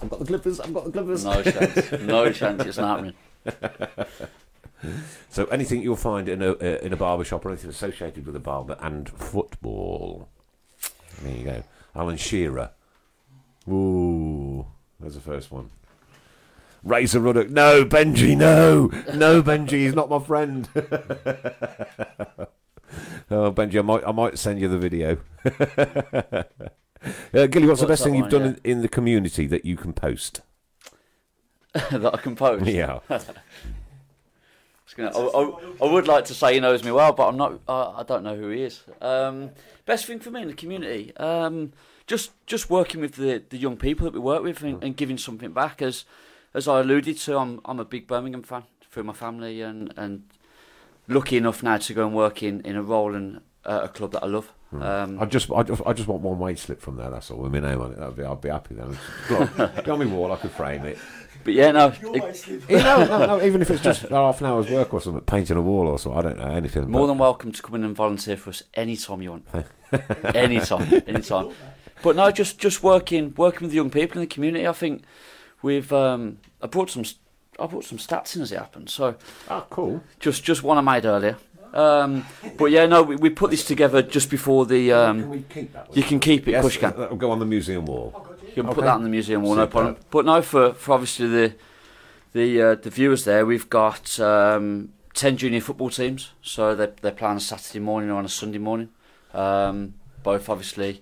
I've 0.01 0.09
got 0.09 0.19
the 0.19 0.25
clippers. 0.25 0.59
I've 0.59 0.73
got 0.73 0.85
the 0.85 0.91
clippers. 0.91 1.23
No 1.25 1.43
chance. 1.43 1.91
No 2.01 2.31
chance. 2.31 2.65
It's 2.65 2.77
not 2.77 2.99
happening. 2.99 3.13
So 5.29 5.45
anything 5.45 5.81
you'll 5.81 5.95
find 5.95 6.29
in 6.29 6.41
a 6.41 6.51
uh, 6.51 6.79
in 6.81 6.93
a 6.93 6.97
barber 6.97 7.23
shop 7.23 7.45
or 7.45 7.49
anything 7.49 7.69
associated 7.69 8.25
with 8.25 8.35
a 8.35 8.39
barber 8.39 8.77
and 8.79 9.09
football. 9.09 10.29
There 11.21 11.35
you 11.35 11.43
go. 11.43 11.63
Alan 11.95 12.17
Shearer. 12.17 12.71
Ooh, 13.67 14.65
there's 14.99 15.15
the 15.15 15.21
first 15.21 15.51
one. 15.51 15.69
Razor 16.83 17.19
Ruddock. 17.19 17.49
No, 17.49 17.83
Benji. 17.83 18.37
No, 18.37 18.87
no, 19.13 19.43
Benji. 19.43 19.71
He's 19.71 19.95
not 19.95 20.09
my 20.09 20.19
friend. 20.19 20.69
oh, 23.29 23.51
Benji, 23.51 23.79
I 23.79 23.81
might 23.81 24.07
I 24.07 24.11
might 24.11 24.39
send 24.39 24.59
you 24.59 24.67
the 24.69 24.77
video. 24.77 25.17
uh, 27.33 27.47
Gilly, 27.47 27.67
what's, 27.67 27.81
the 27.81 27.87
best 27.87 28.03
thing 28.03 28.15
you've 28.15 28.29
done 28.29 28.41
yeah? 28.41 28.47
in, 28.47 28.59
in 28.63 28.81
the 28.81 28.87
community 28.87 29.45
that 29.47 29.65
you 29.65 29.75
can 29.75 29.93
post? 29.93 30.41
that 31.73 32.13
I 32.13 32.17
can 32.17 32.35
post. 32.35 32.65
Yeah. 32.65 32.99
Gonna- 34.95 35.11
I, 35.17 35.21
I, 35.41 35.87
I 35.87 35.91
would 35.91 36.07
like 36.07 36.25
to 36.25 36.33
say 36.33 36.53
he 36.55 36.59
knows 36.59 36.83
me 36.83 36.91
well, 36.91 37.13
but 37.13 37.27
I'm 37.27 37.37
not. 37.37 37.59
I, 37.67 37.95
I 37.99 38.03
don't 38.03 38.23
know 38.23 38.35
who 38.35 38.49
he 38.49 38.63
is. 38.63 38.81
Um, 39.01 39.51
best 39.85 40.05
thing 40.05 40.19
for 40.19 40.31
me 40.31 40.41
in 40.41 40.47
the 40.47 40.53
community, 40.53 41.15
um, 41.17 41.73
just 42.07 42.31
just 42.47 42.69
working 42.69 43.01
with 43.01 43.15
the, 43.15 43.43
the 43.49 43.57
young 43.57 43.77
people 43.77 44.05
that 44.05 44.13
we 44.13 44.19
work 44.19 44.43
with 44.43 44.61
and, 44.63 44.83
and 44.83 44.95
giving 44.97 45.17
something 45.17 45.51
back. 45.51 45.81
As 45.81 46.05
as 46.53 46.67
I 46.67 46.79
alluded 46.79 47.17
to, 47.19 47.37
I'm 47.37 47.61
I'm 47.65 47.79
a 47.79 47.85
big 47.85 48.07
Birmingham 48.07 48.43
fan 48.43 48.63
through 48.91 49.03
my 49.03 49.13
family, 49.13 49.61
and, 49.61 49.93
and 49.97 50.23
lucky 51.07 51.37
enough 51.37 51.61
now 51.61 51.77
to 51.77 51.93
go 51.93 52.05
and 52.07 52.15
work 52.15 52.41
in, 52.41 52.61
in 52.61 52.75
a 52.75 52.81
role 52.83 53.13
in 53.13 53.41
uh, 53.65 53.81
a 53.83 53.87
club 53.87 54.11
that 54.13 54.23
I 54.23 54.27
love. 54.27 54.51
Um, 54.71 55.19
I 55.19 55.25
just, 55.25 55.51
I 55.51 55.63
just, 55.63 55.81
I 55.85 55.93
just 55.93 56.07
want 56.07 56.21
one 56.21 56.37
wage 56.39 56.59
slip 56.59 56.79
from 56.81 56.95
there. 56.97 57.09
That's 57.09 57.31
all. 57.31 57.37
With 57.39 57.51
my 57.51 57.59
name 57.59 57.81
on 57.81 57.91
it, 57.91 57.97
that'd 57.99 58.15
be, 58.15 58.23
I'd 58.23 58.39
be 58.41 58.49
happy 58.49 58.75
then. 58.75 58.97
Go 59.83 59.93
on 59.93 59.99
my 59.99 60.05
wall, 60.05 60.31
I 60.31 60.37
could 60.37 60.51
frame 60.51 60.85
it. 60.85 60.97
But 61.43 61.53
yeah, 61.53 61.71
no, 61.71 61.93
Yeah, 62.67 62.83
no, 62.83 63.05
no, 63.05 63.25
no, 63.37 63.41
even 63.45 63.61
if 63.61 63.69
it's 63.71 63.81
just 63.81 64.01
half 64.03 64.41
an 64.41 64.47
hour's 64.47 64.69
work 64.69 64.93
or 64.93 65.01
something, 65.01 65.21
painting 65.23 65.57
a 65.57 65.61
wall 65.61 65.87
or 65.87 65.97
something. 65.97 66.19
I 66.19 66.21
don't 66.21 66.37
know 66.37 66.51
anything. 66.51 66.89
More 66.89 67.01
but- 67.01 67.07
than 67.07 67.17
welcome 67.17 67.51
to 67.51 67.61
come 67.61 67.75
in 67.75 67.83
and 67.83 67.95
volunteer 67.95 68.37
for 68.37 68.49
us 68.49 68.63
anytime 68.73 69.21
you 69.21 69.31
want. 69.31 69.47
anytime, 70.35 71.01
anytime. 71.07 71.51
But 72.01 72.15
no, 72.15 72.31
just 72.31 72.59
just 72.59 72.83
working 72.83 73.33
working 73.35 73.61
with 73.61 73.71
the 73.71 73.75
young 73.77 73.89
people 73.89 74.17
in 74.17 74.21
the 74.21 74.33
community. 74.33 74.67
I 74.67 74.73
think 74.73 75.03
we've 75.61 75.91
um, 75.91 76.37
I 76.61 76.67
brought 76.67 76.89
some 76.89 77.03
I 77.59 77.65
brought 77.67 77.85
some 77.85 77.97
stats 77.97 78.35
in 78.35 78.41
as 78.41 78.51
it 78.51 78.57
happened. 78.59 78.89
So 78.89 79.15
oh, 79.49 79.65
cool. 79.69 80.03
Just 80.19 80.43
just 80.43 80.63
one 80.63 80.77
I 80.77 80.81
made 80.81 81.05
earlier. 81.05 81.37
Um, 81.73 82.25
but 82.57 82.65
yeah, 82.71 82.85
no, 82.87 83.03
we, 83.03 83.15
we 83.15 83.29
put 83.29 83.51
this 83.51 83.63
together 83.65 84.01
just 84.01 84.29
before 84.31 84.65
the. 84.65 84.91
Um, 84.91 85.21
Can 85.21 85.29
we 85.29 85.41
keep 85.49 85.73
that? 85.73 85.95
You 85.95 86.03
can 86.03 86.19
keep 86.19 86.47
it. 86.47 86.51
Yes, 86.51 86.65
Of 86.65 86.73
you 86.73 86.79
can. 86.79 86.97
that'll 86.97 87.17
go 87.17 87.31
on 87.31 87.39
the 87.39 87.45
museum 87.45 87.85
wall. 87.85 88.25
You 88.55 88.63
can 88.63 88.65
Okay. 88.67 88.75
put 88.75 88.85
that 88.85 88.95
in 88.97 89.03
the 89.03 89.09
museum 89.09 89.41
wall, 89.43 89.55
no 89.55 89.67
problem. 89.67 89.97
But 90.11 90.25
no, 90.25 90.41
for, 90.41 90.73
for 90.73 90.93
obviously 90.93 91.27
the 91.27 91.53
the 92.33 92.61
uh, 92.61 92.75
the 92.75 92.89
viewers 92.89 93.23
there, 93.25 93.45
we've 93.45 93.69
got 93.69 94.19
um, 94.19 94.89
ten 95.13 95.37
junior 95.37 95.61
football 95.61 95.89
teams. 95.89 96.31
So 96.41 96.75
they 96.75 96.89
they 97.01 97.11
play 97.11 97.27
on 97.29 97.37
a 97.37 97.39
Saturday 97.39 97.79
morning 97.79 98.09
or 98.09 98.15
on 98.15 98.25
a 98.25 98.29
Sunday 98.29 98.57
morning. 98.59 98.89
Um, 99.33 99.93
both 100.23 100.49
obviously 100.49 101.01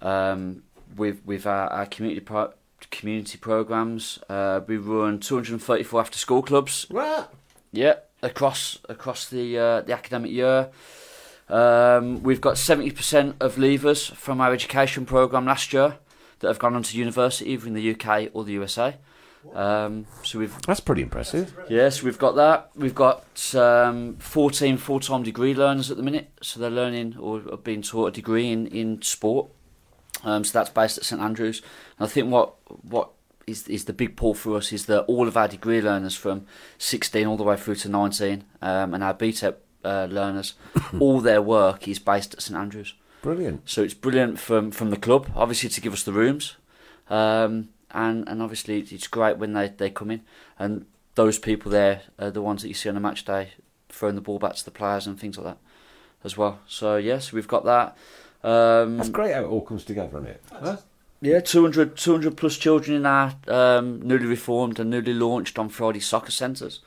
um, 0.00 0.62
with 0.96 1.20
with 1.24 1.46
our, 1.46 1.68
our 1.68 1.86
community 1.86 2.20
pro- 2.20 2.52
community 2.90 3.38
programs. 3.38 4.18
Uh, 4.28 4.60
we 4.66 4.76
run 4.76 5.18
234 5.20 6.00
after 6.00 6.18
school 6.18 6.42
clubs. 6.42 6.86
What? 6.90 7.32
Yeah, 7.72 7.94
across 8.22 8.78
across 8.88 9.28
the 9.28 9.58
uh, 9.58 9.80
the 9.82 9.92
academic 9.92 10.30
year. 10.30 10.70
Um, 11.48 12.22
we've 12.22 12.40
got 12.40 12.54
70% 12.54 13.34
of 13.40 13.56
leavers 13.56 14.08
from 14.14 14.40
our 14.40 14.52
education 14.52 15.04
program 15.04 15.46
last 15.46 15.72
year 15.72 15.96
that 16.40 16.48
have 16.48 16.58
gone 16.58 16.74
on 16.74 16.82
to 16.82 16.98
university 16.98 17.50
either 17.50 17.66
in 17.66 17.74
the 17.74 17.94
UK 17.94 18.30
or 18.32 18.44
the 18.44 18.52
USA. 18.52 18.96
Um, 19.54 20.06
so 20.22 20.38
we've 20.38 20.60
That's 20.62 20.80
pretty 20.80 21.02
impressive. 21.02 21.56
Yes, 21.68 22.02
we've 22.02 22.18
got 22.18 22.36
that. 22.36 22.70
We've 22.74 22.94
got 22.94 23.24
um, 23.54 24.16
14 24.16 24.76
full-time 24.76 25.22
degree 25.22 25.54
learners 25.54 25.90
at 25.90 25.96
the 25.96 26.02
minute, 26.02 26.30
so 26.42 26.60
they're 26.60 26.70
learning 26.70 27.16
or 27.18 27.42
are 27.50 27.56
being 27.56 27.82
taught 27.82 28.08
a 28.08 28.10
degree 28.10 28.50
in, 28.50 28.66
in 28.66 29.00
sport. 29.02 29.50
Um, 30.24 30.44
so 30.44 30.58
that's 30.58 30.70
based 30.70 30.98
at 30.98 31.04
St 31.04 31.20
Andrews. 31.20 31.62
And 31.98 32.06
I 32.06 32.10
think 32.10 32.30
what 32.30 32.56
what 32.66 33.10
is 33.46 33.66
is 33.68 33.86
the 33.86 33.92
big 33.92 34.16
pull 34.16 34.34
for 34.34 34.56
us 34.56 34.72
is 34.72 34.86
that 34.86 35.02
all 35.02 35.26
of 35.26 35.36
our 35.36 35.48
degree 35.48 35.80
learners 35.80 36.14
from 36.14 36.46
16 36.78 37.26
all 37.26 37.36
the 37.36 37.42
way 37.42 37.56
through 37.56 37.76
to 37.76 37.88
19, 37.88 38.44
um, 38.60 38.94
and 38.94 39.02
our 39.02 39.14
BTEC 39.14 39.54
uh, 39.84 40.06
learners, 40.10 40.54
all 41.00 41.20
their 41.20 41.40
work 41.40 41.88
is 41.88 41.98
based 41.98 42.34
at 42.34 42.42
St 42.42 42.58
Andrews. 42.58 42.94
Brilliant. 43.22 43.68
So 43.68 43.82
it's 43.82 43.94
brilliant 43.94 44.38
from 44.38 44.70
from 44.70 44.90
the 44.90 44.96
club, 44.96 45.30
obviously 45.34 45.68
to 45.70 45.80
give 45.80 45.92
us 45.92 46.02
the 46.02 46.12
rooms, 46.12 46.56
um, 47.08 47.68
and 47.90 48.26
and 48.28 48.42
obviously 48.42 48.80
it's 48.80 49.08
great 49.08 49.38
when 49.38 49.52
they, 49.52 49.68
they 49.68 49.90
come 49.90 50.10
in, 50.10 50.22
and 50.58 50.86
those 51.14 51.38
people 51.38 51.70
there 51.70 52.02
are 52.18 52.30
the 52.30 52.42
ones 52.42 52.62
that 52.62 52.68
you 52.68 52.74
see 52.74 52.88
on 52.88 52.96
a 52.96 53.00
match 53.00 53.24
day, 53.24 53.50
throwing 53.88 54.14
the 54.14 54.20
ball 54.20 54.38
back 54.38 54.54
to 54.54 54.64
the 54.64 54.70
players 54.70 55.06
and 55.06 55.20
things 55.20 55.36
like 55.36 55.46
that, 55.46 55.58
as 56.24 56.36
well. 56.36 56.60
So 56.66 56.96
yes, 56.96 57.32
we've 57.32 57.48
got 57.48 57.64
that. 57.64 57.96
Um, 58.42 58.96
That's 58.96 59.10
great 59.10 59.34
how 59.34 59.42
it 59.42 59.48
all 59.48 59.60
comes 59.60 59.84
together, 59.84 60.18
isn't 60.18 60.28
it? 60.28 60.42
Huh? 60.50 60.76
yeah, 61.20 61.40
200, 61.40 61.96
200 61.96 62.36
plus 62.36 62.56
children 62.56 62.96
in 62.96 63.06
our 63.06 63.34
um, 63.48 64.00
newly 64.00 64.26
reformed 64.26 64.80
and 64.80 64.88
newly 64.88 65.12
launched 65.12 65.58
on 65.58 65.68
Friday 65.68 66.00
soccer 66.00 66.30
centres. 66.30 66.80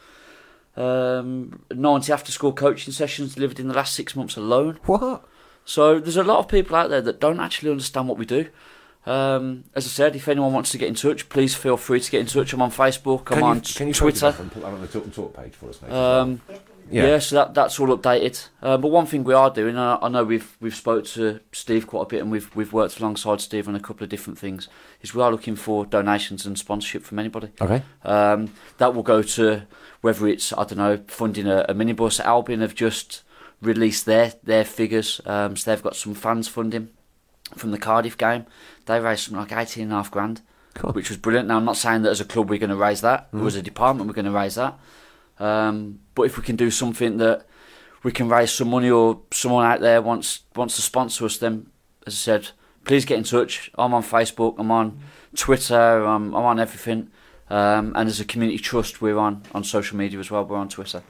Um, 0.75 1.61
90 1.71 2.11
after 2.11 2.31
school 2.31 2.53
coaching 2.53 2.91
sessions 2.91 3.35
delivered 3.35 3.59
in 3.59 3.67
the 3.67 3.75
last 3.75 3.93
six 3.93 4.15
months 4.15 4.35
alone. 4.35 4.79
What? 4.85 5.25
So 5.65 5.99
there's 5.99 6.17
a 6.17 6.23
lot 6.23 6.39
of 6.39 6.47
people 6.47 6.75
out 6.75 6.89
there 6.89 7.01
that 7.01 7.19
don't 7.19 7.39
actually 7.39 7.71
understand 7.71 8.07
what 8.07 8.17
we 8.17 8.25
do. 8.25 8.47
Um, 9.05 9.65
as 9.75 9.85
I 9.85 9.89
said, 9.89 10.15
if 10.15 10.27
anyone 10.27 10.53
wants 10.53 10.71
to 10.71 10.77
get 10.77 10.87
in 10.87 10.95
touch, 10.95 11.27
please 11.29 11.53
feel 11.55 11.75
free 11.77 11.99
to 11.99 12.11
get 12.11 12.21
in 12.21 12.25
touch. 12.27 12.53
I'm 12.53 12.61
on 12.61 12.71
Facebook, 12.71 13.31
I'm 13.31 13.37
Can 13.39 13.43
on 13.43 13.55
you, 13.57 13.61
can 13.75 13.87
you 13.89 13.93
Twitter. 13.93 14.33
and 14.39 14.51
put 14.51 14.61
that 14.61 14.69
on 14.69 14.81
the 14.81 14.87
Tilton 14.87 15.11
Talk 15.11 15.35
page 15.35 15.53
for 15.53 15.69
us, 15.69 15.81
mate? 15.81 15.91
Um, 15.91 16.41
Yeah. 16.91 17.05
yeah. 17.07 17.19
so 17.19 17.35
that 17.35 17.53
that's 17.53 17.79
all 17.79 17.87
updated. 17.97 18.47
Uh, 18.61 18.77
but 18.77 18.89
one 18.89 19.05
thing 19.05 19.23
we 19.25 19.33
are 19.33 19.49
doing, 19.49 19.77
I, 19.77 19.97
I 20.01 20.07
know 20.09 20.23
we've 20.23 20.55
we've 20.61 20.75
spoke 20.75 21.05
to 21.07 21.39
Steve 21.51 21.85
quite 21.87 22.03
a 22.03 22.05
bit, 22.05 22.21
and 22.21 22.31
we've 22.31 22.53
we've 22.55 22.71
worked 22.71 22.99
alongside 22.99 23.41
Steve 23.41 23.67
on 23.67 23.75
a 23.75 23.79
couple 23.79 24.03
of 24.05 24.09
different 24.09 24.37
things. 24.39 24.67
Is 25.01 25.13
we 25.13 25.21
are 25.21 25.31
looking 25.31 25.55
for 25.57 25.85
donations 25.85 26.45
and 26.45 26.57
sponsorship 26.57 27.03
from 27.03 27.19
anybody. 27.19 27.49
Okay. 27.61 27.83
Um, 28.03 28.53
that 28.77 28.93
will 28.95 29.03
go 29.03 29.21
to 29.21 29.63
whether 30.01 30.27
it's 30.27 30.53
I 30.53 30.63
don't 30.65 30.77
know 30.77 30.99
funding 31.07 31.47
a, 31.47 31.65
a 31.69 31.73
minibus. 31.73 32.19
Albion 32.21 32.61
have 32.61 32.75
just 32.75 33.23
released 33.65 34.05
their 34.05 34.33
their 34.43 34.65
figures, 34.65 35.21
um, 35.25 35.55
so 35.55 35.69
they've 35.71 35.83
got 35.83 35.95
some 35.95 36.13
fans 36.13 36.47
funding 36.47 36.89
from 37.55 37.71
the 37.71 37.77
Cardiff 37.77 38.17
game. 38.17 38.45
They 38.85 38.99
raised 38.99 39.23
something 39.25 39.39
like 39.39 39.51
eighteen 39.51 39.83
and 39.85 39.93
a 39.93 39.95
half 39.95 40.11
grand, 40.11 40.41
which 40.93 41.09
was 41.09 41.17
brilliant. 41.17 41.47
Now 41.47 41.57
I'm 41.57 41.65
not 41.65 41.77
saying 41.77 42.01
that 42.03 42.09
as 42.11 42.21
a 42.21 42.25
club 42.25 42.49
we're 42.49 42.59
going 42.59 42.69
to 42.69 42.75
raise 42.75 43.01
that, 43.01 43.31
Mm. 43.31 43.41
or 43.43 43.47
as 43.47 43.55
a 43.55 43.61
department 43.61 44.07
we're 44.07 44.13
going 44.21 44.25
to 44.25 44.31
raise 44.31 44.55
that. 44.55 44.77
Um, 45.39 45.99
but 46.15 46.23
if 46.23 46.37
we 46.37 46.43
can 46.43 46.55
do 46.55 46.69
something 46.71 47.17
that 47.17 47.45
we 48.03 48.11
can 48.11 48.29
raise 48.29 48.51
some 48.51 48.69
money, 48.69 48.89
or 48.89 49.21
someone 49.31 49.65
out 49.65 49.79
there 49.81 50.01
wants 50.01 50.41
wants 50.55 50.75
to 50.75 50.81
sponsor 50.81 51.25
us, 51.25 51.37
then 51.37 51.67
as 52.05 52.13
I 52.13 52.17
said, 52.17 52.49
please 52.85 53.05
get 53.05 53.17
in 53.17 53.23
touch. 53.23 53.71
I'm 53.77 53.93
on 53.93 54.03
Facebook, 54.03 54.55
I'm 54.57 54.71
on 54.71 54.99
Twitter, 55.35 56.03
I'm, 56.05 56.33
I'm 56.35 56.43
on 56.45 56.59
everything. 56.59 57.09
Um, 57.49 57.93
and 57.95 58.09
as 58.09 58.19
a 58.19 58.25
community 58.25 58.57
trust, 58.57 59.01
we're 59.01 59.17
on, 59.17 59.43
on 59.53 59.63
social 59.63 59.95
media 59.97 60.19
as 60.19 60.31
well. 60.31 60.43
We're 60.45 60.57
on 60.57 60.69
Twitter. 60.69 61.03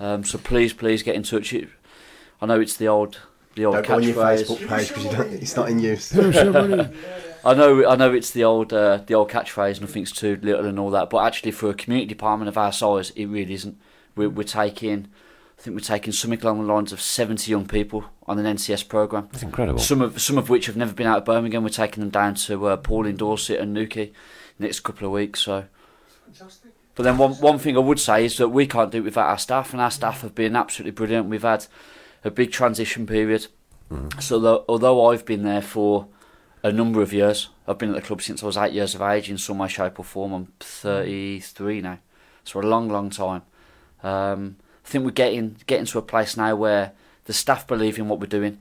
Um, 0.00 0.24
so 0.24 0.38
please, 0.38 0.72
please 0.72 1.02
get 1.02 1.14
in 1.14 1.22
touch. 1.22 1.54
I 1.54 2.46
know 2.46 2.60
it's 2.60 2.76
the 2.76 2.88
old 2.88 3.20
the 3.54 3.66
old 3.66 3.74
Don't 3.76 3.86
go 3.86 3.94
on 3.96 4.02
your 4.02 4.14
catchphrase. 4.14 4.44
Facebook 4.44 4.68
page 4.68 4.88
because 4.88 5.04
you 5.04 5.10
don't, 5.10 5.32
it's 5.32 5.56
not 5.56 5.68
in 5.68 5.78
use. 5.78 6.16
I 7.44 7.54
know, 7.54 7.88
I 7.88 7.96
know 7.96 8.12
it's 8.12 8.30
the 8.30 8.44
old, 8.44 8.72
uh, 8.72 8.98
the 9.06 9.14
old 9.14 9.30
catchphrase. 9.30 9.80
Nothing's 9.80 10.12
too 10.12 10.38
little 10.42 10.66
and 10.66 10.78
all 10.78 10.90
that. 10.90 11.10
But 11.10 11.24
actually, 11.24 11.52
for 11.52 11.70
a 11.70 11.74
community 11.74 12.06
department 12.06 12.48
of 12.48 12.58
our 12.58 12.72
size, 12.72 13.10
it 13.10 13.26
really 13.26 13.54
isn't. 13.54 13.80
We're, 14.14 14.28
we're 14.28 14.44
taking, 14.44 15.08
I 15.58 15.62
think 15.62 15.74
we're 15.74 15.80
taking 15.80 16.12
something 16.12 16.40
along 16.40 16.66
the 16.66 16.72
lines 16.72 16.92
of 16.92 17.00
seventy 17.00 17.50
young 17.50 17.66
people 17.66 18.04
on 18.26 18.38
an 18.38 18.56
NCS 18.56 18.88
program. 18.88 19.28
That's 19.32 19.42
incredible. 19.42 19.80
Some 19.80 20.02
of 20.02 20.20
some 20.20 20.36
of 20.38 20.48
which 20.50 20.66
have 20.66 20.76
never 20.76 20.92
been 20.92 21.06
out 21.06 21.18
of 21.18 21.24
Birmingham. 21.24 21.62
We're 21.62 21.70
taking 21.70 22.00
them 22.00 22.10
down 22.10 22.34
to 22.34 22.66
uh, 22.66 22.76
Poole 22.76 23.06
in 23.06 23.16
Dorset 23.16 23.58
and 23.58 23.72
Newquay 23.72 24.12
next 24.58 24.80
couple 24.80 25.06
of 25.06 25.12
weeks. 25.12 25.40
So. 25.40 25.64
But 27.00 27.04
then 27.04 27.16
one 27.16 27.32
one 27.36 27.58
thing 27.58 27.78
I 27.78 27.80
would 27.80 27.98
say 27.98 28.26
is 28.26 28.36
that 28.36 28.50
we 28.50 28.66
can't 28.66 28.90
do 28.90 28.98
it 28.98 29.04
without 29.04 29.30
our 29.30 29.38
staff, 29.38 29.72
and 29.72 29.80
our 29.80 29.90
staff 29.90 30.20
have 30.20 30.34
been 30.34 30.54
absolutely 30.54 30.90
brilliant. 30.90 31.30
We've 31.30 31.40
had 31.40 31.64
a 32.24 32.30
big 32.30 32.52
transition 32.52 33.06
period. 33.06 33.46
So 34.18 34.38
tho- 34.38 34.66
although 34.68 35.06
I've 35.06 35.24
been 35.24 35.42
there 35.42 35.62
for 35.62 36.08
a 36.62 36.70
number 36.70 37.00
of 37.00 37.14
years, 37.14 37.48
I've 37.66 37.78
been 37.78 37.88
at 37.88 37.94
the 37.94 38.02
club 38.02 38.20
since 38.20 38.42
I 38.42 38.46
was 38.46 38.58
eight 38.58 38.74
years 38.74 38.94
of 38.94 39.00
age 39.00 39.30
in 39.30 39.38
some 39.38 39.56
way, 39.56 39.68
shape 39.68 39.98
or 39.98 40.04
form. 40.04 40.34
I'm 40.34 40.48
33 40.60 41.80
now, 41.80 42.00
so 42.44 42.60
a 42.60 42.68
long, 42.68 42.90
long 42.90 43.08
time. 43.08 43.44
Um, 44.02 44.56
I 44.84 44.88
think 44.90 45.06
we're 45.06 45.10
getting 45.12 45.56
getting 45.66 45.86
to 45.86 45.98
a 46.00 46.02
place 46.02 46.36
now 46.36 46.54
where 46.54 46.92
the 47.24 47.32
staff 47.32 47.66
believe 47.66 47.98
in 47.98 48.10
what 48.10 48.20
we're 48.20 48.26
doing, 48.26 48.58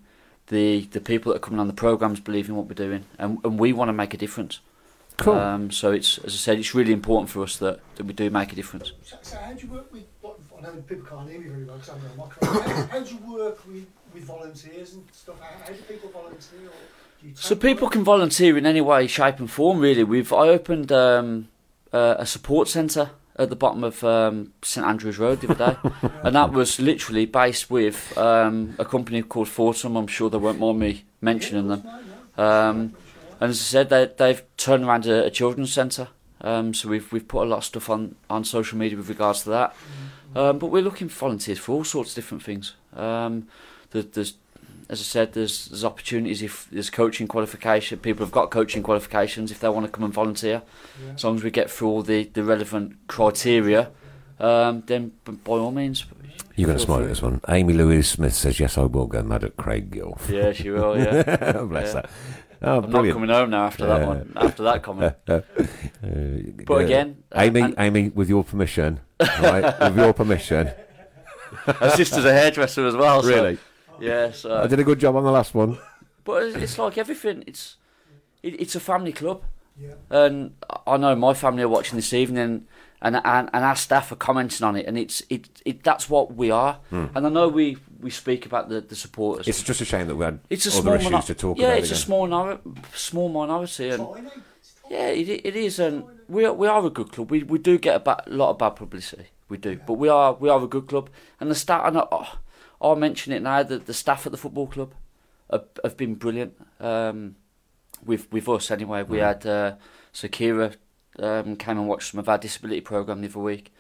the 0.48 0.88
the 0.92 1.02
people 1.02 1.34
that 1.34 1.40
are 1.40 1.46
coming 1.46 1.60
on 1.60 1.68
the 1.68 1.74
programs 1.74 2.22
believe 2.22 2.48
in 2.48 2.56
what 2.56 2.68
we're 2.68 2.86
doing, 2.88 3.04
and, 3.18 3.40
and 3.44 3.60
we 3.60 3.74
want 3.74 3.90
to 3.90 3.94
make 3.94 4.14
a 4.14 4.18
difference. 4.18 4.62
Cool. 5.20 5.34
Um, 5.34 5.72
so 5.72 5.92
it's 5.92 6.18
as 6.20 6.34
I 6.34 6.38
said, 6.38 6.60
it's 6.60 6.74
really 6.74 6.94
important 6.94 7.30
for 7.30 7.44
us 7.44 7.58
that, 7.58 7.80
that 7.96 8.06
we 8.06 8.14
do 8.14 8.30
make 8.30 8.52
a 8.54 8.56
difference. 8.56 8.94
So, 9.04 9.18
so 9.22 9.38
how 9.38 9.54
do 9.54 9.68
you 9.68 9.74
work 9.74 9.92
with? 9.92 10.04
What, 10.22 10.40
I 10.58 10.62
know 10.62 10.72
people 10.88 11.06
can't 11.06 11.30
hear 11.30 11.40
me 11.40 11.50
very 11.50 11.66
well 11.66 11.78
because 11.78 11.90
I'm 11.90 11.98
on 11.98 12.12
a 12.12 12.18
microphone. 12.18 12.76
how, 12.76 12.88
how 12.88 13.00
do 13.02 13.16
you 13.16 13.34
work 13.34 13.68
with, 13.68 13.86
with 14.14 14.24
volunteers 14.24 14.94
and 14.94 15.04
stuff? 15.12 15.36
How, 15.42 15.66
how 15.66 15.72
do 15.72 15.82
people 15.84 16.10
volunteer? 16.10 16.68
Or 16.68 17.22
do 17.22 17.28
you 17.28 17.36
So 17.36 17.56
take 17.56 17.62
people 17.62 17.90
can 17.90 18.04
volunteer 18.04 18.58
in 18.58 18.66
any 18.66 18.82
way, 18.82 19.08
shape, 19.08 19.40
and 19.40 19.52
form. 19.52 19.80
Really, 19.80 20.04
we've 20.04 20.32
I 20.32 20.48
opened 20.48 20.92
um, 20.92 21.50
uh, 21.92 22.16
a 22.18 22.26
support 22.26 22.70
centre 22.70 23.12
at 23.36 23.50
the 23.50 23.56
bottom 23.56 23.84
of 23.84 24.04
um, 24.04 24.54
St 24.62 24.86
Andrews 24.86 25.18
Road 25.18 25.42
the 25.42 25.52
other 25.52 25.74
day, 25.74 26.10
and 26.24 26.36
that 26.36 26.52
was 26.54 26.80
literally 26.80 27.26
based 27.26 27.70
with 27.70 28.18
um, 28.18 28.76
a 28.80 28.86
company 28.86 29.22
called 29.22 29.48
Fortum. 29.48 29.98
I'm 29.98 30.08
sure 30.08 30.30
they 30.30 30.38
won't 30.38 30.60
mind 30.60 30.80
me 30.80 31.04
mentioning 31.22 31.68
them. 31.68 31.88
Um, 32.38 32.96
and 33.40 33.50
as 33.52 33.60
I 33.60 33.64
said, 33.64 33.90
they, 33.90 34.10
they've 34.18 34.42
turned 34.58 34.84
around 34.86 35.06
a, 35.06 35.26
a 35.26 35.30
children's 35.32 35.72
centre. 35.74 36.10
Um, 36.42 36.74
so 36.74 36.88
we've 36.90 37.12
we've 37.12 37.28
put 37.28 37.44
a 37.44 37.50
lot 37.50 37.58
of 37.58 37.64
stuff 37.66 37.90
on, 37.90 38.16
on 38.30 38.44
social 38.46 38.78
media 38.78 38.98
with 38.98 39.10
regards 39.10 39.44
to 39.44 39.50
that. 39.50 39.76
Um, 40.36 40.60
but 40.60 40.68
we're 40.68 40.82
looking 40.84 41.10
for 41.10 41.20
volunteers 41.22 41.58
for 41.60 41.74
all 41.74 41.84
sorts 41.84 42.12
of 42.12 42.16
different 42.16 42.44
things. 42.44 42.76
Um, 42.96 43.48
there, 43.92 44.04
there's, 44.04 44.36
as 44.88 45.00
I 45.02 45.04
said, 45.04 45.34
there's 45.34 45.68
there's 45.68 45.84
opportunities 45.84 46.42
if 46.42 46.68
there's 46.72 46.90
coaching 46.90 47.28
qualification. 47.28 48.00
People 48.00 48.26
have 48.26 48.32
got 48.32 48.52
coaching 48.52 48.84
qualifications 48.84 49.52
if 49.52 49.60
they 49.60 49.68
want 49.70 49.86
to 49.86 49.92
come 49.92 50.04
and 50.06 50.14
volunteer. 50.14 50.62
As 51.16 51.24
long 51.24 51.36
as 51.36 51.44
we 51.44 51.52
get 51.52 51.70
through 51.70 51.88
all 51.90 52.04
the, 52.04 52.24
the 52.26 52.44
relevant 52.44 52.96
criteria, 53.08 53.92
um, 54.40 54.84
then 54.86 55.12
by 55.26 55.54
all 55.54 55.72
means. 55.72 56.06
You're 56.56 56.68
going 56.68 56.78
to 56.78 56.84
smile 56.84 57.02
at 57.02 57.08
this 57.08 57.22
one. 57.22 57.40
Amy 57.48 57.74
Louise 57.74 58.10
Smith 58.10 58.34
says, 58.36 58.60
Yes, 58.60 58.78
I 58.78 58.82
will 58.84 59.08
go 59.08 59.22
mad 59.24 59.44
at 59.46 59.56
Craig 59.58 59.92
Gill. 59.92 60.18
Yeah, 60.30 60.52
she 60.52 60.70
will. 60.70 60.98
Yeah, 60.98 61.24
Bless 61.64 61.94
Yeah. 61.94 62.02
her. 62.02 62.10
Oh, 62.62 62.78
I'm 62.78 62.90
brilliant. 62.92 63.08
not 63.08 63.14
coming 63.14 63.30
home 63.30 63.50
now 63.52 63.66
after 63.66 63.86
that 63.86 64.02
Yeah. 64.02 64.08
one. 64.08 64.34
After 64.36 64.64
that 64.64 64.84
comment. 64.84 65.16
Uh, 65.28 65.42
But 66.66 66.78
again, 66.86 67.24
uh, 67.32 67.42
Amy, 67.42 67.62
and- 67.62 67.76
Amy, 67.78 68.10
with 68.10 68.30
your 68.30 68.44
permission, 68.44 69.00
right? 69.20 69.80
with 69.82 69.98
your 69.98 70.14
permission, 70.14 70.72
Her 71.66 71.90
sister's 71.90 72.26
a 72.26 72.32
hairdresser 72.34 72.86
as 72.88 72.96
well. 72.96 73.22
so- 73.24 73.30
Really? 73.30 73.58
yeah. 74.00 74.32
So. 74.32 74.62
I 74.64 74.68
did 74.68 74.80
a 74.80 74.84
good 74.84 75.00
job 75.00 75.16
on 75.16 75.24
the 75.24 75.32
last 75.32 75.54
one. 75.54 75.78
But 76.24 76.44
it's, 76.44 76.56
it's 76.58 76.78
like 76.78 76.98
everything. 76.98 77.44
It's 77.48 77.78
it, 78.44 78.60
it's 78.62 78.76
a 78.76 78.80
family 78.80 79.12
club, 79.12 79.44
Yeah. 79.78 79.96
and 80.10 80.54
I 80.88 80.96
know 80.98 81.16
my 81.16 81.34
family 81.34 81.64
are 81.64 81.68
watching 81.70 81.98
this 81.98 82.14
evening, 82.14 82.68
and 83.02 83.16
and, 83.16 83.50
and 83.54 83.64
our 83.66 83.76
staff 83.76 84.12
are 84.12 84.16
commenting 84.18 84.66
on 84.66 84.76
it, 84.76 84.86
and 84.88 84.98
it's 84.98 85.22
it, 85.30 85.50
it 85.66 85.84
that's 85.84 86.10
what 86.10 86.36
we 86.36 86.52
are. 86.52 86.80
And 86.92 87.26
I 87.26 87.30
know 87.30 87.48
we, 87.48 87.78
we 88.00 88.10
speak 88.10 88.46
about 88.46 88.70
the, 88.70 88.82
the 88.82 88.96
supporters. 88.96 89.46
Hmm. 89.46 89.50
It's 89.52 89.64
just 89.64 89.82
a 89.82 89.86
shame 89.86 90.08
that 90.08 90.16
we 90.16 90.26
had 90.26 90.40
It's 90.50 90.66
a 90.66 90.70
other 90.70 90.82
small 90.82 90.94
issues 90.96 91.12
minor- 91.12 91.24
to 91.26 91.34
talk 91.36 91.58
yeah, 91.58 91.68
about. 91.68 91.78
it's 91.80 91.92
a 91.92 91.96
small 91.96 92.28
minor- 92.28 92.60
small 92.94 93.30
minority, 93.30 93.90
and 93.90 94.08
yeah, 94.90 95.08
it, 95.08 95.30
it 95.46 95.56
is, 95.56 95.80
and 95.80 96.04
we 96.28 96.46
are, 96.46 96.54
we 96.54 96.68
are 96.68 96.86
a 96.86 96.90
good 96.90 97.12
club. 97.12 97.32
We 97.32 97.44
we 97.44 97.58
do 97.60 97.78
get 97.78 97.96
a 97.96 98.00
ba- 98.00 98.24
lot 98.28 98.50
of 98.52 98.58
bad 98.58 98.76
publicity, 98.76 99.28
we 99.48 99.58
do, 99.58 99.80
but 99.88 99.94
we 99.94 100.10
are 100.10 100.34
we 100.34 100.50
are 100.50 100.62
a 100.64 100.68
good 100.68 100.88
club, 100.88 101.10
and 101.40 101.50
the 101.50 101.56
staff. 101.56 101.86
And 101.88 101.98
I, 102.00 102.08
oh, 102.12 102.38
I'll 102.82 102.96
mention 102.96 103.34
it 103.34 103.42
now. 103.42 103.64
that 103.64 103.86
the 103.86 103.94
staff 103.94 104.26
at 104.26 104.32
the 104.32 104.38
football 104.38 104.68
club 104.68 104.94
have, 105.52 105.66
have 105.84 105.96
been 105.98 106.16
brilliant. 106.16 106.54
Um, 106.80 107.36
with 108.06 108.32
with 108.32 108.48
us 108.50 108.72
anyway. 108.72 109.04
We 109.04 109.18
Mm. 109.18 109.22
had 109.28 109.46
uh, 109.46 109.76
Sakira 110.14 110.76
um, 111.22 111.56
came 111.56 111.78
and 111.78 111.88
watched 111.88 112.12
some 112.12 112.20
of 112.20 112.30
our 112.30 112.38
disability 112.38 112.82
program 112.82 113.22
the 113.22 113.28
other 113.28 113.40
week. 113.40 113.74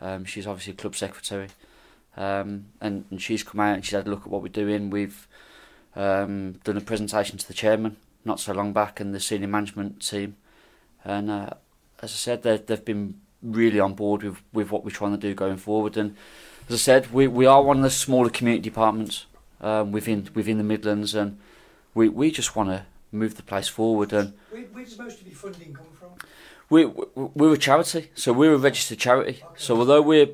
Um, 0.00 0.24
she's 0.24 0.46
obviously 0.46 0.72
a 0.72 0.76
club 0.76 0.96
secretary, 0.96 1.48
um, 2.16 2.66
and, 2.80 3.04
and 3.10 3.20
she's 3.20 3.42
come 3.42 3.60
out 3.60 3.74
and 3.74 3.84
she's 3.84 3.92
had 3.94 4.06
a 4.06 4.10
look 4.10 4.22
at 4.22 4.28
what 4.28 4.42
we're 4.42 4.48
doing. 4.48 4.90
We've 4.90 5.26
um, 5.96 6.52
done 6.64 6.76
a 6.76 6.80
presentation 6.80 7.38
to 7.38 7.46
the 7.46 7.54
chairman 7.54 7.96
not 8.24 8.38
so 8.38 8.52
long 8.52 8.72
back 8.72 9.00
and 9.00 9.14
the 9.14 9.20
senior 9.20 9.48
management 9.48 10.00
team. 10.06 10.36
And 11.04 11.30
uh, 11.30 11.50
as 12.02 12.10
I 12.12 12.16
said, 12.16 12.42
they- 12.42 12.58
they've 12.58 12.84
been 12.84 13.14
really 13.42 13.80
on 13.80 13.94
board 13.94 14.22
with, 14.22 14.42
with 14.52 14.70
what 14.70 14.84
we're 14.84 14.90
trying 14.90 15.12
to 15.12 15.16
do 15.18 15.34
going 15.34 15.56
forward. 15.56 15.96
And 15.96 16.14
as 16.68 16.74
I 16.74 16.78
said, 16.78 17.12
we, 17.12 17.26
we 17.26 17.46
are 17.46 17.62
one 17.62 17.78
of 17.78 17.82
the 17.82 17.90
smaller 17.90 18.28
community 18.28 18.62
departments 18.68 19.24
um, 19.62 19.92
within 19.92 20.28
within 20.34 20.58
the 20.58 20.64
Midlands, 20.64 21.14
and 21.14 21.38
we, 21.94 22.08
we 22.08 22.30
just 22.30 22.54
want 22.54 22.68
to 22.68 22.84
move 23.12 23.36
the 23.36 23.42
place 23.42 23.68
forward. 23.68 24.12
And 24.12 24.34
Where, 24.50 24.62
where 24.64 24.84
does 24.84 24.98
most 24.98 25.20
of 25.22 25.32
funding 25.32 25.72
come 25.72 25.86
from? 25.98 26.10
We, 26.70 26.86
we 26.86 27.04
we're 27.14 27.54
a 27.54 27.58
charity, 27.58 28.10
so 28.14 28.32
we're 28.32 28.54
a 28.54 28.58
registered 28.58 28.98
charity. 28.98 29.42
So 29.56 29.76
although 29.76 30.00
we're 30.00 30.28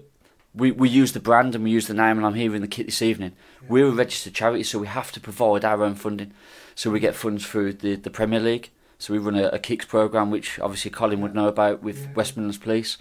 we, 0.55 0.71
we 0.71 0.89
use 0.89 1.13
the 1.13 1.21
brand 1.21 1.55
and 1.55 1.65
we 1.65 1.71
use 1.71 1.87
the 1.87 1.95
name, 1.95 2.17
and 2.17 2.27
I'm 2.27 2.35
here 2.35 2.55
in 2.55 2.63
the 2.63 2.69
kit 2.69 2.87
this 2.87 3.03
evening. 3.03 3.33
We're 3.69 3.89
a 3.89 3.91
registered 3.91 4.35
charity, 4.35 4.63
so 4.63 4.79
we 4.79 4.87
have 4.87 5.13
to 5.13 5.21
provide 5.21 5.65
our 5.65 5.83
own 5.83 5.95
funding. 5.95 6.33
So 6.75 6.91
we 6.91 7.01
get 7.01 7.15
funds 7.15 7.45
through 7.45 7.75
the, 7.75 7.97
the 7.97 8.11
Premier 8.11 8.41
League. 8.41 8.71
So 8.99 9.13
we 9.13 9.19
run 9.19 9.37
a, 9.37 9.49
a 9.49 9.59
Kicks 9.59 9.85
program, 9.85 10.31
which 10.31 10.59
obviously 10.61 10.91
Colin 10.91 11.21
would 11.21 11.35
know 11.35 11.49
about 11.49 11.83
with 11.83 12.09
West 12.15 12.37
Midlands 12.37 12.59
Police. 12.59 12.97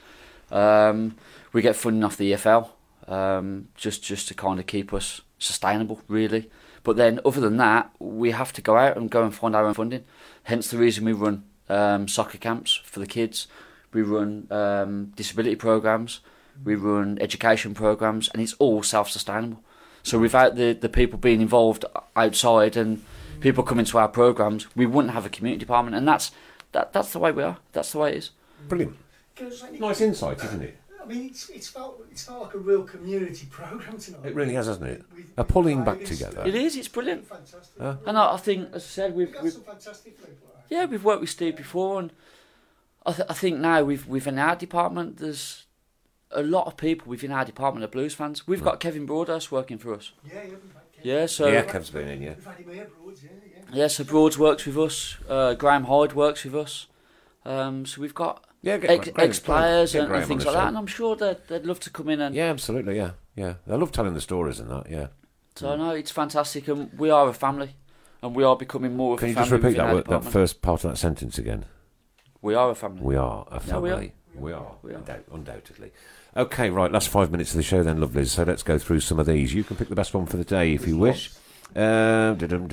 Um, 0.52 1.16
we 1.54 1.62
get 1.62 1.76
funding 1.76 2.04
off 2.04 2.18
the 2.18 2.34
EFL, 2.34 2.70
um, 3.08 3.70
just 3.76 4.04
just 4.04 4.28
to 4.28 4.34
kind 4.34 4.60
of 4.60 4.68
keep 4.68 4.94
us 4.94 5.22
sustainable, 5.40 6.02
really. 6.08 6.50
But 6.84 6.98
then, 6.98 7.20
other 7.26 7.42
than 7.42 7.58
that, 7.58 7.90
we 8.00 8.32
have 8.32 8.52
to 8.54 8.62
go 8.62 8.78
out 8.78 8.98
and 8.98 9.10
go 9.10 9.24
and 9.24 9.34
find 9.34 9.56
our 9.56 9.66
own 9.66 9.74
funding. 9.74 10.04
Hence 10.44 10.70
the 10.70 10.78
reason 10.78 11.06
we 11.06 11.14
run 11.14 11.46
um, 11.70 12.08
soccer 12.08 12.38
camps 12.38 12.80
for 12.84 13.00
the 13.00 13.08
kids. 13.08 13.48
We 13.94 14.02
run 14.02 14.48
um, 14.52 15.14
disability 15.16 15.56
programs. 15.56 16.20
We 16.64 16.76
run 16.76 17.18
education 17.20 17.74
programs, 17.74 18.30
and 18.30 18.42
it's 18.42 18.54
all 18.60 18.84
self-sustainable. 18.84 19.62
So 20.04 20.20
without 20.20 20.56
the, 20.56 20.74
the 20.74 20.90
people 20.90 21.18
being 21.18 21.42
involved 21.42 21.84
outside 22.16 22.78
and 22.78 23.04
people 23.40 23.64
coming 23.64 23.86
to 23.86 23.98
our 23.98 24.08
programs, 24.08 24.74
we 24.76 24.86
wouldn't 24.86 25.14
have 25.14 25.26
a 25.26 25.30
community 25.30 25.60
department, 25.60 25.96
and 25.96 26.08
that's 26.08 26.32
that 26.72 26.94
that's 26.94 27.12
the 27.12 27.20
way 27.20 27.32
we 27.32 27.44
are. 27.44 27.58
That's 27.74 27.92
the 27.92 28.00
way 28.00 28.12
it 28.12 28.18
is. 28.18 28.30
Brilliant. 28.68 28.98
Nice 29.80 30.02
insight, 30.02 30.44
isn't 30.44 30.62
it? 30.62 30.78
I 31.02 31.08
mean, 31.08 31.28
it's, 31.28 31.50
it's, 31.50 31.68
felt, 31.68 32.04
it's 32.12 32.24
felt 32.24 32.44
like 32.44 32.54
a 32.56 32.58
real 32.58 32.84
community 32.84 33.46
programme 33.52 34.00
tonight. 34.00 34.26
It 34.26 34.34
really 34.34 34.56
has, 34.56 34.66
hasn't 34.66 34.90
it? 34.90 35.04
A 35.38 35.44
pulling 35.44 35.84
back 35.84 36.04
together. 36.04 36.44
It 36.46 36.56
is. 36.56 36.76
It's 36.76 36.88
brilliant. 36.88 37.28
Fantastic. 37.28 37.76
Yeah. 37.80 37.98
And 38.08 38.18
I, 38.18 38.34
I 38.34 38.38
think, 38.38 38.70
as 38.74 38.84
I 38.84 38.88
said, 38.88 39.16
we've, 39.16 39.28
We've 39.28 39.34
got 39.36 39.44
we've 39.44 39.54
some 39.54 39.62
fantastic 39.64 40.18
people. 40.18 40.55
Yeah 40.70 40.86
we've 40.86 41.04
worked 41.04 41.22
with 41.22 41.30
Steve 41.30 41.56
before, 41.56 42.00
and 42.00 42.12
I, 43.06 43.12
th- 43.14 43.28
I 43.30 43.34
think 43.34 43.60
now 43.60 43.84
we've 43.84 44.08
within 44.08 44.40
our 44.40 44.56
department 44.56 45.18
there's 45.18 45.66
a 46.32 46.42
lot 46.44 46.68
of 46.68 46.76
people 46.78 47.10
within 47.10 47.32
our 47.32 47.46
department 47.46 47.84
are 47.84 47.88
blues 47.88 48.14
fans. 48.14 48.48
We've 48.48 48.64
got 48.64 48.80
Kevin 48.80 49.06
Broadhurst 49.06 49.52
working 49.52 49.78
for 49.78 49.94
us. 49.94 50.12
Yeah, 50.26 50.34
yeah, 50.36 50.42
we've 50.44 50.52
had 50.52 50.92
Kevin. 50.94 51.12
Yeah, 51.12 51.26
so 51.28 51.48
yeah, 51.48 51.62
Kev's 51.62 51.90
been 51.92 52.08
in, 52.08 52.22
yeah. 52.22 52.34
We've 52.36 52.46
had 52.46 52.58
him 52.58 52.74
here, 52.74 52.90
Broads, 53.02 53.24
yeah, 53.24 53.30
yeah. 53.54 53.62
Yeah, 53.82 53.88
so 53.88 54.04
Broads 54.04 54.38
works 54.38 54.66
with 54.66 54.78
us. 54.78 55.18
Uh, 55.30 55.54
Graham 55.54 55.86
Hyde 55.86 56.14
works 56.14 56.44
with 56.44 56.56
us. 56.56 56.88
Um, 57.46 57.86
so 57.86 58.02
we've 58.02 58.14
got 58.16 58.44
Yeah, 58.64 58.78
get 58.78 58.90
ex, 58.90 59.10
Graham- 59.10 59.30
ex 59.30 59.40
players 59.40 59.94
get 59.94 60.00
and, 60.00 60.08
Graham 60.10 60.22
and 60.24 60.28
things 60.28 60.44
the 60.44 60.52
like 60.52 60.60
that, 60.62 60.68
and 60.70 60.78
I'm 60.78 60.88
sure 60.88 61.16
that 61.18 61.48
they'd 61.48 61.66
love 61.66 61.80
to 61.82 61.90
come 61.90 62.10
in 62.10 62.20
and. 62.22 62.36
Yeah, 62.36 62.50
absolutely, 62.50 62.98
yeah. 62.98 63.12
Yeah. 63.36 63.56
I 63.70 63.76
love 63.76 63.92
telling 63.92 64.14
the 64.16 64.22
stories 64.22 64.60
and 64.60 64.70
that, 64.72 64.90
yeah. 64.90 65.08
So 65.56 65.76
no, 65.78 65.92
it's 65.92 66.12
fantastic, 66.12 66.68
and 66.68 66.92
we 67.00 67.10
are 67.12 67.30
a 67.30 67.34
family, 67.34 67.76
and 68.26 68.36
we 68.36 68.44
are 68.44 68.56
becoming 68.56 68.96
more 68.98 69.14
of 69.14 69.20
Can 69.20 69.28
a 69.28 69.30
you 69.30 69.36
family. 69.36 69.50
just 69.50 69.64
repeat 69.64 69.78
that, 69.78 69.94
word, 69.94 70.06
that 70.08 70.24
first 70.24 70.62
part 70.62 70.84
of 70.84 70.92
that 70.92 70.98
sentence 70.98 71.38
again? 71.38 71.66
We 72.42 72.56
are 72.56 72.72
a 72.72 72.76
family. 72.76 73.02
We 73.02 73.16
are 73.16 73.46
a 73.52 73.56
Yeah, 73.68 73.78
we 73.80 73.90
family. 73.90 74.14
are. 74.36 74.40
we 74.42 74.52
are. 74.54 74.76
We 74.82 74.94
are. 74.94 75.04
undoubtedly. 75.32 75.92
Okay, 76.36 76.70
right, 76.70 76.92
last 76.92 77.10
five 77.10 77.32
minutes 77.32 77.52
of 77.52 77.58
the 77.58 77.64
show 77.64 77.84
then, 77.84 78.00
lovelies. 78.00 78.28
So 78.30 78.44
let's 78.44 78.64
go 78.64 78.78
through 78.78 79.00
some 79.02 79.20
of 79.20 79.26
these. 79.26 79.54
You 79.54 79.64
can 79.64 79.78
pick 79.78 79.90
the 79.90 79.96
best 79.96 80.14
one 80.14 80.26
for 80.26 80.38
the 80.38 80.44
day 80.44 80.74
if 80.74 80.88
you 80.88 80.98
wish. 80.98 81.32
Um, 81.76 82.36
da-dum. 82.38 82.68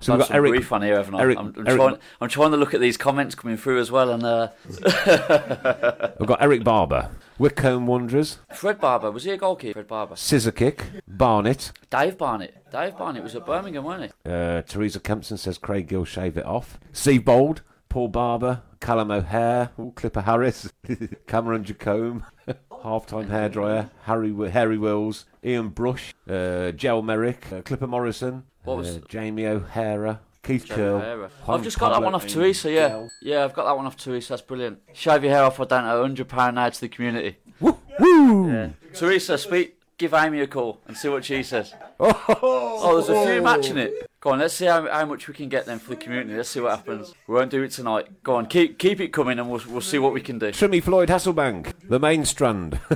so 0.00 0.12
I've 0.14 0.18
we've 0.18 0.28
got 0.28 0.30
Eric. 0.34 0.50
brief 0.50 0.72
on 0.72 0.82
here, 0.82 0.96
haven't 0.96 1.14
I? 1.14 1.20
Eric- 1.20 1.38
I'm, 1.38 1.54
I'm 1.56 1.66
Eric- 1.66 1.78
trying. 1.80 1.98
I'm 2.20 2.28
trying 2.28 2.50
to 2.52 2.56
look 2.56 2.74
at 2.74 2.80
these 2.80 2.96
comments 2.96 3.34
coming 3.34 3.56
through 3.56 3.78
as 3.80 3.90
well, 3.90 4.10
and 4.10 4.24
uh, 4.24 4.48
We've 6.18 6.28
got 6.28 6.42
Eric 6.42 6.64
Barber, 6.64 7.10
Wycombe 7.38 7.86
Wanderers, 7.86 8.38
Fred 8.54 8.80
Barber 8.80 9.10
was 9.10 9.24
he 9.24 9.30
a 9.32 9.36
goalkeeper? 9.36 9.74
Fred 9.74 9.88
Barber, 9.88 10.16
Scissor 10.16 10.52
Kick, 10.52 10.84
Barnet. 11.06 11.72
Dave 11.90 12.18
Barnett. 12.18 12.70
Dave 12.72 12.96
Barnett 12.96 13.22
was 13.22 13.36
at 13.36 13.46
Birmingham, 13.46 13.84
wasn't 13.84 14.12
he? 14.24 14.30
Uh, 14.30 14.62
Teresa 14.62 14.98
Kempson 15.00 15.36
says 15.36 15.58
Craig 15.58 15.86
Gill 15.88 16.04
shave 16.04 16.36
it 16.36 16.44
off. 16.46 16.80
Steve 16.92 17.24
Bold, 17.24 17.62
Paul 17.88 18.08
Barber, 18.08 18.62
Callum 18.80 19.10
O'Hare, 19.10 19.70
Clipper 19.94 20.22
Harris, 20.22 20.72
Cameron 21.26 21.64
Jacome, 21.64 22.24
half-time 22.82 23.28
hairdryer, 23.28 23.90
Harry 24.04 24.50
Harry 24.50 24.78
Wills, 24.78 25.24
Ian 25.44 25.68
Brush, 25.68 26.14
uh, 26.28 26.70
Gel 26.72 27.02
Merrick, 27.02 27.50
uh, 27.52 27.62
Clipper 27.62 27.86
Morrison, 27.86 28.44
What 28.64 28.78
was- 28.78 28.96
uh, 28.96 29.00
Jamie 29.08 29.46
O'Hara, 29.46 30.20
Keith 30.42 30.66
Curl. 30.68 30.78
your 30.78 31.00
hair 31.00 31.24
off. 31.24 31.32
Juan 31.46 31.58
I've 31.58 31.64
just 31.64 31.78
got 31.78 31.92
that 31.92 32.02
one 32.02 32.14
off 32.14 32.26
Teresa. 32.26 32.70
Yeah, 32.70 32.88
Gel. 32.88 33.10
yeah, 33.22 33.44
I've 33.44 33.54
got 33.54 33.64
that 33.66 33.76
one 33.76 33.86
off 33.86 33.96
Teresa. 33.96 34.30
That's 34.30 34.42
brilliant. 34.42 34.80
Shave 34.92 35.22
your 35.24 35.32
hair 35.32 35.44
off. 35.44 35.60
I 35.60 35.64
don't 35.64 35.84
know. 35.84 36.02
Hundred 36.02 36.28
pound 36.28 36.56
now 36.56 36.68
to 36.68 36.80
the 36.80 36.88
community. 36.88 37.36
Woo! 37.60 37.78
Woo! 38.00 38.50
Yeah. 38.52 38.68
Teresa, 38.94 39.38
speak. 39.38 39.78
Give 39.98 40.14
Amy 40.14 40.40
a 40.40 40.48
call 40.48 40.80
and 40.88 40.96
see 40.96 41.08
what 41.08 41.24
she 41.24 41.44
says. 41.44 41.74
Oh, 42.00 42.92
there's 43.06 43.08
a 43.08 43.24
few 43.32 43.40
matching 43.42 43.76
it. 43.78 43.92
Go 44.22 44.30
on, 44.30 44.38
let's 44.38 44.54
see 44.54 44.66
how, 44.66 44.88
how 44.88 45.04
much 45.04 45.26
we 45.26 45.34
can 45.34 45.48
get 45.48 45.66
then 45.66 45.80
for 45.80 45.90
the 45.90 45.96
community. 45.96 46.36
Let's 46.36 46.48
see 46.48 46.60
what 46.60 46.76
happens. 46.76 47.12
We 47.26 47.34
won't 47.34 47.50
do 47.50 47.60
it 47.64 47.72
tonight. 47.72 48.22
Go 48.22 48.36
on, 48.36 48.46
keep 48.46 48.78
keep 48.78 49.00
it 49.00 49.08
coming, 49.08 49.40
and 49.40 49.50
we'll 49.50 49.60
we'll 49.68 49.80
see 49.80 49.98
what 49.98 50.12
we 50.12 50.20
can 50.20 50.38
do. 50.38 50.52
Trimmy 50.52 50.80
Floyd 50.80 51.08
Hasselbaink, 51.08 51.88
the 51.88 51.98
main 51.98 52.24
strand. 52.24 52.78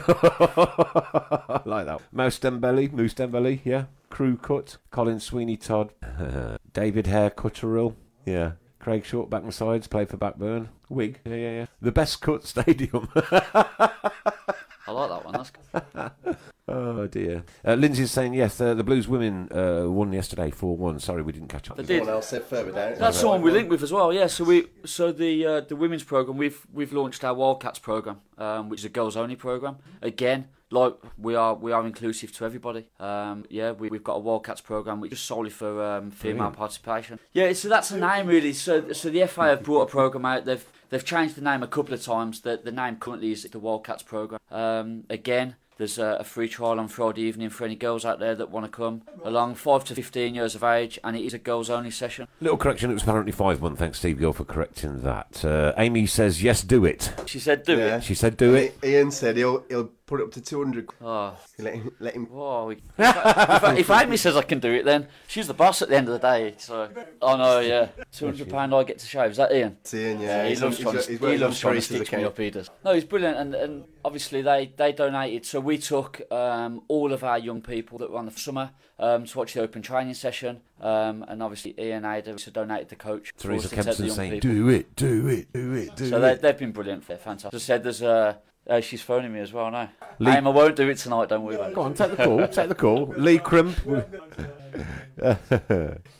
like 1.67 1.87
that. 1.87 2.01
Mouse 2.13 2.39
Dembele, 2.39 2.93
Moose 2.93 3.15
Dembele, 3.15 3.61
yeah. 3.65 3.87
Crew 4.09 4.37
Cut, 4.37 4.77
Colin 4.93 5.19
Sweeney 5.19 5.57
Todd, 5.57 5.91
David 6.73 7.09
Hare 7.09 7.31
Cutterill, 7.31 7.97
yeah. 8.25 8.53
Craig 8.79 9.05
Short, 9.05 9.29
back 9.29 9.43
and 9.43 9.53
sides, 9.53 9.89
play 9.89 10.05
for 10.05 10.17
Backburn. 10.17 10.69
Wig, 10.89 11.19
yeah, 11.25 11.35
yeah, 11.35 11.51
yeah. 11.51 11.67
The 11.83 11.91
best 11.91 12.21
cut 12.21 12.45
stadium. 12.47 13.09
I 14.87 14.93
like 14.93 15.11
that 15.11 15.25
one. 15.25 15.35
That's 15.35 15.51
good. 15.51 16.37
oh 16.69 17.07
dear. 17.07 17.45
Uh, 17.65 17.75
Lindsay's 17.75 18.11
saying 18.13 18.35
yes. 18.35 18.61
Uh, 18.61 18.75
the 18.75 18.85
Blues 18.85 19.09
women 19.09 19.49
uh, 19.53 19.85
won 19.91 20.13
yesterday, 20.13 20.51
four 20.51 20.77
one. 20.77 20.99
Sorry, 21.01 21.23
we 21.23 21.33
didn't 21.33 21.49
catch 21.49 21.71
up. 21.71 21.77
They 21.77 21.83
with 21.83 21.89
did. 21.89 21.99
Someone 21.99 22.15
else 22.15 22.29
said 22.29 22.45
further 22.45 22.73
down. 22.73 22.95
That's 22.99 23.19
someone 23.19 23.43
we 23.43 23.51
link 23.51 23.71
with 23.71 23.83
as 23.83 23.93
well. 23.93 24.13
Yeah. 24.13 24.29
So 24.29 24.45
we 24.45 24.67
so 24.85 25.13
the 25.13 25.47
uh, 25.47 25.61
the 25.63 25.77
women's 25.77 26.05
program 26.05 26.37
we've 26.37 26.67
we've 26.73 26.93
launched 26.93 27.25
our 27.25 27.35
Wildcats 27.35 27.79
program, 27.79 28.21
um, 28.39 28.69
which 28.69 28.81
is 28.81 28.85
a 28.85 28.91
girls 28.91 29.17
only 29.17 29.37
program. 29.37 29.77
Again, 30.03 30.49
like 30.71 30.95
we 31.19 31.35
are 31.35 31.55
we 31.55 31.73
are 31.73 31.85
inclusive 31.87 32.33
to 32.37 32.45
everybody. 32.45 32.87
Um, 33.01 33.45
yeah, 33.51 33.73
we, 33.73 33.89
we've 33.89 34.05
got 34.05 34.15
a 34.15 34.21
Wildcats 34.21 34.61
program 34.61 35.01
which 35.01 35.13
is 35.13 35.21
solely 35.21 35.51
for 35.51 35.83
um, 35.83 36.11
female 36.11 36.37
Brilliant. 36.37 36.57
participation. 36.57 37.19
Yeah. 37.33 37.53
So 37.53 37.69
that's 37.69 37.89
the 37.89 37.99
name 37.99 38.27
really. 38.27 38.53
So 38.53 38.93
so 38.93 39.11
the 39.11 39.27
FA 39.27 39.45
have 39.45 39.63
brought 39.63 39.83
a 39.83 39.87
program 39.87 40.25
out. 40.25 40.45
They've 40.45 40.65
they've 40.91 41.05
changed 41.05 41.35
the 41.37 41.41
name 41.43 41.63
a 41.63 41.67
couple 41.69 41.95
of 41.95 42.03
times. 42.03 42.41
The 42.41 42.61
the 42.63 42.73
name 42.73 42.97
currently 42.97 43.33
is 43.33 43.43
the 43.45 43.59
Wildcats 43.59 44.03
program. 44.03 44.41
Um, 44.51 45.05
again. 45.11 45.57
There's 45.79 45.99
a, 45.99 46.17
a 46.21 46.25
free 46.25 46.49
trial 46.49 46.81
on 46.81 46.89
Friday 46.89 47.21
evening 47.21 47.51
for 47.51 47.67
any 47.67 47.75
girls 47.75 48.07
out 48.07 48.19
there 48.19 48.35
that 48.35 48.51
want 48.51 48.65
to 48.65 48.73
come 48.73 49.03
along, 49.23 49.57
5 49.57 49.85
to 49.85 49.95
15 49.95 50.35
years 50.35 50.55
of 50.55 50.65
age, 50.65 50.99
and 51.05 51.15
it 51.15 51.21
is 51.23 51.35
a 51.35 51.39
girls 51.39 51.69
only 51.69 51.91
session. 51.91 52.29
Little 52.41 52.57
correction, 52.57 52.91
it 52.91 52.95
was 52.95 53.03
apparently 53.03 53.31
five 53.31 53.61
months. 53.61 53.79
Thanks, 53.79 53.99
Steve 53.99 54.19
Gill, 54.19 54.33
for 54.33 54.47
correcting 54.47 55.03
that. 55.03 55.45
Uh, 55.45 55.75
Amy 55.77 56.07
says, 56.07 56.43
yes, 56.43 56.63
do 56.63 56.87
it. 56.87 57.13
She 57.27 57.39
said, 57.39 57.63
do 57.65 57.77
Yeah. 57.77 57.97
it. 57.99 58.05
She 58.05 58.15
said, 58.15 58.39
do 58.39 58.55
it. 58.55 58.75
Ian 58.83 59.11
said 59.11 59.37
he'll 59.37 59.65
he'll 59.69 59.91
put 60.07 60.21
it 60.21 60.25
up 60.25 60.33
to 60.33 60.41
200. 60.41 60.89
Oh, 61.03 61.37
Let 61.59 61.75
him, 61.75 61.91
let 61.99 62.15
him. 62.15 62.27
Whoa, 62.27 62.67
we- 62.67 62.75
if, 62.99 63.17
if, 63.17 63.79
if 63.79 63.91
Amy 63.91 64.17
says 64.17 64.37
I 64.37 64.43
can 64.43 64.61
do 64.61 64.73
it, 64.73 64.85
then 64.85 65.09
she's 65.27 65.47
the 65.49 65.55
boss 65.55 65.83
at 65.83 65.89
the 65.89 65.97
end 65.97 66.09
of 66.09 66.13
the 66.13 66.19
day. 66.27 66.55
So, 66.59 66.89
oh 67.21 67.37
no, 67.37 67.61
yeah, 67.61 67.89
two 68.13 68.27
hundred 68.27 68.49
pound 68.49 68.75
I 68.75 68.85
get 68.85 68.99
to 69.01 69.07
shave. 69.07 69.33
Is 69.33 69.37
that 69.37 69.53
Ian? 69.53 69.77
It's 69.81 69.93
Ian, 69.95 70.21
yeah. 70.21 70.45
he 70.45 70.51
he's 70.51 70.63
loves 70.63 70.79
on- 70.79 70.83
trying, 70.85 70.95
he's- 70.95 71.07
to, 71.07 71.13
he's 71.13 71.21
he 71.21 71.39
loves 71.39 71.57
on 71.57 71.61
trying 71.61 71.75
to 71.75 71.81
stitch 71.83 72.13
me 72.13 72.25
up. 72.25 72.39
He 72.39 72.51
does. 72.51 72.71
No, 72.85 72.95
he's 72.95 73.05
brilliant, 73.05 73.37
and, 73.39 73.55
and 73.55 73.85
obviously 74.05 74.43
they 74.43 74.73
they 74.77 74.93
donated. 74.93 75.45
So 75.45 75.61
we 75.61 75.79
took 75.79 76.21
um, 76.33 76.83
all 76.89 77.13
of 77.13 77.25
our 77.25 77.39
young 77.39 77.61
people 77.61 77.99
that 77.99 78.11
were 78.11 78.19
on 78.19 78.27
the 78.27 78.33
summer 78.33 78.71
um, 78.99 79.25
to 79.27 79.39
watch 79.39 79.55
the 79.55 79.63
open 79.63 79.83
training 79.83 80.15
session, 80.15 80.61
um, 80.81 81.25
and 81.29 81.43
obviously 81.43 81.75
Ian 81.79 82.05
Ada 82.05 82.39
so 82.39 82.51
donated 82.51 82.89
the 82.91 82.97
coach. 82.97 83.33
for 83.37 83.49
Teresa 83.49 83.69
to 83.69 83.75
take 83.75 83.79
the 83.79 83.85
Kempson 83.85 84.07
young 84.07 84.17
saying, 84.17 84.31
people. 84.33 84.51
do 84.51 84.69
it, 84.69 84.97
do 84.97 85.27
it, 85.29 85.53
do 85.53 85.73
it, 85.75 85.97
do 85.97 86.05
it. 86.05 86.11
So 86.11 86.21
they, 86.21 86.33
it. 86.33 86.43
they've 86.43 86.59
been 86.59 86.73
brilliant. 86.73 87.07
They're 87.09 87.17
fantastic. 87.19 87.55
As 87.55 87.63
I 87.63 87.65
said, 87.65 87.83
there's 87.83 88.03
uh, 88.03 88.37
uh, 88.69 88.81
she's 88.81 89.03
phoning 89.03 89.33
me 89.33 89.41
as 89.41 89.53
well 89.53 89.71
now. 89.71 89.91
Lee- 90.19 90.33
Aim, 90.33 90.47
I 90.47 90.51
won't 90.51 90.77
do 90.77 90.89
it 90.89 90.99
tonight. 90.99 91.29
Don't 91.29 91.43
worry 91.45 91.57
about 91.57 91.71
it. 91.71 91.75
Go 91.75 91.83
on, 91.83 91.95
take 91.95 92.11
the 92.11 92.17
call. 92.25 92.49
take 92.49 92.69
the 92.69 92.75
call. 92.75 93.07
Lee 93.17 93.39
Crimp. 93.39 93.77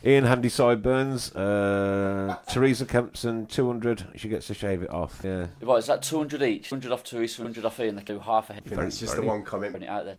Ian 0.05 0.23
Handy 0.25 0.49
Sideburns. 0.49 1.35
Uh, 1.35 2.37
Teresa 2.51 2.85
Kempson, 2.85 3.45
200. 3.47 4.07
She 4.15 4.29
gets 4.29 4.47
to 4.47 4.53
shave 4.53 4.81
it 4.81 4.89
off. 4.89 5.21
Yeah. 5.23 5.47
What 5.59 5.77
is 5.77 5.85
that? 5.87 6.01
Two 6.01 6.17
hundred 6.17 6.41
each. 6.41 6.69
Hundred 6.69 6.91
off 6.91 7.03
Teresa, 7.03 7.43
hundred 7.43 7.65
off 7.65 7.79
Ian. 7.79 7.95
They 7.95 8.03
do 8.03 8.19
half 8.19 8.49
a 8.49 8.53
head. 8.53 8.63
I 8.65 8.69
think 8.69 8.81
it's 8.81 8.99
just 8.99 9.15
the 9.15 9.21
one 9.21 9.43
comment. 9.43 9.73
Putting 9.73 9.87
it 9.87 9.91
out 9.91 10.05
there. 10.05 10.17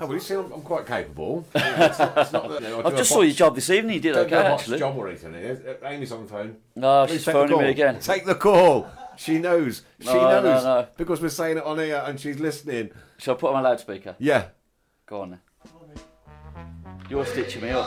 Oh, 0.00 0.06
well, 0.06 0.14
you 0.14 0.20
see, 0.20 0.34
I'm, 0.34 0.50
I'm 0.52 0.62
quite 0.62 0.86
capable. 0.86 1.44
It's 1.54 1.98
not- 1.98 2.18
it's 2.18 2.32
not 2.32 2.48
that, 2.48 2.62
you 2.62 2.68
know, 2.68 2.80
I 2.82 2.86
I 2.86 2.90
just 2.90 3.02
a 3.02 3.04
saw 3.04 3.14
box- 3.16 3.26
your 3.26 3.34
job 3.34 3.54
this 3.54 3.70
evening. 3.70 3.94
You 3.96 4.00
did 4.00 4.12
Don't 4.14 4.26
okay, 4.26 4.30
do 4.30 4.36
a 4.40 4.54
actually. 4.54 4.78
job 4.78 4.96
or 4.96 5.08
anything. 5.08 5.34
Amy's 5.84 6.12
on 6.12 6.22
the 6.22 6.28
phone. 6.28 6.56
No, 6.76 7.04
Please 7.06 7.16
she's 7.16 7.24
phoning 7.24 7.58
me 7.58 7.68
again. 7.70 7.98
Take 8.00 8.24
the 8.24 8.34
call. 8.34 8.88
She 9.16 9.38
knows. 9.38 9.82
She 10.00 10.06
No, 10.06 10.14
no, 10.14 10.42
knows. 10.42 10.64
no. 10.64 10.86
Because 10.96 11.20
we're 11.20 11.28
saying 11.28 11.58
it 11.58 11.64
on 11.64 11.78
here 11.78 12.02
and 12.06 12.18
she's 12.20 12.38
listening. 12.40 12.90
Shall 13.18 13.34
I 13.34 13.38
put 13.38 13.48
on 13.54 13.62
my 13.62 13.68
loudspeaker? 13.68 14.14
Yeah. 14.18 14.46
Go 15.06 15.20
on 15.22 15.30
then. 15.30 15.40
You're 17.10 17.26
stitching 17.26 17.62
me 17.62 17.70
up. 17.70 17.86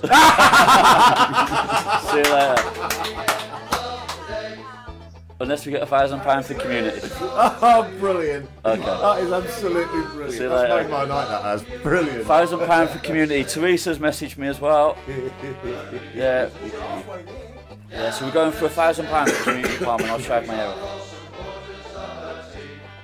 See 2.02 2.16
you 2.16 2.22
later. 2.22 2.62
Unless 5.40 5.66
we 5.66 5.72
get 5.72 5.82
a 5.82 5.86
thousand 5.86 6.20
pounds 6.20 6.48
for 6.48 6.54
community. 6.54 7.00
Oh, 7.60 7.88
brilliant. 8.00 8.48
Okay. 8.64 8.80
That 8.82 9.18
is 9.22 9.30
absolutely 9.32 10.00
brilliant. 10.02 10.32
See 10.32 10.42
you 10.42 10.48
That's 10.48 10.68
later. 10.70 10.82
made 10.84 10.90
my 10.90 11.04
night, 11.04 11.28
that 11.28 11.42
has. 11.44 11.62
Brilliant. 11.82 12.24
Thousand 12.26 12.58
pound 12.66 12.90
for 12.90 12.98
community. 12.98 13.44
Teresa's 13.44 13.98
messaged 14.00 14.36
me 14.36 14.48
as 14.48 14.60
well. 14.60 14.96
Yeah. 16.14 16.48
Yeah, 17.90 18.10
so 18.10 18.26
we're 18.26 18.32
going 18.32 18.52
for 18.52 18.66
a 18.66 18.70
thousand 18.70 19.06
pound 19.06 19.30
for 19.30 19.44
community 19.44 19.78
department. 19.78 20.10
I'll 20.10 20.18
shave 20.18 20.46
my 20.46 20.54
hair. 20.54 20.74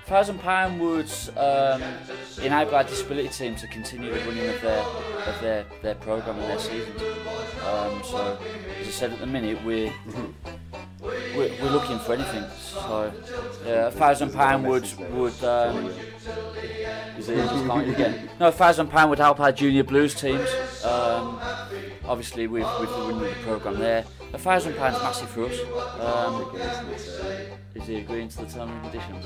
Thousand 0.06 0.38
pound 0.40 0.80
would 0.80 1.10
um, 1.38 1.82
enable 2.42 2.74
our 2.74 2.84
disability 2.84 3.28
team 3.28 3.56
to 3.56 3.66
continue 3.68 4.12
the 4.12 4.20
running 4.20 4.48
of 4.48 4.60
their 4.60 4.80
of 4.82 5.40
their, 5.40 5.64
their 5.80 5.94
programme 5.94 6.38
and 6.38 6.50
their 6.50 6.58
seasons. 6.58 7.00
Um, 7.64 8.02
so, 8.04 8.38
as 8.80 8.86
I 8.86 8.90
said 8.90 9.12
at 9.14 9.20
the 9.20 9.26
minute, 9.26 9.64
we're 9.64 9.90
we're, 11.00 11.50
we're 11.62 11.70
looking 11.70 11.98
for 11.98 12.12
anything. 12.12 12.44
So, 12.58 13.12
yeah, 13.64 13.86
a 13.86 13.90
thousand 13.90 14.32
pound 14.34 14.66
would 14.66 14.86
would 15.10 15.42
um, 15.42 15.90
is 17.18 17.28
it 17.28 17.48
can't 17.48 17.88
again? 17.88 18.28
No, 18.40 18.48
a 18.48 18.52
thousand 18.52 18.88
pound 18.88 19.10
would 19.10 19.18
help 19.18 19.40
our 19.40 19.52
junior 19.52 19.84
blues 19.84 20.14
teams. 20.14 20.48
Um, 20.84 21.40
obviously, 22.06 22.46
with 22.46 22.66
with 22.80 22.90
the 22.90 22.96
running 22.96 23.16
of 23.16 23.36
the 23.36 23.42
programme 23.42 23.78
there, 23.78 24.04
a 24.32 24.38
thousand 24.38 24.76
pounds 24.76 24.98
massive 24.98 25.28
for 25.30 25.46
us. 25.46 25.58
Um, 26.00 26.56
is 27.74 27.86
he 27.86 27.96
agreeing 27.96 28.28
to 28.28 28.36
the 28.38 28.46
terms 28.46 28.70
and 28.70 28.82
conditions? 28.82 29.24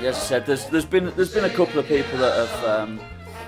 Yes, 0.00 0.16
I 0.16 0.26
said, 0.26 0.46
there's 0.46 0.66
there's 0.66 0.84
been 0.84 1.12
there's 1.16 1.32
been 1.32 1.44
a 1.44 1.50
couple 1.50 1.78
of 1.78 1.86
people 1.86 2.18
that 2.18 2.36
have 2.36 2.64
um, 2.64 3.00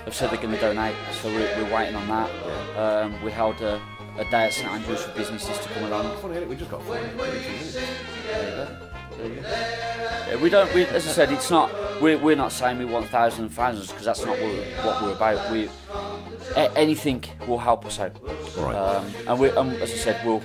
have 0.05 0.13
said 0.13 0.29
they're 0.29 0.41
going 0.41 0.53
to 0.53 0.59
donate, 0.59 0.95
so 1.11 1.29
we're, 1.29 1.63
we're 1.63 1.73
waiting 1.75 1.95
on 1.95 2.07
that. 2.07 2.77
Um, 2.77 3.21
we 3.23 3.31
held 3.31 3.59
a, 3.61 3.81
a 4.17 4.23
day 4.25 4.45
at 4.45 4.53
St 4.53 4.67
Andrews 4.67 5.03
for 5.03 5.11
businesses 5.17 5.57
to 5.59 5.69
come 5.69 5.83
along. 5.85 6.47
We 6.47 6.55
just 6.55 6.71
got 6.71 6.81
four 6.83 6.95
minutes. 6.95 7.77
Yeah, 9.19 10.35
we 10.41 10.49
don't. 10.49 10.73
We, 10.73 10.85
as 10.85 11.07
I 11.07 11.11
said, 11.11 11.31
it's 11.31 11.49
not. 11.49 11.71
We're, 12.01 12.17
we're 12.17 12.35
not 12.35 12.51
saying 12.51 12.77
we 12.77 12.85
want 12.85 13.07
thousands 13.07 13.39
and 13.39 13.53
thousands 13.53 13.87
because 13.89 14.05
that's 14.05 14.25
not 14.25 14.37
what 14.37 14.85
what 14.85 15.01
we're 15.03 15.13
about. 15.13 15.51
We 15.51 15.69
a, 16.55 16.71
anything 16.77 17.23
will 17.47 17.57
help 17.57 17.85
us 17.85 17.99
out. 17.99 18.15
Right. 18.57 18.75
Um, 18.75 19.05
and 19.27 19.39
we, 19.39 19.49
um, 19.51 19.69
as 19.71 19.91
I 19.91 19.95
said, 19.95 20.25
we'll 20.25 20.41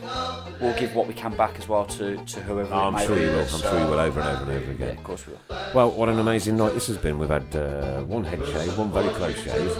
we'll 0.61 0.79
give 0.79 0.95
what 0.95 1.07
we 1.07 1.15
can 1.15 1.37
back 1.37 1.59
as 1.59 1.69
well 1.69 1.85
to, 1.87 2.17
to 2.17 2.41
whoever. 2.43 2.75
Oh, 2.75 2.89
I'm 2.89 3.07
sure 3.07 3.19
you 3.19 3.29
will. 3.29 3.41
I'm 3.41 3.49
So- 3.49 3.71
sure 3.71 3.81
you 3.81 3.87
will 3.87 4.01
over 4.01 4.21
and 4.21 4.29
over 4.29 4.51
and 4.51 4.63
over 4.63 4.71
again. 4.73 4.89
Yeah, 4.89 4.95
of 4.95 5.05
course 5.05 5.27
we 5.27 5.33
will. 5.33 5.41
Well, 5.75 5.91
what 5.93 6.09
an 6.09 6.19
amazing 6.19 6.57
night 6.57 6.75
this 6.75 6.87
has 6.89 6.99
been. 6.99 7.19
We've 7.19 7.29
had 7.29 7.55
uh, 7.55 8.03
one 8.03 8.25
head 8.25 8.45
shave, 8.47 8.77
one 8.77 8.91
very 8.93 9.09
close 9.11 9.39
shave. 9.43 9.77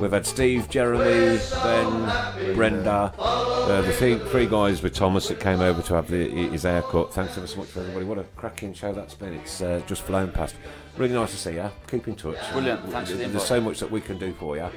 We've 0.00 0.10
had 0.12 0.24
Steve, 0.24 0.70
Jeremy, 0.70 1.38
Ben, 1.62 2.54
Brenda, 2.54 3.12
uh, 3.18 3.82
the 3.82 3.92
three, 3.92 4.18
three 4.18 4.46
guys 4.46 4.82
with 4.82 4.94
Thomas 4.94 5.28
that 5.28 5.40
came 5.40 5.60
over 5.60 5.82
to 5.82 5.94
have 5.94 6.08
the, 6.08 6.26
his 6.48 6.62
haircut. 6.62 7.12
Thanks 7.12 7.36
ever 7.36 7.46
so 7.46 7.58
much 7.58 7.68
for 7.68 7.80
everybody. 7.80 8.06
What 8.06 8.18
a 8.18 8.22
cracking 8.34 8.72
show 8.72 8.94
that's 8.94 9.12
been. 9.12 9.34
It's 9.34 9.60
uh, 9.60 9.82
just 9.86 10.00
flown 10.00 10.30
past. 10.32 10.54
Really 10.96 11.14
nice 11.14 11.30
to 11.30 11.36
see 11.38 11.54
you. 11.54 11.70
Keep 11.90 12.08
in 12.08 12.16
touch. 12.16 12.36
Brilliant. 12.52 12.88
Thanks 12.90 13.10
for 13.10 13.16
the 13.16 13.22
There's 13.24 13.32
invite. 13.34 13.48
so 13.48 13.60
much 13.60 13.80
that 13.80 13.90
we 13.90 14.00
can 14.00 14.18
do 14.18 14.32
for 14.34 14.56
you. 14.56 14.68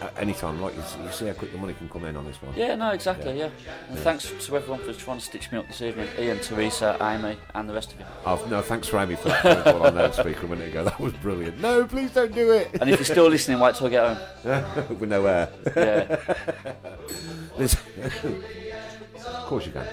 At 0.00 0.12
any 0.18 0.32
time, 0.32 0.60
like 0.60 0.74
you, 0.74 0.82
you 1.04 1.12
see 1.12 1.26
how 1.28 1.32
quick 1.32 1.52
the 1.52 1.58
money 1.58 1.74
can 1.74 1.88
come 1.88 2.04
in 2.04 2.16
on 2.16 2.24
this 2.26 2.40
one. 2.42 2.52
Yeah, 2.56 2.74
no, 2.74 2.90
exactly, 2.90 3.38
yeah. 3.38 3.50
And 3.88 3.96
thanks 4.00 4.32
to 4.46 4.56
everyone 4.56 4.80
for 4.80 4.92
trying 4.92 5.18
to 5.18 5.24
stitch 5.24 5.52
me 5.52 5.58
up 5.58 5.68
this 5.68 5.80
evening. 5.80 6.08
Ian, 6.18 6.40
Teresa, 6.40 6.96
Amy, 7.00 7.36
and 7.54 7.68
the 7.68 7.72
rest 7.74 7.92
of 7.92 8.00
you. 8.00 8.06
Oh, 8.26 8.44
no, 8.50 8.60
thanks 8.62 8.88
for 8.88 8.98
Amy 8.98 9.14
for 9.14 9.28
that 9.28 9.42
phone 9.44 9.62
call 9.62 9.86
on 9.86 9.94
loudspeaker 9.94 10.46
a 10.46 10.48
minute 10.48 10.70
ago. 10.70 10.82
That 10.82 10.98
was 10.98 11.12
brilliant. 11.14 11.60
No, 11.60 11.84
please 11.86 12.10
don't 12.12 12.34
do 12.34 12.50
it. 12.50 12.68
And 12.80 12.90
if 12.90 12.98
you're 12.98 13.04
still 13.04 13.28
listening, 13.28 13.60
wait 13.60 13.76
till 13.76 13.86
I 13.86 13.90
get 13.90 14.16
home. 14.44 14.98
With 14.98 15.08
no 15.08 15.24
air. 15.24 15.48
Yeah. 15.76 16.16
There's- 17.56 17.76
of 19.24 19.44
course 19.46 19.66
you 19.66 19.72
can. 19.72 19.86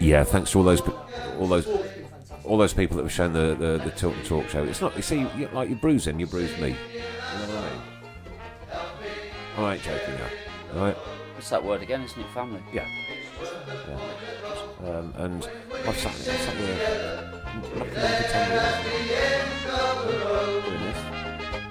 Yeah, 0.00 0.24
thanks 0.24 0.50
to 0.52 0.58
all 0.58 0.64
those, 0.64 0.80
all 1.38 1.48
those, 1.48 1.66
all 2.44 2.56
those 2.56 2.72
people 2.72 2.96
that 2.96 3.02
were 3.02 3.10
shown 3.10 3.32
the, 3.32 3.54
the, 3.54 3.78
the 3.84 3.90
Tilton 3.90 4.22
Talk 4.24 4.48
show. 4.48 4.62
It's 4.64 4.80
not, 4.80 4.96
you 4.96 5.02
see, 5.02 5.26
you, 5.36 5.48
like 5.52 5.68
you're 5.68 5.78
bruising, 5.78 6.18
you 6.20 6.26
bruise 6.26 6.56
me. 6.58 6.68
You 6.68 6.68
know 6.68 6.76
what 7.46 7.56
I 7.56 7.70
mean? 7.70 7.80
I 9.66 9.74
ain't 9.74 9.82
joking, 9.82 10.14
yeah. 10.14 10.30
All 10.74 10.80
right? 10.86 10.96
What's 11.34 11.50
that 11.50 11.64
word 11.64 11.82
again? 11.82 12.02
Isn't 12.02 12.20
it 12.20 12.30
family? 12.30 12.62
Yeah. 12.72 12.86
yeah. 13.88 13.98
Um, 14.88 15.12
and 15.16 15.48
I've 15.86 15.98
sat, 15.98 16.12
I've 16.12 16.22
sat 16.22 16.58
there 16.58 16.78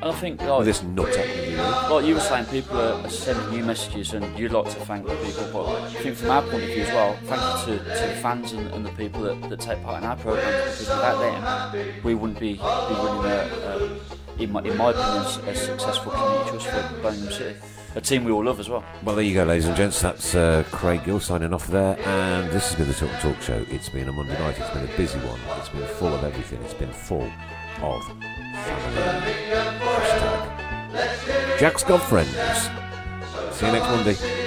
And 0.07 0.15
I 0.15 0.19
think, 0.19 0.41
oh, 0.43 0.63
this 0.63 0.84
nut 0.84 1.09
up 1.09 1.17
with 1.17 1.51
you. 1.51 1.57
like 1.57 2.05
you 2.05 2.13
were 2.13 2.21
saying, 2.21 2.45
people 2.45 2.79
are, 2.79 3.09
sending 3.09 3.59
you 3.59 3.65
messages, 3.65 4.13
and 4.13 4.39
you'd 4.39 4.53
like 4.53 4.63
to 4.63 4.79
thank 4.85 5.05
the 5.05 5.13
people. 5.17 5.49
But 5.51 5.81
I 5.81 5.89
think 5.95 6.15
from 6.15 6.29
our 6.29 6.41
point 6.43 6.63
of 6.63 6.69
view 6.69 6.84
as 6.84 6.93
well, 6.93 7.17
thank 7.25 7.67
you 7.67 7.77
to, 7.77 7.84
to 7.84 8.07
the 8.07 8.21
fans 8.21 8.53
and, 8.53 8.69
and 8.69 8.85
the 8.85 8.91
people 8.91 9.23
that, 9.23 9.49
that 9.49 9.59
take 9.59 9.84
part 9.84 10.01
in 10.01 10.07
our 10.07 10.15
program. 10.15 10.45
Because 10.45 10.79
without 10.79 11.73
them, 11.73 11.93
we 12.05 12.15
wouldn't 12.15 12.39
be, 12.39 12.53
be 12.53 12.59
running 12.59 13.31
a, 13.31 13.99
a 14.38 14.41
in, 14.41 14.49
my, 14.49 14.61
in 14.61 14.77
my 14.77 14.91
opinion, 14.91 15.49
a 15.49 15.53
successful 15.53 16.13
community 16.13 16.51
trust 16.51 16.67
for 16.67 17.01
Birmingham 17.01 17.31
City. 17.34 17.59
A 17.95 17.99
team 17.99 18.23
we 18.23 18.31
all 18.31 18.45
love 18.45 18.61
as 18.61 18.69
well. 18.69 18.85
Well, 19.03 19.15
there 19.15 19.25
you 19.25 19.34
go, 19.34 19.43
ladies 19.43 19.65
and 19.65 19.75
gents. 19.75 19.99
That's 19.99 20.35
uh, 20.35 20.63
Craig 20.71 21.03
Gill 21.03 21.19
signing 21.19 21.53
off 21.53 21.67
there. 21.67 21.99
And 22.07 22.49
this 22.49 22.69
has 22.69 22.75
been 22.75 22.88
the 22.88 22.93
Tilton 22.93 23.19
Talk 23.19 23.41
Show. 23.41 23.65
It's 23.69 23.89
been 23.89 24.07
a 24.07 24.13
Monday 24.13 24.39
night. 24.39 24.57
It's 24.57 24.69
been 24.69 24.85
a 24.85 24.95
busy 24.95 25.19
one. 25.19 25.39
It's 25.57 25.67
been 25.67 25.85
full 25.85 26.13
of 26.13 26.23
everything. 26.23 26.61
It's 26.63 26.73
been 26.73 26.93
full 26.93 27.29
of 27.81 28.26
Jack's 31.59 31.84
got 31.84 32.01
friends. 32.03 32.31
See 33.55 33.65
you 33.65 33.71
next 33.71 33.89
Monday. 33.89 34.46